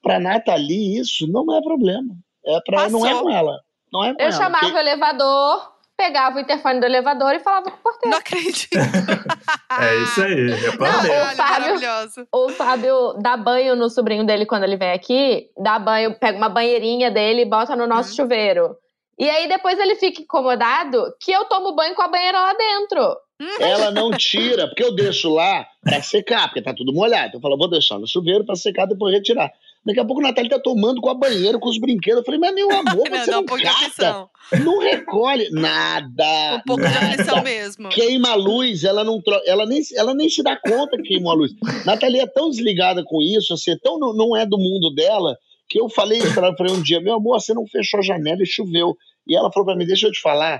para 0.01 0.19
Nathalie 0.19 0.99
isso 0.99 1.27
não 1.27 1.55
é 1.55 1.61
problema. 1.61 2.15
É 2.47 2.61
para 2.65 2.89
não 2.89 3.05
é 3.05 3.21
com 3.21 3.29
ela. 3.29 3.59
Não 3.91 4.03
é 4.03 4.13
com 4.13 4.21
eu 4.21 4.27
ela, 4.27 4.31
chamava 4.31 4.65
porque... 4.65 4.75
o 4.75 4.79
elevador, 4.79 5.71
pegava 5.97 6.37
o 6.37 6.39
interfone 6.39 6.79
do 6.79 6.85
elevador 6.85 7.33
e 7.33 7.39
falava 7.39 7.71
com 7.71 7.77
o 7.77 7.81
porteiro. 7.81 8.11
Não 8.11 8.17
acredito. 8.17 8.77
é 8.77 9.95
isso 10.03 10.21
aí. 10.21 10.51
É 10.51 10.77
não, 10.77 11.23
o, 11.23 11.35
Fábio, 11.35 12.29
o 12.31 12.49
Fábio 12.49 13.13
dá 13.19 13.35
banho 13.35 13.75
no 13.75 13.89
sobrinho 13.89 14.25
dele 14.25 14.45
quando 14.45 14.63
ele 14.63 14.77
vem 14.77 14.91
aqui, 14.91 15.49
dá 15.57 15.79
banho, 15.79 16.17
pega 16.17 16.37
uma 16.37 16.49
banheirinha 16.49 17.09
dele 17.09 17.41
e 17.41 17.49
bota 17.49 17.75
no 17.75 17.87
nosso 17.87 18.11
uhum. 18.11 18.15
chuveiro. 18.15 18.75
E 19.19 19.27
aí 19.27 19.47
depois 19.47 19.79
ele 19.79 19.95
fica 19.95 20.21
incomodado 20.21 21.03
que 21.19 21.31
eu 21.31 21.45
tomo 21.45 21.75
banho 21.75 21.95
com 21.95 22.03
a 22.03 22.07
banheira 22.07 22.39
lá 22.39 22.53
dentro. 22.53 23.17
Ela 23.59 23.91
não 23.91 24.11
tira, 24.11 24.67
porque 24.67 24.83
eu 24.83 24.95
deixo 24.95 25.29
lá 25.29 25.65
pra 25.83 26.01
secar, 26.01 26.47
porque 26.47 26.61
tá 26.61 26.73
tudo 26.73 26.91
molhado. 26.91 27.27
Então 27.27 27.37
eu 27.37 27.41
falo, 27.41 27.57
vou 27.57 27.69
deixar 27.69 27.99
no 27.99 28.07
chuveiro 28.07 28.43
pra 28.43 28.55
secar, 28.55 28.87
depois 28.87 29.13
retirar. 29.13 29.51
Daqui 29.85 29.99
a 29.99 30.05
pouco 30.05 30.19
o 30.19 30.23
Natália 30.23 30.49
tá 30.49 30.59
tomando 30.59 30.99
com 30.99 31.09
a 31.09 31.13
banheira, 31.13 31.57
com 31.59 31.69
os 31.69 31.79
brinquedos. 31.79 32.19
Eu 32.19 32.25
falei, 32.25 32.39
mas 32.39 32.53
meu 32.53 32.69
amor, 32.71 33.07
você 33.09 33.31
não, 33.31 33.41
não 33.41 33.45
cata, 33.45 34.27
não 34.63 34.79
recolhe 34.79 35.49
nada. 35.51 36.57
Um 36.57 36.61
pouco 36.65 36.81
nada. 36.81 36.99
de 36.99 37.05
aflição 37.05 37.43
mesmo. 37.43 37.89
Queima 37.89 38.31
a 38.31 38.35
luz, 38.35 38.83
ela 38.83 39.03
não 39.03 39.21
ela 39.45 39.65
nem, 39.65 39.81
ela 39.95 40.13
nem 40.13 40.29
se 40.29 40.43
dá 40.43 40.57
conta 40.57 40.97
que 40.97 41.03
queimou 41.03 41.31
a 41.31 41.35
luz. 41.35 41.51
Natália 41.85 42.23
é 42.23 42.27
tão 42.27 42.49
desligada 42.49 43.03
com 43.05 43.21
isso, 43.21 43.53
assim, 43.53 43.77
tão 43.81 43.97
não, 43.97 44.13
não 44.13 44.35
é 44.35 44.45
do 44.45 44.57
mundo 44.57 44.93
dela, 44.93 45.37
que 45.69 45.79
eu 45.79 45.87
falei 45.87 46.17
isso 46.17 46.33
para 46.33 46.47
ela, 46.47 46.57
falei 46.57 46.73
um 46.73 46.81
dia, 46.81 46.99
meu 46.99 47.15
amor, 47.15 47.39
você 47.39 47.53
não 47.53 47.65
fechou 47.67 47.99
a 47.99 48.03
janela 48.03 48.41
e 48.41 48.45
choveu. 48.45 48.97
E 49.25 49.35
ela 49.35 49.51
falou 49.51 49.67
para 49.67 49.75
mim, 49.75 49.85
deixa 49.85 50.07
eu 50.07 50.11
te 50.11 50.21
falar, 50.21 50.59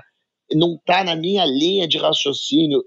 não 0.52 0.78
tá 0.84 1.04
na 1.04 1.14
minha 1.14 1.44
linha 1.44 1.86
de 1.86 1.98
raciocínio 1.98 2.82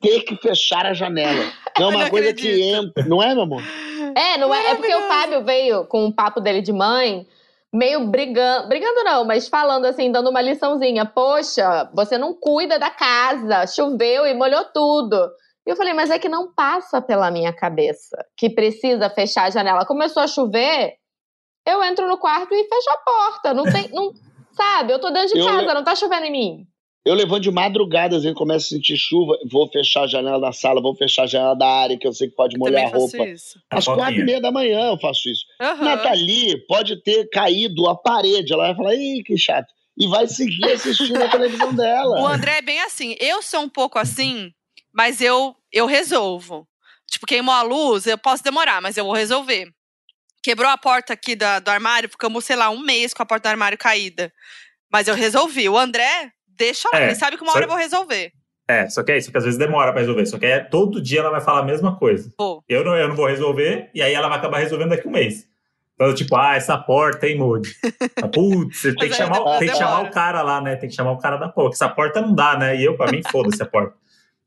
ter 0.00 0.20
que 0.22 0.36
fechar 0.36 0.86
a 0.86 0.94
janela. 0.94 1.52
Não 1.78 1.92
é 1.92 1.96
uma 1.96 2.10
coisa 2.10 2.30
acredito. 2.30 2.54
que 2.54 2.62
entra, 2.62 3.04
não 3.04 3.22
é, 3.22 3.34
meu 3.34 3.44
amor? 3.44 3.62
É, 4.14 4.38
não 4.38 4.54
é, 4.54 4.70
é 4.70 4.74
porque 4.74 4.94
o 4.94 5.08
Fábio 5.08 5.44
veio 5.44 5.84
com 5.86 6.04
um 6.04 6.12
papo 6.12 6.40
dele 6.40 6.62
de 6.62 6.72
mãe, 6.72 7.26
meio 7.72 8.06
brigando, 8.06 8.68
brigando 8.68 9.04
não, 9.04 9.24
mas 9.24 9.48
falando 9.48 9.84
assim, 9.84 10.10
dando 10.10 10.30
uma 10.30 10.40
liçãozinha. 10.40 11.04
Poxa, 11.04 11.90
você 11.94 12.16
não 12.16 12.32
cuida 12.32 12.78
da 12.78 12.90
casa, 12.90 13.66
choveu 13.66 14.26
e 14.26 14.34
molhou 14.34 14.64
tudo. 14.72 15.16
E 15.66 15.70
eu 15.70 15.76
falei, 15.76 15.92
mas 15.92 16.10
é 16.10 16.18
que 16.18 16.28
não 16.28 16.52
passa 16.52 17.02
pela 17.02 17.30
minha 17.30 17.52
cabeça 17.52 18.16
que 18.36 18.48
precisa 18.48 19.10
fechar 19.10 19.44
a 19.44 19.50
janela. 19.50 19.84
Começou 19.84 20.22
a 20.22 20.28
chover, 20.28 20.94
eu 21.66 21.82
entro 21.82 22.08
no 22.08 22.16
quarto 22.16 22.54
e 22.54 22.68
fecho 22.68 22.90
a 22.90 22.98
porta. 22.98 23.52
Não 23.52 23.64
tem. 23.64 23.88
Não, 23.92 24.12
sabe? 24.56 24.92
Eu 24.92 24.98
tô 24.98 25.10
dentro 25.10 25.34
de 25.34 25.40
eu 25.40 25.46
casa, 25.46 25.60
le... 25.60 25.74
não 25.74 25.84
tá 25.84 25.94
chovendo 25.94 26.26
em 26.26 26.32
mim. 26.32 26.66
Eu 27.04 27.14
levanto 27.14 27.42
de 27.42 27.52
madrugada, 27.52 28.16
às 28.16 28.24
vezes 28.24 28.36
começo 28.36 28.66
a 28.66 28.68
sentir 28.76 28.96
chuva, 28.96 29.38
vou 29.48 29.68
fechar 29.68 30.02
a 30.02 30.06
janela 30.08 30.40
da 30.40 30.52
sala, 30.52 30.82
vou 30.82 30.92
fechar 30.92 31.22
a 31.22 31.26
janela 31.26 31.54
da 31.54 31.66
área, 31.68 31.96
que 31.96 32.04
eu 32.04 32.12
sei 32.12 32.28
que 32.28 32.34
pode 32.34 32.58
molhar 32.58 32.86
a 32.86 32.88
roupa. 32.88 33.28
Isso. 33.28 33.60
Às 33.70 33.84
quatro 33.84 34.20
e 34.20 34.24
meia 34.24 34.40
da 34.40 34.50
manhã 34.50 34.88
eu 34.88 34.98
faço 34.98 35.28
isso. 35.28 35.44
Uhum. 35.60 35.84
Nathalie 35.84 36.66
pode 36.66 37.00
ter 37.04 37.28
caído 37.30 37.88
a 37.88 37.94
parede, 37.94 38.52
ela 38.52 38.66
vai 38.66 38.74
falar, 38.74 38.94
ih, 38.96 39.22
que 39.22 39.38
chato. 39.38 39.72
E 39.96 40.08
vai 40.08 40.26
seguir 40.26 40.64
assistindo 40.64 41.22
a 41.22 41.28
televisão 41.28 41.72
dela. 41.76 42.22
O 42.22 42.26
André 42.26 42.58
é 42.58 42.62
bem 42.62 42.80
assim. 42.80 43.14
Eu 43.20 43.40
sou 43.40 43.60
um 43.60 43.68
pouco 43.68 44.00
assim, 44.00 44.50
mas 44.92 45.20
eu, 45.20 45.54
eu 45.72 45.86
resolvo. 45.86 46.66
Tipo, 47.08 47.24
queimou 47.24 47.54
a 47.54 47.62
luz, 47.62 48.04
eu 48.06 48.18
posso 48.18 48.42
demorar, 48.42 48.82
mas 48.82 48.96
eu 48.96 49.04
vou 49.04 49.14
resolver 49.14 49.72
quebrou 50.46 50.70
a 50.70 50.78
porta 50.78 51.12
aqui 51.12 51.34
da, 51.34 51.58
do 51.58 51.68
armário, 51.68 52.08
ficamos, 52.08 52.44
sei 52.44 52.54
lá, 52.54 52.70
um 52.70 52.80
mês 52.80 53.12
com 53.12 53.20
a 53.20 53.26
porta 53.26 53.48
do 53.48 53.50
armário 53.50 53.76
caída. 53.76 54.32
Mas 54.88 55.08
eu 55.08 55.14
resolvi. 55.16 55.68
O 55.68 55.76
André, 55.76 56.30
deixa 56.46 56.88
lá, 56.92 57.00
é, 57.00 57.06
ele 57.06 57.16
sabe 57.16 57.36
que 57.36 57.42
uma 57.42 57.52
hora 57.52 57.64
eu 57.64 57.68
vou 57.68 57.76
resolver. 57.76 58.30
É, 58.68 58.88
só 58.88 59.02
que 59.02 59.10
é 59.10 59.18
isso, 59.18 59.32
que 59.32 59.36
às 59.36 59.42
vezes 59.42 59.58
demora 59.58 59.90
pra 59.90 60.02
resolver. 60.02 60.24
Só 60.24 60.38
que 60.38 60.46
é, 60.46 60.60
todo 60.60 61.02
dia 61.02 61.18
ela 61.18 61.30
vai 61.30 61.40
falar 61.40 61.60
a 61.60 61.64
mesma 61.64 61.98
coisa. 61.98 62.32
Pô. 62.38 62.62
Eu 62.68 62.84
não, 62.84 62.96
eu 62.96 63.08
não 63.08 63.16
vou 63.16 63.26
resolver, 63.26 63.90
e 63.92 64.00
aí 64.00 64.14
ela 64.14 64.28
vai 64.28 64.38
acabar 64.38 64.58
resolvendo 64.58 64.90
daqui 64.90 65.08
um 65.08 65.10
mês. 65.10 65.48
Então, 65.94 66.14
tipo, 66.14 66.36
ah, 66.36 66.54
essa 66.54 66.78
porta, 66.78 67.26
hein, 67.26 67.38
Moody? 67.38 67.74
Putz, 68.32 68.82
tem, 68.82 68.94
que, 68.94 69.14
chamar, 69.14 69.58
tem 69.58 69.68
que 69.68 69.76
chamar 69.76 70.02
o 70.02 70.10
cara 70.12 70.42
lá, 70.42 70.60
né? 70.60 70.76
Tem 70.76 70.88
que 70.88 70.94
chamar 70.94 71.10
o 71.10 71.18
cara 71.18 71.38
da 71.38 71.48
porta. 71.48 71.74
Essa 71.74 71.88
porta 71.88 72.20
não 72.20 72.32
dá, 72.32 72.56
né? 72.56 72.76
E 72.76 72.84
eu, 72.84 72.96
pra 72.96 73.10
mim, 73.10 73.20
foda-se 73.32 73.60
a 73.60 73.66
porta. 73.66 73.96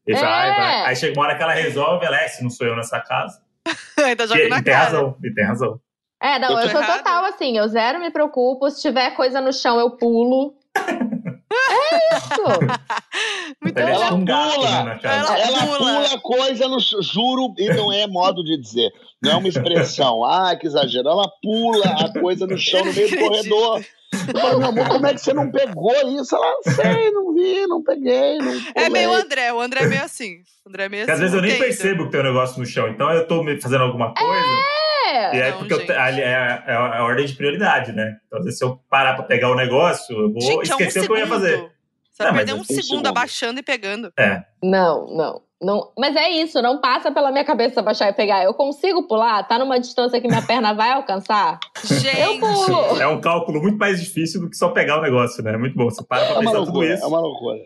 É. 0.08 0.16
Aí, 0.16 0.86
aí 0.86 0.96
chega 0.96 1.14
uma 1.20 1.26
hora 1.26 1.36
que 1.36 1.44
ela 1.44 1.54
resolve, 1.54 2.06
ela 2.06 2.22
é, 2.22 2.28
se 2.30 2.42
não 2.42 2.50
sou 2.50 2.66
eu 2.66 2.76
nessa 2.78 3.02
casa. 3.02 3.42
Ainda 4.02 4.28
joga 4.28 4.48
na 4.48 4.60
e 4.60 4.64
tem 4.64 4.74
razão, 4.74 5.18
e 5.22 5.34
tem 5.34 5.46
razão. 5.46 5.82
É, 6.22 6.38
não, 6.38 6.52
eu, 6.52 6.60
eu 6.60 6.70
sou 6.70 6.84
total 6.84 7.26
assim, 7.26 7.58
eu 7.58 7.68
zero 7.68 8.00
me 8.00 8.12
preocupo. 8.12 8.70
Se 8.70 8.82
tiver 8.82 9.12
coisa 9.12 9.40
no 9.40 9.54
chão, 9.54 9.80
eu 9.80 9.92
pulo. 9.92 10.54
É 11.52 12.16
isso. 12.16 12.44
Muito 13.62 13.80
ela, 13.80 14.14
um 14.14 14.24
pula, 14.26 14.84
né, 14.84 15.00
ela, 15.04 15.40
ela 15.40 15.58
pula. 15.66 15.78
pula 15.78 16.20
coisa 16.22 16.68
no 16.68 16.80
juro 16.80 17.54
e 17.58 17.74
não 17.74 17.92
é 17.92 18.06
modo 18.08 18.44
de 18.44 18.60
dizer. 18.60 18.92
Não 19.22 19.32
é 19.32 19.36
uma 19.36 19.48
expressão. 19.48 20.24
Ah, 20.30 20.56
que 20.56 20.68
exagero. 20.68 21.10
Ela 21.10 21.28
pula 21.42 21.86
a 21.88 22.20
coisa 22.20 22.46
no 22.46 22.58
chão 22.58 22.86
no 22.86 22.94
meio 22.94 23.10
do 23.10 23.18
corredor. 23.18 23.84
Eu 24.12 24.40
falei, 24.40 24.58
meu 24.58 24.68
amor, 24.68 24.88
como 24.88 25.08
é 25.08 25.14
que 25.14 25.22
você 25.22 25.34
não 25.34 25.52
pegou 25.52 25.92
isso? 26.20 26.36
Ela, 26.36 26.56
sei, 26.64 27.12
não 27.12 27.34
vi, 27.34 27.66
não 27.68 27.84
peguei. 27.84 28.38
Não 28.38 28.54
é 28.76 28.90
meio 28.90 29.14
André, 29.14 29.52
o 29.52 29.60
André 29.60 29.84
é 29.84 29.88
meio 29.88 30.04
assim. 30.04 30.42
O 30.66 30.70
André 30.70 30.86
é 30.86 30.90
meio 30.90 31.06
Porque 31.06 31.12
assim. 31.12 31.24
às 31.24 31.32
vezes 31.32 31.36
eu 31.36 31.42
nem 31.42 31.52
entendo. 31.52 31.66
percebo 31.66 32.06
que 32.06 32.12
tem 32.12 32.22
um 32.22 32.24
negócio 32.24 32.60
no 32.60 32.66
chão, 32.66 32.88
então 32.90 33.10
eu 33.12 33.28
tô 33.28 33.44
fazendo 33.62 33.84
alguma 33.84 34.14
coisa. 34.14 34.34
É! 34.34 34.79
E 35.12 35.42
aí, 35.42 35.52
não, 35.52 35.58
porque 35.60 35.74
eu, 35.74 35.80
é, 35.80 36.64
é, 36.68 36.74
a 36.74 37.04
ordem 37.04 37.26
de 37.26 37.34
prioridade, 37.34 37.92
né? 37.92 38.18
Então, 38.28 38.40
às 38.40 38.46
vezes, 38.46 38.60
se 38.60 38.66
eu 38.66 38.80
parar 38.90 39.14
pra 39.16 39.24
pegar 39.24 39.50
o 39.52 39.56
negócio, 39.56 40.16
eu 40.16 40.32
vou 40.32 40.42
gente, 40.42 40.70
esquecer 40.70 41.00
é 41.00 41.02
um 41.02 41.06
o 41.06 41.08
que 41.08 41.14
eu 41.14 41.18
ia 41.18 41.28
fazer. 41.28 41.72
Você 42.12 42.24
vai 42.24 42.34
perder 42.34 42.54
um 42.54 42.64
segundo, 42.64 42.84
segundo 42.84 43.08
abaixando 43.08 43.60
e 43.60 43.64
pegando. 43.64 44.12
É. 44.18 44.44
Não, 44.62 45.08
não. 45.16 45.42
Não, 45.62 45.92
mas 45.98 46.16
é 46.16 46.30
isso, 46.30 46.62
não 46.62 46.80
passa 46.80 47.12
pela 47.12 47.32
minha 47.32 47.44
cabeça 47.44 47.82
baixar 47.82 48.08
e 48.08 48.14
pegar. 48.14 48.46
Eu 48.46 48.54
consigo 48.54 49.06
pular? 49.08 49.44
Tá 49.44 49.60
numa 49.60 49.78
distância 49.78 50.20
que 50.22 50.28
minha 50.28 50.42
perna 50.42 50.74
vai 50.74 50.92
alcançar? 50.92 51.60
Gente! 51.84 52.18
Eu 52.18 52.40
pulo! 52.40 53.02
É 53.02 53.08
um 53.08 53.20
cálculo 53.20 53.62
muito 53.62 53.78
mais 53.78 54.02
difícil 54.02 54.40
do 54.40 54.50
que 54.50 54.56
só 54.56 54.70
pegar 54.70 55.00
o 55.00 55.02
negócio, 55.02 55.44
né? 55.44 55.54
É 55.54 55.58
muito 55.58 55.76
bom. 55.76 55.90
Você 55.90 56.02
para 56.02 56.26
pra 56.26 56.36
é 56.36 56.40
pensar 56.40 56.60
loucura, 56.60 56.66
tudo 56.66 56.84
isso. 56.86 57.04
É 57.04 57.08
uma 57.08 57.20
loucura. 57.20 57.60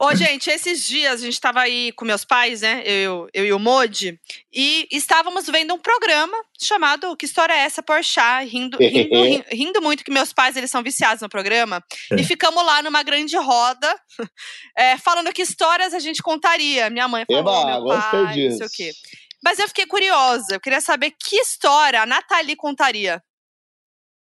Ô, 0.00 0.14
gente, 0.14 0.48
esses 0.48 0.86
dias 0.86 1.20
a 1.20 1.24
gente 1.24 1.34
estava 1.34 1.60
aí 1.60 1.90
com 1.92 2.04
meus 2.04 2.24
pais, 2.24 2.60
né? 2.60 2.82
Eu, 2.84 3.28
eu 3.34 3.44
e 3.44 3.52
o 3.52 3.58
Modi, 3.58 4.16
e 4.52 4.86
estávamos 4.92 5.46
vendo 5.46 5.74
um 5.74 5.78
programa 5.78 6.36
chamado 6.56 7.16
Que 7.16 7.26
História 7.26 7.52
é 7.52 7.58
essa, 7.58 7.82
Porchat, 7.82 8.48
rindo, 8.48 8.78
rindo, 8.80 9.14
rindo, 9.14 9.44
rindo, 9.50 9.82
muito, 9.82 10.04
que 10.04 10.12
meus 10.12 10.32
pais 10.32 10.56
eles 10.56 10.70
são 10.70 10.84
viciados 10.84 11.20
no 11.20 11.28
programa. 11.28 11.82
E 12.16 12.22
ficamos 12.22 12.64
lá 12.64 12.80
numa 12.80 13.02
grande 13.02 13.36
roda, 13.36 13.92
é, 14.76 14.96
falando 14.98 15.32
que 15.32 15.42
histórias 15.42 15.92
a 15.92 15.98
gente 15.98 16.22
contaria. 16.22 16.88
Minha 16.90 17.08
mãe 17.08 17.24
falou, 17.26 17.42
Eba, 17.42 17.66
meu 17.66 17.86
pai, 17.86 18.48
não 18.48 18.56
sei 18.56 18.66
o 18.66 18.70
quê. 18.70 18.92
Mas 19.42 19.58
eu 19.58 19.66
fiquei 19.66 19.86
curiosa, 19.86 20.54
eu 20.54 20.60
queria 20.60 20.80
saber 20.80 21.12
que 21.18 21.36
história 21.36 22.02
a 22.02 22.06
Nathalie 22.06 22.54
contaria. 22.54 23.20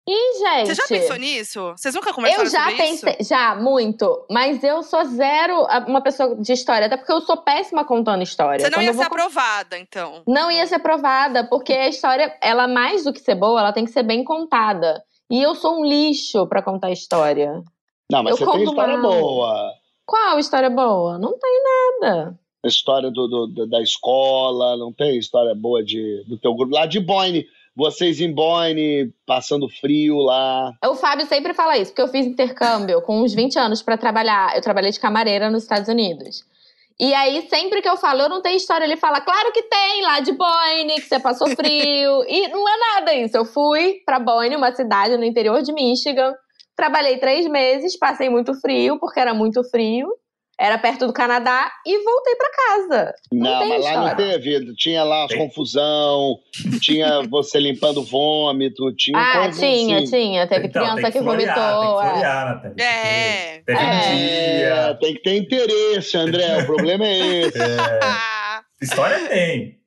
Ih, 0.07 0.39
gente. 0.39 0.67
Você 0.67 0.75
já 0.75 0.87
pensou 0.87 1.17
nisso? 1.17 1.73
Vocês 1.75 1.93
nunca 1.93 2.13
conversaram 2.13 2.45
eu 2.45 2.49
já 2.49 2.65
pensei, 2.67 3.17
isso? 3.19 3.29
Já, 3.29 3.55
muito. 3.55 4.25
Mas 4.31 4.63
eu 4.63 4.81
sou 4.81 5.03
zero 5.03 5.67
uma 5.85 5.99
pessoa 5.99 6.33
de 6.37 6.53
história, 6.53 6.87
até 6.87 6.95
porque 6.95 7.11
eu 7.11 7.19
sou 7.19 7.35
péssima 7.35 7.83
contando 7.83 8.23
história. 8.23 8.63
Você 8.63 8.69
não 8.69 8.79
Quando 8.79 8.85
ia 8.85 8.93
ser 8.93 9.03
aprovada, 9.03 9.77
então? 9.77 10.23
Não 10.25 10.49
ia 10.49 10.65
ser 10.65 10.75
aprovada, 10.75 11.43
porque 11.43 11.73
a 11.73 11.89
história, 11.89 12.33
ela 12.41 12.69
mais 12.69 13.03
do 13.03 13.11
que 13.11 13.19
ser 13.19 13.35
boa, 13.35 13.59
ela 13.59 13.73
tem 13.73 13.83
que 13.83 13.91
ser 13.91 14.03
bem 14.03 14.23
contada. 14.23 15.03
E 15.29 15.41
eu 15.41 15.53
sou 15.55 15.81
um 15.81 15.85
lixo 15.85 16.47
para 16.47 16.61
contar 16.61 16.89
história. 16.89 17.61
Não, 18.09 18.23
mas 18.23 18.39
eu 18.39 18.45
você 18.45 18.51
tem 18.53 18.63
história 18.63 18.97
mal. 18.97 19.11
boa. 19.11 19.73
Qual 20.05 20.39
história 20.39 20.69
boa? 20.69 21.19
Não 21.19 21.37
tem 21.37 21.63
nada. 21.63 22.39
A 22.63 22.67
história 22.69 23.11
do, 23.11 23.27
do, 23.27 23.67
da 23.67 23.81
escola, 23.81 24.77
não 24.77 24.93
tem 24.93 25.17
história 25.17 25.53
boa 25.53 25.83
de, 25.83 26.23
do 26.25 26.37
teu 26.37 26.55
grupo. 26.55 26.73
Lá 26.73 26.85
de 26.85 27.01
Boine, 27.01 27.45
vocês 27.77 28.19
em 28.19 28.33
Boine, 28.33 29.13
passando 29.23 29.69
frio 29.69 30.17
lá. 30.17 30.73
O 30.83 30.95
Fábio 30.95 31.27
sempre 31.27 31.53
fala 31.53 31.77
isso, 31.77 31.91
porque 31.91 32.01
eu 32.01 32.07
fiz 32.07 32.25
intercâmbio 32.25 33.03
com 33.03 33.21
uns 33.21 33.35
20 33.35 33.59
anos 33.59 33.83
para 33.83 33.95
trabalhar. 33.95 34.55
Eu 34.55 34.63
trabalhei 34.63 34.89
de 34.89 34.99
camareira 34.99 35.51
nos 35.51 35.61
Estados 35.61 35.87
Unidos. 35.87 36.43
E 36.99 37.13
aí, 37.13 37.47
sempre 37.47 37.79
que 37.79 37.87
eu 37.87 37.95
falo, 37.95 38.21
eu 38.21 38.29
não 38.29 38.41
tenho 38.41 38.57
história, 38.57 38.83
ele 38.83 38.97
fala, 38.97 39.21
claro 39.21 39.51
que 39.51 39.61
tem, 39.61 40.01
lá 40.01 40.19
de 40.19 40.31
Boine, 40.31 40.95
que 40.95 41.01
você 41.01 41.19
passou 41.19 41.47
frio. 41.49 42.23
e 42.27 42.47
não 42.47 42.67
é 42.67 42.95
nada 42.95 43.13
isso. 43.13 43.37
Eu 43.37 43.45
fui 43.45 44.01
para 44.03 44.17
Boine, 44.17 44.55
uma 44.55 44.73
cidade 44.73 45.15
no 45.15 45.23
interior 45.23 45.61
de 45.61 45.71
Michigan. 45.71 46.33
Trabalhei 46.75 47.19
três 47.19 47.47
meses, 47.47 47.95
passei 47.95 48.27
muito 48.27 48.55
frio, 48.55 48.99
porque 48.99 49.19
era 49.19 49.35
muito 49.35 49.63
frio 49.69 50.09
era 50.59 50.77
perto 50.77 51.05
do 51.05 51.13
Canadá 51.13 51.71
e 51.85 52.03
voltei 52.03 52.35
para 52.35 52.49
casa. 52.51 53.15
Não, 53.31 53.59
não 53.59 53.69
mas 53.69 53.83
lá 53.83 54.09
não 54.09 54.15
teve. 54.15 54.73
Tinha 54.75 55.03
lá 55.03 55.25
as 55.25 55.35
confusão, 55.35 56.39
tinha 56.81 57.21
você 57.29 57.59
limpando 57.59 58.03
vômito, 58.03 58.91
tinha 58.95 59.17
Ah, 59.17 59.51
tinha, 59.51 59.99
assim. 59.99 60.05
tinha. 60.05 60.47
Teve 60.47 60.67
então, 60.67 60.83
criança 60.83 61.11
que, 61.11 61.19
que 61.19 61.23
vomitou. 61.23 61.53
Tem 61.53 61.53
que 61.53 61.87
florear, 61.87 62.73
é. 62.77 62.83
é. 62.83 63.61
Teve 63.65 63.79
é. 63.79 64.93
Tem 64.99 65.13
que 65.13 65.21
ter 65.21 65.35
interesse, 65.37 66.17
André. 66.17 66.63
o 66.63 66.65
problema 66.65 67.05
é 67.05 67.41
esse. 67.41 67.57
É. 68.79 68.85
História 68.85 69.27
tem. 69.27 69.77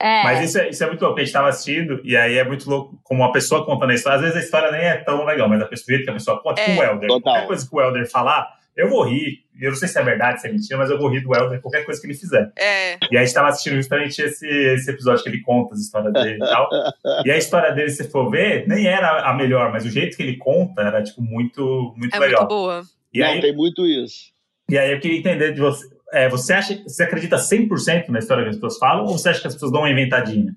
É. 0.00 0.22
Mas 0.22 0.48
isso 0.48 0.58
é, 0.58 0.68
isso 0.68 0.84
é 0.84 0.86
muito 0.86 1.00
louco, 1.00 1.16
a 1.16 1.20
gente 1.20 1.28
estava 1.28 1.48
assistindo, 1.48 2.00
e 2.04 2.16
aí 2.16 2.36
é 2.36 2.44
muito 2.44 2.68
louco 2.70 3.00
como 3.02 3.22
uma 3.22 3.32
pessoa 3.32 3.64
contando 3.64 3.90
a 3.90 3.94
história. 3.94 4.16
Às 4.16 4.22
vezes 4.22 4.36
a 4.36 4.40
história 4.40 4.70
nem 4.70 4.82
é 4.82 4.96
tão 4.98 5.24
legal, 5.24 5.48
mas 5.48 5.60
a 5.60 5.66
pessoa 5.66 5.98
que 5.98 6.08
a 6.08 6.12
pessoa 6.12 6.42
conta, 6.42 6.60
é. 6.60 6.66
com 6.66 6.80
o 6.80 6.84
Helder. 6.84 7.08
Total. 7.08 7.32
Qualquer 7.32 7.46
coisa 7.46 7.68
que 7.68 7.74
o 7.74 7.80
Helder 7.80 8.10
falar, 8.10 8.48
eu 8.78 8.88
vou 8.88 9.02
rir. 9.02 9.44
Eu 9.60 9.70
não 9.70 9.76
sei 9.76 9.88
se 9.88 9.98
é 9.98 10.02
verdade, 10.04 10.40
se 10.40 10.46
é 10.46 10.52
mentira, 10.52 10.78
mas 10.78 10.88
eu 10.88 10.96
vou 10.96 11.08
rir 11.08 11.20
do 11.20 11.34
Helder 11.34 11.60
qualquer 11.60 11.84
coisa 11.84 12.00
que 12.00 12.06
ele 12.06 12.14
fizer. 12.14 12.52
É. 12.56 12.94
E 13.10 13.16
aí 13.16 13.18
a 13.18 13.24
gente 13.24 13.34
tava 13.34 13.48
assistindo 13.48 13.74
justamente 13.74 14.22
esse, 14.22 14.46
esse 14.46 14.88
episódio 14.88 15.24
que 15.24 15.28
ele 15.28 15.42
conta 15.42 15.74
as 15.74 15.80
histórias 15.80 16.12
dele 16.12 16.36
e 16.36 16.38
tal. 16.38 16.68
E 17.26 17.30
a 17.30 17.36
história 17.36 17.72
dele, 17.72 17.90
se 17.90 18.08
for 18.08 18.30
ver, 18.30 18.68
nem 18.68 18.86
era 18.86 19.28
a 19.28 19.34
melhor, 19.34 19.72
mas 19.72 19.84
o 19.84 19.90
jeito 19.90 20.16
que 20.16 20.22
ele 20.22 20.36
conta 20.36 20.82
era, 20.82 21.02
tipo, 21.02 21.20
muito, 21.20 21.92
muito 21.96 22.14
é 22.14 22.18
legal. 22.20 22.42
Muito 22.42 22.48
boa. 22.48 22.82
E 23.12 23.20
aí, 23.20 23.40
tem 23.40 23.54
muito 23.54 23.84
isso. 23.84 24.32
E 24.70 24.78
aí 24.78 24.92
eu 24.92 25.00
queria 25.00 25.18
entender 25.18 25.52
de 25.52 25.60
você. 25.60 25.84
É, 26.12 26.28
você 26.28 26.52
acha 26.52 26.80
você 26.84 27.02
acredita 27.02 27.36
100% 27.36 28.08
na 28.08 28.20
história 28.20 28.44
que 28.44 28.50
as 28.50 28.56
pessoas 28.56 28.78
falam 28.78 29.04
ou 29.04 29.18
você 29.18 29.30
acha 29.30 29.40
que 29.40 29.48
as 29.48 29.54
pessoas 29.54 29.72
dão 29.72 29.80
uma 29.80 29.90
inventadinha? 29.90 30.54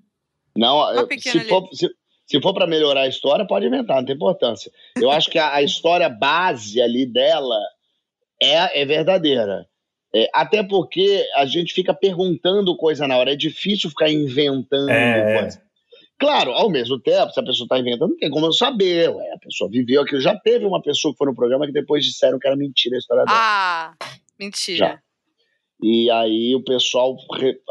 Não, 0.55 0.93
eu, 0.93 1.07
se, 1.17 1.39
for, 1.41 1.67
se, 1.73 1.89
se, 2.25 2.41
for 2.41 2.53
para 2.53 2.67
melhorar 2.67 3.01
a 3.01 3.07
história, 3.07 3.47
pode 3.47 3.65
inventar, 3.65 3.97
não 3.97 4.05
tem 4.05 4.15
importância. 4.15 4.71
Eu 4.95 5.09
acho 5.09 5.29
que 5.29 5.39
a, 5.39 5.55
a 5.55 5.61
história 5.61 6.07
base 6.07 6.81
ali 6.81 7.05
dela 7.05 7.57
é, 8.41 8.81
é 8.81 8.85
verdadeira. 8.85 9.65
É, 10.13 10.29
até 10.33 10.61
porque 10.61 11.25
a 11.35 11.45
gente 11.45 11.73
fica 11.73 11.93
perguntando 11.93 12.75
coisa 12.75 13.07
na 13.07 13.17
hora, 13.17 13.31
é 13.31 13.35
difícil 13.35 13.89
ficar 13.89 14.09
inventando 14.09 14.89
é. 14.89 15.39
coisa. 15.39 15.61
Claro, 16.19 16.51
ao 16.51 16.69
mesmo 16.69 16.99
tempo, 16.99 17.31
se 17.31 17.39
a 17.39 17.43
pessoa 17.43 17.65
está 17.65 17.79
inventando, 17.79 18.09
não 18.09 18.17
tem 18.17 18.29
como 18.29 18.45
eu 18.45 18.53
saber. 18.53 19.09
Ué, 19.09 19.33
a 19.33 19.39
pessoa 19.39 19.69
viveu 19.69 20.01
aquilo. 20.01 20.21
Já 20.21 20.37
teve 20.37 20.65
uma 20.65 20.81
pessoa 20.81 21.13
que 21.13 21.17
foi 21.17 21.25
no 21.25 21.35
programa 21.35 21.65
que 21.65 21.71
depois 21.71 22.05
disseram 22.05 22.37
que 22.37 22.45
era 22.45 22.55
mentira 22.55 22.95
a 22.95 22.99
história 22.99 23.25
dela. 23.25 23.37
Ah, 23.39 23.93
mentira. 24.39 24.77
Já. 24.77 24.99
E 25.81 26.11
aí 26.11 26.55
o 26.55 26.63
pessoal. 26.63 27.15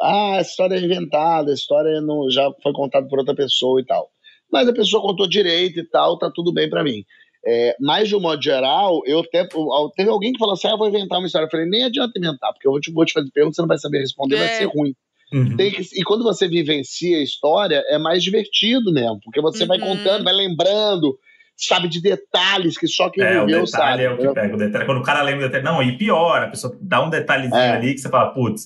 Ah, 0.00 0.38
a 0.38 0.40
história 0.40 0.74
é 0.74 0.80
inventada, 0.80 1.52
a 1.52 1.54
história 1.54 2.00
não, 2.00 2.28
já 2.28 2.50
foi 2.60 2.72
contada 2.72 3.06
por 3.06 3.20
outra 3.20 3.36
pessoa 3.36 3.80
e 3.80 3.84
tal. 3.84 4.10
Mas 4.50 4.68
a 4.68 4.72
pessoa 4.72 5.00
contou 5.00 5.28
direito 5.28 5.78
e 5.78 5.88
tal, 5.88 6.18
tá 6.18 6.28
tudo 6.34 6.52
bem 6.52 6.68
para 6.68 6.82
mim. 6.82 7.04
É, 7.44 7.74
mas, 7.80 8.08
de 8.08 8.14
um 8.14 8.20
modo 8.20 8.42
geral, 8.42 9.00
eu 9.06 9.20
até, 9.20 9.48
teve 9.96 10.10
alguém 10.10 10.32
que 10.32 10.38
falou 10.38 10.54
assim: 10.54 10.68
ah, 10.68 10.72
eu 10.72 10.78
vou 10.78 10.88
inventar 10.88 11.18
uma 11.18 11.26
história. 11.26 11.46
Eu 11.46 11.50
falei: 11.50 11.66
nem 11.66 11.84
adianta 11.84 12.18
inventar, 12.18 12.52
porque 12.52 12.66
eu 12.66 12.72
vou 12.72 12.80
te, 12.80 12.92
vou 12.92 13.04
te 13.04 13.12
fazer 13.12 13.30
pergunta, 13.32 13.54
você 13.54 13.62
não 13.62 13.68
vai 13.68 13.78
saber 13.78 13.98
responder, 14.00 14.36
é. 14.36 14.38
vai 14.38 14.48
ser 14.56 14.64
ruim. 14.66 14.94
Uhum. 15.32 15.56
Que, 15.56 15.82
e 15.94 16.02
quando 16.02 16.24
você 16.24 16.48
vivencia 16.48 17.18
a 17.18 17.22
história, 17.22 17.82
é 17.88 17.98
mais 17.98 18.22
divertido 18.22 18.92
mesmo, 18.92 19.20
porque 19.24 19.40
você 19.40 19.62
uhum. 19.62 19.68
vai 19.68 19.78
contando, 19.78 20.24
vai 20.24 20.34
lembrando, 20.34 21.16
sabe 21.56 21.88
de 21.88 22.02
detalhes 22.02 22.76
que 22.76 22.88
só 22.88 23.08
quem 23.08 23.22
é, 23.22 23.44
viveu 23.44 23.66
sabe. 23.66 24.02
É 24.02 24.10
o 24.10 24.18
que 24.18 24.28
pega 24.34 24.54
o 24.54 24.58
detalhe. 24.58 24.86
Quando 24.86 24.98
o 24.98 25.04
cara 25.04 25.22
lembra 25.22 25.46
o 25.46 25.48
detalhe, 25.48 25.64
não, 25.64 25.82
e 25.82 25.96
pior, 25.96 26.42
a 26.42 26.48
pessoa 26.48 26.76
dá 26.80 27.02
um 27.02 27.08
detalhezinho 27.08 27.56
é. 27.56 27.70
ali 27.70 27.94
que 27.94 28.00
você 28.00 28.08
fala, 28.08 28.34
putz, 28.34 28.64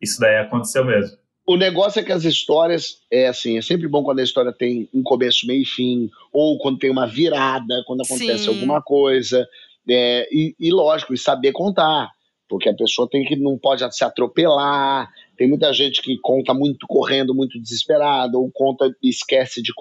isso 0.00 0.18
daí 0.18 0.38
aconteceu 0.38 0.84
mesmo 0.84 1.16
o 1.48 1.56
negócio 1.56 1.98
é 1.98 2.04
que 2.04 2.12
as 2.12 2.24
histórias, 2.24 2.98
é 3.10 3.26
assim, 3.26 3.56
é 3.56 3.62
sempre 3.62 3.88
bom 3.88 4.04
quando 4.04 4.18
a 4.18 4.22
história 4.22 4.52
tem 4.52 4.86
um 4.92 5.02
começo, 5.02 5.46
meio 5.46 5.62
e 5.62 5.64
fim, 5.64 6.10
ou 6.30 6.58
quando 6.58 6.78
tem 6.78 6.90
uma 6.90 7.06
virada, 7.06 7.82
quando 7.86 8.02
acontece 8.02 8.44
Sim. 8.44 8.48
alguma 8.50 8.82
coisa. 8.82 9.48
É, 9.88 10.28
e, 10.30 10.54
e, 10.60 10.70
lógico, 10.70 11.14
e 11.14 11.18
saber 11.18 11.52
contar. 11.52 12.10
Porque 12.50 12.68
a 12.68 12.74
pessoa 12.74 13.08
tem 13.10 13.24
que 13.24 13.34
não 13.34 13.56
pode 13.56 13.82
se 13.96 14.04
atropelar. 14.04 15.08
Tem 15.38 15.48
muita 15.48 15.72
gente 15.72 16.02
que 16.02 16.18
conta 16.18 16.52
muito 16.52 16.86
correndo, 16.86 17.34
muito 17.34 17.58
desesperado, 17.58 18.38
ou 18.38 18.50
conta 18.52 18.94
e 19.02 19.08
esquece 19.08 19.62
de 19.62 19.72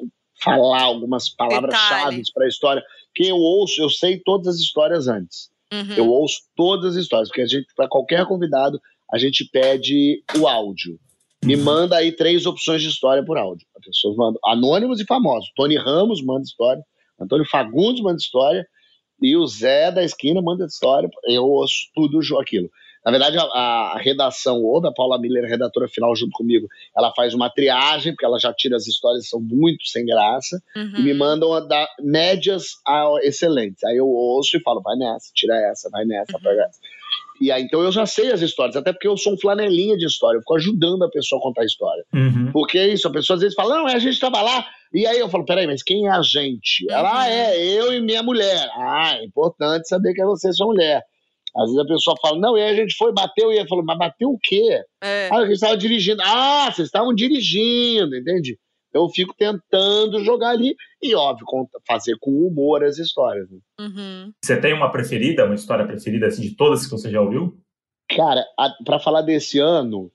falar 0.42 0.84
algumas 0.84 1.28
palavras-chave 1.28 2.22
para 2.34 2.46
a 2.46 2.50
história. 2.50 2.84
Que 3.14 3.28
eu 3.28 3.36
ouço, 3.36 3.82
eu 3.82 3.90
sei 3.90 4.22
todas 4.24 4.56
as 4.56 4.62
histórias 4.62 5.10
antes. 5.10 5.50
Uhum. 5.74 5.96
Eu 5.98 6.08
ouço 6.08 6.44
todas 6.56 6.96
as 6.96 7.04
histórias, 7.04 7.28
porque 7.28 7.42
a 7.42 7.46
gente, 7.46 7.68
para 7.76 7.90
qualquer 7.90 8.26
convidado, 8.26 8.80
a 9.12 9.18
gente 9.18 9.44
pede 9.52 10.24
o 10.40 10.48
áudio 10.48 10.98
me 11.44 11.56
manda 11.56 11.98
aí 11.98 12.12
três 12.12 12.46
opções 12.46 12.82
de 12.82 12.90
história 12.90 13.24
por 13.24 13.38
áudio. 13.38 13.66
As 13.78 13.86
pessoas 13.86 14.16
mandam 14.16 14.40
anônimos 14.46 15.00
e 15.00 15.06
famosos. 15.06 15.50
Tony 15.56 15.78
Ramos 15.78 16.24
manda 16.24 16.44
história, 16.44 16.84
Antônio 17.20 17.46
Fagundes 17.50 18.02
manda 18.02 18.18
história 18.18 18.66
e 19.22 19.36
o 19.36 19.46
Zé 19.48 19.92
da 19.92 20.04
esquina 20.04 20.42
manda 20.42 20.66
história. 20.66 21.10
Eu 21.26 21.46
ouço 21.46 21.90
tudo 21.96 22.20
aquilo. 22.40 22.70
Na 23.08 23.12
verdade, 23.12 23.38
a, 23.38 23.44
a 23.44 23.98
redação, 24.00 24.62
ou 24.62 24.82
da 24.82 24.92
Paula 24.92 25.18
Miller, 25.18 25.46
redatora 25.46 25.88
final 25.88 26.14
junto 26.14 26.32
comigo, 26.34 26.68
ela 26.96 27.14
faz 27.16 27.34
uma 27.34 27.50
triagem, 27.50 28.12
porque 28.12 28.26
ela 28.26 28.38
já 28.38 28.54
tira 28.54 28.76
as 28.76 28.86
histórias 28.86 29.24
que 29.24 29.30
são 29.30 29.40
muito 29.40 29.86
sem 29.86 30.06
graça, 30.06 30.62
uhum. 30.76 30.92
e 30.98 31.04
me 31.04 31.12
uhum. 31.14 31.18
mandam 31.18 31.54
a 31.54 31.62
dar 31.62 31.88
médias 32.02 32.66
a 32.86 33.08
excelentes. 33.24 33.82
Aí 33.86 33.96
eu 33.96 34.08
ouço 34.08 34.58
e 34.58 34.62
falo, 34.62 34.82
vai 34.82 34.98
nessa, 34.98 35.32
tira 35.34 35.56
essa, 35.72 35.90
vai 35.90 36.04
nessa, 36.04 36.34
uhum. 36.36 36.44
pega 36.44 36.64
essa. 36.64 36.80
E 37.40 37.52
aí, 37.52 37.64
então 37.64 37.82
eu 37.82 37.92
já 37.92 38.06
sei 38.06 38.32
as 38.32 38.42
histórias, 38.42 38.76
até 38.76 38.92
porque 38.92 39.08
eu 39.08 39.18
sou 39.18 39.34
um 39.34 39.38
flanelinha 39.40 39.96
de 39.98 40.06
história, 40.06 40.38
eu 40.38 40.42
fico 40.42 40.56
ajudando 40.56 41.04
a 41.04 41.10
pessoa 41.10 41.40
a 41.40 41.44
contar 41.44 41.62
a 41.62 41.66
história. 41.66 42.04
Uhum. 42.14 42.52
Porque 42.52 42.78
é 42.78 42.88
isso, 42.88 43.08
a 43.08 43.12
pessoa 43.12 43.36
às 43.36 43.42
vezes 43.42 43.56
fala, 43.56 43.76
não, 43.76 43.88
a 43.88 44.00
gente 44.00 44.14
estava 44.14 44.42
lá, 44.42 44.66
E 44.94 45.06
aí 45.06 45.20
eu 45.20 45.30
falo, 45.30 45.46
peraí, 45.46 45.68
mas 45.68 45.84
quem 45.84 46.08
é 46.08 46.12
a 46.12 46.22
gente? 46.22 46.86
Ela, 46.90 47.22
ah, 47.22 47.30
é, 47.30 47.60
eu 47.60 47.94
e 47.94 48.02
minha 48.02 48.24
mulher. 48.24 48.70
Ah, 48.76 49.18
é 49.20 49.26
importante 49.26 49.88
saber 49.88 50.14
que 50.14 50.22
é 50.22 50.26
você 50.26 50.50
e 50.50 50.54
sua 50.54 50.68
mulher. 50.68 51.04
Às 51.56 51.66
vezes 51.66 51.80
a 51.80 51.88
pessoa 51.88 52.16
fala, 52.22 52.40
não, 52.40 52.58
e 52.58 52.62
aí 52.62 52.72
a 52.72 52.76
gente 52.76 52.96
foi, 52.96 53.12
bateu, 53.12 53.52
e 53.52 53.58
ele 53.58 53.68
falou, 53.68 53.84
mas 53.84 53.98
bateu 53.98 54.30
o 54.30 54.40
quê? 54.42 54.82
É. 55.04 55.30
Ah, 55.32 55.38
a 55.38 55.46
gente 55.46 55.54
estava 55.54 55.78
dirigindo. 55.78 56.22
Ah, 56.24 56.72
vocês 56.72 56.88
estavam 56.88 57.14
dirigindo, 57.14 58.16
entende? 58.16 58.58
Eu 58.94 59.08
fico 59.10 59.36
tentando 59.38 60.24
jogar 60.24 60.50
ali 60.50 60.76
e, 61.02 61.14
óbvio, 61.14 61.46
fazer 61.88 62.18
com 62.20 62.32
humor 62.32 62.84
as 62.84 62.98
histórias. 62.98 63.50
Né? 63.50 63.60
Uhum. 63.80 64.32
Você 64.44 64.60
tem 64.60 64.74
uma 64.74 64.92
preferida, 64.92 65.46
uma 65.46 65.56
história 65.56 65.86
preferida 65.86 66.28
assim, 66.28 66.42
de 66.42 66.56
todas 66.56 66.86
que 66.86 66.92
você 66.92 67.12
já 67.12 67.22
ouviu? 67.22 67.58
Cara, 68.10 68.46
para 68.86 69.00
falar 69.00 69.22
desse 69.22 69.60
ano, 69.60 70.12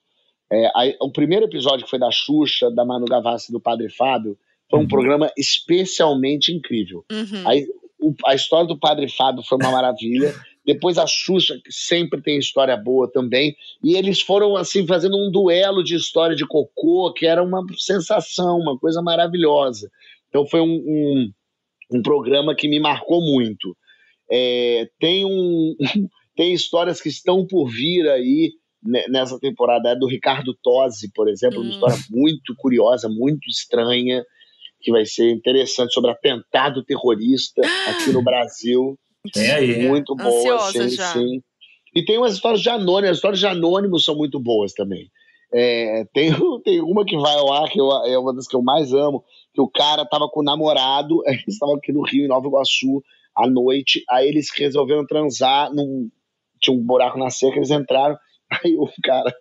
é, 0.51 0.67
a, 0.69 0.95
o 1.01 1.13
primeiro 1.13 1.47
episódio 1.47 1.85
que 1.85 1.91
foi 1.91 1.99
da 1.99 2.11
Xuxa, 2.11 2.71
da 2.71 2.85
Manu 2.85 3.07
Gavassi 3.07 3.51
e 3.51 3.53
do 3.53 3.61
Padre 3.61 3.91
Fábio, 3.91 4.37
foi 4.71 4.79
um 4.79 4.83
uhum. 4.83 4.89
programa 4.89 5.31
especialmente 5.37 6.53
incrível. 6.53 7.05
Uhum. 7.11 7.49
A, 7.49 7.53
o, 8.01 8.15
a 8.27 8.35
história 8.35 8.67
do 8.67 8.79
Padre 8.79 9.09
Fábio 9.09 9.43
foi 9.43 9.59
uma 9.59 9.71
maravilha. 9.71 10.35
Depois 10.65 10.97
a 10.97 11.07
Xuxa, 11.07 11.59
que 11.65 11.73
sempre 11.73 12.23
tem 12.23 12.39
história 12.39 12.77
boa 12.77 13.11
também. 13.11 13.55
E 13.83 13.97
eles 13.97 14.21
foram, 14.21 14.57
assim, 14.57 14.87
fazendo 14.87 15.17
um 15.17 15.31
duelo 15.31 15.83
de 15.83 15.97
história 15.97 16.37
de 16.37 16.47
cocô, 16.47 17.13
que 17.13 17.27
era 17.27 17.43
uma 17.43 17.65
sensação, 17.77 18.59
uma 18.59 18.79
coisa 18.79 19.03
maravilhosa. 19.03 19.91
Então 20.29 20.47
foi 20.47 20.61
um, 20.61 20.75
um, 20.75 21.33
um 21.93 22.03
programa 22.03 22.55
que 22.55 22.69
me 22.69 22.79
marcou 22.79 23.21
muito. 23.21 23.77
É, 24.31 24.89
tem, 25.01 25.25
um, 25.25 25.77
tem 26.37 26.55
histórias 26.55 27.01
que 27.01 27.09
estão 27.09 27.47
por 27.47 27.69
vir 27.69 28.09
aí 28.09 28.53
nessa 29.09 29.39
temporada. 29.39 29.91
É 29.91 29.97
do 29.97 30.07
Ricardo 30.07 30.57
Tosi, 30.63 31.11
por 31.13 31.29
exemplo, 31.29 31.59
hum. 31.59 31.65
uma 31.65 31.71
história 31.73 31.97
muito 32.09 32.55
curiosa, 32.57 33.09
muito 33.09 33.49
estranha, 33.49 34.25
que 34.81 34.91
vai 34.91 35.05
ser 35.05 35.31
interessante 35.31 35.93
sobre 35.93 36.11
atentado 36.11 36.85
terrorista 36.85 37.63
aqui 37.89 38.13
no 38.13 38.23
Brasil. 38.23 38.99
Tem 39.33 39.51
aí. 39.51 39.89
Muito 39.89 40.17
boa, 40.17 40.73
sim, 40.73 40.89
já. 40.89 41.13
sim. 41.13 41.43
E 41.95 42.05
tem 42.05 42.19
umas 42.19 42.35
histórias 42.35 42.61
de 42.61 42.71
anônimos, 42.71 43.11
as 43.11 43.17
histórias 43.19 43.41
de 43.41 43.47
anônimos 43.47 44.05
são 44.05 44.17
muito 44.17 44.41
boas 44.41 44.73
também. 44.73 45.11
É, 45.53 46.07
tem, 46.15 46.33
tem 46.65 46.81
uma 46.81 47.05
que 47.05 47.17
vai 47.17 47.35
ao 47.35 47.53
ar, 47.53 47.69
que 47.69 47.81
eu, 47.81 47.91
é 48.07 48.19
uma 48.19 48.35
das 48.35 48.49
que 48.49 48.57
eu 48.57 48.63
mais 48.63 48.93
amo, 48.93 49.23
que 49.53 49.61
o 49.61 49.69
cara 49.69 50.05
tava 50.07 50.29
com 50.29 50.41
o 50.41 50.45
namorado, 50.45 51.23
eles 51.29 51.49
estavam 51.49 51.77
aqui 51.77 51.93
no 51.93 52.03
Rio, 52.03 52.25
em 52.25 52.29
Nova 52.29 52.47
Iguaçu, 52.47 53.03
à 53.37 53.47
noite, 53.47 54.03
aí 54.11 54.29
eles 54.29 54.49
resolveram 54.57 55.07
transar, 55.07 55.73
num, 55.73 56.11
tinha 56.61 56.77
um 56.77 56.83
buraco 56.83 57.19
na 57.19 57.31
cerca, 57.31 57.59
eles 57.59 57.71
entraram, 57.71 58.17
aí 58.51 58.77
o 58.77 58.89
cara 59.03 59.33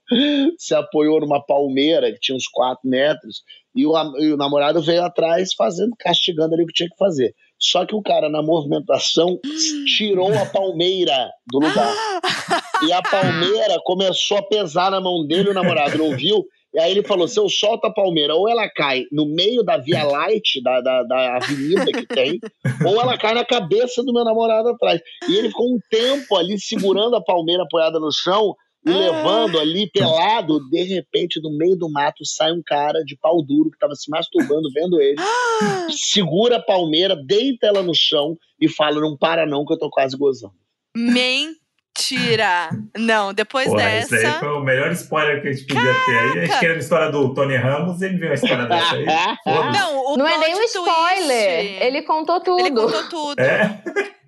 se 0.57 0.75
apoiou 0.75 1.21
numa 1.21 1.43
palmeira 1.43 2.11
que 2.11 2.19
tinha 2.19 2.35
uns 2.35 2.47
4 2.47 2.87
metros, 2.87 3.41
e 3.73 3.85
o, 3.85 3.93
e 4.19 4.33
o 4.33 4.37
namorado 4.37 4.81
veio 4.81 5.03
atrás 5.03 5.53
fazendo, 5.53 5.95
castigando 5.97 6.53
ali 6.53 6.63
o 6.63 6.67
que 6.67 6.73
tinha 6.73 6.89
que 6.89 6.97
fazer. 6.97 7.33
Só 7.61 7.85
que 7.85 7.93
o 7.93 8.01
cara, 8.01 8.27
na 8.27 8.41
movimentação, 8.41 9.39
tirou 9.85 10.33
a 10.33 10.45
palmeira 10.47 11.29
do 11.45 11.59
lugar. 11.59 11.93
E 12.87 12.91
a 12.91 13.01
palmeira 13.03 13.79
começou 13.83 14.37
a 14.37 14.43
pesar 14.43 14.89
na 14.89 14.99
mão 14.99 15.25
dele, 15.27 15.49
o 15.49 15.53
namorado 15.53 15.97
não 15.97 16.17
viu. 16.17 16.43
E 16.73 16.79
aí 16.79 16.91
ele 16.91 17.03
falou: 17.03 17.27
se 17.27 17.39
eu 17.39 17.47
solto 17.49 17.85
a 17.85 17.93
palmeira, 17.93 18.33
ou 18.33 18.49
ela 18.49 18.67
cai 18.69 19.05
no 19.11 19.25
meio 19.25 19.61
da 19.61 19.77
via 19.77 20.03
light, 20.03 20.61
da, 20.63 20.81
da, 20.81 21.03
da 21.03 21.35
avenida 21.35 21.85
que 21.85 22.05
tem, 22.07 22.39
ou 22.85 22.99
ela 22.99 23.17
cai 23.17 23.33
na 23.35 23.45
cabeça 23.45 24.03
do 24.03 24.13
meu 24.13 24.23
namorado 24.23 24.69
atrás. 24.69 24.99
E 25.29 25.35
ele 25.35 25.49
ficou 25.49 25.67
um 25.67 25.79
tempo 25.89 26.35
ali 26.35 26.59
segurando 26.59 27.15
a 27.15 27.23
palmeira 27.23 27.63
apoiada 27.63 27.99
no 27.99 28.11
chão, 28.11 28.55
e 28.85 28.91
ah. 28.91 28.97
levando 28.97 29.59
ali 29.59 29.89
pelado, 29.89 30.59
de 30.69 30.83
repente, 30.83 31.39
do 31.39 31.51
meio 31.51 31.75
do 31.75 31.89
mato 31.89 32.25
sai 32.25 32.51
um 32.51 32.61
cara 32.65 33.03
de 33.03 33.15
pau 33.15 33.43
duro 33.43 33.69
que 33.69 33.75
estava 33.75 33.95
se 33.95 34.09
masturbando, 34.09 34.71
vendo 34.73 34.99
ele, 34.99 35.19
ah. 35.19 35.87
segura 35.91 36.57
a 36.57 36.61
palmeira, 36.61 37.15
deita 37.15 37.67
ela 37.67 37.83
no 37.83 37.93
chão 37.93 38.37
e 38.59 38.67
fala: 38.67 38.99
Não 38.99 39.15
para, 39.15 39.45
não, 39.45 39.65
que 39.65 39.73
eu 39.73 39.79
tô 39.79 39.89
quase 39.89 40.17
gozando. 40.17 40.55
Mentira! 40.95 41.60
Não, 42.97 43.33
depois 43.33 43.67
Porra, 43.67 43.77
dessa. 43.83 44.15
Esse 44.15 44.25
aí 44.25 44.39
foi 44.39 44.49
o 44.49 44.61
melhor 44.61 44.91
spoiler 44.91 45.41
que 45.41 45.47
a 45.47 45.51
gente 45.53 45.65
podia 45.67 45.81
Caraca. 45.81 46.05
ter 46.05 46.17
aí. 46.17 46.27
A 46.27 46.45
gente 46.45 46.59
queria 46.59 46.75
a 46.75 46.79
história 46.79 47.11
do 47.11 47.33
Tony 47.33 47.55
Ramos, 47.55 48.01
ele 48.01 48.17
viu 48.17 48.31
a 48.31 48.33
história 48.33 48.65
dessa 48.65 48.95
aí. 48.95 49.05
não, 49.45 50.17
não 50.17 50.27
é 50.27 50.37
nem 50.37 50.55
um 50.55 50.63
spoiler. 50.63 51.83
Ele 51.83 52.01
contou 52.03 52.39
tudo. 52.39 52.59
Ele 52.59 52.71
contou 52.71 53.09
tudo. 53.09 53.39
É? 53.39 53.81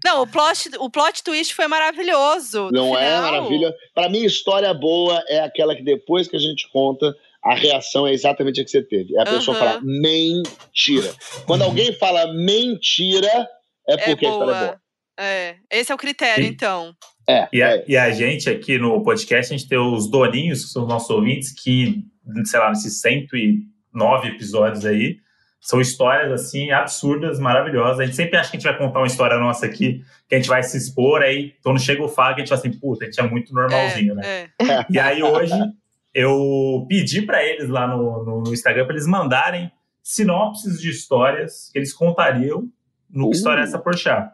Não, 0.04 0.22
o 0.22 0.28
plot, 0.28 0.70
o 0.80 0.90
plot 0.90 1.24
twist 1.24 1.56
foi 1.56 1.68
maravilhoso. 1.68 2.70
Não 2.72 2.98
é 2.98 3.22
maravilha? 3.22 3.74
Para 3.96 4.10
mim, 4.10 4.24
história 4.24 4.74
boa 4.74 5.24
é 5.28 5.40
aquela 5.40 5.76
que 5.76 5.82
depois 5.82 6.28
que 6.28 6.36
a 6.36 6.40
gente 6.40 6.70
conta, 6.70 7.16
a 7.44 7.56
reação 7.56 8.06
é 8.06 8.12
exatamente 8.12 8.60
a 8.60 8.66
que 8.66 8.72
você 8.72 8.82
teve. 8.82 9.16
É 9.16 9.22
a 9.22 9.26
pessoa 9.26 9.58
falar 9.58 9.82
mentira. 9.82 11.14
Quando 11.46 11.64
alguém 11.64 11.94
fala 11.94 12.34
mentira, 12.34 13.48
é, 13.88 13.94
é 13.94 13.98
porque 13.98 14.26
é 14.26 14.30
a 14.30 14.32
história 14.32 14.52
é 14.52 14.60
boa. 14.60 14.82
É, 15.20 15.56
esse 15.70 15.92
é 15.92 15.96
o 15.96 15.98
critério, 15.98 16.46
então. 16.46 16.94
É, 17.28 17.48
e, 17.54 17.62
a, 17.62 17.78
é. 17.78 17.86
e 17.88 17.98
a 17.98 18.12
gente 18.12 18.50
aqui 18.50 18.78
no 18.78 19.02
podcast, 19.04 19.54
a 19.54 19.58
gente 19.58 19.68
tem 19.68 19.78
os 19.78 20.10
doninhos, 20.10 20.66
que 20.66 20.72
são 20.72 20.84
os 20.84 20.90
nossos 20.90 21.10
ouvintes, 21.10 21.52
que, 21.52 22.04
sei 22.46 22.60
lá, 22.60 22.70
nesses 22.70 23.00
109 23.02 24.28
episódios 24.28 24.86
aí, 24.86 25.18
são 25.62 25.80
histórias, 25.80 26.32
assim, 26.32 26.72
absurdas, 26.72 27.40
maravilhosas. 27.40 28.02
A 28.02 28.06
gente 28.06 28.18
sempre 28.18 28.38
acha 28.38 28.52
que 28.52 28.58
a 28.58 28.60
gente 28.60 28.70
vai 28.70 28.78
contar 28.78 29.00
uma 29.00 29.08
história 29.08 29.40
nossa 29.40 29.66
aqui, 29.66 30.04
que 30.28 30.36
a 30.36 30.38
gente 30.38 30.50
vai 30.50 30.62
se 30.62 30.78
expor, 30.78 31.22
aí 31.22 31.54
quando 31.64 31.80
chega 31.80 32.04
o 32.04 32.10
Fag, 32.10 32.36
a 32.36 32.40
gente 32.40 32.50
fala 32.50 32.60
assim, 32.60 32.78
puta, 32.78 33.06
a 33.06 33.08
gente 33.08 33.20
é 33.20 33.24
muito 33.24 33.54
normalzinho, 33.54 34.12
é, 34.12 34.16
né? 34.16 34.50
É. 34.60 34.86
E 34.90 35.00
aí 35.00 35.24
hoje 35.24 35.54
eu 36.14 36.86
pedi 36.90 37.22
para 37.22 37.44
eles 37.44 37.70
lá 37.70 37.88
no, 37.88 38.24
no, 38.26 38.42
no 38.44 38.54
Instagram 38.54 38.84
para 38.84 38.94
eles 38.94 39.08
mandarem 39.08 39.72
sinopses 40.04 40.82
de 40.82 40.90
histórias 40.90 41.70
que 41.72 41.80
eles 41.80 41.94
contariam 41.94 42.68
no 43.10 43.30
que 43.30 43.38
História 43.38 43.62
é 43.62 43.64
essa 43.64 43.80
Porchat. 43.80 44.32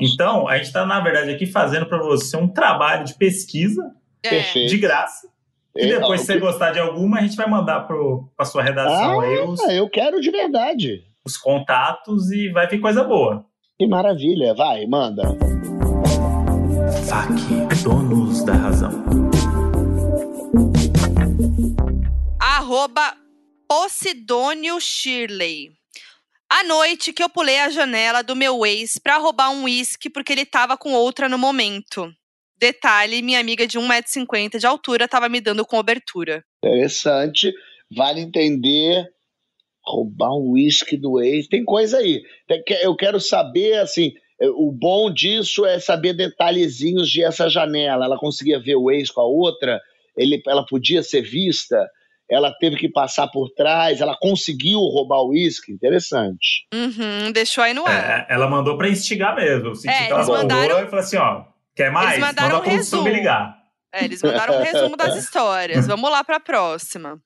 Então, 0.00 0.46
a 0.48 0.56
gente 0.56 0.66
está, 0.66 0.84
na 0.84 1.00
verdade, 1.00 1.30
aqui 1.30 1.46
fazendo 1.46 1.86
para 1.86 1.98
você 1.98 2.36
um 2.36 2.48
trabalho 2.48 3.04
de 3.04 3.14
pesquisa 3.14 3.82
é. 4.22 4.40
de 4.66 4.78
graça 4.78 5.32
e 5.74 5.86
depois, 5.86 6.20
se 6.20 6.26
você 6.26 6.38
gostar 6.38 6.72
de 6.72 6.78
alguma, 6.78 7.18
a 7.18 7.22
gente 7.22 7.34
vai 7.34 7.48
mandar 7.48 7.80
para 7.86 7.96
a 8.38 8.44
sua 8.44 8.62
redação 8.62 9.20
ah, 9.20 9.24
aí 9.24 9.38
os, 9.40 9.60
eu 9.70 9.88
quero 9.88 10.20
de 10.20 10.30
verdade. 10.30 11.02
Os 11.24 11.36
contatos 11.38 12.30
e 12.30 12.50
vai 12.50 12.68
vir 12.68 12.78
coisa 12.78 13.02
boa. 13.02 13.46
Que 13.78 13.86
maravilha, 13.86 14.54
vai, 14.54 14.86
manda. 14.86 15.22
Aqui, 17.10 17.82
donos 17.82 18.44
da 18.44 18.52
razão. 18.52 18.90
Arroba 22.38 23.14
Posidônio 23.66 24.78
Shirley. 24.78 25.81
À 26.54 26.64
noite 26.64 27.14
que 27.14 27.22
eu 27.22 27.30
pulei 27.30 27.58
a 27.60 27.70
janela 27.70 28.22
do 28.22 28.36
meu 28.36 28.66
ex 28.66 28.98
para 28.98 29.16
roubar 29.16 29.50
um 29.50 29.64
uísque 29.64 30.10
porque 30.10 30.34
ele 30.34 30.44
tava 30.44 30.76
com 30.76 30.92
outra 30.92 31.26
no 31.26 31.38
momento. 31.38 32.12
Detalhe, 32.60 33.22
minha 33.22 33.40
amiga 33.40 33.66
de 33.66 33.78
1,50m 33.78 34.58
de 34.58 34.66
altura 34.66 35.06
estava 35.06 35.30
me 35.30 35.40
dando 35.40 35.64
cobertura. 35.64 36.44
Interessante. 36.62 37.54
Vale 37.90 38.20
entender. 38.20 39.08
Roubar 39.82 40.36
um 40.36 40.50
uísque 40.50 40.94
do 40.94 41.22
ex. 41.22 41.48
Tem 41.48 41.64
coisa 41.64 41.96
aí. 41.96 42.22
Eu 42.82 42.94
quero 42.96 43.18
saber, 43.18 43.78
assim, 43.78 44.12
é, 44.38 44.46
o 44.50 44.70
bom 44.70 45.10
disso 45.10 45.64
é 45.64 45.78
saber 45.78 46.12
detalhezinhos 46.12 47.08
de 47.08 47.24
essa 47.24 47.48
janela. 47.48 48.04
Ela 48.04 48.18
conseguia 48.18 48.60
ver 48.60 48.76
o 48.76 48.90
ex 48.90 49.10
com 49.10 49.22
a 49.22 49.26
outra, 49.26 49.80
ele, 50.14 50.42
ela 50.46 50.66
podia 50.66 51.02
ser 51.02 51.22
vista, 51.22 51.88
ela 52.32 52.52
teve 52.58 52.76
que 52.76 52.88
passar 52.88 53.28
por 53.28 53.50
trás, 53.50 54.00
ela 54.00 54.16
conseguiu 54.20 54.80
roubar 54.80 55.18
o 55.18 55.30
uísque. 55.30 55.72
Interessante. 55.72 56.66
Uhum, 56.72 57.30
deixou 57.32 57.62
aí 57.62 57.74
no 57.74 57.86
ar. 57.86 57.92
É, 57.92 58.34
ela 58.34 58.48
mandou 58.48 58.76
para 58.76 58.88
instigar 58.88 59.34
mesmo. 59.34 59.68
Eu 59.68 59.74
senti 59.74 59.94
é, 59.94 60.06
que 60.06 60.12
ela 60.12 60.26
mandaram... 60.26 60.80
e 60.80 60.86
falou 60.86 61.00
assim: 61.00 61.16
ó, 61.16 61.44
Quer 61.74 61.90
mais? 61.90 62.10
Eles 62.10 62.20
mandaram 62.20 62.58
Manda 62.58 62.68
um 62.68 62.76
resumo. 62.76 63.04
me 63.04 63.10
ligar. 63.10 63.56
É, 63.92 64.04
eles 64.04 64.22
mandaram 64.22 64.58
um 64.58 64.62
resumo 64.62 64.96
das 64.96 65.16
histórias. 65.22 65.86
Vamos 65.86 66.10
lá 66.10 66.22
para 66.22 66.36
a 66.36 66.40
próxima. 66.40 67.20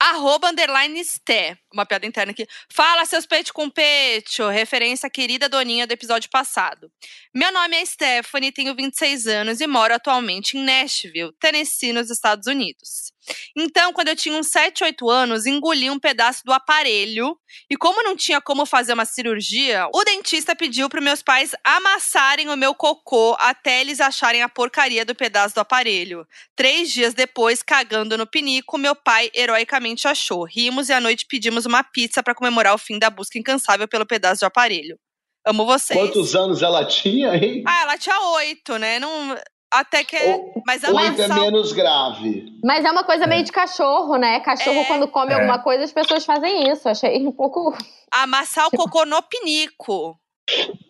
Arroba 0.00 0.48
underline 0.48 1.04
Sté. 1.04 1.56
Uma 1.72 1.84
piada 1.84 2.06
interna 2.06 2.32
aqui. 2.32 2.46
Fala, 2.72 3.04
seus 3.04 3.26
peitos 3.26 3.52
com 3.52 3.68
peito. 3.68 4.48
Referência 4.48 5.06
à 5.06 5.10
querida 5.10 5.48
doninha 5.48 5.86
do 5.86 5.92
episódio 5.92 6.30
passado. 6.30 6.90
Meu 7.34 7.52
nome 7.52 7.76
é 7.76 7.84
Stephanie, 7.84 8.50
tenho 8.50 8.74
26 8.74 9.26
anos 9.26 9.60
e 9.60 9.66
moro 9.66 9.94
atualmente 9.94 10.56
em 10.56 10.64
Nashville, 10.64 11.32
Tennessee, 11.38 11.92
nos 11.92 12.10
Estados 12.10 12.46
Unidos. 12.46 13.12
Então, 13.56 13.92
quando 13.92 14.08
eu 14.08 14.16
tinha 14.16 14.36
uns 14.36 14.48
7, 14.48 14.84
8 14.84 15.10
anos, 15.10 15.46
engoli 15.46 15.90
um 15.90 15.98
pedaço 15.98 16.42
do 16.44 16.52
aparelho. 16.52 17.38
E 17.70 17.76
como 17.76 18.02
não 18.02 18.16
tinha 18.16 18.40
como 18.40 18.66
fazer 18.66 18.92
uma 18.92 19.04
cirurgia, 19.04 19.88
o 19.94 20.04
dentista 20.04 20.54
pediu 20.54 20.88
para 20.88 21.00
meus 21.00 21.22
pais 21.22 21.52
amassarem 21.64 22.48
o 22.48 22.56
meu 22.56 22.74
cocô 22.74 23.36
até 23.38 23.80
eles 23.80 24.00
acharem 24.00 24.42
a 24.42 24.48
porcaria 24.48 25.04
do 25.04 25.14
pedaço 25.14 25.54
do 25.54 25.60
aparelho. 25.60 26.26
Três 26.54 26.90
dias 26.90 27.14
depois, 27.14 27.62
cagando 27.62 28.18
no 28.18 28.26
pinico, 28.26 28.78
meu 28.78 28.94
pai 28.94 29.30
heroicamente 29.34 30.06
achou. 30.06 30.44
Rimos 30.44 30.88
e 30.88 30.92
à 30.92 31.00
noite 31.00 31.26
pedimos 31.26 31.57
uma 31.66 31.82
pizza 31.82 32.22
para 32.22 32.34
comemorar 32.34 32.74
o 32.74 32.78
fim 32.78 32.98
da 32.98 33.10
busca 33.10 33.38
incansável 33.38 33.88
pelo 33.88 34.06
pedaço 34.06 34.40
de 34.40 34.46
aparelho. 34.46 34.98
Amo 35.46 35.64
vocês. 35.64 35.98
Quantos 35.98 36.34
anos 36.36 36.62
ela 36.62 36.84
tinha, 36.84 37.34
hein? 37.34 37.62
Ah, 37.66 37.82
ela 37.82 37.98
tinha 37.98 38.18
oito, 38.36 38.76
né? 38.78 38.98
Não, 38.98 39.36
Até 39.70 40.04
que 40.04 40.16
é. 40.16 40.34
Ou, 40.34 40.62
mas 40.66 40.84
a 40.84 40.92
maçã... 40.92 41.24
é 41.24 41.28
menos 41.28 41.72
grave. 41.72 42.52
Mas 42.62 42.84
é 42.84 42.90
uma 42.90 43.04
coisa 43.04 43.26
meio 43.26 43.44
de 43.44 43.52
cachorro, 43.52 44.16
né? 44.16 44.40
Cachorro, 44.40 44.80
é. 44.80 44.84
quando 44.84 45.08
come 45.08 45.32
é. 45.32 45.36
alguma 45.36 45.58
coisa, 45.58 45.84
as 45.84 45.92
pessoas 45.92 46.24
fazem 46.24 46.70
isso. 46.70 46.88
Achei 46.88 47.26
um 47.26 47.32
pouco. 47.32 47.74
Amassar 48.12 48.66
o 48.66 48.70
cocô 48.70 49.04
no 49.04 49.22
pinico. 49.22 50.18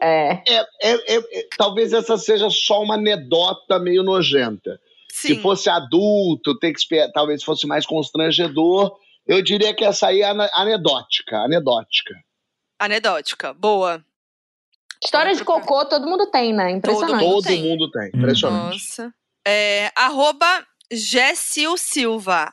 É. 0.01 0.43
É, 0.49 0.67
é, 0.83 1.17
é. 1.17 1.49
Talvez 1.57 1.93
essa 1.93 2.17
seja 2.17 2.49
só 2.51 2.83
uma 2.83 2.95
anedota 2.95 3.79
meio 3.79 4.03
nojenta. 4.03 4.81
Sim. 5.13 5.35
Se 5.35 5.43
fosse 5.43 5.69
adulto, 5.69 6.59
ter 6.59 6.73
que 6.73 6.79
esperar, 6.79 7.11
talvez 7.13 7.43
fosse 7.43 7.67
mais 7.67 7.85
constrangedor. 7.85 8.97
Eu 9.29 9.43
diria 9.43 9.75
que 9.75 9.85
essa 9.85 10.09
aí 10.09 10.23
é 10.23 10.31
anedótica, 10.55 11.37
anedótica. 11.37 12.15
Anedótica, 12.79 13.53
boa. 13.53 14.03
História 15.05 15.35
de 15.35 15.45
cocô 15.45 15.85
todo 15.85 16.09
mundo 16.09 16.31
tem, 16.31 16.55
né? 16.55 16.71
Impressionante. 16.71 17.25
Todo, 17.25 17.45
todo 17.45 17.59
mundo 17.59 17.91
tem, 17.91 18.09
impressionante. 18.09 18.73
Nossa. 18.73 19.15
É, 19.47 19.93
arroba 19.95 20.67
Gessil 20.91 21.77
Silva. 21.77 22.53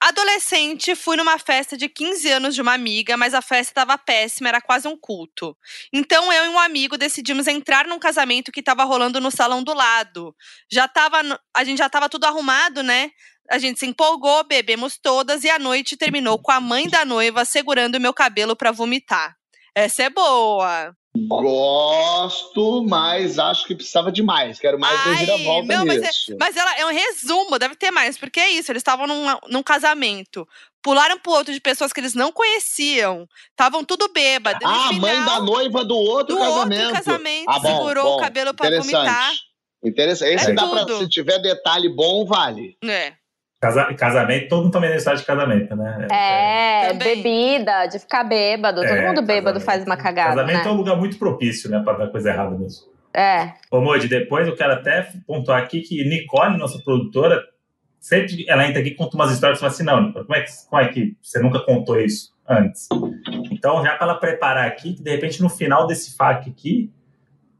Adolescente, 0.00 0.94
fui 0.94 1.16
numa 1.16 1.38
festa 1.38 1.78
de 1.78 1.88
15 1.88 2.30
anos 2.30 2.54
de 2.54 2.60
uma 2.60 2.74
amiga, 2.74 3.16
mas 3.16 3.32
a 3.32 3.40
festa 3.40 3.70
estava 3.70 3.96
péssima, 3.96 4.50
era 4.50 4.60
quase 4.60 4.86
um 4.86 4.98
culto. 4.98 5.56
Então 5.90 6.30
eu 6.30 6.44
e 6.44 6.48
um 6.50 6.58
amigo 6.58 6.98
decidimos 6.98 7.46
entrar 7.46 7.86
num 7.86 7.98
casamento 7.98 8.52
que 8.52 8.60
estava 8.60 8.84
rolando 8.84 9.18
no 9.18 9.30
salão 9.30 9.64
do 9.64 9.72
lado. 9.72 10.36
Já 10.70 10.86
tava, 10.86 11.22
a 11.54 11.64
gente 11.64 11.78
já 11.78 11.86
estava 11.86 12.10
tudo 12.10 12.24
arrumado, 12.24 12.82
né? 12.82 13.10
A 13.50 13.58
gente 13.58 13.78
se 13.78 13.86
empolgou, 13.86 14.44
bebemos 14.44 14.98
todas 14.98 15.44
e 15.44 15.50
a 15.50 15.58
noite 15.58 15.96
terminou 15.96 16.38
com 16.38 16.50
a 16.50 16.60
mãe 16.60 16.88
da 16.88 17.04
noiva 17.04 17.44
segurando 17.44 18.00
meu 18.00 18.12
cabelo 18.12 18.56
para 18.56 18.72
vomitar. 18.72 19.36
Essa 19.74 20.04
é 20.04 20.10
boa. 20.10 20.94
Gosto, 21.16 22.84
mas 22.84 23.38
acho 23.38 23.66
que 23.66 23.74
precisava 23.76 24.10
de 24.10 24.22
mais. 24.22 24.58
Quero 24.58 24.78
mais 24.78 24.98
Ai, 25.00 25.14
reviravolta 25.14 25.76
não, 25.76 25.86
mas, 25.86 26.02
é, 26.02 26.36
mas 26.38 26.56
ela 26.56 26.76
é 26.76 26.86
um 26.86 26.92
resumo, 26.92 27.58
deve 27.58 27.76
ter 27.76 27.92
mais, 27.92 28.18
porque 28.18 28.40
é 28.40 28.50
isso, 28.50 28.72
eles 28.72 28.80
estavam 28.80 29.06
num, 29.06 29.24
num 29.48 29.62
casamento. 29.62 30.46
Pularam 30.82 31.18
pro 31.18 31.32
outro 31.32 31.54
de 31.54 31.60
pessoas 31.60 31.92
que 31.92 32.00
eles 32.00 32.14
não 32.14 32.32
conheciam. 32.32 33.28
Estavam 33.50 33.84
tudo 33.84 34.12
bêbado. 34.12 34.58
Ah, 34.64 34.88
a 34.88 34.92
mãe 34.92 35.24
da 35.24 35.40
noiva 35.40 35.84
do 35.84 35.96
outro 35.96 36.34
do 36.34 36.40
casamento. 36.40 36.86
Outro 36.86 37.04
casamento 37.04 37.48
ah, 37.48 37.58
bom, 37.60 37.76
segurou 37.76 38.04
bom, 38.04 38.16
o 38.16 38.20
cabelo 38.20 38.52
pra 38.52 38.70
vomitar. 38.70 39.32
Interessante. 39.84 40.34
Esse 40.34 40.50
é 40.50 40.54
dá 40.54 40.62
tudo. 40.66 40.86
pra, 40.86 40.98
se 40.98 41.08
tiver 41.08 41.38
detalhe 41.38 41.88
bom, 41.88 42.26
vale. 42.26 42.76
É. 42.84 43.14
Casa, 43.64 43.94
casamento, 43.94 44.48
todo 44.50 44.64
mundo 44.64 44.72
também 44.72 44.90
na 44.90 44.96
história 44.96 45.18
de 45.18 45.24
casamento, 45.24 45.74
né? 45.74 46.06
É, 46.12 46.90
é 46.90 46.92
bebida, 46.92 47.86
de 47.86 47.98
ficar 47.98 48.22
bêbado. 48.22 48.84
É, 48.84 48.88
todo 48.88 49.06
mundo 49.06 49.22
bêbado 49.22 49.58
faz 49.58 49.86
uma 49.86 49.96
cagada. 49.96 50.36
Casamento 50.36 50.64
né? 50.64 50.68
é 50.68 50.70
um 50.70 50.76
lugar 50.76 50.96
muito 50.98 51.18
propício, 51.18 51.70
né, 51.70 51.80
pra 51.82 51.94
dar 51.94 52.08
coisa 52.08 52.28
errada 52.28 52.50
mesmo. 52.58 52.84
É. 53.14 53.54
Ô, 53.70 53.80
Modi, 53.80 54.06
depois 54.06 54.46
eu 54.46 54.54
quero 54.54 54.74
até 54.74 55.08
pontuar 55.26 55.62
aqui 55.62 55.80
que 55.80 56.06
Nicole, 56.06 56.58
nossa 56.58 56.78
produtora, 56.84 57.42
sempre 57.98 58.44
ela 58.46 58.66
entra 58.68 58.80
aqui 58.80 58.90
e 58.90 58.94
conta 58.94 59.16
umas 59.16 59.32
histórias 59.32 59.58
e 59.58 59.60
fala 59.60 59.72
assim: 59.72 59.84
não, 59.84 60.08
Nicole, 60.08 60.26
como 60.26 60.36
é, 60.36 60.42
que, 60.42 60.50
como 60.68 60.82
é 60.82 60.88
que 60.88 61.16
você 61.22 61.38
nunca 61.40 61.60
contou 61.60 61.98
isso 61.98 62.34
antes? 62.46 62.86
Então, 63.50 63.82
já 63.82 63.96
para 63.96 64.08
ela 64.08 64.20
preparar 64.20 64.66
aqui, 64.66 64.92
que 64.92 65.02
de 65.02 65.10
repente 65.10 65.40
no 65.40 65.48
final 65.48 65.86
desse 65.86 66.14
FAQ 66.14 66.50
aqui, 66.50 66.92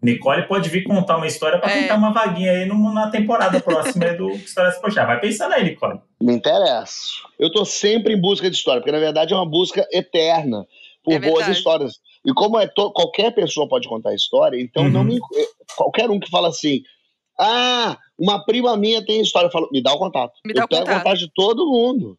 Nicole 0.04 0.46
pode 0.46 0.68
vir 0.68 0.84
contar 0.84 1.16
uma 1.16 1.26
história 1.26 1.58
para 1.58 1.72
é. 1.72 1.92
uma 1.94 2.12
vaguinha 2.12 2.52
aí 2.52 2.66
numa 2.66 3.10
temporada 3.10 3.58
próxima 3.58 4.12
do 4.12 4.30
Histórias 4.36 4.78
Pochá. 4.78 5.06
Vai 5.06 5.18
pensando 5.18 5.54
aí, 5.54 5.64
Nicole. 5.64 5.98
Me 6.20 6.34
interessa. 6.34 6.92
Eu 7.38 7.50
tô 7.50 7.64
sempre 7.64 8.12
em 8.12 8.20
busca 8.20 8.50
de 8.50 8.56
história, 8.56 8.82
porque 8.82 8.92
na 8.92 8.98
verdade 8.98 9.32
é 9.32 9.36
uma 9.36 9.48
busca 9.48 9.86
eterna 9.90 10.66
por 11.02 11.14
é 11.14 11.18
boas 11.18 11.48
histórias. 11.48 11.94
E 12.24 12.32
como 12.34 12.58
é 12.58 12.66
to... 12.66 12.92
qualquer 12.92 13.34
pessoa 13.34 13.66
pode 13.66 13.88
contar 13.88 14.14
história, 14.14 14.60
então 14.60 14.84
uhum. 14.84 14.90
não 14.90 15.04
me 15.04 15.18
qualquer 15.74 16.10
um 16.10 16.20
que 16.20 16.30
fala 16.30 16.48
assim: 16.48 16.82
"Ah, 17.40 17.96
uma 18.18 18.44
prima 18.44 18.76
minha 18.76 19.04
tem 19.04 19.22
história", 19.22 19.46
eu 19.46 19.52
falo: 19.52 19.68
"Me 19.72 19.82
dá 19.82 19.92
o 19.92 19.98
contato". 19.98 20.34
Me 20.44 20.52
dá 20.52 20.62
eu 20.62 20.64
o 20.64 20.68
contato. 20.68 20.88
o 20.88 20.98
contato 20.98 21.18
de 21.18 21.30
todo 21.34 21.70
mundo. 21.70 22.18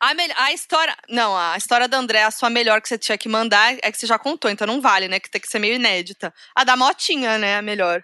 A, 0.00 0.14
me... 0.14 0.22
a 0.36 0.52
história. 0.52 0.94
Não, 1.08 1.36
a 1.36 1.56
história 1.56 1.88
da 1.88 1.98
André, 1.98 2.22
a 2.22 2.30
sua 2.30 2.50
melhor 2.50 2.80
que 2.80 2.88
você 2.88 2.98
tinha 2.98 3.18
que 3.18 3.28
mandar 3.28 3.74
é 3.82 3.92
que 3.92 3.98
você 3.98 4.06
já 4.06 4.18
contou, 4.18 4.50
então 4.50 4.66
não 4.66 4.80
vale, 4.80 5.08
né? 5.08 5.20
Que 5.20 5.30
tem 5.30 5.40
que 5.40 5.48
ser 5.48 5.58
meio 5.58 5.74
inédita. 5.74 6.32
A 6.54 6.64
da 6.64 6.76
motinha, 6.76 7.38
né? 7.38 7.56
A 7.56 7.62
melhor. 7.62 8.02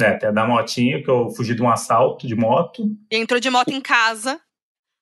É, 0.00 0.12
tem 0.12 0.28
a 0.28 0.32
da 0.32 0.46
motinha, 0.46 1.02
que 1.02 1.10
eu 1.10 1.30
fugi 1.30 1.54
de 1.54 1.62
um 1.62 1.70
assalto 1.70 2.26
de 2.26 2.34
moto. 2.34 2.84
E 3.10 3.16
entrou 3.16 3.38
de 3.38 3.50
moto 3.50 3.68
em 3.68 3.80
casa. 3.80 4.40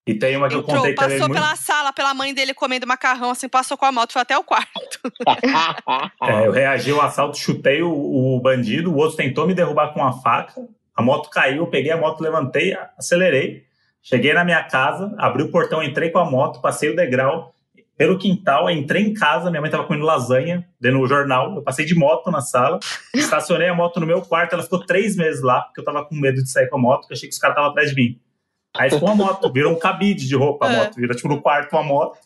E 0.06 0.14
tem 0.14 0.36
uma 0.36 0.48
que 0.48 0.56
entrou, 0.56 0.74
eu 0.74 0.80
contei 0.80 0.94
passou 0.94 1.10
também. 1.10 1.18
Passou 1.18 1.34
pela 1.34 1.48
muito... 1.48 1.62
sala, 1.62 1.92
pela 1.92 2.14
mãe 2.14 2.34
dele 2.34 2.54
comendo 2.54 2.86
macarrão, 2.86 3.30
assim, 3.30 3.48
passou 3.48 3.76
com 3.76 3.84
a 3.84 3.92
moto, 3.92 4.12
foi 4.12 4.22
até 4.22 4.36
o 4.36 4.42
quarto. 4.42 5.00
é, 6.22 6.46
eu 6.46 6.50
reagi 6.50 6.90
ao 6.90 7.00
assalto, 7.00 7.38
chutei 7.38 7.82
o, 7.82 7.92
o 7.92 8.40
bandido, 8.40 8.90
o 8.90 8.96
outro 8.96 9.16
tentou 9.16 9.46
me 9.46 9.54
derrubar 9.54 9.92
com 9.92 10.00
uma 10.00 10.20
faca. 10.20 10.66
A 10.96 11.02
moto 11.02 11.30
caiu, 11.30 11.58
eu 11.58 11.66
peguei 11.66 11.92
a 11.92 11.96
moto, 11.96 12.20
levantei, 12.20 12.76
acelerei. 12.98 13.64
Cheguei 14.02 14.32
na 14.32 14.44
minha 14.44 14.62
casa, 14.64 15.14
abri 15.18 15.42
o 15.42 15.50
portão, 15.50 15.82
entrei 15.82 16.10
com 16.10 16.18
a 16.18 16.24
moto, 16.24 16.60
passei 16.60 16.90
o 16.90 16.96
degrau 16.96 17.54
pelo 18.00 18.18
quintal, 18.18 18.70
entrei 18.70 19.02
em 19.02 19.12
casa, 19.12 19.50
minha 19.50 19.60
mãe 19.60 19.68
estava 19.68 19.84
comendo 19.84 20.06
lasanha, 20.06 20.66
dentro 20.80 21.00
do 21.00 21.06
jornal, 21.06 21.54
eu 21.56 21.62
passei 21.62 21.84
de 21.84 21.94
moto 21.94 22.30
na 22.30 22.40
sala, 22.40 22.80
estacionei 23.14 23.68
a 23.68 23.74
moto 23.74 24.00
no 24.00 24.06
meu 24.06 24.22
quarto, 24.22 24.54
ela 24.54 24.62
ficou 24.62 24.86
três 24.86 25.16
meses 25.16 25.42
lá, 25.42 25.60
porque 25.60 25.80
eu 25.80 25.82
estava 25.82 26.06
com 26.06 26.14
medo 26.14 26.42
de 26.42 26.50
sair 26.50 26.66
com 26.70 26.76
a 26.76 26.80
moto, 26.80 27.00
porque 27.00 27.12
achei 27.12 27.28
que 27.28 27.34
os 27.34 27.38
caras 27.38 27.52
estavam 27.52 27.70
atrás 27.70 27.90
de 27.90 27.96
mim. 27.96 28.18
Aí 28.74 28.88
ficou 28.88 29.06
uma 29.06 29.14
moto, 29.14 29.52
virou 29.52 29.70
um 29.70 29.78
cabide 29.78 30.26
de 30.26 30.34
roupa 30.34 30.66
a 30.66 30.72
é. 30.72 30.76
moto, 30.78 30.94
virou 30.94 31.14
tipo 31.14 31.28
no 31.28 31.42
quarto 31.42 31.74
uma 31.74 31.82
moto, 31.82 32.18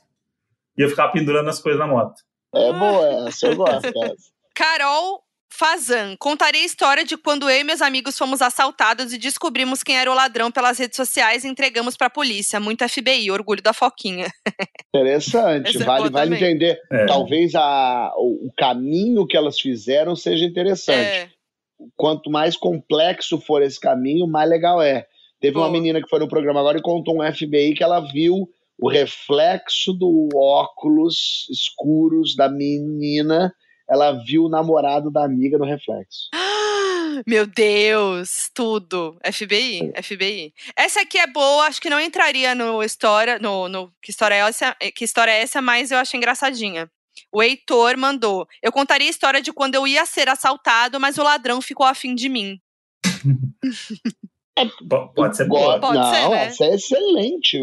e 0.78 0.82
eu 0.82 0.88
ficava 0.88 1.10
pendurando 1.10 1.48
as 1.48 1.58
coisas 1.58 1.80
na 1.80 1.88
moto. 1.88 2.22
É 2.54 2.72
boa 2.72 3.28
essa, 3.28 3.48
eu 3.48 3.56
gosto 3.56 3.80
dessa. 3.80 4.30
Carol 4.54 5.23
Fazan, 5.56 6.16
contarei 6.18 6.62
a 6.62 6.66
história 6.66 7.04
de 7.04 7.16
quando 7.16 7.48
eu 7.48 7.60
e 7.60 7.62
meus 7.62 7.80
amigos 7.80 8.18
fomos 8.18 8.42
assaltados 8.42 9.12
e 9.12 9.18
descobrimos 9.18 9.84
quem 9.84 9.96
era 9.96 10.10
o 10.10 10.14
ladrão 10.14 10.50
pelas 10.50 10.80
redes 10.80 10.96
sociais 10.96 11.44
e 11.44 11.48
entregamos 11.48 11.96
para 11.96 12.08
a 12.08 12.10
polícia. 12.10 12.58
Muito 12.58 12.86
FBI, 12.88 13.30
orgulho 13.30 13.62
da 13.62 13.72
Foquinha. 13.72 14.26
Interessante, 14.92 15.78
vale, 15.78 16.10
vale 16.10 16.34
entender. 16.34 16.80
É. 16.90 17.06
Talvez 17.06 17.54
a, 17.54 18.12
o, 18.16 18.48
o, 18.48 18.52
caminho 18.56 19.24
que 19.28 19.36
elas 19.36 19.60
fizeram 19.60 20.16
seja 20.16 20.44
interessante. 20.44 20.98
É. 20.98 21.28
Quanto 21.94 22.28
mais 22.30 22.56
complexo 22.56 23.38
for 23.38 23.62
esse 23.62 23.78
caminho, 23.78 24.26
mais 24.26 24.50
legal 24.50 24.82
é. 24.82 25.06
Teve 25.40 25.54
Pô. 25.54 25.60
uma 25.60 25.70
menina 25.70 26.02
que 26.02 26.08
foi 26.08 26.18
no 26.18 26.28
programa 26.28 26.58
agora 26.58 26.78
e 26.78 26.82
contou 26.82 27.22
um 27.22 27.32
FBI 27.32 27.74
que 27.74 27.84
ela 27.84 28.00
viu 28.00 28.48
o 28.76 28.90
reflexo 28.90 29.92
do 29.92 30.28
óculos 30.34 31.48
escuros 31.48 32.34
da 32.34 32.48
menina 32.48 33.54
ela 33.88 34.12
viu 34.24 34.44
o 34.44 34.48
namorado 34.48 35.10
da 35.10 35.24
amiga 35.24 35.58
no 35.58 35.64
reflexo. 35.64 36.28
Meu 37.26 37.46
Deus, 37.46 38.50
tudo. 38.52 39.16
FBI, 39.24 39.92
FBI. 40.02 40.52
Essa 40.76 41.02
aqui 41.02 41.18
é 41.18 41.26
boa, 41.26 41.66
acho 41.66 41.80
que 41.80 41.90
não 41.90 42.00
entraria 42.00 42.54
no 42.54 42.82
história, 42.82 43.38
no, 43.38 43.68
no 43.68 43.92
que 44.02 44.10
história 44.10 44.34
é 44.34 44.38
essa, 44.38 44.76
que 44.94 45.04
história 45.04 45.30
é 45.30 45.42
essa, 45.42 45.62
mas 45.62 45.90
eu 45.90 45.98
achei 45.98 46.18
engraçadinha. 46.18 46.90
O 47.32 47.42
Heitor 47.42 47.96
mandou: 47.96 48.46
Eu 48.62 48.72
contaria 48.72 49.06
a 49.06 49.10
história 49.10 49.40
de 49.40 49.52
quando 49.52 49.76
eu 49.76 49.86
ia 49.86 50.04
ser 50.04 50.28
assaltado, 50.28 50.98
mas 50.98 51.18
o 51.18 51.22
ladrão 51.22 51.60
ficou 51.62 51.86
afim 51.86 52.14
de 52.14 52.28
mim. 52.28 52.58
Pode 55.14 55.36
ser 55.36 55.48
boa. 55.48 55.80
Pode 55.80 55.98
não, 55.98 56.14
ser, 56.14 56.28
né? 56.28 56.44
essa 56.46 56.64
é 56.64 56.74
excelente. 56.74 57.58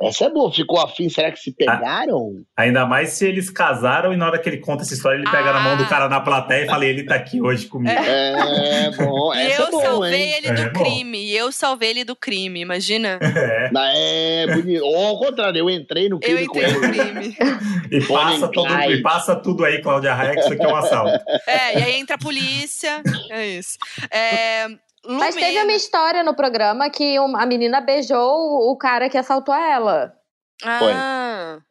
Essa 0.00 0.26
é 0.26 0.30
boa, 0.30 0.52
ficou 0.52 0.78
afim, 0.80 1.08
será 1.08 1.32
que 1.32 1.40
se 1.40 1.52
pegaram? 1.52 2.44
Ainda 2.56 2.86
mais 2.86 3.10
se 3.10 3.26
eles 3.26 3.50
casaram 3.50 4.12
e 4.12 4.16
na 4.16 4.26
hora 4.26 4.38
que 4.38 4.48
ele 4.48 4.58
conta 4.58 4.84
essa 4.84 4.94
história, 4.94 5.16
ele 5.16 5.28
pega 5.28 5.50
ah. 5.50 5.52
na 5.54 5.60
mão 5.60 5.76
do 5.76 5.82
ah. 5.82 5.88
cara 5.88 6.08
na 6.08 6.20
plateia 6.20 6.64
e 6.64 6.68
fala, 6.68 6.84
ele 6.86 7.02
tá 7.02 7.16
aqui 7.16 7.42
hoje 7.42 7.66
comigo. 7.66 7.90
É, 7.90 8.90
bom, 8.96 9.34
E 9.34 9.50
eu 9.50 9.66
é 9.66 9.70
bom, 9.72 9.80
salvei 9.80 10.22
hein? 10.22 10.34
ele 10.36 10.52
do 10.52 10.62
é 10.62 10.70
crime, 10.70 11.18
e 11.18 11.36
eu 11.36 11.50
salvei 11.50 11.90
ele 11.90 12.04
do 12.04 12.14
crime, 12.14 12.60
imagina? 12.60 13.18
É, 13.90 14.42
é 14.42 14.46
bonito. 14.46 14.84
Ou 14.84 15.06
ao 15.06 15.18
contrário, 15.18 15.58
eu 15.58 15.70
entrei 15.70 16.08
no 16.08 16.18
crime 16.18 16.40
eu 16.40 16.44
entrei 16.44 16.72
no 16.72 16.80
crime. 16.80 17.36
e, 17.90 18.00
passa 18.06 18.48
tudo, 18.48 18.82
e 18.82 19.02
passa 19.02 19.36
tudo 19.36 19.64
aí, 19.64 19.80
Cláudia 19.80 20.14
Raia, 20.14 20.34
que 20.34 20.40
isso 20.40 20.52
aqui 20.52 20.64
é 20.64 20.68
um 20.68 20.76
assalto. 20.76 21.24
É, 21.46 21.78
e 21.78 21.82
aí 21.82 21.94
entra 21.94 22.16
a 22.16 22.18
polícia, 22.18 23.02
é 23.30 23.46
isso. 23.46 23.78
É... 24.10 24.68
Lumena. 25.08 25.24
Mas 25.24 25.34
teve 25.34 25.62
uma 25.62 25.72
história 25.72 26.22
no 26.22 26.34
programa 26.34 26.90
que 26.90 27.16
a 27.16 27.46
menina 27.46 27.80
beijou 27.80 28.70
o 28.70 28.76
cara 28.76 29.08
que 29.08 29.16
assaltou 29.16 29.54
ela. 29.54 30.14
Ah. 30.62 30.78
Foi. 30.78 30.92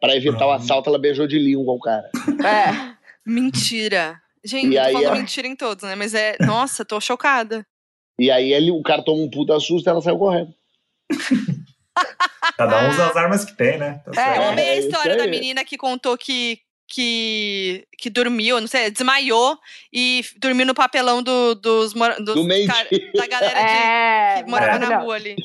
Pra 0.02 0.16
evitar 0.16 0.48
o 0.48 0.52
assalto, 0.52 0.90
ela 0.90 0.98
beijou 0.98 1.28
de 1.28 1.38
língua 1.38 1.72
o 1.72 1.80
cara. 1.80 2.10
É. 2.44 2.98
Mentira. 3.24 4.20
Gente, 4.44 4.74
e 4.74 4.76
eu 4.76 4.84
tô 4.86 4.92
falando 4.92 5.06
ela... 5.06 5.16
mentira 5.16 5.48
em 5.48 5.56
todos, 5.56 5.84
né? 5.84 5.94
Mas 5.94 6.16
é. 6.16 6.36
Nossa, 6.40 6.84
tô 6.84 7.00
chocada. 7.00 7.64
E 8.18 8.32
aí 8.32 8.52
ele, 8.52 8.72
o 8.72 8.82
cara 8.82 9.04
toma 9.04 9.22
um 9.22 9.30
puta 9.30 9.60
susto 9.60 9.88
e 9.88 9.90
ela 9.90 10.02
saiu 10.02 10.18
correndo. 10.18 10.52
Cada 12.58 12.86
um 12.86 12.90
usa 12.90 13.08
as 13.08 13.16
armas 13.16 13.46
que 13.46 13.56
tem, 13.56 13.78
né? 13.78 14.02
Tá 14.12 14.36
é, 14.36 14.38
eu 14.38 14.44
amei 14.50 14.70
a 14.70 14.76
história 14.78 15.14
é 15.14 15.18
da 15.18 15.28
menina 15.28 15.64
que 15.64 15.78
contou 15.78 16.18
que 16.18 16.60
que, 16.88 17.86
que 17.98 18.10
dormiu, 18.10 18.62
não 18.62 18.68
sei, 18.68 18.90
desmaiou 18.90 19.58
e 19.92 20.24
dormiu 20.40 20.66
no 20.66 20.74
papelão 20.74 21.22
do, 21.22 21.56
dos, 21.56 21.94
dos 21.94 22.36
do 22.36 22.48
cara, 22.66 22.90
da 23.14 23.28
galera 23.28 23.60
de, 23.60 24.40
é, 24.40 24.44
que 24.44 24.50
morava 24.50 24.86
é. 24.86 24.90
na 24.90 24.98
rua 25.00 25.16
ali. 25.16 25.36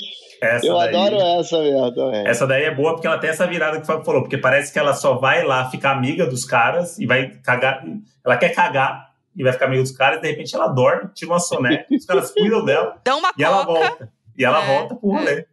Essa 0.40 0.66
eu 0.66 0.76
daí, 0.76 0.88
adoro 0.88 1.16
essa 1.16 1.58
mesmo 1.60 1.94
também. 1.94 2.26
Essa 2.26 2.46
daí 2.46 2.64
é 2.64 2.74
boa 2.74 2.94
porque 2.94 3.06
ela 3.06 3.18
tem 3.18 3.30
essa 3.30 3.46
virada 3.46 3.76
que 3.76 3.82
o 3.82 3.86
Fábio 3.86 4.04
falou, 4.04 4.22
porque 4.22 4.38
parece 4.38 4.72
que 4.72 4.78
ela 4.78 4.94
só 4.94 5.14
vai 5.14 5.44
lá 5.44 5.70
ficar 5.70 5.92
amiga 5.92 6.26
dos 6.26 6.44
caras 6.44 6.98
e 6.98 7.06
vai 7.06 7.30
cagar. 7.44 7.84
Ela 8.24 8.36
quer 8.36 8.50
cagar 8.50 9.12
e 9.36 9.42
vai 9.42 9.52
ficar 9.52 9.66
amigo 9.66 9.82
dos 9.82 9.92
caras, 9.92 10.18
e 10.18 10.22
de 10.22 10.28
repente 10.28 10.54
ela 10.54 10.68
dorme, 10.68 11.10
tira 11.14 11.30
uma 11.30 11.40
soneca, 11.40 11.86
os 11.94 12.04
caras 12.04 12.32
cuidam 12.32 12.64
dela. 12.64 13.00
Dão 13.04 13.18
uma 13.18 13.28
e 13.30 13.32
coca. 13.32 13.44
ela 13.44 13.64
volta. 13.64 14.12
E 14.36 14.44
ela 14.44 14.62
é. 14.62 14.66
volta 14.66 14.94
pro 14.94 15.10
rolê. 15.10 15.46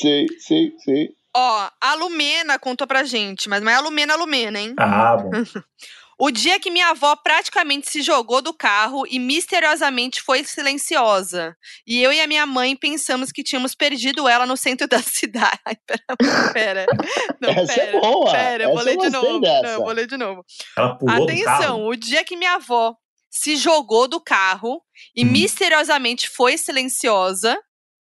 Sim, 0.00 0.26
sim, 0.38 0.72
sim. 0.78 1.08
Ó, 1.36 1.70
a 1.80 1.94
Lumena 1.94 2.58
contou 2.58 2.86
pra 2.86 3.04
gente, 3.04 3.48
mas 3.48 3.62
não 3.62 3.70
é 3.70 3.74
a 3.74 3.80
Lumena, 3.80 4.14
a 4.14 4.16
Lumena, 4.16 4.60
hein? 4.60 4.74
Ah, 4.78 5.16
bom. 5.16 5.30
O 6.18 6.30
dia 6.30 6.60
que 6.60 6.70
minha 6.70 6.90
avó 6.90 7.16
praticamente 7.16 7.90
se 7.90 8.00
jogou 8.00 8.40
do 8.40 8.54
carro 8.54 9.04
e 9.08 9.18
misteriosamente 9.18 10.22
foi 10.22 10.44
silenciosa. 10.44 11.56
E 11.86 12.00
eu 12.00 12.12
e 12.12 12.20
a 12.20 12.26
minha 12.26 12.46
mãe 12.46 12.76
pensamos 12.76 13.32
que 13.32 13.42
tínhamos 13.42 13.74
perdido 13.74 14.28
ela 14.28 14.46
no 14.46 14.56
centro 14.56 14.86
da 14.88 15.02
cidade. 15.02 15.58
Ai, 15.64 15.76
pera, 15.84 16.52
pera. 16.52 16.86
Não, 17.40 17.50
Essa 17.50 17.74
pera, 17.74 17.88
é 17.88 18.00
boa. 18.00 18.30
Pera, 18.30 18.64
Essa 18.64 18.72
vou 18.72 18.82
ler 18.82 18.96
de 18.96 19.10
novo. 19.10 19.40
Dessa. 19.40 19.62
Não, 19.62 19.84
vou 19.84 19.92
ler 19.92 20.06
de 20.06 20.16
novo. 20.16 20.44
Ela 20.76 20.96
pulou 20.96 21.24
Atenção, 21.24 21.86
o 21.86 21.96
dia 21.96 22.24
que 22.24 22.36
minha 22.36 22.54
avó 22.54 22.94
se 23.28 23.56
jogou 23.56 24.06
do 24.06 24.20
carro 24.20 24.80
e 25.16 25.24
hum. 25.24 25.30
misteriosamente 25.30 26.28
foi 26.28 26.56
silenciosa. 26.56 27.58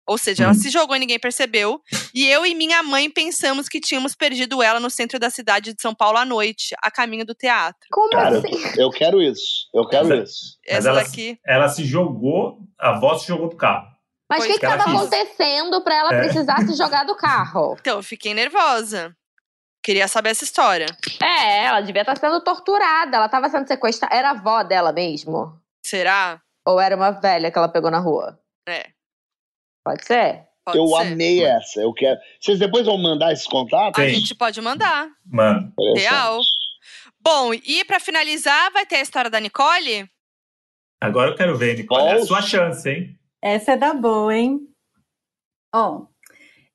Ou 0.05 0.17
seja, 0.17 0.43
ela 0.43 0.51
hum. 0.51 0.55
se 0.55 0.69
jogou 0.69 0.95
e 0.95 0.99
ninguém 0.99 1.19
percebeu. 1.19 1.81
E 2.13 2.27
eu 2.27 2.45
e 2.45 2.53
minha 2.53 2.83
mãe 2.83 3.09
pensamos 3.09 3.69
que 3.69 3.79
tínhamos 3.79 4.15
perdido 4.15 4.61
ela 4.61 4.79
no 4.79 4.89
centro 4.89 5.17
da 5.17 5.29
cidade 5.29 5.73
de 5.73 5.81
São 5.81 5.95
Paulo 5.95 6.17
à 6.17 6.25
noite, 6.25 6.75
a 6.81 6.91
caminho 6.91 7.25
do 7.25 7.33
teatro. 7.33 7.87
Como 7.89 8.09
Cara, 8.09 8.37
assim? 8.37 8.51
Eu 8.77 8.89
quero 8.89 9.21
isso. 9.21 9.69
Eu 9.73 9.87
quero 9.87 10.09
Mas, 10.09 10.29
isso. 10.29 10.57
Essa 10.65 10.89
ela, 10.89 11.03
daqui. 11.03 11.39
Ela 11.45 11.69
se 11.69 11.85
jogou, 11.85 12.59
a 12.79 12.89
avó 12.89 13.17
se 13.17 13.27
jogou 13.27 13.49
do 13.49 13.55
carro. 13.55 13.87
Mas 14.29 14.43
o 14.43 14.47
que 14.47 14.53
estava 14.53 14.83
acontecendo 14.83 15.83
para 15.83 15.95
ela 15.95 16.13
é. 16.15 16.21
precisar 16.23 16.57
se 16.65 16.75
jogar 16.75 17.05
do 17.05 17.15
carro? 17.15 17.77
Então, 17.83 17.97
eu 17.97 18.03
fiquei 18.03 18.33
nervosa. 18.33 19.15
Queria 19.83 20.07
saber 20.07 20.29
essa 20.29 20.45
história. 20.45 20.85
É, 21.21 21.65
ela 21.65 21.81
devia 21.81 22.01
estar 22.01 22.17
sendo 22.17 22.41
torturada. 22.41 23.17
Ela 23.17 23.25
estava 23.25 23.49
sendo 23.49 23.67
sequestrada. 23.67 24.15
Era 24.15 24.29
a 24.29 24.31
avó 24.31 24.63
dela 24.63 24.93
mesmo? 24.93 25.59
Será? 25.85 26.41
Ou 26.65 26.79
era 26.79 26.95
uma 26.95 27.11
velha 27.11 27.51
que 27.51 27.57
ela 27.57 27.67
pegou 27.67 27.91
na 27.91 27.99
rua? 27.99 28.39
É. 28.67 28.87
Pode 29.83 30.05
ser? 30.05 30.43
Pode 30.65 30.77
eu 30.77 30.87
ser. 30.87 30.95
amei 30.95 31.43
essa. 31.43 31.81
Eu 31.81 31.93
quero. 31.93 32.19
Vocês 32.39 32.57
depois 32.57 32.85
vão 32.85 32.97
mandar 32.97 33.33
esses 33.33 33.45
contatos? 33.45 34.01
A 34.01 34.07
gente 34.07 34.33
pode 34.33 34.61
mandar. 34.61 35.09
Mano. 35.25 35.73
Real. 35.95 36.39
Bom, 37.19 37.53
e 37.53 37.83
para 37.85 37.99
finalizar, 37.99 38.71
vai 38.71 38.85
ter 38.85 38.97
a 38.97 39.01
história 39.01 39.29
da 39.29 39.39
Nicole? 39.39 40.09
Agora 41.01 41.31
eu 41.31 41.35
quero 41.35 41.57
ver, 41.57 41.77
Nicole. 41.77 42.03
É 42.03 42.13
a 42.13 42.25
sua 42.25 42.41
chance, 42.41 42.89
hein? 42.89 43.17
Essa 43.41 43.73
é 43.73 43.77
da 43.77 43.93
boa, 43.93 44.33
hein? 44.33 44.59
Ó, 45.75 46.05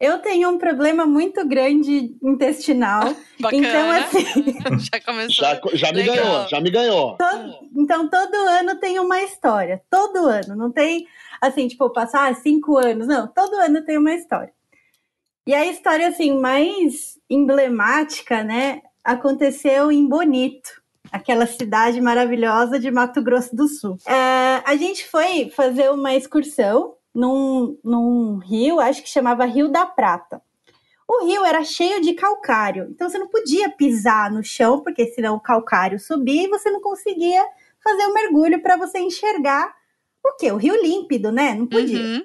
eu 0.01 0.19
tenho 0.21 0.49
um 0.51 0.59
problema 0.59 1.05
muito 1.05 1.47
grande 1.47 2.15
intestinal. 2.23 3.03
Bacana. 3.41 3.69
Então, 3.69 3.91
assim. 3.91 4.59
já 4.93 5.01
começou. 5.01 5.45
Já, 5.45 5.61
já 5.75 5.93
me 5.93 6.03
ganhou, 6.03 6.49
já 6.49 6.61
me 6.61 6.71
ganhou. 6.71 7.17
Todo, 7.17 7.59
então, 7.77 8.09
todo 8.09 8.35
ano 8.35 8.79
tem 8.79 8.99
uma 9.01 9.21
história. 9.23 9.83
Todo 9.91 10.19
ano. 10.19 10.55
Não 10.55 10.71
tem, 10.71 11.07
assim, 11.41 11.69
tipo, 11.69 11.91
passar 11.91 12.35
cinco 12.37 12.77
anos. 12.77 13.07
Não, 13.07 13.27
todo 13.27 13.55
ano 13.55 13.85
tem 13.85 13.99
uma 13.99 14.15
história. 14.15 14.53
E 15.47 15.55
a 15.55 15.67
história, 15.67 16.09
assim, 16.09 16.39
mais 16.39 17.19
emblemática, 17.29 18.45
né? 18.45 18.83
Aconteceu 19.03 19.91
em 19.91 20.07
Bonito, 20.07 20.83
aquela 21.11 21.47
cidade 21.47 22.01
maravilhosa 22.01 22.79
de 22.79 22.91
Mato 22.91 23.23
Grosso 23.23 23.57
do 23.57 23.67
Sul. 23.67 23.97
É, 24.07 24.63
a 24.65 24.77
gente 24.77 25.09
foi 25.09 25.51
fazer 25.51 25.91
uma 25.91 26.15
excursão 26.15 26.95
num, 27.15 27.79
num 27.83 28.39
rio, 28.39 28.79
acho 28.79 29.03
que 29.03 29.09
chamava 29.09 29.45
Rio 29.45 29.69
da 29.69 29.87
Prata. 29.87 30.43
O 31.09 31.25
rio 31.25 31.43
era 31.45 31.65
cheio 31.65 32.03
de 32.03 32.13
calcário, 32.13 32.87
então 32.91 33.09
você 33.09 33.19
não 33.19 33.29
podia 33.29 33.71
pisar 33.71 34.31
no 34.31 34.45
chão, 34.45 34.83
porque 34.83 35.07
senão 35.07 35.37
o 35.37 35.41
calcário 35.41 35.99
subia 35.99 36.45
e 36.45 36.49
você 36.49 36.71
não 36.71 36.83
conseguia 36.83 37.43
fazer 37.83 38.05
o 38.05 38.13
mergulho 38.13 38.61
para 38.61 38.77
você 38.77 38.99
enxergar 38.99 39.75
o 40.29 40.37
quê? 40.37 40.53
O 40.53 40.57
rio 40.57 40.81
límpido, 40.81 41.33
né? 41.33 41.55
Não 41.55 41.67
podia. 41.67 41.99
Uhum. 41.99 42.23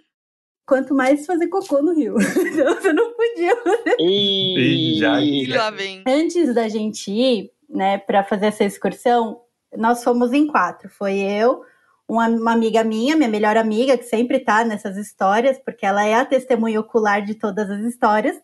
Quanto 0.66 0.94
mais 0.94 1.26
fazer 1.26 1.48
cocô 1.48 1.82
no 1.82 1.94
rio. 1.94 2.16
Então 2.54 2.76
você 2.76 2.94
não 2.94 3.14
podia 3.14 3.56
fazer. 3.58 3.96
E... 4.00 5.00
E 5.00 5.48
lá 5.48 5.70
vem. 5.72 6.04
Antes 6.08 6.54
da 6.54 6.70
gente 6.70 7.12
ir, 7.12 7.52
né, 7.70 7.98
para 7.98 8.24
fazer 8.24 8.48
essa 8.48 8.64
excursão, 8.64 9.42
nós 9.76 10.04
fomos 10.04 10.32
em 10.32 10.48
quatro. 10.48 10.90
Foi 10.90 11.20
eu, 11.20 11.64
uma, 12.08 12.28
uma 12.28 12.54
amiga 12.54 12.84
minha, 12.84 13.16
minha 13.16 13.30
melhor 13.30 13.58
amiga, 13.58 13.98
que 13.98 14.04
sempre 14.04 14.40
tá 14.40 14.64
nessas 14.64 14.98
histórias, 14.98 15.60
porque 15.60 15.86
ela 15.86 16.06
é 16.06 16.14
a 16.14 16.26
testemunha 16.26 16.80
ocular 16.80 17.24
de 17.24 17.36
todas 17.36 17.70
as 17.70 17.82
histórias, 17.82 18.40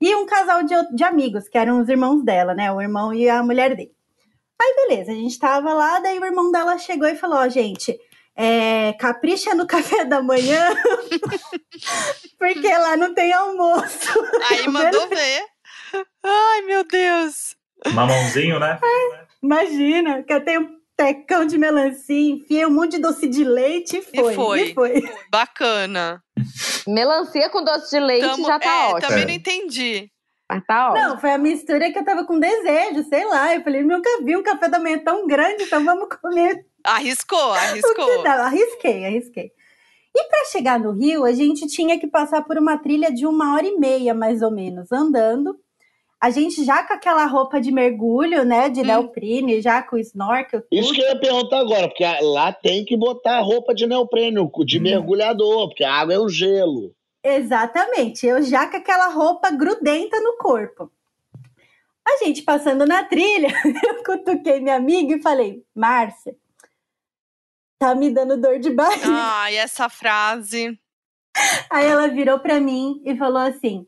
e 0.00 0.14
um 0.14 0.26
casal 0.26 0.62
de, 0.62 0.74
de 0.94 1.04
amigos, 1.04 1.48
que 1.48 1.58
eram 1.58 1.80
os 1.80 1.88
irmãos 1.88 2.22
dela, 2.24 2.54
né, 2.54 2.70
o 2.70 2.80
irmão 2.80 3.12
e 3.12 3.28
a 3.28 3.42
mulher 3.42 3.74
dele. 3.74 3.92
Aí, 4.60 4.74
beleza, 4.74 5.12
a 5.12 5.14
gente 5.14 5.38
tava 5.38 5.72
lá, 5.72 6.00
daí 6.00 6.18
o 6.18 6.24
irmão 6.24 6.50
dela 6.50 6.76
chegou 6.78 7.06
e 7.06 7.14
falou: 7.14 7.38
Ó, 7.38 7.48
gente, 7.48 7.96
é, 8.38 8.92
capricha 8.92 9.52
no 9.56 9.66
café 9.68 10.04
da 10.04 10.22
manhã, 10.22 10.68
porque 12.38 12.68
lá 12.68 12.96
não 12.96 13.12
tem 13.12 13.32
almoço. 13.32 14.08
Aí 14.48 14.66
mandou 14.70 15.08
ver. 15.08 15.42
Ai, 16.24 16.62
meu 16.62 16.84
Deus. 16.84 17.56
Mamãozinho, 17.92 18.60
né? 18.60 18.78
Imagina, 19.42 20.22
que 20.22 20.32
eu 20.32 20.44
tenho 20.44 20.60
um 20.62 20.78
tecão 20.96 21.44
de 21.44 21.58
melancia, 21.58 22.30
enfiei 22.30 22.66
um 22.66 22.70
monte 22.70 22.92
de 22.92 22.98
doce 22.98 23.26
de 23.28 23.42
leite 23.44 23.98
e 23.98 24.02
foi. 24.02 24.32
E 24.32 24.36
foi. 24.36 24.60
E 24.62 24.74
foi. 24.74 25.14
Bacana. 25.30 26.22
Melancia 26.86 27.48
com 27.50 27.64
doce 27.64 27.90
de 27.90 28.00
leite 28.00 28.26
Tamo- 28.26 28.46
já 28.46 28.58
tá 28.58 28.70
é, 28.70 28.86
ótimo. 28.88 29.08
Também 29.08 29.24
não 29.26 29.32
entendi. 29.32 30.10
Mas 30.50 30.64
tá 30.64 30.90
ótimo. 30.92 31.08
Não, 31.08 31.20
foi 31.20 31.30
a 31.30 31.38
mistura 31.38 31.92
que 31.92 31.98
eu 31.98 32.04
tava 32.04 32.24
com 32.24 32.38
desejo, 32.38 33.04
sei 33.08 33.24
lá. 33.26 33.54
Eu 33.54 33.62
falei, 33.62 33.82
nunca 33.82 34.08
vi 34.24 34.36
um 34.36 34.42
café 34.42 34.68
da 34.68 34.78
manhã 34.78 34.98
tão 34.98 35.26
grande, 35.26 35.64
então 35.64 35.84
vamos 35.84 36.08
comer 36.20 36.64
Arriscou, 36.84 37.38
o 37.50 37.52
que 37.52 37.58
arriscou. 37.58 38.22
dá. 38.22 38.46
Arrisquei, 38.46 39.04
arrisquei. 39.06 39.52
E 40.16 40.24
para 40.24 40.44
chegar 40.46 40.80
no 40.80 40.90
Rio, 40.92 41.24
a 41.24 41.32
gente 41.32 41.66
tinha 41.66 41.98
que 41.98 42.06
passar 42.06 42.42
por 42.42 42.56
uma 42.58 42.76
trilha 42.78 43.12
de 43.12 43.26
uma 43.26 43.54
hora 43.54 43.66
e 43.66 43.76
meia, 43.78 44.14
mais 44.14 44.42
ou 44.42 44.50
menos, 44.50 44.90
andando. 44.90 45.56
A 46.20 46.30
gente 46.30 46.64
já 46.64 46.82
com 46.82 46.94
aquela 46.94 47.26
roupa 47.26 47.60
de 47.60 47.70
mergulho, 47.70 48.44
né, 48.44 48.68
de 48.68 48.80
Hum. 48.80 48.86
neoprene, 48.86 49.60
já 49.60 49.80
com 49.82 49.96
snorkel, 49.98 50.62
tudo. 50.62 50.68
Isso 50.72 50.92
que 50.92 51.00
eu 51.00 51.06
ia 51.06 51.20
perguntar 51.20 51.60
agora, 51.60 51.86
porque 51.86 52.04
lá 52.22 52.52
tem 52.52 52.84
que 52.84 52.96
botar 52.96 53.38
roupa 53.40 53.72
de 53.72 53.86
neoprênio, 53.86 54.50
de 54.66 54.80
mergulhador, 54.80 55.68
porque 55.68 55.84
a 55.84 55.92
água 55.94 56.14
é 56.14 56.18
o 56.18 56.28
gelo. 56.28 56.92
Exatamente, 57.22 58.26
eu 58.26 58.42
já 58.42 58.66
com 58.66 58.76
aquela 58.78 59.08
roupa 59.08 59.50
grudenta 59.50 60.18
no 60.20 60.36
corpo. 60.38 60.90
A 62.06 62.24
gente 62.24 62.42
passando 62.42 62.84
na 62.86 63.04
trilha, 63.04 63.48
eu 63.86 64.02
cutuquei 64.02 64.58
minha 64.58 64.74
amiga 64.76 65.14
e 65.14 65.22
falei, 65.22 65.62
Márcia, 65.72 66.34
tá 67.78 67.94
me 67.94 68.10
dando 68.10 68.40
dor 68.40 68.58
de 68.58 68.70
barriga. 68.70 69.06
Ai, 69.08 69.56
essa 69.56 69.88
frase. 69.88 70.78
Aí 71.70 71.86
ela 71.86 72.08
virou 72.08 72.38
pra 72.38 72.60
mim 72.60 73.00
e 73.04 73.16
falou 73.16 73.38
assim: 73.38 73.86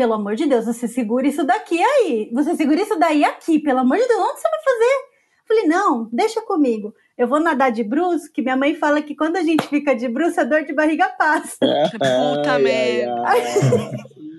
pelo 0.00 0.14
amor 0.14 0.34
de 0.34 0.46
Deus, 0.46 0.64
você 0.64 0.88
segura 0.88 1.26
isso 1.26 1.44
daqui 1.44 1.78
aí. 1.82 2.30
Você 2.32 2.56
segura 2.56 2.80
isso 2.80 2.98
daí 2.98 3.22
aqui, 3.22 3.58
pelo 3.58 3.80
amor 3.80 3.98
de 3.98 4.08
Deus, 4.08 4.18
onde 4.18 4.40
você 4.40 4.48
vai 4.48 4.62
fazer? 4.62 4.94
Eu 4.94 5.46
falei, 5.46 5.66
não, 5.66 6.08
deixa 6.10 6.40
comigo. 6.40 6.94
Eu 7.18 7.28
vou 7.28 7.38
nadar 7.38 7.70
de 7.70 7.84
bruço, 7.84 8.32
que 8.32 8.40
minha 8.40 8.56
mãe 8.56 8.74
fala 8.74 9.02
que 9.02 9.14
quando 9.14 9.36
a 9.36 9.42
gente 9.42 9.66
fica 9.68 9.94
de 9.94 10.08
bruço, 10.08 10.40
a 10.40 10.44
dor 10.44 10.64
de 10.64 10.72
barriga 10.72 11.08
passa. 11.18 11.58
Puta 11.92 12.58
merda. 12.58 13.24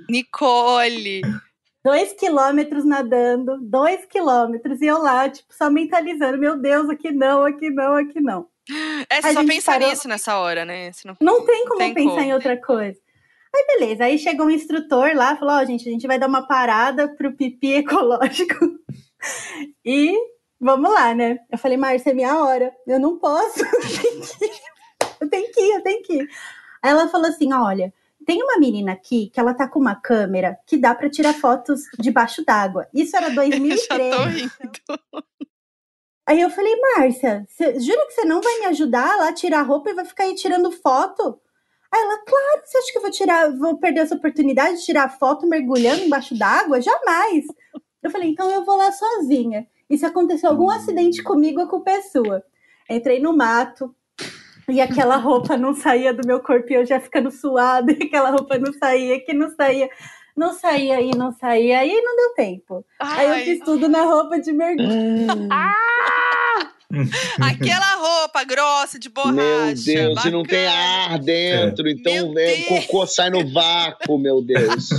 Nicole. 0.09 1.21
Dois 1.85 2.13
quilômetros 2.13 2.83
nadando, 2.83 3.59
dois 3.61 4.03
quilômetros, 4.05 4.81
e 4.81 4.87
eu 4.87 4.99
lá, 4.99 5.29
tipo, 5.29 5.53
só 5.53 5.69
mentalizando, 5.69 6.39
meu 6.39 6.57
Deus, 6.57 6.89
aqui 6.89 7.11
não, 7.11 7.43
aqui 7.43 7.69
não, 7.69 7.95
aqui 7.95 8.19
não. 8.19 8.47
É, 9.09 9.17
A 9.17 9.21
você 9.21 9.33
só 9.33 9.39
gente 9.41 9.49
pensa 9.53 9.71
parou- 9.71 9.89
nisso 9.89 10.07
nessa 10.07 10.37
hora, 10.37 10.63
né? 10.65 10.91
Não... 11.05 11.15
Não 11.19 11.45
tem 11.45 11.65
como 11.65 11.79
Tem 11.79 11.93
pensar 11.93 12.09
como. 12.11 12.21
em 12.21 12.33
outra 12.33 12.57
coisa. 12.61 12.99
Aí, 13.53 13.65
beleza. 13.79 14.05
Aí 14.05 14.17
chegou 14.17 14.45
um 14.45 14.51
instrutor 14.51 15.13
lá, 15.15 15.35
falou: 15.35 15.55
Ó, 15.55 15.65
gente, 15.65 15.87
a 15.87 15.91
gente 15.91 16.07
vai 16.07 16.17
dar 16.17 16.27
uma 16.27 16.47
parada 16.47 17.07
pro 17.15 17.33
pipi 17.35 17.73
ecológico. 17.83 18.55
E 19.85 20.15
vamos 20.59 20.91
lá, 20.93 21.13
né? 21.13 21.39
Eu 21.51 21.57
falei, 21.57 21.77
Márcia, 21.77 22.11
é 22.11 22.13
minha 22.13 22.37
hora. 22.41 22.71
Eu 22.87 22.99
não 22.99 23.17
posso. 23.19 23.59
Eu 25.19 25.29
tenho 25.29 25.51
que 25.51 25.61
ir. 25.61 25.71
Eu 25.75 25.83
tenho 25.83 26.01
que 26.03 26.13
ir. 26.13 26.29
Aí 26.81 26.91
ela 26.91 27.07
falou 27.07 27.27
assim: 27.27 27.51
olha. 27.53 27.93
Tem 28.23 28.41
uma 28.43 28.59
menina 28.59 28.91
aqui 28.91 29.31
que 29.33 29.39
ela 29.39 29.51
tá 29.51 29.67
com 29.67 29.79
uma 29.79 29.95
câmera 29.95 30.55
que 30.67 30.77
dá 30.77 30.93
pra 30.93 31.09
tirar 31.09 31.33
fotos 31.33 31.81
debaixo 31.97 32.45
d'água. 32.45 32.87
Isso 32.93 33.17
era 33.17 33.29
Eu 33.33 33.33
já 33.33 33.41
2003. 33.41 34.15
tô 34.15 34.23
rindo. 34.25 34.51
Aí 36.27 36.39
eu 36.39 36.49
falei, 36.49 36.73
Márcia, 36.97 37.45
cê- 37.49 37.79
jura 37.79 38.05
que 38.07 38.13
você 38.13 38.25
não 38.25 38.41
vai 38.41 38.59
me 38.59 38.65
ajudar 38.67 39.17
lá 39.17 39.29
a 39.29 39.33
tirar 39.33 39.59
a 39.61 39.63
roupa 39.63 39.89
e 39.89 39.93
vai 39.93 40.05
ficar 40.05 40.23
aí 40.25 40.35
tirando 40.35 40.71
foto? 40.71 41.39
Aí 41.93 42.01
ela, 42.01 42.17
claro, 42.25 42.61
você 42.63 42.77
acha 42.77 42.91
que 42.91 42.97
eu 42.97 43.01
vou 43.01 43.11
tirar, 43.11 43.57
vou 43.57 43.77
perder 43.77 44.01
essa 44.01 44.15
oportunidade 44.15 44.77
de 44.77 44.85
tirar 44.85 45.09
foto 45.09 45.47
mergulhando 45.47 46.03
embaixo 46.03 46.37
d'água? 46.37 46.79
Jamais! 46.81 47.45
Eu 48.01 48.09
falei, 48.09 48.29
então 48.29 48.49
eu 48.49 48.63
vou 48.63 48.77
lá 48.77 48.91
sozinha. 48.91 49.67
E 49.89 49.97
se 49.97 50.05
acontecer 50.05 50.47
algum 50.47 50.69
acidente 50.69 51.21
comigo, 51.21 51.59
a 51.61 51.67
culpa 51.67 51.91
é 51.91 52.01
sua. 52.01 52.43
Entrei 52.89 53.19
no 53.19 53.35
mato 53.35 53.93
e 54.69 54.79
aquela 54.79 55.17
roupa 55.17 55.57
não 55.57 55.73
saía 55.73 56.13
do 56.13 56.25
meu 56.25 56.39
corpo 56.39 56.71
e 56.71 56.75
eu 56.75 56.85
já 56.85 56.99
ficando 56.99 57.29
suada, 57.29 57.91
e 57.91 58.03
aquela 58.05 58.31
roupa 58.31 58.57
não 58.57 58.71
saía, 58.73 59.19
que 59.19 59.33
não 59.33 59.49
saía, 59.55 59.89
não 60.35 60.53
saía 60.53 61.01
e 61.01 61.11
não 61.11 61.31
saía, 61.31 61.85
e 61.85 62.01
não 62.01 62.15
deu 62.15 62.33
tempo. 62.33 62.85
Aí 62.99 63.25
eu 63.25 63.31
Ai, 63.31 63.43
fiz 63.45 63.59
tudo 63.63 63.87
na 63.89 64.03
roupa 64.03 64.39
de 64.39 64.51
mergulho. 64.51 64.87
Aquela 67.41 67.95
roupa 67.95 68.43
grossa 68.43 68.99
de 68.99 69.09
borracha. 69.09 69.33
Meu 69.33 69.75
Deus, 69.75 70.15
bacana. 70.15 70.29
e 70.29 70.31
não 70.31 70.43
tem 70.43 70.67
ar 70.67 71.19
dentro, 71.19 71.87
é. 71.87 71.91
então 71.91 72.31
o 72.31 72.65
cocô 72.67 73.07
sai 73.07 73.29
no 73.29 73.49
vácuo, 73.51 74.17
meu 74.17 74.41
Deus. 74.41 74.89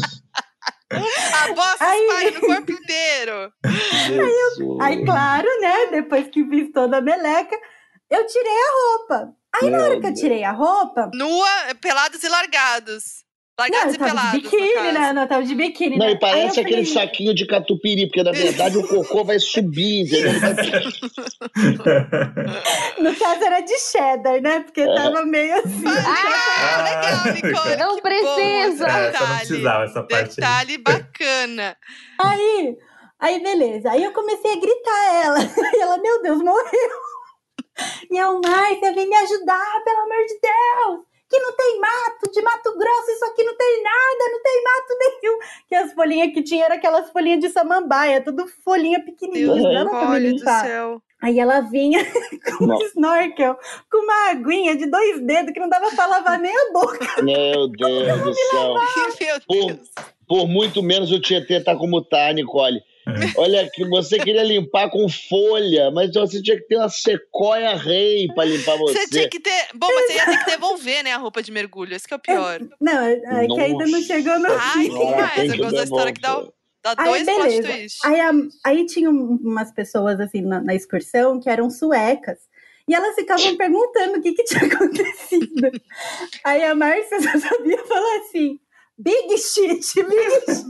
A 0.93 1.53
bosta 1.55 1.85
aí... 1.85 2.01
espalha 2.01 2.31
no 2.33 2.41
corpo 2.41 2.73
inteiro. 2.73 3.53
Aí, 3.65 4.17
eu, 4.59 4.79
aí, 4.81 5.05
claro, 5.05 5.49
né? 5.61 5.87
Depois 5.91 6.29
que 6.29 6.45
fiz 6.45 6.71
toda 6.73 6.99
a 6.99 7.01
meleca, 7.01 7.57
eu 8.11 8.27
tirei 8.27 8.53
a 8.53 8.99
roupa. 8.99 9.35
Aí, 9.55 9.71
meu 9.71 9.79
na 9.79 9.85
hora 9.85 10.01
que 10.01 10.07
eu 10.07 10.15
tirei 10.15 10.45
a 10.45 10.53
roupa. 10.53 11.11
Nua, 11.15 11.75
pelados 11.81 12.23
e 12.23 12.29
largados. 12.29 13.22
Largados 13.59 13.99
não, 13.99 14.07
e 14.07 14.11
pelados. 14.11 14.33
De 14.33 14.41
biquíni, 14.41 14.93
né? 14.93 15.13
Não, 15.13 15.27
tava 15.27 15.45
de 15.45 15.55
biquíni. 15.55 15.99
Não, 15.99 16.07
né? 16.07 16.13
e 16.13 16.19
parece 16.19 16.59
aquele 16.59 16.87
falei... 16.87 17.07
saquinho 17.07 17.35
de 17.35 17.47
catupiry, 17.47 18.07
porque 18.07 18.23
na 18.23 18.33
verdade 18.33 18.79
o 18.79 18.89
cocô 18.89 19.23
vai 19.25 19.39
subir, 19.39 20.07
entendeu? 20.07 20.33
no 22.99 23.15
caso 23.15 23.45
era 23.45 23.61
de 23.61 23.79
cheddar, 23.79 24.41
né? 24.41 24.61
Porque 24.61 24.81
é. 24.81 24.95
tava 24.95 25.27
meio 25.27 25.55
assim. 25.57 25.85
Ah, 25.87 26.83
legal, 26.83 27.25
Nicole. 27.35 27.77
Não 27.77 28.01
precisa. 28.01 28.87
Bom, 28.87 28.93
é, 28.93 29.13
não 29.13 29.37
precisava 29.37 29.85
essa 29.85 30.03
parte. 30.03 30.37
Detalhe 30.37 30.73
aí. 30.73 30.79
bacana. 30.79 31.77
Aí, 32.19 32.79
aí, 33.21 33.43
beleza. 33.43 33.91
Aí 33.91 34.03
eu 34.03 34.13
comecei 34.13 34.51
a 34.51 34.57
gritar 34.57 35.25
ela. 35.25 35.41
E 35.77 35.81
ela, 35.81 35.99
meu 35.99 36.23
Deus, 36.23 36.43
morreu. 36.43 37.03
E 38.11 38.17
eu, 38.17 38.41
Márcia, 38.41 38.95
vem 38.95 39.07
me 39.09 39.17
ajudar, 39.17 39.85
pelo 39.85 40.01
amor 40.01 40.25
de 40.27 40.41
Deus 40.41 41.12
que 41.33 41.41
não 41.41 41.57
tem 41.57 41.81
mato, 41.81 42.31
de 42.31 42.43
Mato 42.43 42.77
Grosso, 42.77 43.11
isso 43.11 43.25
aqui 43.25 43.43
não 43.43 43.57
tem 43.57 43.83
nada, 43.83 44.31
não 44.31 44.43
tem 44.43 44.63
mato 44.63 44.99
nenhum. 45.01 45.39
Que 45.67 45.75
as 45.75 45.93
folhinhas 45.95 46.35
que 46.35 46.43
tinha 46.43 46.67
eram 46.67 46.77
aquelas 46.77 47.09
folhinhas 47.09 47.41
de 47.41 47.49
samambaia, 47.49 48.23
tudo 48.23 48.47
folhinha 48.63 49.03
pequenininha, 49.03 49.83
não 49.83 49.91
pra 49.91 50.09
me 50.11 50.19
limpar. 50.19 51.01
Aí 51.23 51.39
ela 51.39 51.61
vinha 51.61 52.05
com 52.59 52.65
um 52.67 52.83
snorkel, 52.89 53.57
com 53.91 54.05
uma 54.05 54.31
aguinha 54.31 54.77
de 54.77 54.85
dois 54.87 55.21
dedos 55.23 55.55
que 55.55 55.61
não 55.61 55.71
dava 55.71 55.89
pra 55.95 56.05
lavar 56.05 56.39
nem 56.39 56.55
a 56.55 56.73
boca. 56.73 56.99
Meu 57.23 57.69
Deus 57.69 58.21
do 58.21 58.35
céu. 58.35 58.75
Por, 59.47 59.79
por, 60.29 60.49
muito 60.49 60.83
menos 60.83 61.13
o 61.13 61.21
Tietê 61.21 61.61
tá 61.63 61.77
como 61.77 62.03
tá, 62.03 62.33
Nicole. 62.33 62.83
É. 63.07 63.41
Olha 63.41 63.69
que 63.69 63.85
você 63.89 64.19
queria 64.19 64.45
limpar 64.45 64.89
com 64.91 65.09
folha, 65.09 65.91
mas 65.91 66.13
você 66.13 66.41
tinha 66.41 66.57
que 66.57 66.69
ter 66.69 66.77
uma 66.77 66.89
sequoia 66.89 67.75
rei 67.75 68.29
para 68.29 68.45
limpar 68.45 68.79
você. 68.79 68.95
Você 68.95 69.09
tinha 69.09 69.29
que 69.29 69.41
ter. 69.41 69.69
Bom, 69.75 69.89
mas 69.93 70.07
você 70.07 70.15
ia 70.15 70.25
ter 70.27 70.39
que 70.39 70.51
devolver, 70.51 71.05
né, 71.05 71.13
a 71.13 71.19
roupa 71.19 71.43
de 71.43 71.51
mergulho. 71.51 71.95
Esse 71.95 72.07
que 72.07 72.15
é 72.15 72.17
o 72.17 72.21
pior. 72.21 72.61
É, 72.61 72.69
não, 72.81 73.05
é 73.05 73.47
que 73.47 73.61
ainda 73.61 73.87
não 73.87 74.03
chegou 74.03 74.39
no. 74.39 74.49
Ai, 74.51 74.89
tem 74.89 75.11
mais. 75.11 75.53
Eu 75.53 75.59
gosto 75.59 75.77
da 75.77 75.85
história 75.85 76.13
que 76.13 76.21
dá. 76.21 76.45
Dá 76.83 76.95
dois 76.95 77.29
aí, 77.29 77.63
beleza. 77.63 77.95
Aí, 78.05 78.19
aí 78.65 78.87
tinha 78.87 79.09
umas 79.09 79.73
pessoas 79.73 80.19
assim 80.19 80.43
na, 80.43 80.61
na 80.61 80.75
excursão 80.75 81.39
que 81.39 81.49
eram 81.49 81.71
suecas. 81.71 82.39
E 82.89 82.95
elas 82.95 83.15
ficavam 83.15 83.57
perguntando 83.57 84.19
o 84.19 84.23
que, 84.23 84.33
que 84.33 84.45
tinha 84.45 84.65
acontecido. 84.67 85.71
Aí 86.45 86.65
a 86.65 86.75
Márcia 86.75 87.21
só 87.23 87.39
sabia 87.39 87.79
falar 87.85 88.17
assim: 88.19 88.59
Big 89.03 89.37
shit, 89.37 89.83
big 89.95 90.31
shit. 90.47 90.67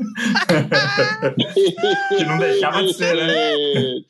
que 2.09 2.25
não 2.25 2.39
deixava 2.39 2.83
de 2.83 2.95
ser, 2.95 3.15
né? 3.15 4.05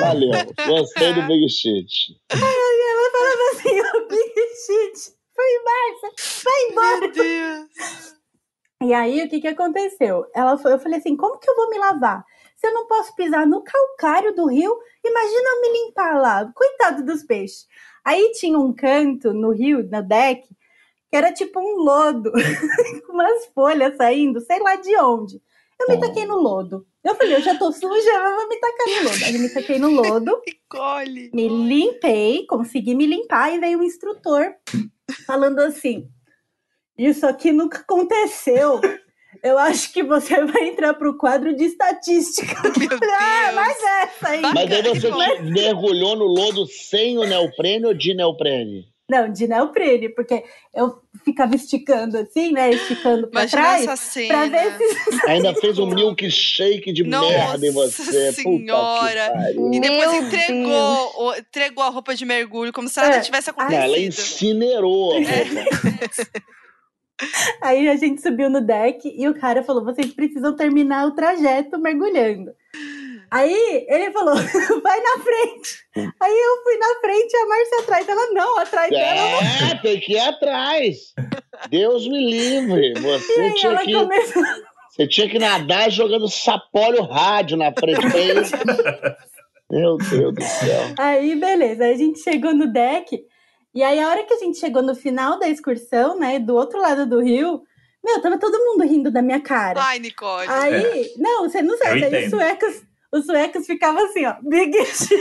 Valeu, 0.00 0.30
gostei 0.66 1.14
do 1.14 1.22
big 1.22 1.48
shit. 1.48 2.20
Aí 2.30 2.40
ela 2.40 3.10
falava 3.12 3.42
assim, 3.52 3.80
o 3.80 4.08
big 4.08 4.34
shit 4.66 5.14
foi 5.34 5.48
embaixo, 5.56 6.02
vai 6.44 6.62
embora. 6.68 7.00
Meu 7.00 7.12
Deus. 7.12 8.20
E 8.82 8.94
aí, 8.94 9.22
o 9.22 9.28
que 9.28 9.40
que 9.40 9.48
aconteceu? 9.48 10.26
Ela 10.34 10.58
foi, 10.58 10.72
eu 10.72 10.78
falei 10.78 10.98
assim, 10.98 11.16
como 11.16 11.38
que 11.38 11.48
eu 11.48 11.54
vou 11.54 11.68
me 11.70 11.78
lavar? 11.78 12.24
Se 12.56 12.66
eu 12.66 12.74
não 12.74 12.88
posso 12.88 13.14
pisar 13.14 13.46
no 13.46 13.62
calcário 13.62 14.34
do 14.34 14.46
rio, 14.46 14.76
imagina 15.04 15.48
eu 15.48 15.60
me 15.60 15.72
limpar 15.78 16.20
lá. 16.20 16.52
Coitado 16.52 17.04
dos 17.04 17.22
peixes. 17.22 17.66
Aí 18.04 18.32
tinha 18.32 18.58
um 18.58 18.74
canto 18.74 19.32
no 19.32 19.50
rio, 19.50 19.88
no 19.88 20.02
deck, 20.02 20.48
que 21.10 21.16
era 21.16 21.32
tipo 21.32 21.58
um 21.60 21.82
lodo, 21.82 22.30
com 23.06 23.12
umas 23.12 23.46
folhas 23.46 23.96
saindo, 23.96 24.40
sei 24.40 24.60
lá 24.60 24.76
de 24.76 24.96
onde. 24.96 25.42
Eu 25.80 25.88
me 25.88 25.98
taquei 25.98 26.26
no 26.26 26.36
lodo. 26.36 26.86
Eu 27.02 27.14
falei, 27.14 27.34
eu 27.34 27.40
já 27.40 27.56
tô 27.56 27.72
suja, 27.72 28.22
mas 28.22 28.36
vou 28.36 28.48
me 28.48 28.60
tacar 28.60 28.86
no 28.86 29.08
lodo. 29.08 29.24
Aí 29.24 29.34
eu 29.34 29.40
me 29.40 29.48
taquei 29.48 29.78
no 29.78 29.90
lodo. 29.90 30.40
me 31.32 31.48
limpei, 31.48 32.46
consegui 32.46 32.94
me 32.94 33.06
limpar 33.06 33.54
e 33.54 33.58
veio 33.58 33.78
o 33.78 33.80
um 33.80 33.84
instrutor 33.84 34.54
falando 35.26 35.58
assim: 35.60 36.06
Isso 36.98 37.26
aqui 37.26 37.50
nunca 37.50 37.78
aconteceu. 37.78 38.80
Eu 39.42 39.56
acho 39.56 39.92
que 39.92 40.02
você 40.02 40.44
vai 40.44 40.68
entrar 40.68 40.92
pro 40.94 41.16
quadro 41.16 41.56
de 41.56 41.64
estatística. 41.64 42.54
Meu 42.78 42.88
ah, 43.18 43.52
mas 43.54 43.78
essa 43.82 44.28
aí. 44.28 44.42
Mas 44.42 44.70
aí 44.70 44.82
você 44.82 45.10
mergulhou 45.42 46.14
no 46.14 46.26
lodo 46.26 46.66
sem 46.66 47.16
o 47.16 47.24
neoprene 47.24 47.86
ou 47.86 47.94
de 47.94 48.12
neoprene? 48.12 48.86
Não, 49.10 49.32
de 49.32 49.48
neoprene, 49.48 50.08
porque 50.08 50.44
eu 50.72 51.02
ficava 51.24 51.56
esticando 51.56 52.16
assim, 52.16 52.52
né? 52.52 52.70
Esticando 52.70 53.26
pra 53.26 53.40
Imagina 53.40 53.62
trás. 53.62 53.82
Essa 53.82 53.96
cena. 53.96 54.28
Pra 54.28 54.46
ver 54.46 54.78
se... 54.78 55.26
Ainda 55.28 55.52
fez 55.60 55.78
um 55.80 55.86
milkshake 55.86 56.92
de 56.92 57.02
Nossa 57.02 57.28
merda 57.28 57.66
em 57.66 57.72
você. 57.72 58.32
Senhora! 58.32 59.32
E 59.72 59.80
depois 59.80 60.14
entregou, 60.14 61.36
entregou 61.36 61.82
a 61.82 61.88
roupa 61.88 62.14
de 62.14 62.24
mergulho, 62.24 62.72
como 62.72 62.88
se 62.88 63.00
nada 63.00 63.16
é. 63.16 63.20
tivesse 63.20 63.50
acontecido. 63.50 63.82
Ela 63.82 63.98
incinerou 63.98 65.10
a 65.10 65.14
roupa. 65.16 65.30
É. 65.30 66.50
Aí 67.60 67.88
a 67.88 67.96
gente 67.96 68.22
subiu 68.22 68.48
no 68.48 68.60
deck 68.60 69.00
e 69.04 69.28
o 69.28 69.34
cara 69.34 69.62
falou: 69.64 69.84
vocês 69.84 70.12
precisam 70.12 70.54
terminar 70.54 71.06
o 71.06 71.14
trajeto 71.16 71.78
mergulhando. 71.78 72.52
Aí 73.30 73.86
ele 73.88 74.10
falou, 74.10 74.34
vai 74.82 75.00
na 75.00 75.22
frente. 75.22 75.78
Aí 76.20 76.32
eu 76.32 76.62
fui 76.62 76.76
na 76.76 77.00
frente 77.00 77.32
e 77.32 77.36
a 77.36 77.46
Márcia 77.46 77.78
atrás. 77.80 78.08
Ela, 78.08 78.26
não, 78.32 78.58
atrás 78.58 78.90
dela. 78.90 79.38
É, 79.70 79.74
tem 79.80 80.00
que 80.00 80.14
ir 80.14 80.18
atrás. 80.18 80.96
Deus 81.68 82.08
me 82.08 82.18
livre. 82.18 82.94
Você 83.00 83.52
tinha 83.54 83.78
que. 83.78 83.92
Começou... 83.92 84.42
Você 84.90 85.06
tinha 85.06 85.28
que 85.28 85.38
nadar 85.38 85.90
jogando 85.90 86.28
sapólio 86.28 87.04
rádio 87.04 87.56
na 87.56 87.72
frente 87.72 88.08
dele. 88.08 88.40
Meu 89.70 89.96
Deus 89.96 90.34
do 90.34 90.42
céu. 90.42 90.94
Aí, 90.98 91.36
beleza. 91.36 91.84
Aí 91.84 91.92
a 91.92 91.96
gente 91.96 92.18
chegou 92.18 92.52
no 92.52 92.66
deck. 92.66 93.16
E 93.72 93.84
aí, 93.84 94.00
a 94.00 94.08
hora 94.08 94.24
que 94.24 94.34
a 94.34 94.38
gente 94.38 94.58
chegou 94.58 94.82
no 94.82 94.96
final 94.96 95.38
da 95.38 95.48
excursão, 95.48 96.18
né, 96.18 96.40
do 96.40 96.56
outro 96.56 96.80
lado 96.80 97.06
do 97.06 97.20
rio, 97.20 97.62
meu, 98.04 98.20
tava 98.20 98.36
todo 98.36 98.58
mundo 98.58 98.82
rindo 98.82 99.12
da 99.12 99.22
minha 99.22 99.40
cara. 99.40 99.80
Ai, 99.80 100.00
Nicole. 100.00 100.48
Aí, 100.48 100.74
é. 100.74 101.12
não, 101.18 101.48
você 101.48 101.62
não 101.62 101.78
sabe, 101.78 102.04
aí 102.04 102.24
os 102.24 102.30
suecos, 102.30 102.82
os 103.12 103.26
suecos 103.26 103.66
ficavam 103.66 104.04
assim, 104.04 104.24
ó, 104.26 104.34
big 104.42 104.76
shit. 104.86 105.20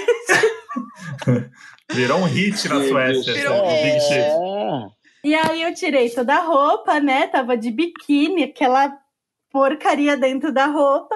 Virou 1.91 2.19
um 2.19 2.25
hit 2.25 2.67
na 2.69 2.83
Suécia. 2.83 3.33
Virou 3.33 3.65
um 3.65 3.67
Big 3.67 3.99
shit. 4.01 4.13
É. 4.13 4.99
E 5.23 5.35
aí 5.35 5.61
eu 5.63 5.73
tirei 5.73 6.09
toda 6.09 6.35
a 6.35 6.41
roupa, 6.41 6.99
né? 6.99 7.27
Tava 7.27 7.57
de 7.57 7.71
biquíni, 7.71 8.43
aquela 8.43 8.95
porcaria 9.51 10.15
dentro 10.15 10.51
da 10.53 10.67
roupa. 10.67 11.15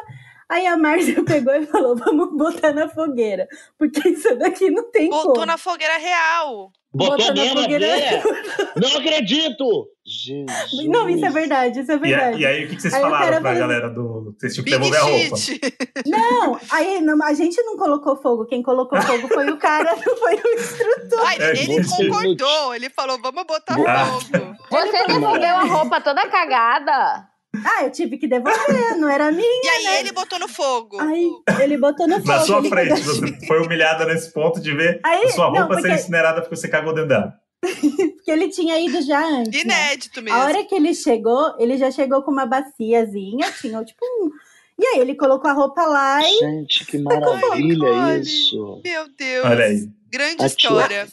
Aí 0.49 0.65
a 0.65 0.75
Márcia 0.75 1.23
pegou 1.23 1.53
e 1.53 1.65
falou: 1.65 1.95
vamos 1.95 2.35
botar 2.35 2.73
na 2.73 2.89
fogueira. 2.89 3.47
Porque 3.77 4.09
isso 4.09 4.35
daqui 4.35 4.69
não 4.69 4.89
tem 4.91 5.09
Botou 5.09 5.33
como. 5.33 5.45
na 5.45 5.57
fogueira 5.57 5.97
real. 5.97 6.71
Botou, 6.93 7.17
Botou 7.17 7.55
na 7.55 7.61
fogueira. 7.63 8.23
Não 8.79 8.97
acredito! 8.99 9.87
Jesus. 10.05 10.85
Não, 10.87 11.09
isso 11.09 11.25
é 11.25 11.29
verdade, 11.29 11.79
isso 11.79 11.91
é 11.91 11.97
verdade. 11.97 12.37
E, 12.37 12.41
e 12.41 12.45
aí, 12.45 12.65
o 12.65 12.69
que, 12.69 12.81
vocês 12.81 12.93
aí 12.93 13.01
falaram 13.01 13.41
pra 13.41 13.53
galera 13.53 13.89
do. 13.89 14.35
Vocês 14.37 14.53
tinham 14.53 14.65
que 14.65 14.71
devolver 14.71 14.99
a 14.99 15.03
roupa? 15.03 15.35
Não, 16.05 16.59
aí 16.69 17.01
não, 17.01 17.25
a 17.25 17.33
gente 17.33 17.61
não 17.63 17.77
colocou 17.77 18.17
fogo. 18.17 18.45
Quem 18.45 18.61
colocou 18.61 19.01
fogo 19.01 19.27
foi 19.29 19.49
o 19.49 19.57
cara, 19.57 19.95
foi 19.97 20.35
o 20.35 20.59
instrutor. 20.59 21.25
Ai, 21.25 21.37
é, 21.39 21.63
ele 21.63 21.83
concordou, 21.85 22.75
ele 22.75 22.89
falou: 22.89 23.17
vamos 23.19 23.43
botar 23.45 23.75
ah. 23.87 24.05
fogo. 24.05 24.55
Você 24.69 25.07
devolveu 25.07 25.55
a 25.55 25.63
roupa 25.63 26.01
toda 26.01 26.27
cagada. 26.27 27.32
Ah, 27.63 27.83
eu 27.83 27.91
tive 27.91 28.17
que 28.17 28.27
devolver, 28.27 28.97
não 28.97 29.07
era 29.07 29.31
minha. 29.31 29.63
E 29.63 29.67
aí 29.67 29.83
né? 29.83 29.99
ele 29.99 30.11
botou 30.11 30.39
no 30.39 30.47
fogo. 30.47 30.99
Aí 30.99 31.29
ele 31.61 31.77
botou 31.77 32.07
no 32.07 32.15
fogo. 32.15 32.27
Na 32.27 32.39
sua 32.39 32.63
frente, 32.63 33.01
você 33.01 33.45
foi 33.45 33.61
humilhada 33.61 34.05
nesse 34.05 34.31
ponto 34.33 34.59
de 34.59 34.73
ver 34.75 34.99
aí, 35.03 35.25
a 35.25 35.29
sua 35.29 35.45
roupa 35.45 35.59
não, 35.59 35.67
porque... 35.67 35.83
ser 35.83 35.93
incinerada 35.93 36.41
porque 36.41 36.55
você 36.55 36.67
cagou 36.67 36.93
dentro 36.93 37.09
dela. 37.09 37.39
porque 37.61 38.31
ele 38.31 38.49
tinha 38.49 38.79
ido 38.79 39.01
já 39.03 39.23
antes. 39.23 39.63
Né? 39.63 39.73
Inédito 39.73 40.21
né? 40.21 40.31
mesmo. 40.31 40.39
A 40.39 40.45
hora 40.45 40.63
que 40.65 40.73
ele 40.73 40.93
chegou, 40.95 41.55
ele 41.59 41.77
já 41.77 41.91
chegou 41.91 42.23
com 42.23 42.31
uma 42.31 42.45
baciazinha, 42.45 43.51
tinha 43.61 43.83
tipo 43.83 44.03
um. 44.03 44.31
E 44.79 44.85
aí 44.87 44.99
ele 44.99 45.13
colocou 45.15 45.49
a 45.49 45.53
roupa 45.53 45.85
lá 45.85 46.21
e. 46.21 46.39
Gente, 46.39 46.85
que 46.85 46.97
maravilha 46.97 48.17
isso. 48.19 48.81
Meu 48.83 49.07
Deus. 49.15 49.45
Olha 49.45 49.65
aí. 49.65 49.89
Grande 50.09 50.45
história. 50.45 51.07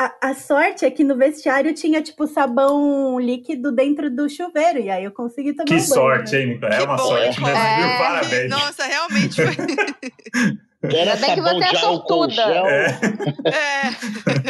A, 0.00 0.30
a, 0.30 0.34
sorte 0.34 0.86
é 0.86 0.90
que 0.90 1.04
no 1.04 1.14
vestiário 1.14 1.74
tinha, 1.74 2.00
tipo, 2.00 2.26
sabão 2.26 3.20
líquido 3.20 3.70
dentro 3.70 4.10
do 4.10 4.30
chuveiro. 4.30 4.78
E 4.78 4.88
aí 4.88 5.04
eu 5.04 5.10
consegui 5.10 5.52
tomar 5.52 5.66
Que 5.66 5.74
um 5.74 5.80
sorte, 5.80 6.32
né? 6.32 6.42
hein? 6.42 6.60
É 6.62 6.76
que 6.78 6.82
uma 6.84 6.96
bom, 6.96 7.02
sorte, 7.04 7.42
né? 7.42 7.50
É... 7.50 7.98
Parabéns. 7.98 8.48
Nossa, 8.48 8.84
realmente 8.84 9.34
foi. 9.34 10.56
Era 10.82 11.12
Ainda 11.12 11.26
bem 11.26 11.34
que 11.34 11.40
você 11.42 11.76
é 11.76 11.78
sortuda. 11.78 12.42
É. 12.42 12.86
é. 13.48 13.90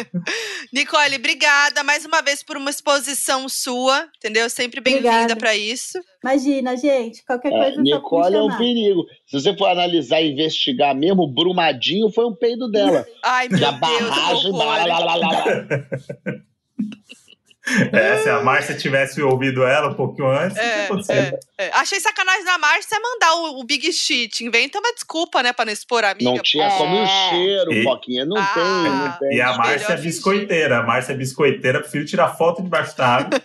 Nicole, 0.73 1.17
obrigada 1.17 1.83
mais 1.83 2.05
uma 2.05 2.23
vez 2.23 2.41
por 2.41 2.57
uma 2.57 2.71
exposição 2.71 3.49
sua, 3.49 4.09
entendeu? 4.17 4.49
Sempre 4.49 4.81
bem-vinda 4.81 5.35
para 5.35 5.57
isso. 5.57 5.99
Imagina, 6.23 6.77
gente, 6.77 7.25
qualquer 7.25 7.53
é, 7.53 7.59
coisa. 7.59 7.83
Nicole 7.83 8.37
é 8.37 8.43
um 8.43 8.57
perigo. 8.57 9.05
Se 9.27 9.41
você 9.41 9.57
for 9.57 9.67
analisar 9.67 10.21
e 10.21 10.31
investigar 10.31 10.95
mesmo, 10.95 11.27
Brumadinho 11.27 12.09
foi 12.11 12.25
um 12.25 12.35
peido 12.35 12.71
dela. 12.71 13.05
Ai, 13.25 13.49
meu 13.49 13.59
da 13.59 13.73
Deus. 13.73 13.81
Barragem, 13.81 14.53
blá, 14.53 14.85
blá, 14.85 15.19
blá, 15.19 15.43
É, 17.93 18.19
se 18.19 18.29
a 18.29 18.41
Márcia 18.41 18.75
tivesse 18.75 19.23
ouvido 19.23 19.65
ela 19.65 19.89
um 19.89 19.95
pouquinho 19.95 20.29
antes, 20.29 20.57
é, 20.57 20.89
é, 21.09 21.39
é. 21.59 21.71
Achei 21.75 22.01
sacanagem 22.01 22.45
da 22.45 22.59
Márcia 22.59 22.99
mandar 23.01 23.35
o, 23.35 23.61
o, 23.61 23.65
Big 23.65 23.93
Shit. 23.93 24.45
Inventa 24.45 24.79
uma 24.79 24.93
desculpa, 24.93 25.43
né, 25.43 25.53
pra 25.53 25.65
não 25.65 25.73
expor 25.73 26.05
a 26.05 26.11
amiga. 26.11 26.31
Não 26.31 26.39
tinha 26.39 26.67
é. 26.67 26.79
como 26.79 27.03
o 27.03 27.07
cheiro, 27.07 27.73
e... 27.73 27.83
Foquinha. 27.83 28.25
Não, 28.25 28.37
ah, 28.37 28.51
tem, 28.55 28.63
não 28.65 29.19
tem. 29.19 29.37
E 29.37 29.41
a 29.41 29.57
Márcia 29.57 29.93
é 29.93 29.97
biscoiteira. 29.97 30.79
A 30.79 30.83
Márcia 30.83 31.13
é 31.13 31.17
biscoiteira, 31.17 31.81
prefiro 31.81 32.05
tirar 32.05 32.29
foto 32.37 32.63
debaixo 32.63 32.97
da 32.97 33.07
água. 33.07 33.41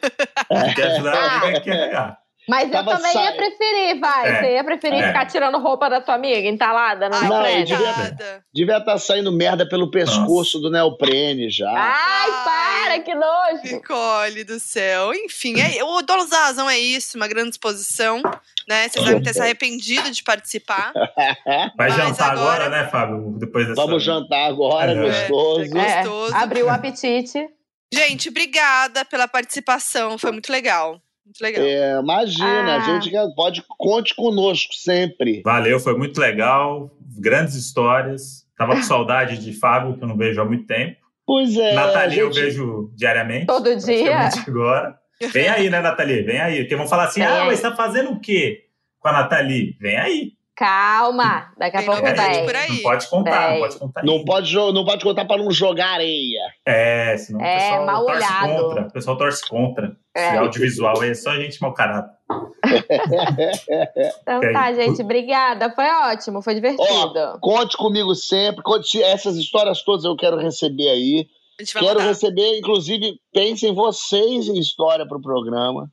Quer 0.76 0.91
ajudar 0.91 1.14
a 1.14 1.35
amiga 1.38 1.57
a 1.57 1.61
carregar. 1.61 2.24
Mas 2.47 2.72
eu 2.72 2.85
também 2.85 3.11
sa... 3.11 3.23
ia 3.23 3.31
preferir, 3.34 3.99
vai. 3.99 4.27
É, 4.27 4.39
Você 4.39 4.53
ia 4.53 4.63
preferir 4.63 5.03
é. 5.03 5.07
ficar 5.07 5.26
tirando 5.26 5.57
roupa 5.57 5.89
da 5.89 5.99
tua 5.99 6.15
amiga 6.15 6.47
entalada 6.47 7.09
no 7.09 7.19
Não, 7.22 7.43
devia, 7.43 8.43
devia 8.53 8.77
estar 8.77 8.91
tá 8.93 8.97
saindo 8.97 9.31
merda 9.31 9.67
pelo 9.67 9.89
pescoço 9.89 10.57
Nossa. 10.57 10.59
do 10.59 10.69
neoprene 10.69 11.49
já. 11.49 11.72
Ai, 11.72 12.31
para, 12.43 12.99
que 12.99 13.15
nojo. 13.15 13.76
Nicole 13.76 14.43
do 14.43 14.59
céu. 14.59 15.13
Enfim, 15.13 15.55
é, 15.59 15.84
o 15.84 16.01
Donos 16.01 16.30
da 16.30 16.45
Razão 16.45 16.69
é 16.69 16.77
isso, 16.77 17.17
uma 17.17 17.27
grande 17.27 17.49
exposição. 17.49 18.22
Né? 18.67 18.89
Vocês 18.89 19.05
devem 19.05 19.23
ter 19.23 19.34
se 19.34 19.41
arrependido 19.41 20.09
de 20.11 20.23
participar. 20.23 20.91
Vai 21.77 21.91
jantar 21.91 22.31
agora, 22.31 22.65
agora, 22.65 22.69
né, 22.69 22.89
Fábio? 22.89 23.35
Depois 23.38 23.67
dessa... 23.67 23.81
Vamos 23.81 24.03
jantar 24.03 24.49
agora, 24.49 24.91
é. 24.91 24.95
gostoso. 24.95 25.77
É, 25.77 26.03
gostoso. 26.03 26.35
Abriu 26.35 26.65
o 26.67 26.69
apetite. 26.69 27.47
Gente, 27.93 28.30
obrigada 28.30 29.05
pela 29.05 29.27
participação, 29.27 30.17
foi 30.17 30.31
muito 30.31 30.51
legal. 30.51 30.99
Muito 31.26 31.41
legal. 31.41 31.65
É, 31.65 31.99
imagina, 31.99 32.76
ah. 32.76 32.77
a 32.77 32.80
gente 32.80 33.11
pode 33.35 33.64
conte 33.77 34.15
conosco 34.15 34.73
sempre. 34.73 35.41
Valeu, 35.43 35.80
foi 35.80 35.97
muito 35.97 36.19
legal. 36.19 36.91
Grandes 37.18 37.56
histórias. 37.56 38.45
Tava 38.57 38.76
com 38.76 38.84
saudade 38.84 39.38
de 39.38 39.52
Fábio, 39.52 39.97
que 39.97 40.03
eu 40.03 40.07
não 40.07 40.15
vejo 40.15 40.39
há 40.39 40.45
muito 40.45 40.65
tempo. 40.65 40.97
Pois 41.26 41.57
é. 41.57 41.73
Nathalie 41.73 42.15
gente... 42.15 42.19
eu 42.19 42.31
vejo 42.31 42.91
diariamente. 42.95 43.47
Todo 43.47 43.76
dia. 43.76 44.30
Agora. 44.47 44.97
Vem 45.31 45.47
aí, 45.47 45.69
né, 45.69 45.81
Nathalie? 45.81 46.22
Vem 46.22 46.39
aí. 46.39 46.60
Porque 46.60 46.76
vão 46.76 46.88
falar 46.88 47.06
assim: 47.06 47.22
Vem 47.22 47.30
ah, 47.30 47.41
aí. 47.41 47.47
mas 47.47 47.61
tá 47.61 47.76
fazendo 47.76 48.11
o 48.11 48.19
quê 48.19 48.65
com 48.99 49.07
a 49.07 49.14
Nathalie? 49.14 49.76
Vem 49.80 49.97
aí. 49.97 50.31
Calma, 50.56 51.52
daqui 51.57 51.76
a 51.76 51.84
pouco 51.84 52.02
tem. 52.02 52.45
Não 52.45 52.82
pode 52.82 53.10
contar, 53.10 53.52
não 53.52 53.60
pode 53.60 53.77
contar. 53.77 54.03
Não 54.06 54.23
pode, 54.23 54.56
não 54.56 54.86
pode 54.86 55.03
contar 55.03 55.26
para 55.26 55.44
não 55.44 55.52
jogar 55.52 55.95
areia. 55.95 56.40
É, 56.65 57.18
senão 57.18 57.41
é, 57.41 57.56
o 57.56 57.60
pessoal 57.60 57.86
mal 57.86 58.06
torce 58.06 58.18
olhado. 58.18 58.64
contra. 58.64 58.82
O 58.82 58.91
pessoal 58.91 59.18
torce 59.18 59.49
contra. 59.49 59.98
É. 60.15 60.27
Esse 60.27 60.38
audiovisual 60.38 61.03
é 61.03 61.14
só 61.14 61.36
gente 61.36 61.61
mau 61.61 61.73
caráter. 61.73 62.15
então 64.22 64.40
tá, 64.53 64.73
gente, 64.73 65.02
obrigada. 65.02 65.69
Foi 65.72 65.90
ótimo, 65.90 66.41
foi 66.41 66.56
divertido. 66.56 67.19
Ó, 67.19 67.38
conte 67.40 67.76
comigo 67.76 68.15
sempre. 68.15 68.64
Conte 68.64 69.03
essas 69.03 69.36
histórias 69.36 69.84
todas 69.84 70.06
eu 70.06 70.15
quero 70.15 70.38
receber 70.38 70.88
aí. 70.88 71.27
Quero 71.73 71.99
mandar. 71.99 72.06
receber, 72.06 72.57
inclusive, 72.57 73.19
pensem 73.34 73.73
vocês 73.73 74.48
em 74.48 74.57
história 74.57 75.06
para 75.06 75.18
o 75.18 75.22
programa 75.22 75.91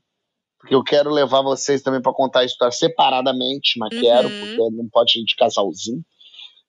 porque 0.62 0.74
eu 0.76 0.84
quero 0.84 1.10
levar 1.10 1.42
vocês 1.42 1.82
também 1.82 2.00
para 2.00 2.12
contar 2.12 2.40
a 2.40 2.44
história 2.44 2.70
separadamente, 2.70 3.76
mas 3.78 3.92
uhum. 3.92 4.00
quero, 4.00 4.30
porque 4.30 4.56
não 4.76 4.88
pode 4.90 5.20
ir 5.20 5.24
de 5.24 5.34
casalzinho. 5.34 6.00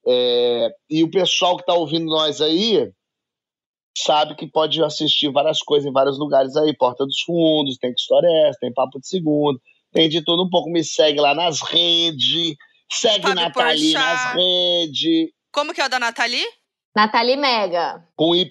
É, 0.05 0.71
e 0.89 1.03
o 1.03 1.11
pessoal 1.11 1.55
que 1.55 1.61
está 1.61 1.75
ouvindo 1.75 2.07
nós 2.07 2.41
aí 2.41 2.91
sabe 3.95 4.35
que 4.35 4.47
pode 4.47 4.83
assistir 4.83 5.31
várias 5.31 5.59
coisas 5.59 5.87
em 5.87 5.93
vários 5.93 6.17
lugares 6.17 6.57
aí, 6.57 6.75
Porta 6.75 7.05
dos 7.05 7.21
Fundos, 7.21 7.77
tem 7.77 7.93
que 7.93 8.01
história 8.01 8.27
é 8.27 8.49
essa, 8.49 8.59
tem 8.59 8.73
Papo 8.73 8.99
de 8.99 9.07
Segundo, 9.07 9.61
tem 9.91 10.09
de 10.09 10.23
tudo 10.23 10.43
um 10.43 10.49
pouco. 10.49 10.71
Me 10.71 10.83
segue 10.83 11.21
lá 11.21 11.35
nas 11.35 11.61
redes, 11.61 12.55
segue 12.91 13.21
Fábio 13.21 13.35
Nathalie 13.35 13.93
Porchat. 13.93 14.03
nas 14.03 14.33
redes. 14.33 15.29
Como 15.51 15.71
que 15.71 15.81
é 15.81 15.85
o 15.85 15.89
da 15.89 15.99
Nathalie? 15.99 16.47
Nathalie 16.95 17.37
Mega. 17.37 18.03
Com 18.15 18.35
Y. 18.35 18.49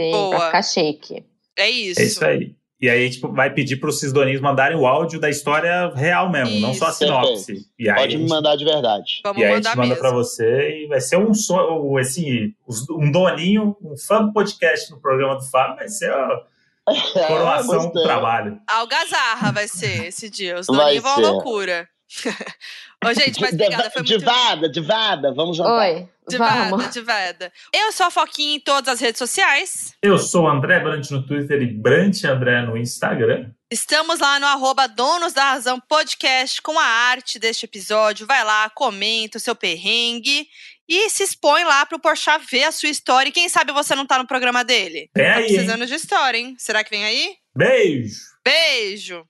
Sim, 0.00 0.10
Boa. 0.10 0.30
pra 0.30 0.46
ficar 0.46 0.62
chique. 0.62 1.26
É 1.58 1.68
isso. 1.68 2.00
É 2.00 2.04
isso 2.04 2.24
aí. 2.24 2.56
E 2.78 2.90
aí 2.90 3.06
a 3.06 3.10
gente 3.10 3.20
vai 3.20 3.52
pedir 3.52 3.76
para 3.76 3.88
os 3.88 3.98
cisdoninhos 3.98 4.40
mandarem 4.40 4.76
o 4.76 4.86
áudio 4.86 5.18
da 5.18 5.30
história 5.30 5.90
real 5.94 6.30
mesmo, 6.30 6.52
Isso. 6.52 6.60
não 6.60 6.74
só 6.74 6.88
a 6.88 6.92
sinopse. 6.92 7.66
E 7.78 7.88
aí, 7.88 7.96
Pode 7.96 8.18
me 8.18 8.28
mandar 8.28 8.54
de 8.56 8.64
verdade. 8.64 9.20
Vamos 9.24 9.40
e 9.40 9.44
aí 9.44 9.52
a 9.52 9.56
gente 9.56 9.76
manda 9.76 9.96
para 9.96 10.10
você 10.10 10.82
e 10.82 10.86
vai 10.86 11.00
ser 11.00 11.16
um 11.16 11.32
sonho, 11.32 11.96
assim, 11.96 12.52
um 12.90 13.10
doninho, 13.10 13.76
um 13.82 13.96
fã 13.96 14.26
do 14.26 14.32
podcast 14.32 14.90
no 14.90 15.00
programa 15.00 15.36
do 15.36 15.44
Fábio, 15.44 15.76
vai 15.76 15.88
ser 15.88 16.12
a 16.12 16.42
coroação 17.26 17.90
do 17.90 18.02
trabalho. 18.02 18.60
Algazarra 18.66 19.52
vai 19.52 19.68
ser 19.68 20.08
esse 20.08 20.28
dia. 20.28 20.60
Os 20.60 20.66
doninhos 20.66 21.02
vão 21.02 21.12
à 21.12 21.16
loucura. 21.16 21.88
Ô, 23.06 23.14
gente, 23.14 23.40
mas 23.40 23.52
obrigada. 23.54 23.90
Foi 23.90 24.02
muito... 24.02 24.18
Divada, 24.18 24.68
divada, 24.68 25.34
vamos 25.34 25.56
jantar. 25.56 25.78
Oi. 25.78 26.08
Divada, 26.28 26.70
Vamos. 26.70 26.90
divada. 26.92 27.52
Eu 27.72 27.92
sou 27.92 28.06
a 28.06 28.10
Foquinha 28.10 28.56
em 28.56 28.60
todas 28.60 28.94
as 28.94 29.00
redes 29.00 29.18
sociais. 29.18 29.94
Eu 30.02 30.18
sou 30.18 30.48
André 30.48 30.80
Brant 30.80 31.08
no 31.10 31.24
Twitter 31.24 31.62
e 31.62 31.72
Brant 31.72 32.24
André 32.24 32.62
no 32.62 32.76
Instagram. 32.76 33.50
Estamos 33.70 34.18
lá 34.18 34.40
no 34.40 34.46
arroba 34.46 34.88
Donos 34.88 35.32
da 35.32 35.52
Razão 35.52 35.80
Podcast 35.80 36.60
com 36.62 36.76
a 36.78 36.84
arte 36.84 37.38
deste 37.38 37.64
episódio. 37.64 38.26
Vai 38.26 38.44
lá, 38.44 38.68
comenta 38.70 39.38
o 39.38 39.40
seu 39.40 39.54
perrengue 39.54 40.48
e 40.88 41.08
se 41.10 41.22
expõe 41.22 41.62
lá 41.64 41.86
pro 41.86 42.00
Porchat 42.00 42.44
ver 42.50 42.64
a 42.64 42.72
sua 42.72 42.88
história. 42.88 43.28
E 43.28 43.32
quem 43.32 43.48
sabe 43.48 43.72
você 43.72 43.94
não 43.94 44.06
tá 44.06 44.18
no 44.18 44.26
programa 44.26 44.64
dele? 44.64 45.08
Vem 45.14 45.26
tá 45.26 45.36
aí, 45.36 45.46
precisando 45.46 45.82
hein? 45.82 45.86
de 45.86 45.94
história, 45.94 46.38
hein? 46.38 46.54
Será 46.58 46.82
que 46.82 46.90
vem 46.90 47.04
aí? 47.04 47.36
Beijo! 47.56 48.16
Beijo! 48.44 49.24